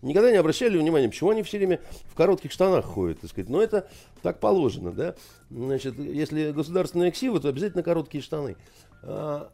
никогда 0.02 0.32
не 0.32 0.38
обращали 0.38 0.78
внимания, 0.78 1.10
почему 1.10 1.32
они 1.32 1.44
все 1.44 1.58
время 1.58 1.80
в 2.06 2.16
коротких 2.16 2.52
штанах 2.52 2.86
ходят, 2.86 3.20
так 3.20 3.30
сказать. 3.30 3.50
Но 3.50 3.62
это 3.62 3.88
так 4.22 4.40
положено, 4.40 4.91
да. 4.91 5.16
Значит, 5.50 5.98
если 6.00 6.52
государственная 6.52 7.12
ксива, 7.12 7.40
то 7.40 7.50
обязательно 7.50 7.84
короткие 7.84 8.24
штаны. 8.24 8.56
А, 9.04 9.50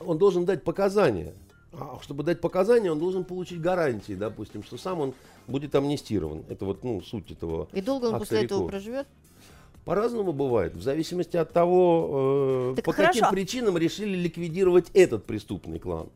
Он 0.00 0.18
должен 0.18 0.44
дать 0.44 0.64
показания. 0.64 1.34
А 1.72 1.98
чтобы 2.02 2.22
дать 2.22 2.40
показания, 2.40 2.92
он 2.92 2.98
должен 2.98 3.24
получить 3.24 3.60
гарантии, 3.60 4.12
допустим, 4.12 4.62
что 4.62 4.76
сам 4.76 5.00
он 5.00 5.14
будет 5.46 5.74
амнистирован. 5.74 6.44
Это 6.50 6.66
вот, 6.66 6.84
ну, 6.84 7.00
суть 7.00 7.30
этого. 7.30 7.66
И 7.72 7.80
долго 7.80 8.06
он 8.06 8.18
после 8.18 8.44
этого 8.44 8.66
Актовиков. 8.66 8.70
проживет? 8.70 9.06
По-разному 9.84 10.32
бывает, 10.32 10.74
в 10.76 10.82
зависимости 10.82 11.36
от 11.36 11.52
того, 11.52 12.72
э, 12.72 12.76
Так 12.76 12.84
по 12.84 12.92
каким 12.92 13.22
хорошо. 13.22 13.34
причинам 13.34 13.76
решили 13.78 14.16
ликвидировать 14.16 14.90
этот 14.92 15.24
преступный 15.24 15.78
клан. 15.80 16.08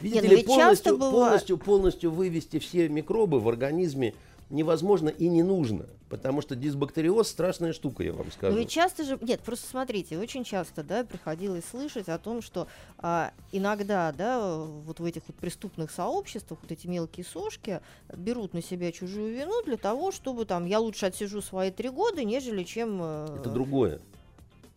Видите 0.00 0.28
ну 0.28 0.36
ли, 0.36 0.42
полностью, 0.42 0.96
бывает- 0.96 1.14
полностью, 1.14 1.58
полностью 1.58 2.10
вывести 2.10 2.58
все 2.58 2.88
микробы 2.88 3.40
в 3.40 3.48
организме 3.48 4.14
невозможно 4.50 5.08
и 5.08 5.28
не 5.28 5.42
нужно, 5.42 5.86
потому 6.08 6.40
что 6.40 6.54
дисбактериоз 6.54 7.28
страшная 7.28 7.72
штука, 7.72 8.04
я 8.04 8.12
вам 8.12 8.30
скажу. 8.30 8.56
ведь 8.56 8.70
часто 8.70 9.04
же, 9.04 9.18
нет, 9.20 9.40
просто 9.40 9.68
смотрите, 9.68 10.18
очень 10.18 10.44
часто, 10.44 10.84
да, 10.84 11.04
приходилось 11.04 11.64
слышать 11.64 12.08
о 12.08 12.18
том, 12.18 12.42
что 12.42 12.68
а, 12.98 13.32
иногда, 13.50 14.12
да, 14.12 14.56
вот 14.56 15.00
в 15.00 15.04
этих 15.04 15.22
вот 15.26 15.36
преступных 15.36 15.90
сообществах 15.90 16.60
вот 16.62 16.70
эти 16.70 16.86
мелкие 16.86 17.26
сошки 17.26 17.80
берут 18.16 18.54
на 18.54 18.62
себя 18.62 18.92
чужую 18.92 19.34
вину 19.34 19.62
для 19.64 19.76
того, 19.76 20.12
чтобы 20.12 20.44
там 20.44 20.64
я 20.66 20.78
лучше 20.78 21.06
отсижу 21.06 21.42
свои 21.42 21.70
три 21.70 21.88
года, 21.88 22.22
нежели 22.22 22.62
чем. 22.62 23.00
э, 23.02 23.38
Это 23.40 23.50
другое. 23.50 24.00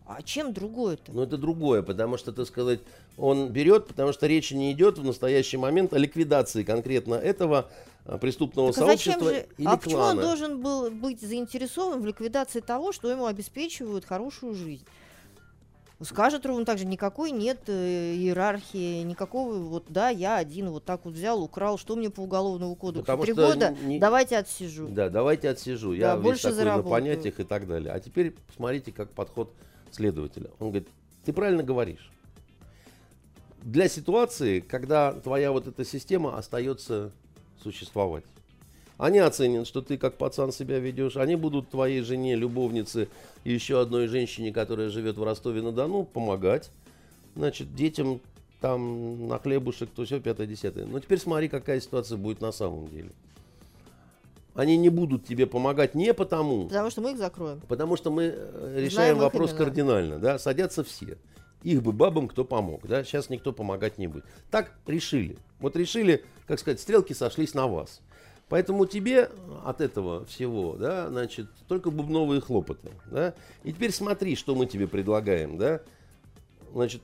А 0.10 0.24
чем 0.24 0.54
другое-то? 0.54 1.12
Но 1.12 1.22
это 1.22 1.38
другое, 1.38 1.84
потому 1.84 2.18
что, 2.18 2.32
так 2.32 2.48
сказать, 2.48 2.80
он 3.16 3.50
берет, 3.50 3.86
потому 3.86 4.12
что 4.12 4.26
речь 4.26 4.50
не 4.50 4.72
идет 4.72 4.98
в 4.98 5.04
настоящий 5.04 5.58
момент 5.58 5.94
о 5.94 6.00
ликвидации 6.00 6.64
конкретно 6.64 7.14
этого 7.14 7.70
а, 8.06 8.18
преступного 8.18 8.74
Так 8.74 8.82
а 8.82 8.86
зачем 8.88 9.14
сообщества 9.20 9.34
же, 9.36 9.46
или 9.60 9.68
а 9.68 9.78
почему 9.78 9.98
он 9.98 10.02
клана. 10.16 10.22
должен 10.24 10.62
был 10.62 10.90
быть 10.90 11.22
заинтересован 11.22 12.02
в 12.02 12.08
ликвидации 12.08 12.60
того, 12.60 12.92
что 12.92 13.12
ему 13.12 13.28
обеспечивают 13.28 14.04
хорошую 14.04 14.56
жизнь? 14.56 14.84
Скажет 16.02 16.44
ровно 16.44 16.66
так 16.66 16.80
же, 16.80 16.86
никакой 16.86 17.30
нет 17.30 17.60
э, 17.68 18.14
иерархии, 18.16 19.04
никакого 19.04 19.58
вот, 19.58 19.86
да, 19.90 20.10
я 20.10 20.38
один 20.38 20.72
вот 20.72 20.86
так 20.86 21.02
вот 21.04 21.14
взял, 21.14 21.44
украл, 21.44 21.78
что 21.78 21.96
мне 21.96 22.10
по 22.10 22.22
уголовному 22.22 22.74
кодексу? 22.74 23.04
Потому 23.04 23.26
Три 23.26 23.34
года, 23.34 23.76
не- 23.84 24.00
давайте 24.00 24.38
отсижу. 24.38 24.88
Да, 24.88 25.10
давайте 25.10 25.50
отсижу. 25.50 25.94
Я 25.94 26.16
весь 26.16 26.24
больше 26.24 26.44
такой 26.44 26.58
на 26.58 26.64
заработаю. 26.64 26.90
понятиях 26.90 27.40
и 27.40 27.44
так 27.44 27.68
далее. 27.68 27.94
А 27.94 28.00
теперь 28.00 28.32
посмотрите, 28.48 28.92
как 28.92 29.12
подход 29.12 29.54
следователя. 29.96 30.50
Он 30.60 30.70
говорит, 30.70 30.88
ты 31.26 31.34
правильно 31.34 31.64
говоришь. 31.64 32.12
Для 33.62 33.90
ситуации, 33.90 34.62
когда 34.62 35.12
твоя 35.14 35.52
вот 35.52 35.68
эта 35.68 35.84
система 35.84 36.38
остается 36.38 37.12
существовать. 37.62 38.24
Они 38.98 39.20
оценят, 39.20 39.66
что 39.66 39.82
ты 39.82 39.98
как 39.98 40.16
пацан 40.18 40.52
себя 40.52 40.80
ведешь. 40.80 41.16
Они 41.16 41.36
будут 41.36 41.70
твоей 41.70 42.02
жене, 42.02 42.36
любовнице 42.36 43.08
и 43.44 43.54
еще 43.54 43.82
одной 43.82 44.08
женщине, 44.08 44.52
которая 44.52 44.90
живет 44.90 45.18
в 45.18 45.24
Ростове-на-Дону, 45.24 46.04
помогать. 46.04 46.70
Значит, 47.36 47.74
детям 47.76 48.20
там 48.60 49.28
на 49.28 49.40
хлебушек, 49.40 49.90
то 49.90 50.04
все, 50.04 50.20
пятое, 50.20 50.48
десятое. 50.48 50.86
Но 50.86 51.00
теперь 51.00 51.20
смотри, 51.20 51.48
какая 51.48 51.80
ситуация 51.80 52.18
будет 52.18 52.42
на 52.42 52.52
самом 52.52 52.90
деле. 52.90 53.12
Они 54.56 54.78
не 54.78 54.90
будут 54.90 55.26
тебе 55.26 55.46
помогать 55.46 55.96
не 55.96 56.14
потому, 56.14 56.68
Потому 56.68 56.90
что 56.90 57.02
мы 57.02 57.12
их 57.12 57.18
закроем. 57.18 57.62
потому 57.68 57.96
что 57.96 58.12
мы 58.12 58.34
э, 58.36 58.76
решаем 58.78 59.18
их 59.18 59.22
вопрос 59.22 59.54
кардинально, 59.54 60.20
да, 60.20 60.40
садятся 60.40 60.84
все. 60.84 61.18
Их 61.64 61.84
бы 61.84 61.92
бабам 61.92 62.28
кто 62.28 62.44
помог, 62.46 62.88
да, 62.88 63.04
сейчас 63.04 63.30
никто 63.30 63.54
помогать 63.54 63.98
не 63.98 64.08
будет. 64.08 64.26
Так 64.50 64.74
решили. 64.88 65.38
Вот 65.60 65.76
решили, 65.76 66.24
как 66.48 66.60
сказать, 66.60 66.80
стрелки 66.80 67.14
сошлись 67.14 67.54
на 67.54 67.68
вас. 67.68 68.02
Поэтому 68.48 68.88
тебе 68.88 69.30
от 69.64 69.80
этого 69.80 70.26
всего, 70.26 70.76
да, 70.76 71.08
значит, 71.10 71.48
только 71.68 71.92
бубновые 71.92 72.42
хлопоты, 72.42 72.90
да. 73.06 73.36
И 73.64 73.72
теперь 73.72 73.92
смотри, 73.92 74.36
что 74.36 74.56
мы 74.56 74.66
тебе 74.66 74.88
предлагаем, 74.88 75.58
да. 75.58 75.82
Значит, 76.74 77.02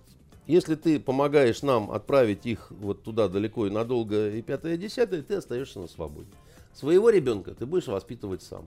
если 0.48 0.76
ты 0.76 1.00
помогаешь 1.00 1.62
нам 1.62 1.92
отправить 1.92 2.46
их 2.46 2.72
вот 2.72 3.04
туда 3.04 3.28
далеко 3.28 3.68
и 3.68 3.70
надолго 3.70 4.30
и 4.30 4.42
пятое, 4.42 4.74
и 4.74 4.78
десятое, 4.78 5.22
ты 5.22 5.36
остаешься 5.36 5.80
на 5.80 5.88
свободе. 5.88 6.30
Своего 6.76 7.10
ребенка 7.10 7.54
ты 7.54 7.66
будешь 7.66 7.88
воспитывать 7.88 8.44
сам. 8.44 8.66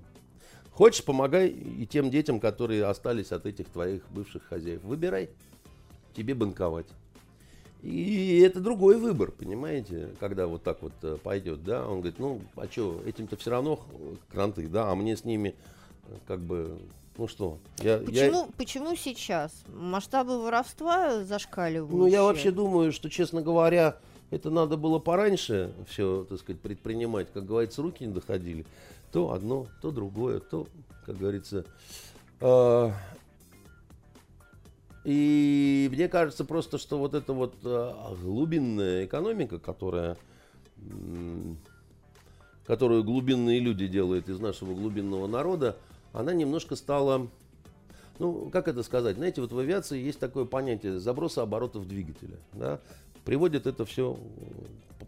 Хочешь, 0.72 1.04
помогай 1.04 1.48
и 1.48 1.86
тем 1.86 2.10
детям, 2.10 2.40
которые 2.40 2.84
остались 2.86 3.32
от 3.32 3.44
этих 3.46 3.68
твоих 3.68 4.02
бывших 4.10 4.44
хозяев. 4.44 4.82
Выбирай, 4.82 5.28
тебе 6.14 6.34
банковать. 6.34 6.86
И 7.82 8.40
это 8.44 8.60
другой 8.60 8.96
выбор, 8.96 9.30
понимаете, 9.30 10.08
когда 10.18 10.46
вот 10.48 10.62
так 10.64 10.82
вот 10.82 10.92
э, 11.02 11.16
пойдет, 11.22 11.62
да, 11.62 11.86
он 11.86 12.00
говорит, 12.00 12.18
ну, 12.18 12.40
а 12.56 12.66
что, 12.68 13.00
этим-то 13.06 13.36
все 13.36 13.50
равно 13.50 13.78
кранты, 14.32 14.66
да, 14.66 14.90
а 14.90 14.96
мне 14.96 15.16
с 15.16 15.24
ними 15.24 15.54
э, 16.08 16.14
как 16.26 16.40
бы, 16.40 16.76
ну 17.16 17.28
что, 17.28 17.58
я, 17.78 17.98
я- 17.98 18.00
Почему, 18.00 18.48
почему 18.56 18.96
сейчас 18.96 19.52
масштабы 19.72 20.42
воровства 20.42 21.22
зашкаливают? 21.22 21.92
ну, 21.92 22.06
я 22.08 22.24
вообще 22.24 22.50
думаю, 22.50 22.90
что, 22.90 23.08
честно 23.08 23.42
говоря, 23.42 23.96
это 24.30 24.50
надо 24.50 24.76
было 24.76 24.98
пораньше 24.98 25.72
все, 25.88 26.26
так 26.28 26.38
сказать, 26.38 26.60
предпринимать. 26.60 27.28
Как 27.32 27.46
говорится, 27.46 27.82
руки 27.82 28.04
не 28.04 28.12
доходили. 28.12 28.66
То 29.12 29.32
одно, 29.32 29.66
то 29.80 29.90
другое, 29.90 30.40
то, 30.40 30.66
как 31.06 31.16
говорится. 31.16 31.64
э, 32.40 32.90
И 35.04 35.88
мне 35.90 36.08
кажется 36.08 36.44
просто, 36.44 36.76
что 36.76 36.98
вот 36.98 37.14
эта 37.14 37.32
вот 37.32 37.54
э, 37.64 37.92
глубинная 38.22 39.06
экономика, 39.06 39.58
которая, 39.58 40.18
которую 42.66 43.02
глубинные 43.02 43.60
люди 43.60 43.86
делают 43.86 44.28
из 44.28 44.40
нашего 44.40 44.74
глубинного 44.74 45.26
народа, 45.26 45.76
она 46.12 46.34
немножко 46.34 46.76
стала 46.76 47.28
ну, 48.18 48.50
как 48.50 48.66
это 48.66 48.82
сказать? 48.82 49.16
Знаете, 49.16 49.40
вот 49.40 49.52
в 49.52 49.58
авиации 49.58 50.02
есть 50.02 50.18
такое 50.18 50.44
понятие 50.44 50.98
заброса 50.98 51.42
оборотов 51.42 51.86
двигателя. 51.86 52.36
Да? 52.52 52.80
Приводит 53.28 53.66
это 53.66 53.84
все, 53.84 54.18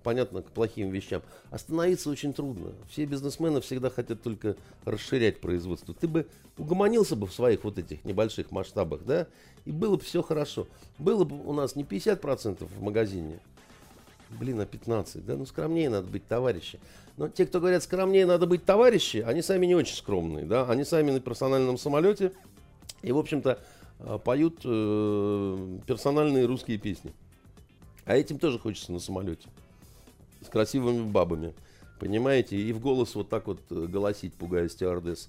понятно, 0.02 0.42
к 0.42 0.50
плохим 0.50 0.90
вещам. 0.90 1.22
Остановиться 1.50 2.10
очень 2.10 2.34
трудно. 2.34 2.72
Все 2.90 3.06
бизнесмены 3.06 3.62
всегда 3.62 3.88
хотят 3.88 4.20
только 4.20 4.56
расширять 4.84 5.40
производство. 5.40 5.94
Ты 5.94 6.06
бы 6.06 6.26
угомонился 6.58 7.16
бы 7.16 7.26
в 7.26 7.32
своих 7.32 7.64
вот 7.64 7.78
этих 7.78 8.04
небольших 8.04 8.50
масштабах, 8.50 9.06
да, 9.06 9.26
и 9.64 9.72
было 9.72 9.96
бы 9.96 10.02
все 10.02 10.20
хорошо. 10.20 10.66
Было 10.98 11.24
бы 11.24 11.42
у 11.42 11.54
нас 11.54 11.76
не 11.76 11.82
50% 11.82 12.62
в 12.62 12.82
магазине, 12.82 13.40
Блин, 14.38 14.60
а 14.60 14.66
15, 14.66 15.24
да? 15.24 15.36
Ну, 15.36 15.46
скромнее 15.46 15.88
надо 15.88 16.06
быть, 16.06 16.26
товарищи. 16.28 16.78
Но 17.16 17.30
те, 17.30 17.46
кто 17.46 17.58
говорят, 17.58 17.82
скромнее 17.82 18.26
надо 18.26 18.46
быть, 18.46 18.66
товарищи, 18.66 19.24
они 19.26 19.40
сами 19.40 19.64
не 19.64 19.74
очень 19.74 19.96
скромные, 19.96 20.44
да? 20.44 20.66
Они 20.68 20.84
сами 20.84 21.10
на 21.10 21.20
персональном 21.20 21.78
самолете 21.78 22.32
и, 23.00 23.12
в 23.12 23.18
общем-то, 23.18 23.58
э, 23.98 24.18
поют 24.22 24.60
э, 24.62 25.78
персональные 25.86 26.44
русские 26.44 26.76
песни. 26.76 27.14
А 28.04 28.16
этим 28.16 28.38
тоже 28.38 28.58
хочется 28.58 28.92
на 28.92 29.00
самолете. 29.00 29.48
С 30.44 30.48
красивыми 30.48 31.10
бабами. 31.10 31.54
Понимаете? 31.98 32.56
И 32.56 32.72
в 32.72 32.80
голос 32.80 33.14
вот 33.14 33.28
так 33.28 33.46
вот 33.46 33.60
э, 33.70 33.86
голосить, 33.86 34.34
пугая 34.34 34.68
стюардесс. 34.68 35.28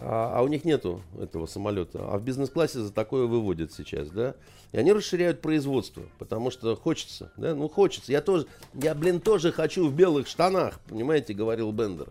а, 0.00 0.38
а 0.38 0.42
у 0.42 0.48
них 0.48 0.64
нету 0.64 1.02
этого 1.20 1.46
самолета. 1.46 1.98
А 2.10 2.18
в 2.18 2.24
бизнес-классе 2.24 2.80
за 2.80 2.92
такое 2.92 3.26
выводят 3.26 3.72
сейчас, 3.72 4.08
да. 4.10 4.34
И 4.72 4.78
они 4.78 4.92
расширяют 4.92 5.40
производство, 5.40 6.02
потому 6.18 6.50
что 6.50 6.76
хочется, 6.76 7.32
да, 7.36 7.54
ну 7.54 7.68
хочется. 7.68 8.12
Я 8.12 8.20
тоже, 8.20 8.46
я, 8.74 8.94
блин, 8.94 9.20
тоже 9.20 9.50
хочу 9.50 9.88
в 9.88 9.94
белых 9.94 10.28
штанах, 10.28 10.80
понимаете, 10.88 11.34
говорил 11.34 11.72
Бендер. 11.72 12.08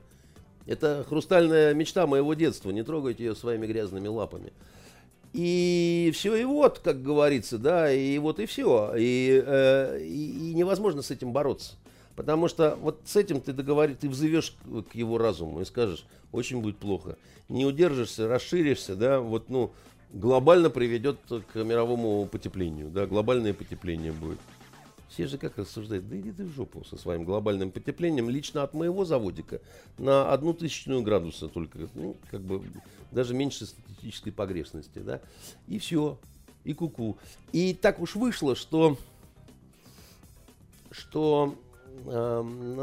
Это 0.65 1.06
хрустальная 1.07 1.73
мечта 1.73 2.06
моего 2.06 2.34
детства, 2.34 2.69
не 2.72 2.84
трогайте 2.84 3.23
ее 3.23 3.35
своими 3.35 3.65
грязными 3.65 4.07
лапами. 4.07 4.51
И 5.34 6.11
все, 6.14 6.35
и 6.35 6.43
вот, 6.43 6.80
как 6.80 7.03
говорится, 7.03 7.57
да, 7.57 7.91
и 7.91 8.18
вот 8.18 8.39
и 8.39 8.45
все. 8.45 8.93
И, 8.97 9.43
э, 9.45 9.99
и, 10.01 10.51
и 10.51 10.53
невозможно 10.53 11.01
с 11.01 11.11
этим 11.11 11.31
бороться. 11.31 11.73
Потому 12.15 12.47
что 12.47 12.77
вот 12.81 12.99
с 13.06 13.15
этим 13.15 13.39
ты 13.39 13.53
договор... 13.53 13.89
ты 13.89 14.10
взовешь 14.10 14.56
к 14.91 14.95
его 14.95 15.18
разуму 15.18 15.61
и 15.61 15.65
скажешь, 15.65 16.06
очень 16.31 16.61
будет 16.61 16.77
плохо. 16.77 17.18
Не 17.47 17.65
удержишься, 17.65 18.27
расширишься, 18.27 18.95
да, 18.95 19.19
вот, 19.19 19.49
ну, 19.49 19.72
глобально 20.11 20.69
приведет 20.69 21.18
к 21.27 21.64
мировому 21.64 22.26
потеплению, 22.26 22.89
да, 22.89 23.06
глобальное 23.06 23.53
потепление 23.53 24.11
будет. 24.11 24.39
Все 25.10 25.26
же 25.26 25.38
как 25.38 25.57
рассуждают, 25.57 26.07
да 26.07 26.19
иди 26.19 26.31
ты 26.31 26.45
в 26.45 26.53
жопу 26.53 26.84
со 26.84 26.95
своим 26.95 27.26
глобальным 27.26 27.72
потеплением. 27.72 28.30
Лично 28.30 28.61
от 28.61 28.73
моего 28.73 29.06
заводика 29.06 29.60
на 29.98 30.31
одну 30.31 30.53
тысячную 30.53 31.02
градуса 31.02 31.48
только, 31.48 31.90
ну, 31.95 32.15
как 32.30 32.41
бы, 32.41 32.61
даже 33.11 33.34
меньше 33.34 33.65
статистической 33.65 34.31
погрешности, 34.31 34.99
да. 34.99 35.19
И 35.68 35.80
все, 35.80 36.19
и 36.64 36.73
куку. 36.73 37.03
-ку. 37.03 37.18
И 37.53 37.73
так 37.73 37.99
уж 37.99 38.15
вышло, 38.15 38.56
что, 38.56 38.98
что 40.91 41.56
э, 42.06 42.41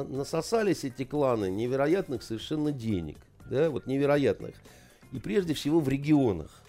насосались 0.09 0.83
эти 0.83 1.05
кланы 1.05 1.49
невероятных 1.49 2.25
совершенно 2.25 2.73
денег, 2.73 3.19
да, 3.49 3.71
вот 3.71 3.87
невероятных. 3.87 4.57
И 5.13 5.21
прежде 5.21 5.55
всего 5.55 5.79
в 5.79 5.89
регионах. 5.89 6.66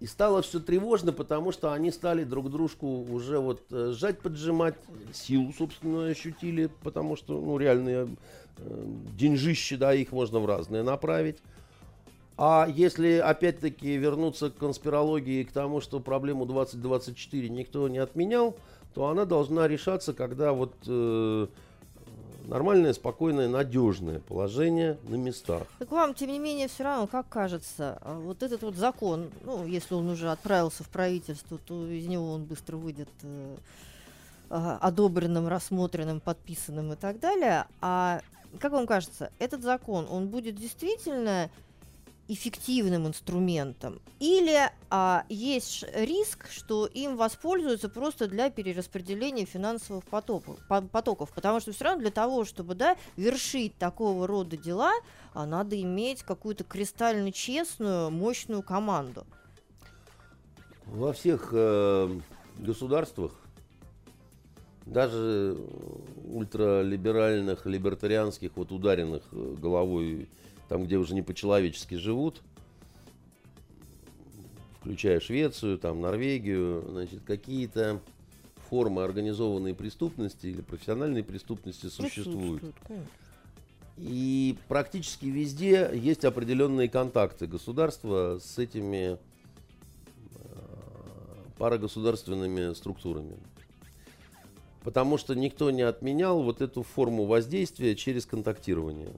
И 0.00 0.06
стало 0.06 0.42
все 0.42 0.60
тревожно, 0.60 1.12
потому 1.12 1.50
что 1.50 1.72
они 1.72 1.90
стали 1.90 2.22
друг 2.22 2.50
дружку 2.50 3.04
уже 3.10 3.40
вот 3.40 3.62
э, 3.70 3.92
сжать, 3.92 4.20
поджимать, 4.20 4.76
силу, 5.12 5.52
собственно, 5.52 6.06
ощутили, 6.06 6.70
потому 6.82 7.16
что, 7.16 7.40
ну, 7.40 7.58
реальные 7.58 8.08
э, 8.58 8.84
деньжищи, 9.18 9.74
да, 9.74 9.92
их 9.92 10.12
можно 10.12 10.38
в 10.38 10.46
разные 10.46 10.84
направить. 10.84 11.38
А 12.36 12.68
если, 12.72 13.14
опять-таки, 13.14 13.96
вернуться 13.96 14.50
к 14.50 14.56
конспирологии 14.56 15.42
к 15.42 15.50
тому, 15.50 15.80
что 15.80 15.98
проблему 15.98 16.46
2024 16.46 17.48
никто 17.48 17.88
не 17.88 17.98
отменял, 17.98 18.56
то 18.94 19.08
она 19.08 19.24
должна 19.24 19.66
решаться, 19.66 20.12
когда 20.12 20.52
вот 20.52 20.74
э, 20.86 21.48
нормальное, 22.48 22.92
спокойное, 22.92 23.48
надежное 23.48 24.20
положение 24.20 24.98
на 25.04 25.16
местах. 25.16 25.64
Так 25.78 25.90
вам, 25.90 26.14
тем 26.14 26.30
не 26.30 26.38
менее, 26.38 26.68
все 26.68 26.84
равно, 26.84 27.06
как 27.06 27.28
кажется, 27.28 27.98
а 28.00 28.18
вот 28.18 28.42
этот 28.42 28.62
вот 28.62 28.74
закон, 28.74 29.30
ну, 29.44 29.66
если 29.66 29.94
он 29.94 30.08
уже 30.08 30.30
отправился 30.30 30.82
в 30.82 30.88
правительство, 30.88 31.58
то 31.58 31.86
из 31.86 32.06
него 32.06 32.32
он 32.32 32.44
быстро 32.44 32.76
выйдет 32.76 33.10
э, 33.22 33.56
одобренным, 34.48 35.46
рассмотренным, 35.46 36.20
подписанным 36.20 36.92
и 36.94 36.96
так 36.96 37.20
далее. 37.20 37.66
А 37.80 38.20
как 38.58 38.72
вам 38.72 38.86
кажется, 38.86 39.30
этот 39.38 39.62
закон, 39.62 40.06
он 40.10 40.28
будет 40.28 40.56
действительно 40.56 41.50
эффективным 42.28 43.06
инструментом, 43.06 44.00
или 44.20 44.70
а, 44.90 45.24
есть 45.30 45.84
риск, 45.94 46.46
что 46.50 46.86
им 46.86 47.16
воспользуются 47.16 47.88
просто 47.88 48.28
для 48.28 48.50
перераспределения 48.50 49.46
финансовых 49.46 50.04
потоков, 50.04 50.58
потоков, 50.92 51.32
потому 51.34 51.60
что 51.60 51.72
все 51.72 51.84
равно 51.84 52.02
для 52.02 52.10
того, 52.10 52.44
чтобы 52.44 52.74
да, 52.74 52.96
вершить 53.16 53.76
такого 53.78 54.26
рода 54.26 54.58
дела, 54.58 54.92
а, 55.32 55.46
надо 55.46 55.80
иметь 55.80 56.22
какую-то 56.22 56.64
кристально 56.64 57.32
честную, 57.32 58.10
мощную 58.10 58.62
команду. 58.62 59.26
Во 60.84 61.12
всех 61.12 61.50
э, 61.52 62.18
государствах, 62.58 63.32
даже 64.84 65.56
ультралиберальных, 66.24 67.66
либертарианских, 67.66 68.52
вот 68.56 68.72
ударенных 68.72 69.22
э, 69.32 69.54
головой 69.60 70.28
там, 70.68 70.84
где 70.84 70.96
уже 70.96 71.14
не 71.14 71.22
по-человечески 71.22 71.94
живут, 71.94 72.42
включая 74.80 75.20
Швецию, 75.20 75.78
там, 75.78 76.00
Норвегию, 76.00 76.84
значит, 76.88 77.22
какие-то 77.26 78.00
формы 78.68 79.02
организованной 79.02 79.74
преступности 79.74 80.46
или 80.46 80.60
профессиональной 80.60 81.24
преступности 81.24 81.86
существуют. 81.86 82.62
И 83.96 84.56
практически 84.68 85.26
везде 85.26 85.90
есть 85.92 86.24
определенные 86.24 86.88
контакты 86.88 87.48
государства 87.48 88.38
с 88.40 88.56
этими 88.58 89.16
э, 89.16 89.18
парагосударственными 91.58 92.74
структурами. 92.74 93.36
Потому 94.84 95.18
что 95.18 95.34
никто 95.34 95.72
не 95.72 95.82
отменял 95.82 96.42
вот 96.42 96.60
эту 96.60 96.84
форму 96.84 97.24
воздействия 97.24 97.96
через 97.96 98.24
контактирование. 98.24 99.10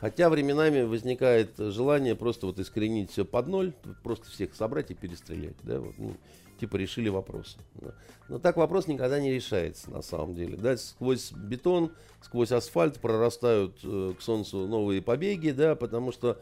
Хотя 0.00 0.30
временами 0.30 0.82
возникает 0.82 1.50
желание 1.58 2.14
просто 2.14 2.46
вот 2.46 2.58
искоренить 2.58 3.10
все 3.10 3.24
под 3.26 3.48
ноль, 3.48 3.72
просто 4.02 4.30
всех 4.30 4.54
собрать 4.54 4.90
и 4.90 4.94
перестрелять. 4.94 5.56
Да? 5.62 5.78
Вот, 5.78 5.94
ну, 5.98 6.16
типа 6.58 6.76
решили 6.76 7.10
вопрос. 7.10 7.58
Да. 7.74 7.94
Но 8.30 8.38
так 8.38 8.56
вопрос 8.56 8.86
никогда 8.86 9.20
не 9.20 9.30
решается 9.30 9.90
на 9.90 10.00
самом 10.00 10.34
деле. 10.34 10.56
Да? 10.56 10.78
Сквозь 10.78 11.32
бетон, 11.32 11.92
сквозь 12.22 12.50
асфальт 12.50 12.98
прорастают 12.98 13.76
э, 13.84 14.14
к 14.18 14.22
солнцу 14.22 14.66
новые 14.66 15.02
побеги, 15.02 15.50
да, 15.50 15.74
потому 15.74 16.12
что 16.12 16.40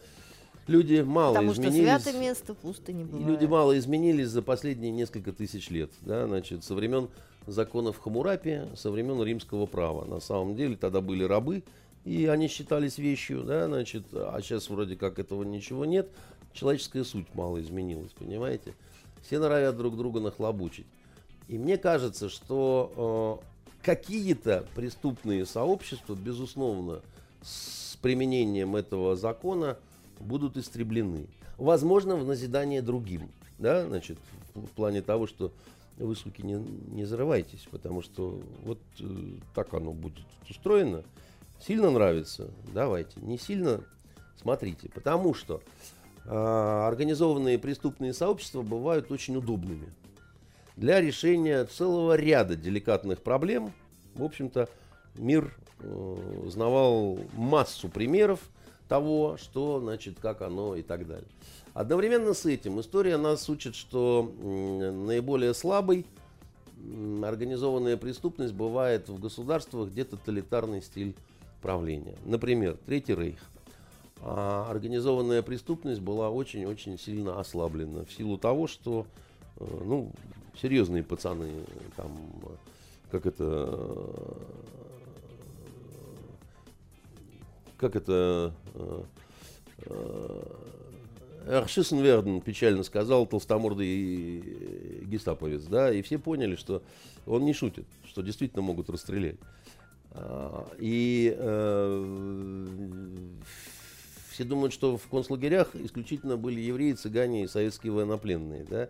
люди 0.69 1.01
мало 1.01 1.35
потому 1.35 1.53
изменились. 1.53 1.81
Потому 1.81 1.99
что 1.99 2.05
святое 2.05 2.23
место 2.23 2.55
пусто 2.55 2.93
не 2.93 3.05
бывает. 3.05 3.27
Люди 3.27 3.47
мало 3.47 3.77
изменились 3.77 4.29
за 4.29 4.43
последние 4.43 4.93
несколько 4.93 5.33
тысяч 5.33 5.69
лет. 5.71 5.91
Да? 6.03 6.29
Значит, 6.29 6.63
со 6.63 6.77
времен 6.77 7.09
законов 7.49 7.99
Хамурапи, 7.99 8.63
со 8.77 8.93
времен 8.93 9.21
римского 9.21 9.67
права. 9.67 10.05
На 10.05 10.21
самом 10.21 10.55
деле 10.55 10.77
тогда 10.77 11.01
были 11.01 11.25
рабы, 11.25 11.65
и 12.05 12.27
они 12.27 12.49
считались 12.49 12.99
вещью, 12.99 13.43
да, 13.43 13.67
значит, 13.67 14.05
а 14.13 14.39
сейчас 14.41 14.69
вроде 14.69 14.97
как 14.97 15.19
этого 15.19 15.43
ничего 15.43 15.85
нет, 15.85 16.09
человеческая 16.53 17.05
суть 17.05 17.35
мало 17.35 17.61
изменилась, 17.61 18.13
понимаете? 18.13 18.75
Все 19.23 19.39
норовят 19.39 19.77
друг 19.77 19.97
друга 19.97 20.21
нахлобучить. 20.21 20.87
И 21.49 21.59
мне 21.59 21.79
кажется, 21.79 22.29
что 22.29 23.43
э, 23.43 23.85
какие-то 23.85 24.67
преступные 24.75 25.47
сообщества, 25.47 26.15
безусловно, 26.15 27.01
с 27.43 27.97
применением 28.03 28.77
этого 28.77 29.17
закона 29.17 29.79
будут 30.21 30.57
истреблены. 30.57 31.27
Возможно, 31.57 32.17
в 32.17 32.27
назидание 32.27 32.83
другим, 32.83 33.31
да, 33.59 33.87
значит, 33.87 34.19
в, 34.55 34.67
плане 34.69 35.03
того, 35.03 35.27
что 35.27 35.53
вы, 35.97 36.15
суки, 36.15 36.43
не, 36.43 36.55
не 36.55 37.05
зарывайтесь, 37.05 37.67
потому 37.71 38.03
что 38.03 38.41
вот 38.63 38.79
э, 39.01 39.05
так 39.55 39.75
оно 39.75 39.93
будет 39.93 40.25
устроено. 40.49 41.03
Сильно 41.61 41.91
нравится? 41.91 42.51
Давайте. 42.73 43.21
Не 43.21 43.39
сильно? 43.39 43.81
Смотрите. 44.41 44.89
Потому 44.89 45.35
что 45.35 45.61
э, 46.25 46.31
организованные 46.31 47.59
преступные 47.59 48.13
сообщества 48.13 48.63
бывают 48.63 49.11
очень 49.11 49.37
удобными 49.37 49.93
для 50.77 51.01
решения 51.01 51.65
целого 51.65 52.15
ряда 52.15 52.55
деликатных 52.55 53.21
проблем. 53.21 53.73
В 54.15 54.23
общем-то, 54.23 54.69
мир 55.17 55.53
э, 55.81 56.45
знавал 56.47 57.19
массу 57.35 57.89
примеров 57.89 58.41
того, 58.89 59.37
что, 59.37 59.81
значит, 59.81 60.19
как 60.21 60.41
оно 60.41 60.77
и 60.77 60.83
так 60.83 61.07
далее. 61.07 61.29
Одновременно 61.75 62.33
с 62.33 62.47
этим 62.47 62.81
история 62.81 63.17
нас 63.17 63.49
учит, 63.49 63.75
что 63.75 64.33
э, 64.41 64.91
наиболее 64.91 65.53
слабый 65.53 66.07
организованная 67.23 67.97
преступность 67.97 68.55
бывает 68.55 69.09
в 69.09 69.21
государствах, 69.21 69.91
где 69.91 70.05
тоталитарный 70.05 70.81
стиль 70.81 71.17
правления. 71.61 72.17
Например, 72.25 72.77
Третий 72.87 73.15
Рейх. 73.15 73.41
А 74.21 74.67
организованная 74.69 75.43
преступность 75.43 76.01
была 76.01 76.31
очень-очень 76.31 76.99
сильно 76.99 77.39
ослаблена 77.39 78.05
в 78.05 78.13
силу 78.13 78.37
того, 78.37 78.67
что 78.67 79.07
э, 79.57 79.65
ну, 79.85 80.11
серьезные 80.61 81.05
пацаны, 81.05 81.51
там, 81.97 82.11
как 83.11 83.27
это, 83.27 84.37
как 87.77 87.95
это, 87.95 88.53
Аршисен 91.47 92.01
Верден 92.01 92.41
печально 92.41 92.83
сказал, 92.83 93.27
толстомордый 93.27 94.41
гестаповец, 95.05 95.63
да, 95.65 95.93
и 95.93 96.03
все 96.03 96.19
поняли, 96.19 96.57
что 96.57 96.83
он 97.27 97.45
не 97.45 97.55
шутит, 97.55 97.87
что 98.05 98.23
действительно 98.23 98.63
могут 98.63 98.91
расстрелять. 98.91 99.37
А, 100.13 100.67
и 100.79 101.35
э, 101.37 102.57
все 104.31 104.45
думают, 104.45 104.73
что 104.73 104.97
в 104.97 105.07
концлагерях 105.09 105.75
исключительно 105.75 106.37
были 106.37 106.61
евреи, 106.61 106.93
цыгане 106.93 107.45
и 107.45 107.49
советские 107.49 107.93
военнопленные. 107.93 108.65
Да? 108.65 108.89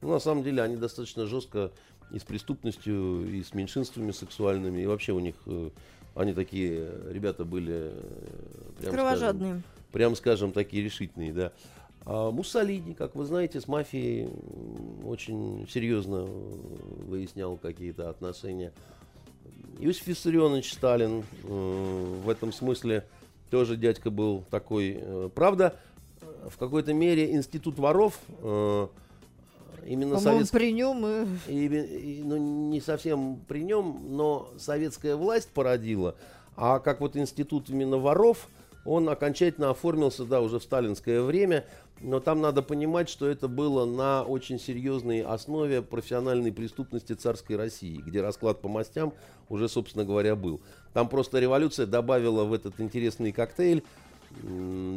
Но 0.00 0.12
на 0.12 0.18
самом 0.18 0.42
деле 0.42 0.62
они 0.62 0.76
достаточно 0.76 1.26
жестко 1.26 1.70
и 2.10 2.18
с 2.18 2.22
преступностью, 2.22 3.28
и 3.30 3.42
с 3.42 3.54
меньшинствами 3.54 4.12
сексуальными, 4.12 4.82
и 4.82 4.86
вообще 4.86 5.12
у 5.12 5.20
них 5.20 5.34
э, 5.46 5.70
Они 6.14 6.32
такие 6.32 6.90
ребята 7.10 7.44
были... 7.44 7.92
Прям 8.80 8.92
Кровожадные. 8.92 9.50
Скажем, 9.50 9.64
прям 9.92 10.16
скажем, 10.16 10.52
такие 10.52 10.82
решительные, 10.82 11.32
да. 11.32 11.52
А 12.04 12.30
Муссолини, 12.30 12.94
как 12.94 13.14
вы 13.14 13.24
знаете, 13.24 13.60
с 13.60 13.68
мафией 13.68 14.30
очень 15.04 15.68
серьезно 15.70 16.22
выяснял 16.22 17.56
какие-то 17.56 18.08
отношения. 18.08 18.72
Иосиф 19.80 20.06
Виссарионович 20.06 20.72
Сталин 20.72 21.24
э, 21.44 22.20
в 22.24 22.28
этом 22.28 22.52
смысле 22.52 23.04
тоже 23.50 23.76
дядька 23.76 24.10
был 24.10 24.44
такой. 24.50 24.98
Э, 25.00 25.30
правда, 25.34 25.76
в 26.48 26.56
какой-то 26.58 26.92
мере 26.92 27.32
институт 27.32 27.78
воров 27.78 28.18
э, 28.42 28.88
именно 29.86 30.18
совет... 30.18 30.50
при 30.50 30.72
нем 30.72 31.06
и... 31.06 31.26
И, 31.48 31.66
и, 31.66 32.22
ну, 32.24 32.36
не 32.70 32.80
совсем 32.80 33.40
при 33.46 33.62
нем, 33.62 34.00
но 34.10 34.50
советская 34.58 35.16
власть 35.16 35.48
породила. 35.48 36.16
А 36.56 36.80
как 36.80 37.00
вот 37.00 37.16
институт 37.16 37.70
именно 37.70 37.98
воров, 37.98 38.48
он 38.84 39.08
окончательно 39.08 39.70
оформился, 39.70 40.24
да, 40.24 40.40
уже 40.40 40.58
в 40.58 40.62
сталинское 40.62 41.22
время, 41.22 41.64
но 42.00 42.20
там 42.20 42.40
надо 42.40 42.62
понимать, 42.62 43.08
что 43.08 43.28
это 43.28 43.48
было 43.48 43.84
на 43.84 44.22
очень 44.22 44.58
серьезной 44.58 45.22
основе 45.22 45.82
профессиональной 45.82 46.52
преступности 46.52 47.12
царской 47.12 47.56
России, 47.56 47.98
где 47.98 48.22
расклад 48.22 48.60
по 48.60 48.68
мастям 48.68 49.12
уже, 49.48 49.68
собственно 49.68 50.04
говоря, 50.04 50.36
был. 50.36 50.60
Там 50.92 51.08
просто 51.08 51.38
революция 51.38 51.86
добавила 51.86 52.44
в 52.44 52.52
этот 52.52 52.80
интересный 52.80 53.32
коктейль 53.32 53.82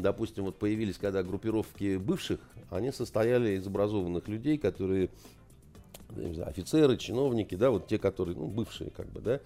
допустим, 0.01 0.45
вот 0.45 0.57
появились, 0.57 0.97
когда 0.97 1.23
группировки 1.23 1.97
бывших, 1.97 2.39
они 2.69 2.91
состояли 2.91 3.51
из 3.51 3.65
образованных 3.65 4.27
людей, 4.27 4.57
которые, 4.57 5.09
знаю, 6.09 6.47
офицеры, 6.47 6.97
чиновники, 6.97 7.55
да, 7.55 7.71
вот 7.71 7.87
те, 7.87 7.97
которые, 7.97 8.35
ну, 8.35 8.47
бывшие, 8.47 8.89
как 8.91 9.07
бы, 9.07 9.21
да, 9.21 9.39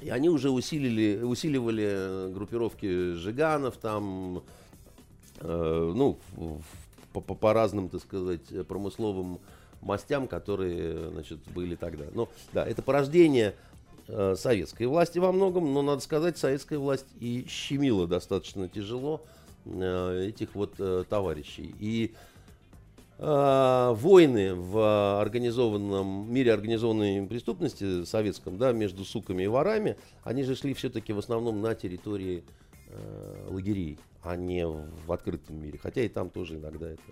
и 0.00 0.10
они 0.10 0.28
уже 0.28 0.50
усилили, 0.50 1.22
усиливали 1.22 2.32
группировки 2.32 3.12
жиганов 3.12 3.76
там, 3.76 4.42
э, 5.40 5.92
ну, 5.94 6.18
по, 7.12 7.20
по, 7.20 7.34
по 7.34 7.52
разным, 7.52 7.88
так 7.88 8.02
сказать, 8.02 8.66
промысловым 8.66 9.38
мастям, 9.80 10.26
которые, 10.26 11.10
значит, 11.10 11.38
были 11.54 11.76
тогда. 11.76 12.06
Но, 12.12 12.28
да, 12.52 12.66
это 12.66 12.82
порождение 12.82 13.54
э, 14.08 14.34
советской 14.36 14.86
власти 14.86 15.18
во 15.18 15.32
многом, 15.32 15.72
но, 15.72 15.82
надо 15.82 16.00
сказать, 16.00 16.38
советская 16.38 16.78
власть 16.78 17.06
и 17.20 17.46
щемила 17.48 18.06
достаточно 18.06 18.68
тяжело 18.68 19.22
э, 19.64 20.26
этих 20.28 20.54
вот 20.54 20.74
э, 20.78 21.04
товарищей. 21.08 21.74
И 21.78 22.14
э, 22.14 22.33
войны 23.18 24.54
в 24.54 25.20
организованном 25.20 26.32
мире 26.32 26.52
организованной 26.52 27.26
преступности 27.26 28.04
советском, 28.04 28.58
да, 28.58 28.72
между 28.72 29.04
суками 29.04 29.44
и 29.44 29.46
ворами, 29.46 29.96
они 30.24 30.42
же 30.42 30.56
шли 30.56 30.74
все-таки 30.74 31.12
в 31.12 31.18
основном 31.18 31.62
на 31.62 31.74
территории 31.74 32.42
э, 32.88 33.46
лагерей, 33.50 33.98
а 34.22 34.36
не 34.36 34.66
в 34.66 35.12
открытом 35.12 35.62
мире. 35.62 35.78
Хотя 35.80 36.02
и 36.02 36.08
там 36.08 36.28
тоже 36.28 36.56
иногда 36.56 36.90
это 36.90 37.02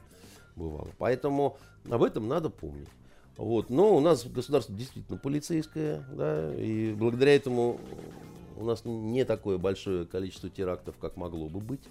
бывало. 0.56 0.88
Поэтому 0.98 1.56
об 1.88 2.02
этом 2.02 2.26
надо 2.28 2.50
помнить. 2.50 2.88
Вот. 3.36 3.70
Но 3.70 3.96
у 3.96 4.00
нас 4.00 4.26
государство 4.26 4.74
действительно 4.74 5.18
полицейское, 5.18 6.04
да, 6.12 6.54
и 6.54 6.92
благодаря 6.92 7.34
этому 7.34 7.80
у 8.56 8.64
нас 8.64 8.84
не 8.84 9.24
такое 9.24 9.58
большое 9.58 10.04
количество 10.06 10.50
терактов, 10.50 10.96
как 11.00 11.16
могло 11.16 11.48
бы 11.48 11.60
быть. 11.60 11.82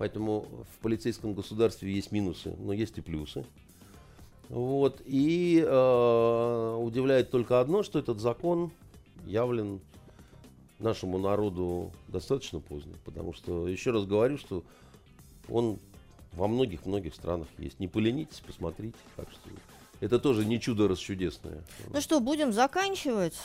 Поэтому 0.00 0.46
в 0.72 0.78
полицейском 0.78 1.34
государстве 1.34 1.92
есть 1.92 2.10
минусы, 2.10 2.56
но 2.58 2.72
есть 2.72 2.96
и 2.96 3.02
плюсы. 3.02 3.44
Вот. 4.48 5.02
И 5.04 5.62
э, 5.62 6.76
удивляет 6.80 7.30
только 7.30 7.60
одно, 7.60 7.82
что 7.82 7.98
этот 7.98 8.18
закон 8.18 8.72
явлен 9.26 9.78
нашему 10.78 11.18
народу 11.18 11.92
достаточно 12.08 12.60
поздно. 12.60 12.96
Потому 13.04 13.34
что, 13.34 13.68
еще 13.68 13.90
раз 13.90 14.06
говорю, 14.06 14.38
что 14.38 14.64
он 15.50 15.78
во 16.32 16.48
многих-многих 16.48 17.14
странах 17.14 17.48
есть. 17.58 17.78
Не 17.78 17.86
поленитесь, 17.86 18.40
посмотрите. 18.40 18.96
Так 19.16 19.30
что 19.30 19.50
это 20.00 20.18
тоже 20.18 20.46
не 20.46 20.58
чудо 20.58 20.88
расчудесное. 20.88 21.62
Ну 21.92 22.00
что, 22.00 22.20
будем 22.20 22.54
заканчивать. 22.54 23.36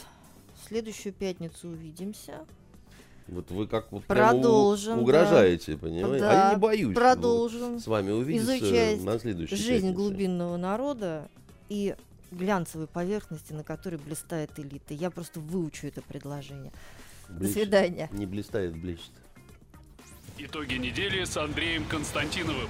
В 0.64 0.69
следующую 0.69 1.11
пятницу 1.11 1.68
увидимся. 1.68 2.45
Вот 3.27 3.49
вы 3.49 3.65
как 3.65 3.91
вот 3.91 4.03
продолжим, 4.06 4.99
угрожаете, 4.99 5.73
да. 5.73 5.77
понимаете? 5.80 6.19
Да, 6.19 6.30
а 6.30 6.49
я 6.49 6.53
не 6.53 6.60
боюсь. 6.60 6.93
Продолжим. 6.93 7.80
С 7.80 7.88
вами 7.88 8.11
увидеться 8.11 8.57
изучать 8.57 9.03
на 9.03 9.18
следующей 9.18 9.56
жизнь 9.56 9.88
пятнице. 9.88 9.93
глубинного 9.93 10.57
народа 10.57 11.27
и 11.68 11.95
глянцевой 12.31 12.88
поверхности, 12.88 13.53
на 13.53 13.64
которой 13.64 13.95
блистает 13.95 14.52
элита. 14.60 14.93
Я 14.93 15.10
просто 15.10 15.39
выучу 15.39 15.88
это 15.88 16.02
предложение. 16.03 16.72
Блещет. 17.30 17.39
До 17.39 17.60
свидания. 17.60 18.10
Не 18.11 18.27
блистает, 18.27 18.76
блещет. 18.76 19.11
Итоги 20.38 20.76
недели 20.76 21.23
с 21.23 21.35
Андреем 21.38 21.85
Константиновым. 21.85 22.69